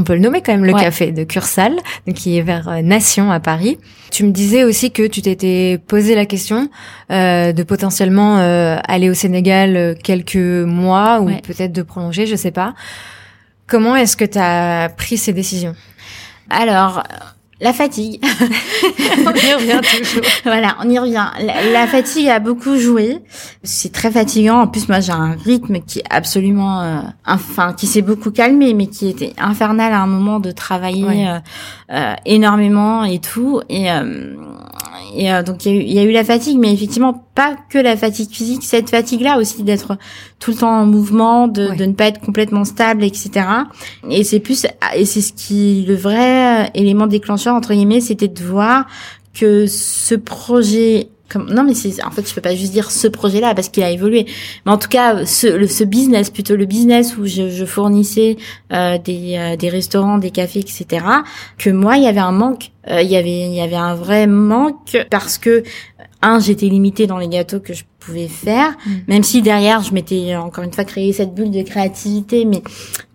on 0.00 0.04
peut 0.04 0.14
le 0.14 0.20
nommer 0.20 0.40
quand 0.40 0.52
même, 0.52 0.64
le 0.64 0.72
café 0.72 1.12
de 1.12 1.24
Cursal, 1.24 1.76
qui 2.14 2.38
est 2.38 2.42
vers 2.42 2.68
euh, 2.68 2.80
Nation 2.80 3.30
à 3.30 3.38
Paris. 3.38 3.78
Tu 4.10 4.24
me 4.24 4.30
disais 4.32 4.64
aussi 4.64 4.90
que 4.92 5.06
tu 5.06 5.20
t'étais 5.20 5.78
posé 5.86 6.14
la 6.14 6.24
question 6.24 6.70
euh, 7.12 7.52
de 7.52 7.62
potentiellement 7.62 8.38
euh, 8.38 8.78
aller 8.88 9.10
au 9.10 9.14
Sénégal 9.14 9.96
quelques 10.02 10.36
mois 10.36 11.20
ou 11.20 11.26
peut-être 11.42 11.72
de 11.72 11.82
prolonger, 11.82 12.24
je 12.24 12.34
sais 12.34 12.50
pas. 12.50 12.74
Comment 13.66 13.94
est-ce 13.94 14.16
que 14.16 14.24
tu 14.24 14.38
as 14.38 14.88
pris 14.96 15.18
ces 15.18 15.34
décisions? 15.34 15.76
Alors, 16.48 17.04
la 17.60 17.72
fatigue. 17.72 18.22
on 19.26 19.34
y 19.34 19.54
revient 19.54 19.80
toujours. 19.82 20.22
voilà, 20.44 20.76
on 20.82 20.88
y 20.88 20.98
revient. 20.98 21.26
La, 21.72 21.86
fatigue 21.86 22.28
a 22.28 22.38
beaucoup 22.38 22.78
joué. 22.78 23.18
C'est 23.62 23.92
très 23.92 24.10
fatigant. 24.10 24.60
En 24.60 24.66
plus, 24.66 24.88
moi, 24.88 25.00
j'ai 25.00 25.12
un 25.12 25.36
rythme 25.44 25.80
qui 25.80 25.98
est 25.98 26.04
absolument, 26.08 26.80
euh, 26.80 27.00
enfin, 27.26 27.74
qui 27.74 27.86
s'est 27.86 28.02
beaucoup 28.02 28.30
calmé, 28.30 28.72
mais 28.72 28.86
qui 28.86 29.08
était 29.08 29.34
infernal 29.38 29.92
à 29.92 30.00
un 30.00 30.06
moment 30.06 30.40
de 30.40 30.50
travailler 30.50 31.28
euh, 31.28 31.34
euh, 31.34 31.38
énormément 32.24 33.04
et 33.04 33.18
tout. 33.18 33.60
Et, 33.68 33.90
euh, 33.90 34.34
et 35.16 35.28
donc, 35.42 35.66
il 35.66 35.92
y, 35.92 35.98
a 35.98 36.04
eu 36.04 36.12
la 36.12 36.22
fatigue, 36.22 36.58
mais 36.58 36.72
effectivement, 36.72 37.24
pas 37.34 37.56
que 37.68 37.78
la 37.78 37.96
fatigue 37.96 38.30
physique. 38.30 38.62
Cette 38.62 38.90
fatigue-là 38.90 39.38
aussi 39.38 39.64
d'être 39.64 39.98
tout 40.38 40.52
le 40.52 40.56
temps 40.58 40.82
en 40.82 40.86
mouvement, 40.86 41.48
de, 41.48 41.74
de 41.74 41.84
ne 41.84 41.92
pas 41.92 42.06
être 42.06 42.20
complètement 42.20 42.64
stable, 42.64 43.02
etc. 43.02 43.46
Et 44.08 44.22
c'est 44.22 44.38
plus, 44.38 44.66
et 44.94 45.04
c'est 45.04 45.20
ce 45.20 45.32
qui, 45.32 45.84
le 45.88 45.96
vrai 45.96 46.70
élément 46.74 47.08
déclencheur 47.08 47.56
entre 47.56 47.74
guillemets, 47.74 48.00
c'était 48.00 48.28
de 48.28 48.42
voir 48.42 48.86
que 49.34 49.66
ce 49.66 50.14
projet 50.14 51.08
comme, 51.30 51.48
non 51.52 51.62
mais 51.62 51.74
c'est 51.74 52.02
en 52.04 52.10
fait 52.10 52.28
je 52.28 52.34
peux 52.34 52.40
pas 52.40 52.54
juste 52.54 52.72
dire 52.72 52.90
ce 52.90 53.06
projet 53.06 53.40
là 53.40 53.54
parce 53.54 53.68
qu'il 53.68 53.82
a 53.82 53.90
évolué 53.90 54.26
mais 54.66 54.72
en 54.72 54.78
tout 54.78 54.88
cas 54.88 55.24
ce, 55.24 55.46
le, 55.46 55.66
ce 55.66 55.84
business 55.84 56.28
plutôt 56.28 56.56
le 56.56 56.66
business 56.66 57.16
où 57.16 57.26
je, 57.26 57.48
je 57.50 57.64
fournissais 57.64 58.36
euh, 58.72 58.98
des, 58.98 59.36
euh, 59.36 59.56
des 59.56 59.68
restaurants 59.68 60.18
des 60.18 60.30
cafés 60.30 60.60
etc 60.60 61.04
que 61.56 61.70
moi 61.70 61.96
il 61.96 62.02
y 62.02 62.06
avait 62.06 62.20
un 62.20 62.32
manque 62.32 62.72
euh, 62.90 63.00
il 63.00 63.10
y 63.10 63.16
avait 63.16 63.46
il 63.46 63.54
y 63.54 63.60
avait 63.60 63.76
un 63.76 63.94
vrai 63.94 64.26
manque 64.26 65.06
parce 65.10 65.38
que 65.38 65.62
un 66.22 66.40
j'étais 66.40 66.66
limitée 66.66 67.06
dans 67.06 67.18
les 67.18 67.28
gâteaux 67.28 67.60
que 67.60 67.74
je 67.74 67.84
pouvais 68.00 68.28
faire 68.28 68.72
mm. 68.84 68.90
même 69.06 69.22
si 69.22 69.40
derrière 69.40 69.82
je 69.82 69.94
m'étais 69.94 70.34
encore 70.34 70.64
une 70.64 70.72
fois 70.72 70.84
créé 70.84 71.12
cette 71.12 71.34
bulle 71.34 71.52
de 71.52 71.62
créativité 71.62 72.44
mais 72.44 72.62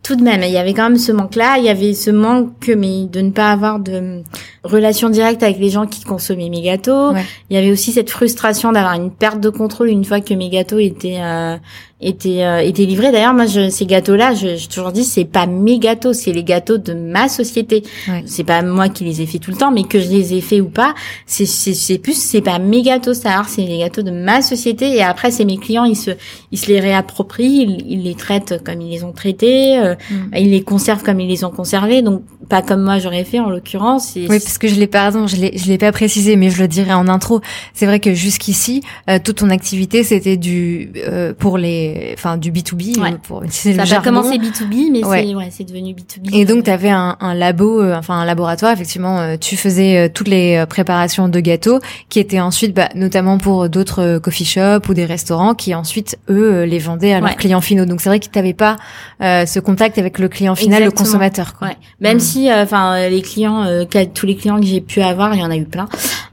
tout 0.06 0.16
de 0.16 0.22
même, 0.22 0.43
il 0.43 0.51
y 0.51 0.58
avait 0.58 0.76
quand 0.76 0.84
même 0.84 0.99
ce 0.99 1.12
manque-là. 1.12 1.58
Il 1.58 1.64
y 1.64 1.70
avait 1.70 1.95
ce 1.95 2.12
manque, 2.12 2.72
mais 2.78 3.06
de 3.06 3.22
ne 3.22 3.32
pas 3.32 3.51
avoir 3.51 3.80
de 3.80 4.22
relation 4.64 5.10
directe 5.10 5.41
avec 5.41 5.58
les 5.58 5.72
gens 5.72 5.88
qui 5.88 6.03
consommaient 6.03 6.49
mes 6.49 6.62
gâteaux. 6.62 7.12
Il 7.49 7.56
y 7.56 7.58
avait 7.58 7.72
aussi 7.72 7.91
cette 7.91 8.12
frustration 8.12 8.72
d'avoir 8.72 8.93
une 8.93 9.10
perte 9.10 9.39
de 9.39 9.49
contrôle 9.49 9.89
une 9.89 10.06
fois 10.06 10.22
que 10.22 10.36
mes 10.36 10.49
gâteaux 10.49 10.78
étaient 10.78 11.18
euh, 11.20 11.58
étaient 12.02 12.43
euh, 12.43 12.60
étaient 12.60 12.86
livrés. 12.86 13.12
D'ailleurs, 13.12 13.34
moi, 13.34 13.46
je, 13.46 13.70
ces 13.70 13.86
gâteaux-là, 13.86 14.34
je, 14.34 14.58
je 14.58 14.68
toujours 14.68 14.91
dit, 14.91 15.04
c'est 15.04 15.26
pas 15.26 15.48
mes 15.48 15.80
gâteaux, 15.80 16.14
c'est 16.14 16.32
les 16.32 16.43
gâteaux 16.43 16.78
de 16.78 16.93
ma 16.93 17.30
société. 17.30 17.84
C'est 18.26 18.43
pas 18.43 18.62
moi 18.62 18.89
qui 18.89 19.04
les 19.04 19.22
ai 19.22 19.26
fait 19.26 19.39
tout 19.39 19.52
le 19.52 19.58
temps, 19.58 19.72
mais 19.72 19.84
que 19.84 20.00
je 20.00 20.10
les 20.10 20.34
ai 20.34 20.41
fait 20.41 20.62
ou 20.62 20.70
pas, 20.70 20.93
c'est 21.26 21.46
c'est 21.46 21.98
plus 21.98 22.18
c'est 22.18 22.41
pas 22.41 22.60
mes 22.60 22.82
gâteaux, 22.82 23.14
ça, 23.14 23.41
c'est 23.48 23.62
les 23.62 23.80
gâteaux 23.80 24.02
de 24.02 24.12
ma 24.12 24.41
société. 24.41 24.96
Et 24.96 25.02
après, 25.02 25.32
c'est 25.32 25.46
mes 25.46 25.58
clients, 25.58 25.86
ils 25.86 25.96
se 25.96 26.12
ils 26.52 26.60
se 26.60 26.68
les 26.68 26.80
réapproprient, 26.80 27.64
ils, 27.64 27.86
ils 27.88 28.04
les 28.04 28.16
traitent 28.16 28.62
comme 28.64 28.82
ils 28.82 28.89
les 28.89 29.04
ont 29.04 29.14
traités, 29.14 29.80
euh, 29.80 29.96
mm. 30.12 30.38
ils 30.38 30.52
les 30.52 30.62
conservent 30.64 31.04
comme 31.04 31.20
ils 31.20 31.30
les 31.30 31.43
ont 31.43 31.52
conservés. 31.52 32.02
Donc 32.02 32.24
pas 32.48 32.62
comme 32.62 32.84
moi 32.84 33.00
j'aurais 33.00 33.24
fait 33.24 33.39
en 33.39 33.50
l'occurrence. 33.50 34.14
Oui, 34.16 34.28
parce 34.28 34.58
que 34.58 34.68
je 34.68 34.76
l'ai 34.76 34.88
pardon, 34.88 35.28
je 35.28 35.36
l'ai 35.36 35.58
je 35.58 35.68
l'ai 35.68 35.78
pas 35.78 35.91
précisé, 35.91 36.36
mais 36.36 36.50
je 36.50 36.62
le 36.62 36.68
dirai 36.68 36.93
en 36.93 37.08
intro. 37.08 37.41
C'est 37.74 37.86
vrai 37.86 38.00
que 38.00 38.14
jusqu'ici, 38.14 38.82
euh, 39.10 39.20
toute 39.24 39.38
ton 39.38 39.50
activité 39.50 40.04
c'était 40.04 40.38
du 40.38 40.91
euh, 40.98 41.34
pour 41.38 41.58
les, 41.58 42.12
enfin 42.14 42.38
du 42.38 42.52
B 42.52 42.58
2 42.58 42.76
B. 42.76 42.82
Pour, 43.24 43.43
ça 43.50 43.98
a 43.98 44.02
commencé 44.02 44.38
B 44.38 44.43
2 44.43 44.66
B, 44.66 44.91
mais 44.91 45.02
c'est 45.02 45.36
ouais, 45.36 45.50
c'est 45.52 45.64
devenu 45.64 45.93
B 45.93 45.98
2 45.98 46.30
B. 46.30 46.34
Et 46.34 46.46
donc 46.46 46.66
tu 46.66 46.70
avais 46.70 46.89
un, 46.89 47.18
un 47.20 47.34
labo, 47.34 47.82
euh, 47.82 47.96
enfin 47.96 48.16
un 48.16 48.26
laboratoire. 48.26 48.72
Effectivement, 48.72 49.38
tu 49.38 49.58
faisais 49.58 50.10
toutes 50.10 50.28
les 50.28 50.66
préparations 50.70 51.30
de 51.30 51.39
gâteaux 51.39 51.80
qui 52.10 52.20
étaient 52.20 52.39
ensuite, 52.39 52.74
bah, 52.74 52.89
notamment 52.96 53.38
pour 53.38 53.70
d'autres 53.70 54.20
coffee 54.20 54.46
shops 54.46 54.88
ou 54.89 54.93
des 54.93 55.06
restaurants 55.06 55.56
qui 55.56 55.74
ensuite 55.74 56.18
eux 56.30 56.64
les 56.64 56.80
vendaient 56.80 57.14
à 57.14 57.20
leurs 57.20 57.36
clients 57.36 57.62
finaux. 57.62 57.86
Donc 57.86 58.02
c'est 58.02 58.10
vrai 58.10 58.20
que 58.20 58.26
tu 58.26 58.38
n'avais 58.38 58.54
pas 58.54 58.76
ce 59.20 59.60
contact 59.60 59.98
avec 59.98 60.20
le 60.20 60.30
client 60.30 60.56
final, 60.56 60.84
le 60.84 60.91
consommateur. 60.91 61.56
Quoi. 61.56 61.70
Même 62.00 62.20
si 62.20 62.35
aussi, 62.36 62.52
enfin 62.52 63.08
les 63.10 63.22
clients, 63.22 63.66
tous 64.14 64.26
les 64.26 64.36
clients 64.36 64.60
que 64.60 64.66
j'ai 64.66 64.82
pu 64.82 65.02
avoir, 65.02 65.34
il 65.34 65.42
y 65.42 65.44
en 65.44 65.52
a 65.52 65.58
eu 65.58 65.66
plein. 65.66 65.88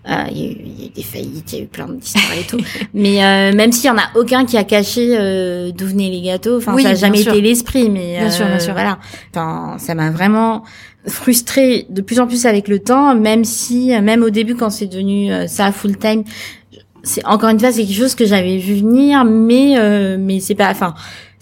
Il 0.07 0.37
y, 0.37 0.47
a 0.47 0.51
eu, 0.51 0.91
des 0.95 1.03
faillites, 1.03 1.53
il 1.53 1.59
y 1.59 1.61
a 1.61 1.65
eu 1.65 1.69
plein 1.69 1.89
d'histoires 1.89 2.33
et 2.39 2.45
tout. 2.45 2.59
mais 2.95 3.53
même 3.53 3.73
s'il 3.73 3.87
y 3.87 3.91
en 3.91 3.99
a 3.99 4.11
aucun 4.17 4.45
qui 4.45 4.57
a 4.57 4.65
caché 4.65 5.09
d'où 5.73 5.87
venaient 5.87 6.11
les 6.11 6.23
gâteaux, 6.23 6.59
enfin 6.59 6.77
ça 6.77 6.91
n'a 6.91 6.95
jamais 6.95 7.21
été 7.21 7.41
l'esprit, 7.41 7.89
mais 7.89 8.19
bien 8.19 8.31
sûr, 8.31 8.47
bien 8.47 8.59
sûr. 8.59 8.73
voilà. 8.73 8.99
Enfin, 9.31 9.77
ça 9.79 9.95
m'a 9.95 10.11
vraiment 10.11 10.65
frustrée 11.07 11.87
de 11.91 12.01
plus 12.01 12.21
en 12.21 12.27
plus 12.27 12.47
avec 12.47 12.69
le 12.69 12.79
temps, 12.79 13.15
même 13.15 13.45
si, 13.45 13.93
même 14.01 14.23
au 14.23 14.31
début 14.31 14.55
quand 14.55 14.71
c'est 14.71 14.87
devenu 14.87 15.31
ça 15.49 15.73
full 15.73 15.97
time, 15.97 16.25
c'est 17.03 17.25
encore 17.27 17.49
une 17.49 17.59
fois 17.59 17.73
c'est 17.73 17.85
quelque 17.85 17.99
chose 17.99 18.15
que 18.15 18.27
j'avais 18.27 18.59
vu 18.59 18.75
venir 18.75 19.25
mais 19.25 19.75
euh, 19.79 20.17
mais 20.19 20.41
c'est 20.41 20.55
pas 20.55 20.71
enfin 20.71 20.95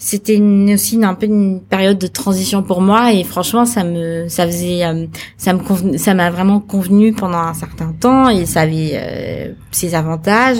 c'était 0.03 0.41
aussi 0.73 0.95
une, 0.95 1.03
un 1.03 1.13
peu 1.13 1.27
une 1.27 1.61
période 1.61 1.99
de 1.99 2.07
transition 2.07 2.63
pour 2.63 2.81
moi 2.81 3.13
et 3.13 3.23
franchement 3.23 3.67
ça 3.67 3.83
me 3.83 4.27
ça 4.29 4.47
faisait 4.47 4.83
euh, 4.83 5.05
ça 5.37 5.53
me 5.53 5.97
ça 5.99 6.15
m'a 6.15 6.31
vraiment 6.31 6.59
convenu 6.59 7.13
pendant 7.13 7.37
un 7.37 7.53
certain 7.53 7.91
temps 7.91 8.27
et 8.27 8.47
ça 8.47 8.61
avait 8.61 8.93
euh, 8.95 9.53
ses 9.69 9.93
avantages 9.93 10.57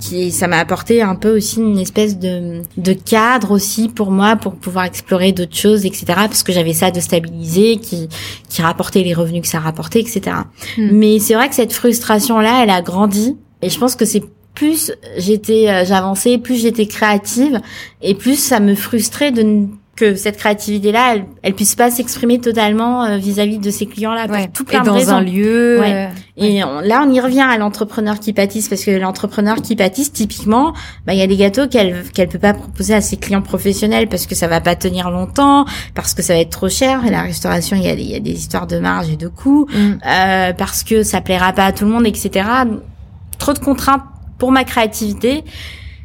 qui 0.00 0.32
ça 0.32 0.48
m'a 0.48 0.58
apporté 0.58 1.02
un 1.02 1.14
peu 1.14 1.36
aussi 1.36 1.60
une 1.60 1.78
espèce 1.78 2.18
de 2.18 2.62
de 2.76 2.92
cadre 2.92 3.52
aussi 3.52 3.88
pour 3.88 4.10
moi 4.10 4.34
pour 4.34 4.56
pouvoir 4.56 4.86
explorer 4.86 5.30
d'autres 5.30 5.56
choses 5.56 5.86
etc 5.86 6.04
parce 6.06 6.42
que 6.42 6.50
j'avais 6.50 6.74
ça 6.74 6.90
de 6.90 6.98
stabiliser 6.98 7.76
qui 7.76 8.08
qui 8.48 8.60
rapportait 8.60 9.04
les 9.04 9.14
revenus 9.14 9.42
que 9.42 9.48
ça 9.48 9.60
rapportait 9.60 10.00
etc 10.00 10.38
hmm. 10.76 10.88
mais 10.90 11.20
c'est 11.20 11.34
vrai 11.34 11.48
que 11.48 11.54
cette 11.54 11.72
frustration 11.72 12.40
là 12.40 12.64
elle 12.64 12.70
a 12.70 12.82
grandi 12.82 13.36
et 13.62 13.70
je 13.70 13.78
pense 13.78 13.94
que 13.94 14.04
c'est 14.04 14.24
plus 14.60 14.92
j'étais 15.16 15.70
euh, 15.70 15.86
j'avançais, 15.86 16.36
plus 16.36 16.60
j'étais 16.60 16.84
créative 16.84 17.62
et 18.02 18.14
plus 18.14 18.38
ça 18.38 18.60
me 18.60 18.74
frustrait 18.74 19.30
de 19.30 19.68
que 19.96 20.14
cette 20.16 20.36
créativité 20.36 20.92
là 20.92 21.14
elle, 21.14 21.24
elle 21.42 21.54
puisse 21.54 21.74
pas 21.74 21.90
s'exprimer 21.90 22.40
totalement 22.40 23.04
euh, 23.04 23.16
vis-à-vis 23.16 23.58
de 23.58 23.70
ces 23.70 23.86
clients 23.86 24.12
là 24.12 24.26
ouais. 24.26 24.50
tout 24.52 24.64
plein 24.64 24.82
et 24.82 24.86
dans 24.86 25.10
un 25.10 25.22
lieu 25.22 25.80
ouais. 25.80 26.08
Euh, 26.08 26.08
et 26.36 26.60
là 26.60 27.02
on 27.06 27.10
y 27.10 27.20
revient 27.20 27.40
à 27.40 27.56
l'entrepreneur 27.56 28.20
qui 28.20 28.34
pâtisse 28.34 28.68
parce 28.68 28.84
que 28.84 28.90
l'entrepreneur 28.90 29.62
qui 29.62 29.76
pâtisse 29.76 30.12
typiquement 30.12 30.74
bah 31.06 31.14
il 31.14 31.18
y 31.18 31.22
a 31.22 31.26
des 31.26 31.38
gâteaux 31.38 31.66
qu'elle 31.66 32.04
qu'elle 32.12 32.28
peut 32.28 32.38
pas 32.38 32.52
proposer 32.52 32.92
à 32.92 33.00
ses 33.00 33.16
clients 33.16 33.42
professionnels 33.42 34.08
parce 34.08 34.26
que 34.26 34.34
ça 34.34 34.46
va 34.46 34.60
pas 34.60 34.76
tenir 34.76 35.10
longtemps 35.10 35.64
parce 35.94 36.12
que 36.12 36.20
ça 36.20 36.34
va 36.34 36.40
être 36.40 36.50
trop 36.50 36.68
cher 36.68 37.06
et 37.06 37.10
la 37.10 37.22
restauration 37.22 37.78
il 37.78 37.82
y 37.84 37.88
a 37.88 37.94
y 37.94 38.14
a 38.14 38.20
des 38.20 38.32
histoires 38.32 38.66
de 38.66 38.78
marge 38.78 39.08
et 39.08 39.16
de 39.16 39.28
coûts 39.28 39.66
mm. 39.72 39.90
euh, 40.06 40.52
parce 40.52 40.84
que 40.84 41.02
ça 41.02 41.22
plaira 41.22 41.54
pas 41.54 41.64
à 41.64 41.72
tout 41.72 41.86
le 41.86 41.90
monde 41.92 42.06
etc 42.06 42.44
trop 43.38 43.54
de 43.54 43.58
contraintes 43.58 44.02
pour 44.40 44.50
ma 44.50 44.64
créativité. 44.64 45.44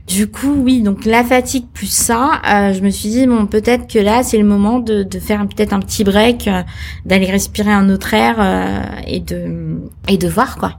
Du 0.07 0.27
coup, 0.27 0.53
oui, 0.53 0.81
donc 0.81 1.05
la 1.05 1.23
fatigue 1.23 1.65
plus 1.73 1.89
ça, 1.89 2.39
euh, 2.47 2.73
je 2.73 2.81
me 2.81 2.91
suis 2.91 3.09
dit 3.09 3.25
bon 3.25 3.47
peut-être 3.47 3.91
que 3.91 3.97
là 3.97 4.21
c'est 4.21 4.37
le 4.37 4.43
moment 4.43 4.77
de, 4.77 5.01
de 5.01 5.19
faire 5.19 5.39
peut-être 5.47 5.73
un 5.73 5.79
petit 5.79 6.03
break, 6.03 6.47
euh, 6.47 6.61
d'aller 7.05 7.25
respirer 7.25 7.71
un 7.71 7.89
autre 7.89 8.13
air 8.13 8.35
euh, 8.37 8.83
et 9.07 9.19
de 9.19 9.79
et 10.07 10.19
de 10.19 10.27
voir 10.27 10.57
quoi. 10.57 10.77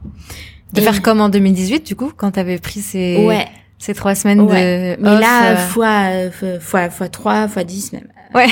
De 0.74 0.80
faire 0.80 1.02
comme 1.02 1.20
en 1.20 1.28
2018 1.28 1.84
du 1.84 1.96
coup 1.96 2.12
quand 2.16 2.32
t'avais 2.32 2.58
pris 2.58 2.80
ces 2.80 3.24
ouais. 3.26 3.46
ces 3.78 3.94
trois 3.94 4.14
semaines 4.14 4.46
de 4.46 4.52
mais 4.52 4.96
là 5.00 5.56
fois 5.56 6.30
fois 6.60 6.90
fois 6.90 7.08
trois 7.08 7.48
fois 7.48 7.64
dix 7.64 7.92
même. 7.92 8.06
Ouais. 8.34 8.46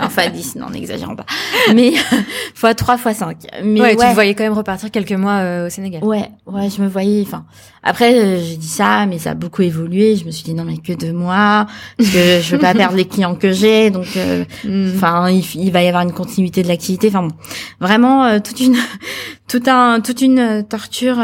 enfin 0.00 0.30
10, 0.30 0.56
non, 0.56 0.70
n'exagérons 0.70 1.16
pas. 1.16 1.26
Mais 1.74 1.92
fois 2.54 2.74
3, 2.74 2.98
fois 2.98 3.14
5. 3.14 3.36
Mais 3.64 3.80
ouais, 3.80 3.96
tu 3.96 4.02
te 4.02 4.14
voyais 4.14 4.34
quand 4.34 4.44
même 4.44 4.52
repartir 4.52 4.90
quelques 4.90 5.12
mois 5.12 5.38
euh, 5.38 5.66
au 5.66 5.70
Sénégal. 5.70 6.02
Ouais, 6.04 6.30
ouais, 6.46 6.68
je 6.70 6.82
me 6.82 6.88
voyais. 6.88 7.22
Enfin, 7.22 7.44
après 7.82 8.14
euh, 8.14 8.40
j'ai 8.42 8.56
dit 8.56 8.68
ça, 8.68 9.06
mais 9.06 9.18
ça 9.18 9.30
a 9.30 9.34
beaucoup 9.34 9.62
évolué. 9.62 10.16
Je 10.16 10.24
me 10.24 10.30
suis 10.30 10.44
dit 10.44 10.54
non 10.54 10.64
mais 10.64 10.78
que 10.78 10.92
deux 10.92 11.12
mois, 11.12 11.66
parce 11.98 12.10
que 12.10 12.40
je 12.40 12.50
veux 12.52 12.58
pas 12.58 12.74
perdre 12.74 12.96
les 12.96 13.06
clients 13.06 13.34
que 13.34 13.52
j'ai, 13.52 13.90
donc 13.90 14.08
euh, 14.16 14.44
mm. 14.64 14.92
enfin 14.96 15.30
il, 15.30 15.70
va 15.70 15.82
y 15.82 15.88
avoir 15.88 16.02
une 16.02 16.12
continuité 16.12 16.62
de 16.62 16.68
l'activité. 16.68 17.08
Enfin 17.08 17.22
bon, 17.22 17.34
vraiment 17.80 18.40
toute 18.40 18.60
une, 18.60 18.76
tout 19.48 19.62
un, 19.66 20.00
toute 20.00 20.20
une 20.20 20.64
torture 20.68 21.18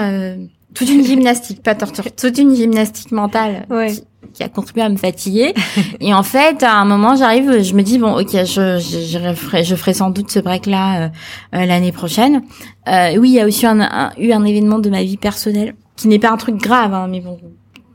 toute 0.75 0.89
une 0.89 1.05
gymnastique, 1.05 1.63
pas 1.63 1.75
torture, 1.75 2.05
toute 2.17 2.39
une 2.39 2.55
gymnastique 2.55 3.13
mentale 3.13 3.67
ouais 3.69 3.93
qui 3.93 4.03
a 4.41 4.49
contribué 4.49 4.83
à 4.83 4.89
me 4.89 4.97
fatiguer. 4.97 5.55
et 6.01 6.15
en 6.15 6.23
fait, 6.23 6.63
à 6.63 6.77
un 6.77 6.85
moment, 6.85 7.17
j'arrive, 7.17 7.63
je 7.63 7.75
me 7.75 7.83
dis 7.83 7.99
bon, 7.99 8.19
ok, 8.19 8.31
je 8.31 8.79
je, 8.79 9.35
ferai, 9.35 9.65
je 9.65 9.75
ferai 9.75 9.95
sans 9.95 10.11
doute 10.11 10.31
ce 10.31 10.39
break 10.39 10.67
là 10.67 11.03
euh, 11.03 11.09
euh, 11.55 11.67
l'année 11.67 11.93
prochaine. 11.93 12.43
Euh, 12.89 13.17
oui, 13.17 13.31
il 13.31 13.35
y 13.35 13.41
a 13.41 13.47
aussi 13.47 13.67
un, 13.67 14.13
eu 14.19 14.33
un 14.33 14.45
événement 14.45 14.79
de 14.79 14.91
ma 14.91 15.03
vie 15.03 15.17
personnelle 15.17 15.75
qui 15.97 16.09
n'est 16.09 16.19
pas 16.19 16.31
un 16.31 16.37
truc 16.37 16.57
grave, 16.57 16.95
hein, 16.95 17.09
mais 17.09 17.21
bon 17.21 17.39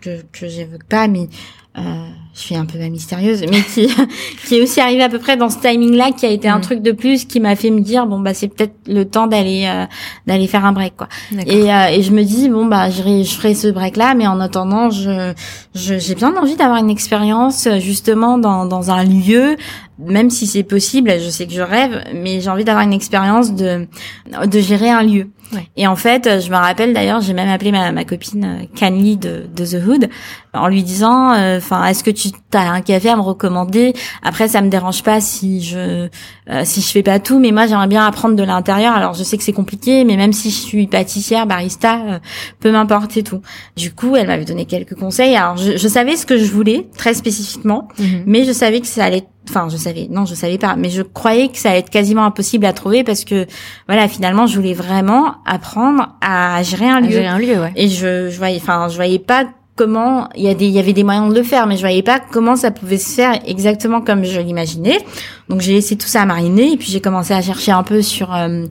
que 0.02 0.22
que 0.32 0.48
j'évoque 0.48 0.84
pas, 0.84 1.08
mais 1.08 1.28
euh, 1.78 2.08
je 2.38 2.44
suis 2.44 2.56
un 2.56 2.66
peu 2.66 2.78
mystérieuse, 2.78 3.44
mais 3.50 3.62
qui, 3.62 3.90
qui 4.48 4.56
est 4.56 4.62
aussi 4.62 4.80
arrivé 4.80 5.02
à 5.02 5.10
peu 5.10 5.18
près 5.18 5.38
dans 5.38 5.50
ce 5.50 5.58
timing-là, 5.58 6.12
qui 6.12 6.28
a 6.28 6.30
été 6.30 6.48
un 6.48 6.60
mm. 6.60 6.62
truc 6.62 6.82
de 6.84 6.92
plus, 6.92 7.26
qui 7.26 7.40
m'a 7.40 7.56
fait 7.56 7.72
me 7.72 7.82
dire 7.82 8.06
bon 8.06 8.20
bah 8.20 8.36
c'est 8.36 8.48
peut-être 8.48 8.76
le 8.86 9.06
temps 9.06 9.26
d'aller 9.26 9.66
euh, 9.68 9.86
d'aller 10.28 10.46
faire 10.46 10.64
un 10.64 10.72
break 10.72 10.96
quoi. 10.96 11.08
Et, 11.48 11.74
euh, 11.74 11.88
et 11.88 12.04
je 12.04 12.12
me 12.12 12.24
dis 12.24 12.48
bon 12.50 12.66
bah 12.66 12.92
je, 12.92 13.02
je 13.02 13.34
ferai 13.36 13.56
ce 13.56 13.68
break-là, 13.68 14.14
mais 14.14 14.28
en 14.28 14.40
attendant 14.40 14.92
je 14.92 15.34
j'ai 15.74 16.16
bien 16.16 16.36
envie 16.38 16.56
d'avoir 16.56 16.78
une 16.78 16.92
expérience 16.92 17.68
justement 17.80 18.38
dans 18.38 18.66
dans 18.66 18.92
un 18.92 19.04
lieu 19.04 19.56
même 20.00 20.30
si 20.30 20.46
c'est 20.46 20.64
possible, 20.64 21.12
je 21.20 21.30
sais 21.30 21.48
que 21.48 21.54
je 21.54 21.62
rêve, 21.62 22.04
mais 22.14 22.40
j'ai 22.40 22.52
envie 22.52 22.64
d'avoir 22.64 22.84
une 22.84 22.94
expérience 22.94 23.54
de 23.54 23.88
de 24.46 24.60
gérer 24.60 24.92
un 24.92 25.02
lieu. 25.02 25.28
Et 25.76 25.88
en 25.88 25.96
fait, 25.96 26.42
je 26.42 26.50
me 26.50 26.56
rappelle 26.56 26.94
d'ailleurs, 26.94 27.22
j'ai 27.22 27.34
même 27.34 27.50
appelé 27.50 27.72
ma, 27.72 27.92
ma 27.92 28.04
copine 28.04 28.68
Canly 28.78 29.18
de, 29.18 29.46
de 29.54 29.66
The 29.66 29.86
Hood 29.86 30.10
en 30.54 30.68
lui 30.68 30.84
disant, 30.84 31.34
euh, 31.34 31.58
enfin, 31.58 31.86
est-ce 31.86 32.04
que 32.04 32.12
tu 32.12 32.30
as 32.54 32.72
un 32.72 32.82
café 32.82 33.10
à 33.10 33.16
me 33.16 33.22
recommander? 33.22 33.94
Après, 34.24 34.48
ça 34.48 34.62
me 34.62 34.70
dérange 34.70 35.04
pas 35.04 35.22
si 35.22 35.64
je 35.64 36.10
euh, 36.50 36.62
si 36.64 36.82
je 36.82 36.88
fais 36.88 37.04
pas 37.04 37.20
tout, 37.20 37.40
mais 37.40 37.52
moi 37.52 37.68
j'aimerais 37.68 37.88
bien 37.88 38.06
apprendre 38.06 38.36
de 38.36 38.44
l'intérieur. 38.44 38.94
Alors 38.94 39.14
je 39.14 39.24
sais 39.24 39.38
que 39.38 39.44
c'est 39.44 39.54
compliqué, 39.54 40.06
mais 40.06 40.16
même 40.16 40.34
si 40.34 40.50
je 40.50 40.56
suis 40.56 40.88
pâtissière, 40.88 41.46
barista, 41.46 42.02
euh, 42.08 42.20
peu 42.60 42.72
m'importe 42.72 43.18
et 43.18 43.24
tout. 43.24 43.42
Du 43.76 43.94
coup, 43.94 44.16
elle 44.16 44.28
m'avait 44.28 44.46
donné 44.46 44.66
quelques 44.66 44.96
conseils. 44.96 45.36
Alors 45.36 45.58
je, 45.58 45.78
je, 45.78 45.88
savais 45.88 46.16
ce 46.16 46.26
que 46.26 46.38
je 46.38 46.52
voulais 46.52 46.88
très 46.98 47.14
spécifiquement, 47.14 47.88
mhm. 48.00 48.24
mais 48.26 48.46
je 48.46 48.52
savais 48.52 48.80
que 48.80 48.88
ça 48.88 49.04
allait 49.04 49.26
enfin 49.50 49.68
je 49.70 49.78
savais 49.78 50.08
non 50.10 50.26
je 50.26 50.36
savais 50.36 50.58
pas 50.58 50.76
mais 50.76 50.90
je 50.90 51.02
croyais 51.02 51.50
que 51.50 51.58
ça 51.58 51.70
allait 51.70 51.80
être 51.80 51.90
quasiment 51.90 52.26
impossible 52.26 52.66
à 52.66 52.74
trouver 52.74 53.04
parce 53.04 53.26
que 53.26 53.46
voilà 53.88 54.08
finalement 54.08 54.48
je 54.48 54.56
voulais 54.56 54.74
vraiment 54.74 55.36
apprendre 55.46 56.16
à 56.22 56.62
gérer 56.64 56.88
un 56.88 57.02
lieu, 57.02 57.12
gérer 57.12 57.28
un 57.28 57.40
lieu 57.40 57.60
ouais. 57.60 57.74
et 57.76 57.90
je, 57.90 58.30
je 58.30 58.38
voyais 58.38 58.58
enfin 58.58 58.88
je 58.90 58.96
voyais 58.96 59.20
pas 59.20 59.46
comment 59.78 60.28
il 60.36 60.44
y 60.44 60.50
a 60.50 60.54
des 60.54 60.66
il 60.66 60.74
y 60.74 60.80
avait 60.80 60.92
des 60.92 61.04
moyens 61.04 61.30
de 61.30 61.38
le 61.38 61.44
faire 61.44 61.68
mais 61.68 61.76
je 61.76 61.82
voyais 61.82 62.02
pas 62.02 62.20
comment 62.20 62.58
ça 62.58 62.72
pouvait 62.72 62.98
se 62.98 63.14
faire 63.14 63.40
exactement 63.46 64.02
comme 64.02 64.26
je 64.26 64.42
l'imaginais. 64.42 64.98
Donc 65.48 65.62
j'ai 65.62 65.74
laissé 65.74 65.96
tout 65.96 66.08
ça 66.08 66.24
à 66.24 66.26
mariner 66.26 66.74
et 66.74 66.78
puis 66.78 66.90
j'ai 66.92 67.00
commencé 67.00 67.34
à 67.34 67.42
chercher 67.42 67.72
un 67.72 67.84
peu 67.84 68.02
sur 68.02 68.36
euh, 68.36 68.66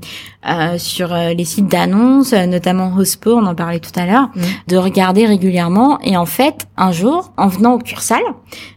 euh, 0.47 0.77
sur 0.79 1.15
euh, 1.15 1.33
les 1.33 1.45
sites 1.45 1.69
d'annonces 1.69 2.33
notamment 2.33 2.93
Hospo 2.95 3.33
on 3.33 3.47
en 3.47 3.55
parlait 3.55 3.81
tout 3.81 3.99
à 3.99 4.05
l'heure 4.05 4.29
mmh. 4.35 4.43
de 4.67 4.77
regarder 4.77 5.27
régulièrement. 5.27 5.99
Et 6.03 6.17
en 6.17 6.27
fait 6.27 6.67
un 6.77 6.93
jour 6.93 7.33
en 7.37 7.47
venant 7.47 7.75
au 7.75 7.79
Cursal 7.79 8.23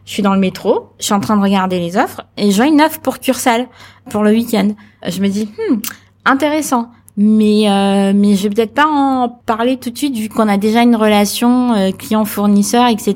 je 0.06 0.12
suis 0.14 0.22
dans 0.24 0.34
le 0.34 0.40
métro 0.40 0.94
je 1.00 1.06
suis 1.06 1.14
en 1.14 1.20
train 1.20 1.36
de 1.36 1.42
regarder 1.42 1.80
les 1.80 1.98
offres 1.98 2.22
et 2.38 2.52
je 2.52 2.56
vois 2.56 2.68
une 2.68 2.82
offre 2.82 3.00
pour 3.02 3.20
Cursal 3.20 3.68
pour 4.10 4.24
le 4.24 4.30
week-end. 4.32 4.70
Je 5.08 5.20
me 5.22 5.28
dis 5.28 5.46
hmm, 5.46 5.80
intéressant 6.26 6.92
mais 7.22 7.70
euh, 7.70 8.14
mais 8.16 8.36
je 8.36 8.44
vais 8.44 8.50
peut-être 8.50 8.74
pas 8.74 8.88
en 8.88 9.28
parler 9.28 9.76
tout 9.76 9.90
de 9.90 9.98
suite 9.98 10.16
vu 10.16 10.30
qu'on 10.30 10.48
a 10.48 10.56
déjà 10.56 10.84
une 10.84 10.96
relation 10.96 11.74
euh, 11.74 11.92
client 11.92 12.24
fournisseur 12.24 12.88
etc 12.88 13.14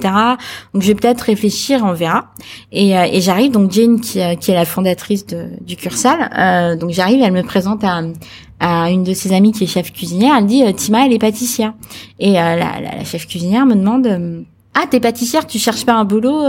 donc 0.73 0.83
je 0.83 0.87
vais 0.87 0.95
peut-être 0.95 1.21
réfléchir 1.21 1.83
on 1.85 1.93
verra 1.93 2.25
et, 2.73 2.97
euh, 2.97 3.05
et 3.09 3.21
j'arrive 3.21 3.51
donc 3.51 3.71
Jane 3.71 4.01
qui, 4.01 4.19
euh, 4.19 4.35
qui 4.35 4.51
est 4.51 4.55
la 4.55 4.65
fondatrice 4.65 5.25
de, 5.25 5.45
du 5.61 5.77
Cursal 5.77 6.77
donc 6.77 6.89
j'arrive 6.89 7.21
elle 7.23 7.31
me 7.31 7.43
présente 7.43 7.85
à 7.85 8.01
à 8.59 8.91
une 8.91 9.05
de 9.05 9.13
ses 9.13 9.31
amies 9.31 9.53
qui 9.53 9.63
est 9.63 9.67
chef 9.67 9.93
cuisinière 9.93 10.35
elle 10.37 10.47
dit 10.47 10.63
Tima 10.73 11.05
elle 11.05 11.13
est 11.13 11.19
pâtissière 11.19 11.73
et 12.19 12.33
la, 12.33 12.57
la, 12.57 12.81
la, 12.81 13.03
chef 13.05 13.25
cuisinière 13.25 13.65
me 13.65 13.75
demande 13.75 14.45
ah, 14.75 14.85
t'es 14.89 14.99
pâtissière, 14.99 15.45
tu 15.45 15.59
cherches 15.59 15.85
pas 15.85 15.93
un 15.93 16.03
boulot 16.03 16.41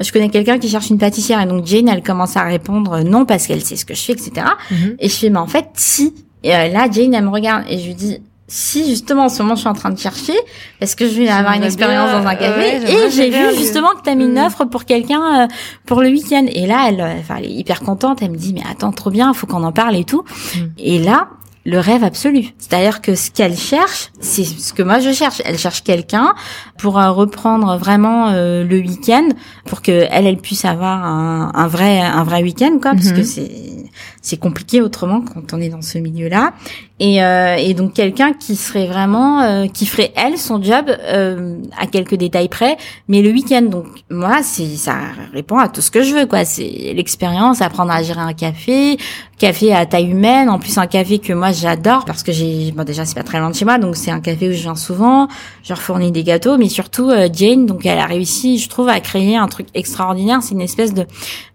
Je 0.00 0.12
connais 0.12 0.30
quelqu'un 0.30 0.58
qui 0.58 0.68
cherche 0.68 0.90
une 0.90 0.98
pâtissière. 0.98 1.40
Et 1.40 1.46
donc 1.46 1.64
Jane, 1.64 1.88
elle 1.88 2.02
commence 2.02 2.36
à 2.36 2.42
répondre 2.42 3.04
non 3.04 3.24
parce 3.24 3.46
qu'elle 3.46 3.62
sait 3.62 3.76
ce 3.76 3.84
que 3.84 3.94
je 3.94 4.00
fais, 4.00 4.14
etc. 4.14 4.32
Mm-hmm. 4.72 4.96
Et 4.98 5.08
je 5.08 5.14
fais, 5.14 5.30
mais 5.30 5.38
en 5.38 5.46
fait, 5.46 5.66
si, 5.74 6.12
et 6.42 6.54
euh, 6.54 6.68
là, 6.68 6.88
Jane, 6.90 7.14
elle 7.14 7.24
me 7.24 7.30
regarde 7.30 7.64
et 7.68 7.78
je 7.78 7.86
lui 7.86 7.94
dis, 7.94 8.18
si 8.48 8.86
justement 8.86 9.24
en 9.24 9.28
ce 9.30 9.42
moment 9.42 9.54
je 9.54 9.60
suis 9.60 9.68
en 9.68 9.74
train 9.74 9.90
de 9.90 9.98
chercher, 9.98 10.34
est-ce 10.80 10.94
que 10.94 11.08
je 11.08 11.14
vais 11.14 11.28
avoir 11.28 11.54
une 11.54 11.62
expérience 11.62 12.10
dans 12.10 12.26
un 12.26 12.34
café 12.34 12.82
Et 12.86 13.10
j'ai 13.10 13.30
vu 13.30 13.56
justement 13.56 13.88
que 13.96 14.02
tu 14.02 14.10
as 14.10 14.14
mis 14.14 14.26
une 14.26 14.34
mm. 14.34 14.46
offre 14.46 14.64
pour 14.66 14.84
quelqu'un 14.84 15.44
euh, 15.44 15.46
pour 15.86 16.02
le 16.02 16.10
week-end. 16.10 16.44
Et 16.52 16.66
là, 16.66 16.86
elle, 16.88 17.00
enfin, 17.00 17.36
elle 17.38 17.46
est 17.46 17.54
hyper 17.54 17.80
contente. 17.80 18.18
Elle 18.20 18.32
me 18.32 18.36
dit, 18.36 18.52
mais 18.52 18.62
attends, 18.70 18.92
trop 18.92 19.10
bien, 19.10 19.32
faut 19.32 19.46
qu'on 19.46 19.64
en 19.64 19.72
parle 19.72 19.96
et 19.96 20.04
tout. 20.04 20.22
Mm. 20.54 20.58
Et 20.78 20.98
là, 20.98 21.28
le 21.64 21.78
rêve 21.78 22.04
absolu. 22.04 22.48
C'est-à-dire 22.58 23.00
que 23.00 23.14
ce 23.14 23.30
qu'elle 23.30 23.56
cherche, 23.56 24.10
c'est 24.20 24.44
ce 24.44 24.74
que 24.74 24.82
moi 24.82 24.98
je 24.98 25.12
cherche. 25.12 25.40
Elle 25.46 25.56
cherche 25.56 25.82
quelqu'un 25.82 26.34
pour 26.76 26.98
euh, 26.98 27.10
reprendre 27.10 27.78
vraiment 27.78 28.32
le 28.32 28.78
week-end, 28.80 29.28
pour 29.64 29.80
que 29.80 30.06
elle, 30.10 30.26
elle 30.26 30.38
puisse 30.38 30.66
avoir 30.66 31.04
un, 31.04 31.52
un 31.54 31.68
vrai, 31.68 32.00
un 32.00 32.24
vrai 32.24 32.42
week-end, 32.42 32.78
quoi, 32.82 32.92
parce 32.92 33.12
que 33.12 33.20
mm-hmm. 33.20 33.24
c'est 33.24 33.82
c'est 34.22 34.36
compliqué 34.36 34.80
autrement 34.80 35.20
quand 35.20 35.52
on 35.52 35.60
est 35.60 35.68
dans 35.68 35.82
ce 35.82 35.98
milieu-là. 35.98 36.54
Et, 37.00 37.22
euh, 37.24 37.56
et 37.56 37.74
donc 37.74 37.94
quelqu'un 37.94 38.32
qui 38.32 38.54
serait 38.54 38.86
vraiment, 38.86 39.40
euh, 39.40 39.66
qui 39.66 39.86
ferait 39.86 40.12
elle 40.14 40.38
son 40.38 40.62
job 40.62 40.84
euh, 40.88 41.56
à 41.76 41.88
quelques 41.88 42.14
détails 42.14 42.48
près, 42.48 42.76
mais 43.08 43.22
le 43.22 43.30
week-end. 43.30 43.62
Donc 43.62 43.86
moi, 44.08 44.38
c'est 44.44 44.76
ça 44.76 44.94
répond 45.32 45.58
à 45.58 45.68
tout 45.68 45.80
ce 45.80 45.90
que 45.90 46.04
je 46.04 46.14
veux, 46.14 46.26
quoi. 46.26 46.44
C'est 46.44 46.92
l'expérience, 46.94 47.60
apprendre 47.60 47.90
à 47.90 48.04
gérer 48.04 48.20
un 48.20 48.34
café, 48.34 48.98
café 49.36 49.74
à 49.74 49.84
taille 49.84 50.10
humaine. 50.10 50.48
En 50.48 50.60
plus, 50.60 50.78
un 50.78 50.86
café 50.86 51.18
que 51.18 51.32
moi 51.32 51.50
j'adore 51.50 52.04
parce 52.04 52.22
que 52.22 52.30
j'ai, 52.30 52.70
bon 52.70 52.84
déjà 52.84 53.04
c'est 53.04 53.16
pas 53.16 53.24
très 53.24 53.40
loin 53.40 53.50
de 53.50 53.56
chez 53.56 53.64
moi, 53.64 53.78
donc 53.78 53.96
c'est 53.96 54.12
un 54.12 54.20
café 54.20 54.48
où 54.48 54.52
je 54.52 54.62
viens 54.62 54.76
souvent. 54.76 55.26
Je 55.64 55.74
fournis 55.74 56.12
des 56.12 56.22
gâteaux, 56.22 56.56
mais 56.56 56.68
surtout 56.68 57.10
Jane, 57.32 57.66
donc 57.66 57.84
elle 57.84 57.98
a 57.98 58.06
réussi, 58.06 58.58
je 58.58 58.68
trouve, 58.68 58.88
à 58.88 59.00
créer 59.00 59.36
un 59.36 59.48
truc 59.48 59.66
extraordinaire. 59.74 60.38
C'est 60.40 60.54
une 60.54 60.60
espèce 60.60 60.94
de 60.94 61.06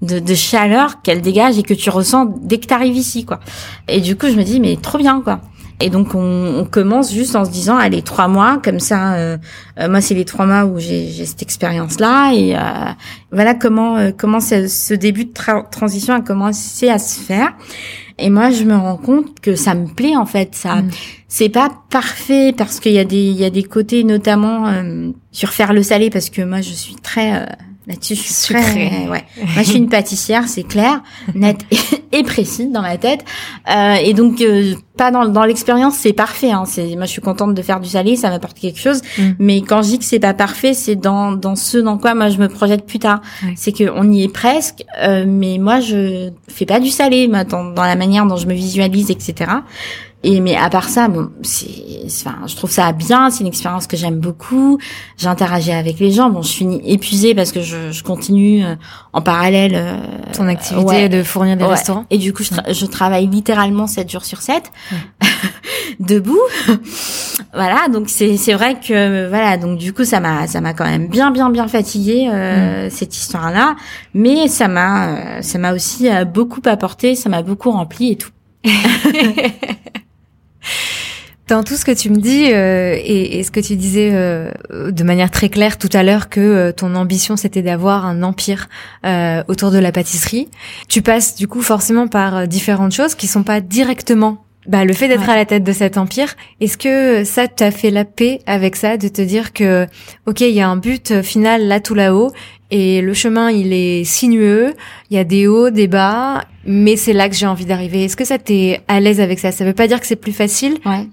de, 0.01 0.20
de 0.20 0.36
chaleur 0.36 1.01
qu'elle 1.01 1.22
dégage 1.22 1.57
et 1.57 1.63
que 1.63 1.74
tu 1.74 1.89
ressens 1.89 2.26
dès 2.41 2.57
que 2.60 2.68
t'arrives 2.68 2.95
ici, 2.95 3.26
quoi. 3.26 3.39
Et 3.88 4.01
du 4.01 4.16
coup, 4.16 4.28
je 4.28 4.36
me 4.36 4.43
dis 4.43 4.60
mais 4.60 4.78
trop 4.78 4.97
bien, 4.97 5.22
quoi. 5.22 5.41
Et 5.80 5.91
donc 5.91 6.16
on, 6.16 6.60
on, 6.60 6.66
commence 6.66 7.14
juste 7.14 7.36
en 7.36 7.45
se 7.45 7.51
disant 7.51 7.78
allez 7.78 8.01
trois 8.01 8.28
mois 8.28 8.60
comme 8.64 8.80
ça. 8.80 9.14
Euh, 9.14 9.38
euh, 9.80 9.88
moi 9.88 10.01
c'est 10.01 10.16
les 10.16 10.26
trois 10.26 10.47
mois 10.47 10.66
où 10.66 10.80
j'ai 10.80 11.24
cette 11.24 11.43
expérience 11.43 11.99
là 11.99 12.32
et 12.34 12.55
euh, 12.55 12.60
voilà 13.32 13.53
comment 13.53 13.97
euh, 13.97 14.12
comment 14.18 14.39
ce, 14.39 14.93
début 14.95 15.26
de 15.26 15.34
transition 15.70 16.16
a 16.16 16.22
commencé 16.22 16.89
à 16.89 16.97
se 16.97 17.20
faire. 17.20 17.53
Et 18.18 18.32
moi 18.32 18.49
je 18.49 18.64
me 18.64 18.76
rends 18.76 18.97
compte 18.97 19.39
que 19.39 19.55
ça 19.55 19.76
me 19.76 19.86
plaît 19.86 20.16
en 20.16 20.26
fait. 20.26 20.55
Ça 20.55 20.78
mm. 20.78 20.89
c'est 21.28 21.49
pas 21.49 21.70
parfait 21.91 22.55
parce 22.58 22.80
qu'il 22.80 22.93
y 22.93 22.99
a 22.99 23.05
des 23.05 23.28
il 23.30 23.38
y 23.38 23.45
a 23.45 23.51
des 23.51 23.64
côtés 23.64 24.03
notamment 24.03 24.74
sur 25.32 25.49
faire 25.49 25.74
le 25.74 25.84
salé 25.84 26.10
parce 26.10 26.32
que 26.32 26.41
moi 26.41 26.62
je 26.62 26.72
suis 26.72 26.95
très 26.95 27.45
Là-dessus, 27.88 28.15
je 28.15 28.21
suis 28.21 28.53
très, 28.53 29.07
ouais. 29.07 29.23
Moi, 29.38 29.59
je 29.59 29.63
suis 29.63 29.77
une 29.77 29.88
pâtissière, 29.88 30.49
c'est 30.49 30.63
clair, 30.63 31.01
nette 31.35 31.61
et, 32.11 32.23
précis 32.23 32.67
dans 32.67 32.81
ma 32.81 32.97
tête. 32.97 33.23
Euh, 33.73 33.93
et 34.03 34.13
donc, 34.13 34.41
euh, 34.41 34.75
pas 34.97 35.09
dans, 35.09 35.25
dans 35.29 35.45
l'expérience, 35.45 35.95
c'est 35.95 36.11
parfait. 36.11 36.51
Hein. 36.51 36.65
C'est, 36.65 36.97
moi, 36.97 37.05
je 37.05 37.11
suis 37.11 37.21
contente 37.21 37.53
de 37.53 37.61
faire 37.61 37.79
du 37.79 37.88
salé, 37.88 38.17
ça 38.17 38.29
m'apporte 38.29 38.59
quelque 38.59 38.79
chose. 38.79 39.01
Mm. 39.17 39.23
Mais 39.39 39.61
quand 39.61 39.83
je 39.83 39.88
dis 39.88 39.99
que 39.99 40.03
c'est 40.03 40.19
pas 40.19 40.33
parfait, 40.33 40.73
c'est 40.73 40.97
dans 40.97 41.31
dans 41.31 41.55
ce 41.55 41.77
dans 41.77 41.97
quoi 41.97 42.13
moi 42.13 42.27
je 42.29 42.39
me 42.39 42.49
projette 42.49 42.85
plus 42.85 42.99
tard. 42.99 43.21
C'est 43.55 43.71
que 43.71 43.89
on 43.89 44.11
y 44.11 44.23
est 44.23 44.33
presque, 44.33 44.83
euh, 45.01 45.23
mais 45.25 45.57
moi, 45.57 45.79
je 45.79 46.31
fais 46.49 46.65
pas 46.65 46.81
du 46.81 46.89
salé, 46.89 47.29
moi, 47.29 47.45
dans, 47.45 47.71
dans 47.71 47.83
la 47.83 47.95
manière 47.95 48.25
dont 48.25 48.35
je 48.35 48.47
me 48.47 48.53
visualise, 48.53 49.11
etc. 49.11 49.49
Et 50.24 50.39
mais 50.39 50.55
à 50.55 50.70
part 50.70 50.89
ça, 50.89 51.07
bon, 51.07 51.30
c'est, 51.43 51.70
enfin, 52.05 52.38
je 52.47 52.55
trouve 52.55 52.72
ça 52.72 52.91
bien. 52.91 53.30
C'est 53.30 53.41
une 53.41 53.47
expérience 53.47 53.86
que 53.86 53.95
j'aime 53.95 54.20
beaucoup. 54.20 54.80
J'interagis 55.18 55.72
avec 55.72 55.99
les 55.99 56.11
gens. 56.11 56.30
Bon, 56.30 56.41
je 56.41 56.51
finis 56.51 56.82
épuisée 56.86 57.36
parce 57.36 57.51
que 57.51 57.61
je, 57.61 57.91
je 57.91 58.03
continue 58.03 58.65
euh, 58.65 58.76
en 59.13 59.22
parallèle. 59.22 59.74
Euh, 59.76 59.99
Ton 60.34 60.47
activité 60.47 61.07
de 61.07 61.22
fournir 61.22 61.55
des 61.55 61.63
restaurants. 61.63 62.05
Et 62.09 62.18
du 62.18 62.34
coup, 62.34 62.43
je, 62.43 62.74
je, 62.74 62.86
travaille 62.88 63.28
littéralement 63.28 63.86
7 63.86 64.09
jours 64.09 64.26
sur 64.26 64.41
7, 64.41 64.72
debout. 65.99 66.41
voilà, 67.53 67.88
donc 67.88 68.09
c'est 68.09 68.38
c'est 68.38 68.53
vrai 68.53 68.80
que 68.80 69.30
voilà, 69.30 69.57
donc 69.57 69.78
du 69.78 69.93
coup, 69.93 70.03
ça 70.03 70.20
m'a 70.20 70.47
ça 70.47 70.61
m'a 70.61 70.74
quand 70.74 70.86
même 70.86 71.07
bien 71.07 71.30
bien 71.30 71.51
bien 71.51 71.68
fatiguée 71.68 72.28
euh, 72.34 72.88
mm. 72.88 72.89
cette 72.89 73.15
histoire-là, 73.15 73.76
mais 74.15 74.47
ça 74.47 74.68
m'a 74.68 75.09
euh, 75.09 75.41
ça 75.41 75.59
m'a 75.59 75.74
aussi 75.74 76.09
beaucoup 76.34 76.61
apporté, 76.65 77.13
ça 77.15 77.30
m'a 77.30 77.43
beaucoup 77.43 77.70
rempli 77.70 78.13
et 78.13 78.18
tout. 78.18 78.32
Dans 81.47 81.63
tout 81.63 81.78
ce 81.78 81.86
que 81.86 81.93
tu 81.93 82.09
me 82.09 82.18
dis 82.18 82.51
euh, 82.51 82.93
et, 82.97 83.39
et, 83.39 83.43
ce 83.43 83.51
que 83.51 83.61
tu 83.61 83.78
disais 83.78 84.11
euh, 84.11 84.51
de 84.70 85.03
manière 85.03 85.32
très 85.32 85.47
claire 85.47 85.78
tout 85.78 85.89
à 85.93 86.03
l'heure 86.03 86.28
que 86.28 86.41
euh, 86.41 86.72
ton 86.74 86.93
ambition 86.93 87.38
c'était 87.38 87.61
d'avoir 87.61 88.05
un 88.05 88.22
empire 88.22 88.68
euh, 89.05 89.43
autour 89.47 89.72
de 89.72 89.78
la 89.78 89.93
pâtisserie, 89.93 90.49
tu 90.89 91.01
passes 91.01 91.36
du 91.36 91.47
coup 91.47 91.61
forcément 91.61 92.09
par 92.09 92.36
euh, 92.36 92.45
différentes 92.47 92.91
choses 92.91 93.15
qui 93.15 93.28
sont 93.28 93.43
pas 93.43 93.61
directement 93.61 94.43
bah, 94.68 94.84
le 94.84 94.91
fait 94.91 95.07
d'être 95.07 95.30
à 95.30 95.38
la 95.38 95.45
tête 95.45 95.63
de 95.63 95.72
cet 95.72 95.97
empire. 95.97 96.36
Est-ce 96.59 96.78
que 96.78 97.24
ça 97.24 97.47
t'a 97.47 97.72
fait 97.72 97.91
la 97.91 98.03
paix 98.03 98.41
avec 98.45 98.76
ça, 98.76 98.97
de 98.97 99.07
te 99.07 99.22
dire 99.22 99.53
que 99.53 99.88
ok 100.26 100.41
il 100.41 100.51
y 100.51 100.59
a 100.59 100.68
un 100.68 100.76
but 100.76 101.22
final 101.22 101.65
là 101.65 101.80
tout 101.80 101.93
là-haut 101.93 102.34
et 102.72 103.01
le 103.01 103.13
chemin 103.13 103.49
il 103.49 103.74
est 103.74 104.03
sinueux, 104.03 104.74
il 105.09 105.15
y 105.15 105.20
a 105.20 105.24
des 105.24 105.47
hauts, 105.47 105.70
des 105.70 105.88
bas, 105.88 106.45
mais 106.65 106.95
c'est 106.95 107.13
là 107.13 107.30
que 107.30 107.36
j'ai 107.36 107.47
envie 107.47 107.65
d'arriver. 107.65 108.05
Est-ce 108.05 108.18
que 108.18 108.26
ça 108.26 108.38
t'es 108.38 108.82
à 108.88 108.99
l'aise 108.99 109.20
avec 109.22 109.39
ça? 109.39 109.51
Ça 109.51 109.65
veut 109.65 109.74
pas 109.74 109.88
dire 109.88 109.99
que 109.99 110.07
c'est 110.07 110.15
plus 110.15 110.34
facile, 110.34 110.78
ouais. 110.86 111.07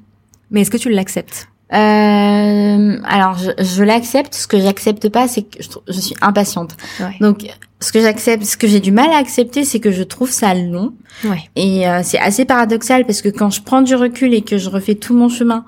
Mais 0.51 0.61
est-ce 0.61 0.71
que 0.71 0.77
tu 0.77 0.91
l'acceptes? 0.91 1.49
Euh, 1.73 2.99
alors 3.05 3.37
je, 3.39 3.51
je 3.59 3.83
l'accepte. 3.83 4.35
Ce 4.35 4.47
que 4.47 4.61
j'accepte 4.61 5.09
pas, 5.09 5.27
c'est 5.27 5.43
que 5.43 5.63
je, 5.63 5.69
je, 5.89 6.01
suis 6.01 6.15
impatiente. 6.21 6.77
Ouais. 7.01 7.17
Donc 7.21 7.47
ce 7.81 7.91
que 7.91 8.01
j'accepte, 8.01 8.45
ce 8.45 8.57
que 8.57 8.69
j'ai 8.69 8.81
du 8.81 8.93
mal 8.93 9.11
à 9.11 9.17
accepter, 9.17 9.65
c'est 9.65 9.81
que 9.81 9.91
je 9.91 10.03
trouve 10.03 10.31
ça 10.31 10.55
long. 10.55 10.93
Ouais. 11.25 11.43
Et 11.57 11.89
euh, 11.89 12.01
c'est 12.05 12.19
assez 12.19 12.45
paradoxal 12.45 13.05
parce 13.07 13.23
que 13.23 13.29
quand 13.29 13.51
je 13.51 13.63
prends 13.63 13.83
du 13.83 13.95
recul 13.95 14.35
et 14.35 14.43
que 14.43 14.59
je 14.59 14.69
refais 14.69 14.95
tout 14.95 15.15
mon 15.15 15.29
chemin, 15.29 15.65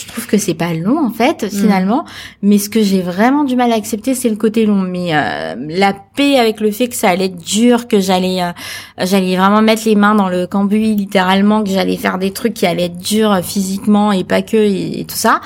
je 0.00 0.06
trouve 0.06 0.26
que 0.26 0.38
c'est 0.38 0.54
pas 0.54 0.72
long 0.74 0.98
en 0.98 1.10
fait 1.10 1.44
mm. 1.44 1.50
finalement. 1.50 2.04
Mais 2.42 2.58
ce 2.58 2.68
que 2.68 2.82
j'ai 2.82 3.02
vraiment 3.02 3.44
du 3.44 3.56
mal 3.56 3.72
à 3.72 3.76
accepter 3.76 4.14
c'est 4.14 4.28
le 4.28 4.36
côté 4.36 4.66
long. 4.66 4.82
Mais 4.82 5.14
euh, 5.14 5.54
la 5.68 5.92
paix 5.92 6.38
avec 6.38 6.60
le 6.60 6.70
fait 6.70 6.88
que 6.88 6.96
ça 6.96 7.10
allait 7.10 7.26
être 7.26 7.42
dur 7.42 7.88
que 7.88 8.00
j'allais 8.00 8.42
euh, 8.42 8.52
j'allais 8.98 9.36
vraiment 9.36 9.62
mettre 9.62 9.82
les 9.86 9.94
mains 9.94 10.14
dans 10.14 10.28
le 10.28 10.46
cambouis 10.46 10.94
littéralement 10.94 11.62
que 11.62 11.70
j'allais 11.70 11.96
faire 11.96 12.18
des 12.18 12.32
trucs 12.32 12.54
qui 12.54 12.66
allaient 12.66 12.86
être 12.86 12.98
durs 12.98 13.40
physiquement 13.42 14.12
et 14.12 14.24
pas 14.24 14.42
que 14.42 14.56
et 14.56 15.04
tout 15.08 15.16
ça 15.16 15.40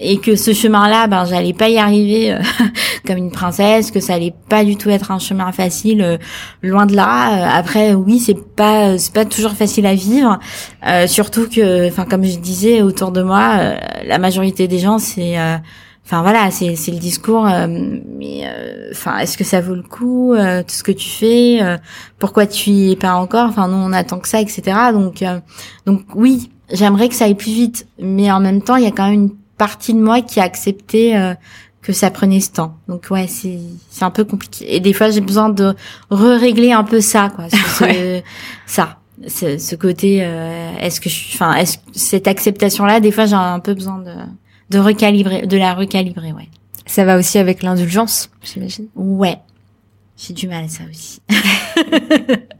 et 0.00 0.18
que 0.18 0.36
ce 0.36 0.52
chemin-là, 0.52 1.08
ben 1.08 1.24
j'allais 1.24 1.52
pas 1.52 1.68
y 1.68 1.78
arriver 1.78 2.32
euh, 2.32 2.38
comme 3.06 3.16
une 3.16 3.32
princesse, 3.32 3.90
que 3.90 4.00
ça 4.00 4.14
allait 4.14 4.34
pas 4.48 4.64
du 4.64 4.76
tout 4.76 4.90
être 4.90 5.10
un 5.10 5.18
chemin 5.18 5.50
facile, 5.50 6.02
euh, 6.02 6.18
loin 6.62 6.86
de 6.86 6.94
là. 6.94 7.32
Euh, 7.32 7.58
après, 7.58 7.94
oui, 7.94 8.20
c'est 8.20 8.38
pas 8.54 8.96
c'est 8.96 9.12
pas 9.12 9.24
toujours 9.24 9.52
facile 9.52 9.86
à 9.86 9.94
vivre, 9.94 10.38
surtout 11.06 11.48
que, 11.48 11.88
enfin 11.88 12.04
comme 12.04 12.24
je 12.24 12.38
disais 12.38 12.82
autour 12.82 13.10
de 13.10 13.22
moi, 13.22 13.74
la 14.04 14.18
majorité 14.18 14.68
des 14.68 14.78
gens 14.78 14.98
c'est 14.98 15.36
Enfin 16.04 16.22
voilà, 16.22 16.50
c'est 16.50 16.74
c'est 16.74 16.90
le 16.90 16.98
discours. 16.98 17.44
mais 17.44 18.44
enfin, 18.92 19.18
est-ce 19.18 19.36
que 19.36 19.44
ça 19.44 19.60
vaut 19.60 19.74
le 19.74 19.82
coup 19.82 20.34
tout 20.34 20.74
ce 20.74 20.82
que 20.82 20.92
tu 20.92 21.08
fais 21.08 21.60
Pourquoi 22.18 22.46
tu 22.46 22.70
y 22.70 22.92
es 22.92 22.96
pas 22.96 23.14
encore 23.14 23.48
Enfin, 23.48 23.68
nous 23.68 23.76
on 23.76 23.92
attend 23.92 24.18
que 24.18 24.28
ça, 24.28 24.40
etc. 24.40 24.62
Donc 24.92 25.22
donc 25.86 26.02
oui, 26.14 26.50
j'aimerais 26.72 27.08
que 27.08 27.14
ça 27.14 27.26
aille 27.26 27.34
plus 27.34 27.52
vite, 27.52 27.86
mais 27.98 28.30
en 28.30 28.40
même 28.40 28.62
temps, 28.62 28.76
il 28.76 28.84
y 28.84 28.86
a 28.86 28.90
quand 28.90 29.04
même 29.04 29.14
une 29.14 29.30
partie 29.58 29.92
de 29.94 30.00
moi 30.00 30.22
qui 30.22 30.40
a 30.40 30.44
accepté 30.44 31.16
euh, 31.16 31.34
que 31.82 31.92
ça 31.92 32.10
prenait 32.10 32.40
ce 32.40 32.50
temps. 32.50 32.76
Donc 32.88 33.06
ouais, 33.10 33.26
c'est 33.26 33.58
c'est 33.90 34.04
un 34.04 34.10
peu 34.10 34.24
compliqué. 34.24 34.74
Et 34.74 34.80
des 34.80 34.92
fois, 34.92 35.10
j'ai 35.10 35.20
besoin 35.20 35.48
de 35.48 35.74
re-régler 36.10 36.72
un 36.72 36.84
peu 36.84 37.00
ça, 37.00 37.30
quoi. 37.34 37.48
Ce, 37.78 38.22
ça, 38.66 38.98
ce, 39.26 39.58
ce 39.58 39.74
côté. 39.74 40.20
Euh, 40.22 40.70
est-ce 40.80 41.00
que 41.00 41.08
je, 41.10 41.34
enfin, 41.34 41.54
est-ce 41.54 41.78
cette 41.92 42.28
acceptation-là, 42.28 43.00
des 43.00 43.10
fois, 43.10 43.26
j'ai 43.26 43.34
un 43.34 43.60
peu 43.60 43.74
besoin 43.74 43.98
de 43.98 44.14
de 44.70 44.78
recalibrer, 44.78 45.46
de 45.46 45.56
la 45.56 45.74
recalibrer, 45.74 46.32
ouais. 46.32 46.48
Ça 46.86 47.04
va 47.04 47.18
aussi 47.18 47.38
avec 47.38 47.62
l'indulgence, 47.62 48.30
j'imagine. 48.42 48.86
Ouais, 48.94 49.38
j'ai 50.16 50.34
du 50.34 50.48
mal 50.48 50.64
à 50.64 50.68
ça 50.68 50.84
aussi. 50.90 51.20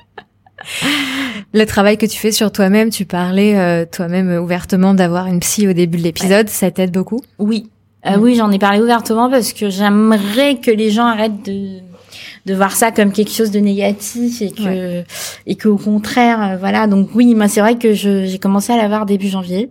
Le 1.55 1.65
travail 1.65 1.97
que 1.97 2.07
tu 2.07 2.19
fais 2.19 2.33
sur 2.33 2.53
toi-même, 2.53 2.91
tu 2.91 3.05
parlais 3.05 3.57
euh, 3.57 3.85
toi-même 3.91 4.31
ouvertement 4.43 4.95
d'avoir 4.95 5.27
une 5.27 5.41
psy 5.41 5.67
au 5.67 5.73
début 5.73 5.99
de 5.99 6.03
l'épisode, 6.03 6.49
ça 6.49 6.71
t'aide 6.71 6.93
beaucoup? 6.93 7.23
Oui, 7.39 7.71
euh, 8.07 8.17
oui, 8.19 8.35
j'en 8.37 8.51
ai 8.51 8.59
parlé 8.59 8.81
ouvertement 8.81 9.31
parce 9.31 9.53
que 9.53 9.71
j'aimerais 9.71 10.57
que 10.57 10.71
les 10.71 10.91
gens 10.91 11.07
arrêtent 11.07 11.45
de 11.45 11.79
de 12.47 12.55
voir 12.55 12.73
ça 12.73 12.91
comme 12.93 13.13
quelque 13.13 13.31
chose 13.31 13.51
de 13.51 13.59
négatif 13.59 14.41
et 14.41 14.51
que 14.51 15.05
et 15.47 15.57
qu'au 15.57 15.77
contraire, 15.77 16.43
euh, 16.43 16.57
voilà. 16.57 16.87
Donc 16.87 17.11
oui, 17.15 17.35
moi 17.35 17.49
c'est 17.49 17.61
vrai 17.61 17.77
que 17.77 17.93
j'ai 17.93 18.39
commencé 18.39 18.73
à 18.73 18.77
l'avoir 18.77 19.05
début 19.05 19.29
janvier. 19.29 19.71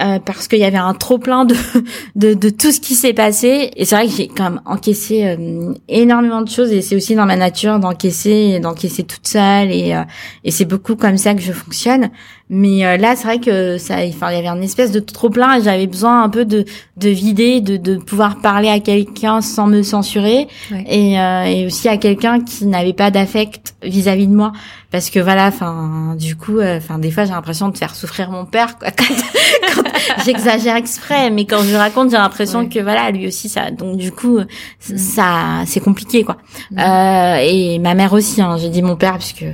Euh, 0.00 0.18
parce 0.18 0.48
qu'il 0.48 0.58
y 0.58 0.64
avait 0.64 0.76
un 0.76 0.92
trop 0.92 1.18
plein 1.18 1.44
de, 1.44 1.54
de, 2.16 2.34
de 2.34 2.50
tout 2.50 2.72
ce 2.72 2.80
qui 2.80 2.96
s'est 2.96 3.12
passé. 3.12 3.70
Et 3.76 3.84
c'est 3.84 3.94
vrai 3.94 4.06
que 4.08 4.12
j'ai 4.12 4.26
quand 4.26 4.44
même 4.50 4.60
encaissé 4.64 5.24
euh, 5.24 5.72
énormément 5.86 6.42
de 6.42 6.48
choses. 6.48 6.72
Et 6.72 6.82
c'est 6.82 6.96
aussi 6.96 7.14
dans 7.14 7.26
ma 7.26 7.36
nature 7.36 7.78
d'encaisser 7.78 8.58
d'encaisser 8.58 9.04
toute 9.04 9.28
seule. 9.28 9.70
Et 9.70 9.94
euh, 9.94 10.02
et 10.42 10.50
c'est 10.50 10.64
beaucoup 10.64 10.96
comme 10.96 11.16
ça 11.16 11.34
que 11.34 11.40
je 11.40 11.52
fonctionne. 11.52 12.10
Mais 12.50 12.98
là 12.98 13.16
c'est 13.16 13.24
vrai 13.24 13.38
que 13.38 13.78
ça 13.78 13.96
enfin 14.06 14.30
il 14.30 14.34
y 14.34 14.38
avait 14.38 14.48
un 14.48 14.60
espèce 14.60 14.90
de 14.90 15.00
trop 15.00 15.30
plein. 15.30 15.58
Et 15.58 15.62
j'avais 15.62 15.86
besoin 15.86 16.24
un 16.24 16.28
peu 16.28 16.44
de 16.44 16.64
de 16.96 17.08
vider 17.08 17.60
de 17.60 17.76
de 17.76 17.96
pouvoir 17.96 18.40
parler 18.40 18.68
à 18.68 18.80
quelqu'un 18.80 19.40
sans 19.40 19.66
me 19.68 19.82
censurer. 19.82 20.48
Et 20.86 21.14
et 21.14 21.66
aussi 21.66 21.88
à 21.88 21.96
quelqu'un 21.96 22.40
qui 22.40 22.66
n'avait 22.66 22.92
pas 22.92 23.10
d'affect 23.10 23.74
vis-à-vis 23.82 24.26
de 24.26 24.34
moi 24.34 24.52
parce 24.94 25.10
que 25.10 25.18
voilà 25.18 25.48
enfin 25.48 26.14
du 26.16 26.36
coup 26.36 26.60
enfin 26.62 27.00
des 27.00 27.10
fois 27.10 27.24
j'ai 27.24 27.32
l'impression 27.32 27.68
de 27.68 27.76
faire 27.76 27.96
souffrir 27.96 28.30
mon 28.30 28.44
père 28.44 28.78
quoi, 28.78 28.92
quand, 28.96 29.04
j'exagère 30.24 30.76
exprès, 30.76 31.30
mais 31.30 31.44
quand 31.44 31.62
je 31.62 31.74
raconte, 31.74 32.10
j'ai 32.10 32.16
l'impression 32.16 32.68
que 32.68 32.78
voilà, 32.80 33.10
lui 33.10 33.26
aussi 33.26 33.48
ça. 33.48 33.70
Donc 33.70 33.96
du 33.96 34.12
coup, 34.12 34.38
mm. 34.38 34.96
ça, 34.96 35.62
c'est 35.66 35.80
compliqué 35.80 36.24
quoi. 36.24 36.36
Mm. 36.70 36.78
Euh, 36.78 37.36
et 37.42 37.78
ma 37.78 37.94
mère 37.94 38.12
aussi. 38.12 38.40
Hein, 38.40 38.56
j'ai 38.58 38.68
dit 38.68 38.82
mon 38.82 38.96
père 38.96 39.18
puisque 39.18 39.44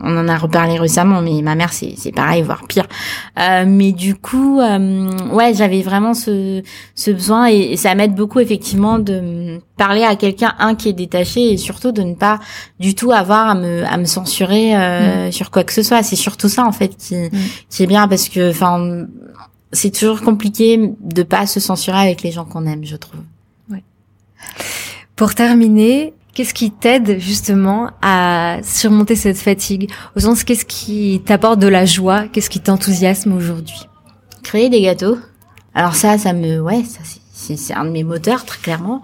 on 0.00 0.16
en 0.16 0.28
a 0.28 0.36
reparlé 0.36 0.78
récemment, 0.78 1.20
mais 1.22 1.42
ma 1.42 1.54
mère 1.54 1.72
c'est 1.72 1.94
c'est 1.96 2.12
pareil, 2.12 2.42
voire 2.42 2.66
pire. 2.66 2.86
Euh, 3.38 3.64
mais 3.66 3.92
du 3.92 4.14
coup, 4.14 4.60
euh, 4.60 5.08
ouais, 5.32 5.54
j'avais 5.54 5.82
vraiment 5.82 6.14
ce 6.14 6.62
ce 6.94 7.10
besoin 7.10 7.46
et, 7.46 7.76
ça 7.76 7.94
m'aide 7.94 8.14
beaucoup 8.14 8.40
effectivement 8.40 8.98
de 8.98 9.60
parler 9.76 10.02
à 10.02 10.16
quelqu'un 10.16 10.54
un 10.58 10.74
qui 10.74 10.88
est 10.88 10.92
détaché 10.92 11.52
et 11.52 11.56
surtout 11.56 11.92
de 11.92 12.02
ne 12.02 12.14
pas 12.14 12.38
du 12.80 12.94
tout 12.94 13.12
avoir 13.12 13.48
à 13.48 13.54
me 13.54 13.84
à 13.84 13.96
me 13.96 14.04
censurer 14.04 14.76
euh, 14.76 15.28
mm. 15.28 15.32
sur 15.32 15.50
quoi 15.50 15.64
que 15.64 15.72
ce 15.72 15.82
soit. 15.82 16.02
C'est 16.02 16.16
surtout 16.16 16.48
ça 16.48 16.64
en 16.64 16.72
fait 16.72 16.96
qui 16.96 17.14
mm. 17.16 17.30
qui 17.70 17.82
est 17.82 17.86
bien 17.86 18.08
parce 18.08 18.28
que 18.28 18.50
enfin 18.50 19.06
c'est 19.72 19.90
toujours 19.90 20.22
compliqué 20.22 20.92
de 21.00 21.22
pas 21.22 21.46
se 21.46 21.60
censurer 21.60 21.98
avec 21.98 22.22
les 22.22 22.32
gens 22.32 22.44
qu'on 22.44 22.66
aime, 22.66 22.84
je 22.84 22.96
trouve. 22.96 23.20
Ouais. 23.70 23.82
Pour 25.14 25.34
terminer, 25.34 26.14
Qu'est-ce 26.34 26.54
qui 26.54 26.70
t'aide 26.70 27.18
justement 27.18 27.90
à 28.00 28.58
surmonter 28.62 29.16
cette 29.16 29.38
fatigue? 29.38 29.90
Au 30.16 30.20
sens, 30.20 30.44
qu'est-ce 30.44 30.64
qui 30.64 31.20
t'apporte 31.24 31.58
de 31.58 31.68
la 31.68 31.84
joie? 31.84 32.28
Qu'est-ce 32.28 32.50
qui 32.50 32.60
t'enthousiasme 32.60 33.32
aujourd'hui? 33.32 33.88
Créer 34.42 34.68
des 34.68 34.82
gâteaux. 34.82 35.18
Alors 35.74 35.94
ça, 35.94 36.16
ça 36.18 36.32
me, 36.32 36.60
ouais, 36.60 36.84
ça 36.84 37.00
c'est 37.56 37.74
un 37.74 37.84
de 37.84 37.90
mes 37.90 38.04
moteurs 38.04 38.44
très 38.44 38.58
clairement. 38.58 39.02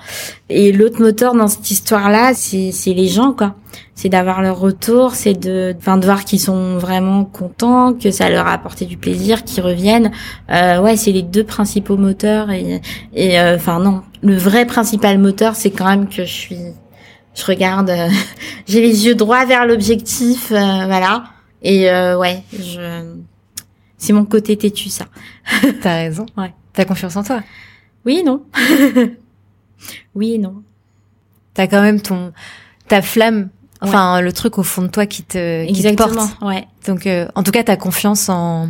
Et 0.48 0.72
l'autre 0.72 1.00
moteur 1.00 1.34
dans 1.34 1.48
cette 1.48 1.70
histoire-là, 1.70 2.34
c'est 2.34 2.72
les 2.86 3.08
gens 3.08 3.32
quoi. 3.32 3.54
C'est 3.94 4.08
d'avoir 4.08 4.42
leur 4.42 4.58
retour, 4.58 5.14
c'est 5.14 5.34
de, 5.34 5.74
enfin 5.78 5.96
de 5.96 6.04
voir 6.04 6.24
qu'ils 6.24 6.40
sont 6.40 6.78
vraiment 6.78 7.24
contents, 7.24 7.94
que 7.94 8.10
ça 8.10 8.28
leur 8.28 8.46
a 8.46 8.52
apporté 8.52 8.86
du 8.86 8.96
plaisir, 8.96 9.44
qu'ils 9.44 9.62
reviennent. 9.62 10.10
Euh, 10.50 10.80
ouais, 10.80 10.96
c'est 10.96 11.12
les 11.12 11.22
deux 11.22 11.44
principaux 11.44 11.96
moteurs 11.96 12.50
et 12.50 12.80
et 13.14 13.40
euh, 13.40 13.56
enfin 13.56 13.78
non, 13.78 14.02
le 14.22 14.36
vrai 14.36 14.66
principal 14.66 15.18
moteur, 15.18 15.54
c'est 15.54 15.70
quand 15.70 15.86
même 15.86 16.08
que 16.08 16.24
je 16.24 16.32
suis 16.32 16.58
je 17.34 17.44
regarde, 17.44 17.90
euh, 17.90 18.08
j'ai 18.66 18.80
les 18.80 19.06
yeux 19.06 19.14
droits 19.14 19.44
vers 19.44 19.66
l'objectif, 19.66 20.50
euh, 20.52 20.86
voilà. 20.86 21.24
Et 21.62 21.90
euh, 21.90 22.18
ouais, 22.18 22.42
je, 22.52 23.14
c'est 23.98 24.12
mon 24.12 24.24
côté 24.24 24.56
têtu 24.56 24.88
ça. 24.88 25.06
T'as 25.82 25.94
raison. 25.96 26.26
Ouais. 26.36 26.52
T'as 26.72 26.84
confiance 26.84 27.16
en 27.16 27.22
toi. 27.22 27.40
Oui 28.04 28.18
et 28.18 28.22
non. 28.22 28.44
oui 30.14 30.34
et 30.34 30.38
non. 30.38 30.62
T'as 31.54 31.66
quand 31.66 31.82
même 31.82 32.00
ton 32.00 32.32
ta 32.88 33.00
flamme, 33.00 33.48
enfin 33.80 34.20
le 34.20 34.32
truc 34.32 34.58
au 34.58 34.62
fond 34.62 34.82
de 34.82 34.88
toi 34.88 35.06
qui 35.06 35.22
te 35.22 35.66
qui 35.66 35.82
te 35.82 35.94
porte. 35.94 36.18
Ouais. 36.42 36.66
Donc 36.86 37.08
en 37.34 37.42
tout 37.42 37.52
cas, 37.52 37.62
t'as 37.62 37.76
confiance 37.76 38.28
en 38.28 38.68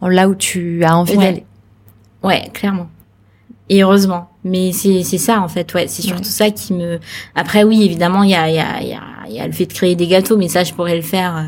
en 0.00 0.08
là 0.08 0.28
où 0.28 0.34
tu 0.34 0.82
as 0.84 0.96
envie 0.96 1.16
d'aller. 1.16 1.44
Ouais, 2.22 2.50
clairement. 2.52 2.88
Et 3.68 3.82
heureusement. 3.82 4.30
Mais 4.48 4.72
c'est 4.72 5.02
c'est 5.02 5.18
ça 5.18 5.40
en 5.40 5.48
fait, 5.48 5.72
ouais. 5.74 5.86
C'est 5.88 6.02
surtout 6.02 6.24
ça 6.24 6.50
qui 6.50 6.72
me. 6.72 6.98
Après 7.34 7.64
oui, 7.64 7.82
évidemment, 7.84 8.22
il 8.22 8.30
y 8.30 8.34
a 8.34 8.48
il 8.48 8.54
y 8.54 8.58
a 8.58 8.80
il 8.80 8.88
y 8.88 8.94
a 8.94 9.02
il 9.28 9.34
y 9.34 9.40
a 9.40 9.46
le 9.46 9.52
fait 9.52 9.66
de 9.66 9.72
créer 9.72 9.94
des 9.94 10.06
gâteaux, 10.06 10.36
mais 10.36 10.48
ça 10.48 10.64
je 10.64 10.72
pourrais 10.72 10.96
le 10.96 11.02
faire. 11.02 11.36
Euh, 11.36 11.42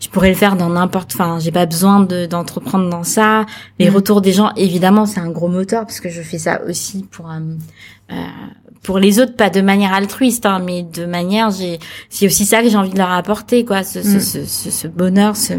je 0.00 0.08
pourrais 0.08 0.30
le 0.30 0.34
faire 0.34 0.56
dans 0.56 0.70
n'importe. 0.70 1.12
Enfin, 1.14 1.38
j'ai 1.38 1.52
pas 1.52 1.66
besoin 1.66 2.00
de 2.00 2.26
d'entreprendre 2.26 2.88
dans 2.88 3.04
ça. 3.04 3.46
Les 3.78 3.90
mm. 3.90 3.94
retours 3.94 4.20
des 4.20 4.32
gens, 4.32 4.52
évidemment, 4.56 5.06
c'est 5.06 5.20
un 5.20 5.30
gros 5.30 5.48
moteur 5.48 5.82
parce 5.82 6.00
que 6.00 6.08
je 6.08 6.22
fais 6.22 6.38
ça 6.38 6.60
aussi 6.68 7.06
pour 7.10 7.30
euh, 7.30 7.38
euh 8.12 8.14
pour 8.82 8.98
les 8.98 9.20
autres, 9.20 9.36
pas 9.36 9.50
de 9.50 9.60
manière 9.60 9.92
altruiste, 9.92 10.46
hein, 10.46 10.58
mais 10.64 10.82
de 10.82 11.04
manière, 11.04 11.50
j'ai, 11.50 11.78
c'est 12.08 12.24
aussi 12.26 12.46
ça 12.46 12.62
que 12.62 12.70
j'ai 12.70 12.78
envie 12.78 12.90
de 12.90 12.96
leur 12.96 13.10
apporter, 13.10 13.64
quoi, 13.64 13.82
ce, 13.82 14.02
ce, 14.02 14.16
mm. 14.16 14.46
ce, 14.46 14.70
ce 14.70 14.88
bonheur, 14.88 15.36
ce, 15.36 15.52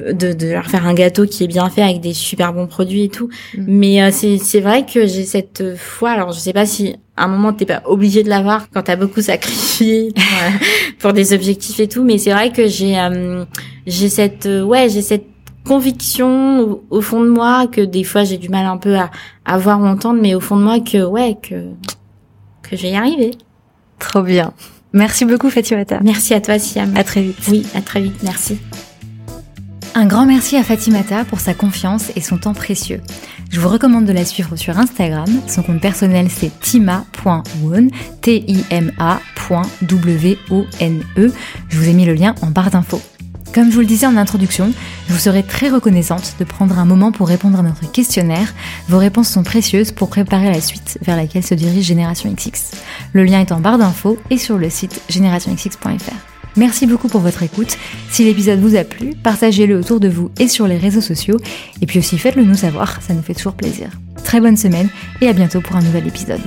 de, 0.00 0.32
de, 0.32 0.48
leur 0.48 0.66
faire 0.66 0.86
un 0.86 0.94
gâteau 0.94 1.26
qui 1.26 1.44
est 1.44 1.46
bien 1.48 1.68
fait 1.70 1.82
avec 1.82 2.00
des 2.00 2.14
super 2.14 2.52
bons 2.52 2.66
produits 2.66 3.04
et 3.04 3.08
tout. 3.08 3.28
Mm. 3.56 3.64
Mais 3.66 4.02
euh, 4.02 4.10
c'est 4.12 4.38
c'est 4.38 4.60
vrai 4.60 4.86
que 4.86 5.06
j'ai 5.06 5.24
cette 5.24 5.76
foi. 5.76 6.10
Alors 6.10 6.32
je 6.32 6.38
sais 6.38 6.52
pas 6.52 6.66
si 6.66 6.96
à 7.16 7.24
un 7.24 7.28
moment 7.28 7.52
t'es 7.52 7.66
pas 7.66 7.82
obligé 7.84 8.22
de 8.22 8.28
l'avoir 8.28 8.68
quand 8.70 8.82
t'as 8.82 8.96
beaucoup 8.96 9.20
sacrifié 9.20 10.12
pour, 10.98 11.12
des 11.12 11.32
objectifs 11.32 11.80
et 11.80 11.88
tout. 11.88 12.04
Mais 12.04 12.18
c'est 12.18 12.32
vrai 12.32 12.52
que 12.52 12.66
j'ai 12.66 12.98
euh, 12.98 13.44
j'ai 13.86 14.08
cette 14.08 14.46
ouais 14.46 14.88
j'ai 14.88 15.02
cette 15.02 15.26
conviction 15.66 16.80
au, 16.90 17.00
fond 17.00 17.22
de 17.22 17.30
moi 17.30 17.66
que 17.66 17.80
des 17.80 18.04
fois 18.04 18.24
j'ai 18.24 18.36
du 18.36 18.50
mal 18.50 18.66
un 18.66 18.76
peu 18.76 18.96
à, 18.96 19.10
à 19.44 19.58
voir 19.58 19.80
ou 19.80 19.86
entendre, 19.86 20.20
mais 20.20 20.34
au 20.34 20.40
fond 20.40 20.56
de 20.56 20.62
moi 20.62 20.80
que 20.80 21.04
ouais 21.04 21.36
que 21.42 21.70
que 22.62 22.76
je 22.76 22.82
vais 22.82 22.90
y 22.90 22.96
arriver. 22.96 23.32
Trop 23.98 24.22
bien. 24.22 24.52
Merci 24.92 25.24
beaucoup 25.24 25.50
Fatimata. 25.50 25.98
Merci 26.02 26.34
à 26.34 26.40
toi 26.40 26.58
Siam. 26.58 26.96
À 26.96 27.04
très 27.04 27.22
vite. 27.22 27.36
Oui, 27.48 27.66
à 27.74 27.80
très 27.80 28.00
vite. 28.00 28.22
Merci. 28.22 28.58
Un 29.96 30.06
grand 30.06 30.26
merci 30.26 30.56
à 30.56 30.64
Fatimata 30.64 31.24
pour 31.24 31.38
sa 31.38 31.54
confiance 31.54 32.10
et 32.16 32.20
son 32.20 32.36
temps 32.36 32.52
précieux. 32.52 33.00
Je 33.50 33.60
vous 33.60 33.68
recommande 33.68 34.06
de 34.06 34.12
la 34.12 34.24
suivre 34.24 34.56
sur 34.56 34.76
Instagram. 34.76 35.28
Son 35.46 35.62
compte 35.62 35.80
personnel 35.80 36.26
c'est 36.30 36.50
tima.wone, 36.58 37.90
T-I-M-A.W-O-N-E. 38.20 38.92
Je 41.68 41.78
vous 41.78 41.88
ai 41.88 41.92
mis 41.92 42.06
le 42.06 42.14
lien 42.14 42.34
en 42.42 42.48
barre 42.48 42.72
d'infos. 42.72 43.00
Comme 43.54 43.70
je 43.70 43.74
vous 43.74 43.82
le 43.82 43.86
disais 43.86 44.06
en 44.06 44.16
introduction, 44.16 44.72
je 45.06 45.12
vous 45.12 45.18
serais 45.20 45.44
très 45.44 45.68
reconnaissante 45.68 46.34
de 46.40 46.44
prendre 46.44 46.76
un 46.76 46.84
moment 46.84 47.12
pour 47.12 47.28
répondre 47.28 47.60
à 47.60 47.62
notre 47.62 47.88
questionnaire. 47.92 48.52
Vos 48.88 48.98
réponses 48.98 49.28
sont 49.28 49.44
précieuses 49.44 49.92
pour 49.92 50.08
préparer 50.08 50.50
la 50.50 50.60
suite 50.60 50.98
vers 51.02 51.16
laquelle 51.16 51.44
se 51.44 51.54
dirige 51.54 51.84
Génération 51.84 52.32
XX. 52.32 52.72
Le 53.12 53.22
lien 53.22 53.40
est 53.40 53.52
en 53.52 53.60
barre 53.60 53.78
d'infos 53.78 54.18
et 54.28 54.38
sur 54.38 54.58
le 54.58 54.70
site 54.70 55.02
générationxx.fr. 55.08 56.33
Merci 56.56 56.86
beaucoup 56.86 57.08
pour 57.08 57.20
votre 57.20 57.42
écoute. 57.42 57.76
Si 58.10 58.24
l'épisode 58.24 58.60
vous 58.60 58.76
a 58.76 58.84
plu, 58.84 59.14
partagez-le 59.22 59.76
autour 59.76 60.00
de 60.00 60.08
vous 60.08 60.30
et 60.38 60.48
sur 60.48 60.68
les 60.68 60.78
réseaux 60.78 61.00
sociaux. 61.00 61.38
Et 61.82 61.86
puis 61.86 61.98
aussi 61.98 62.18
faites-le 62.18 62.44
nous 62.44 62.54
savoir, 62.54 63.02
ça 63.02 63.14
nous 63.14 63.22
fait 63.22 63.34
toujours 63.34 63.54
plaisir. 63.54 63.88
Très 64.22 64.40
bonne 64.40 64.56
semaine 64.56 64.88
et 65.20 65.28
à 65.28 65.32
bientôt 65.32 65.60
pour 65.60 65.76
un 65.76 65.82
nouvel 65.82 66.06
épisode. 66.06 66.40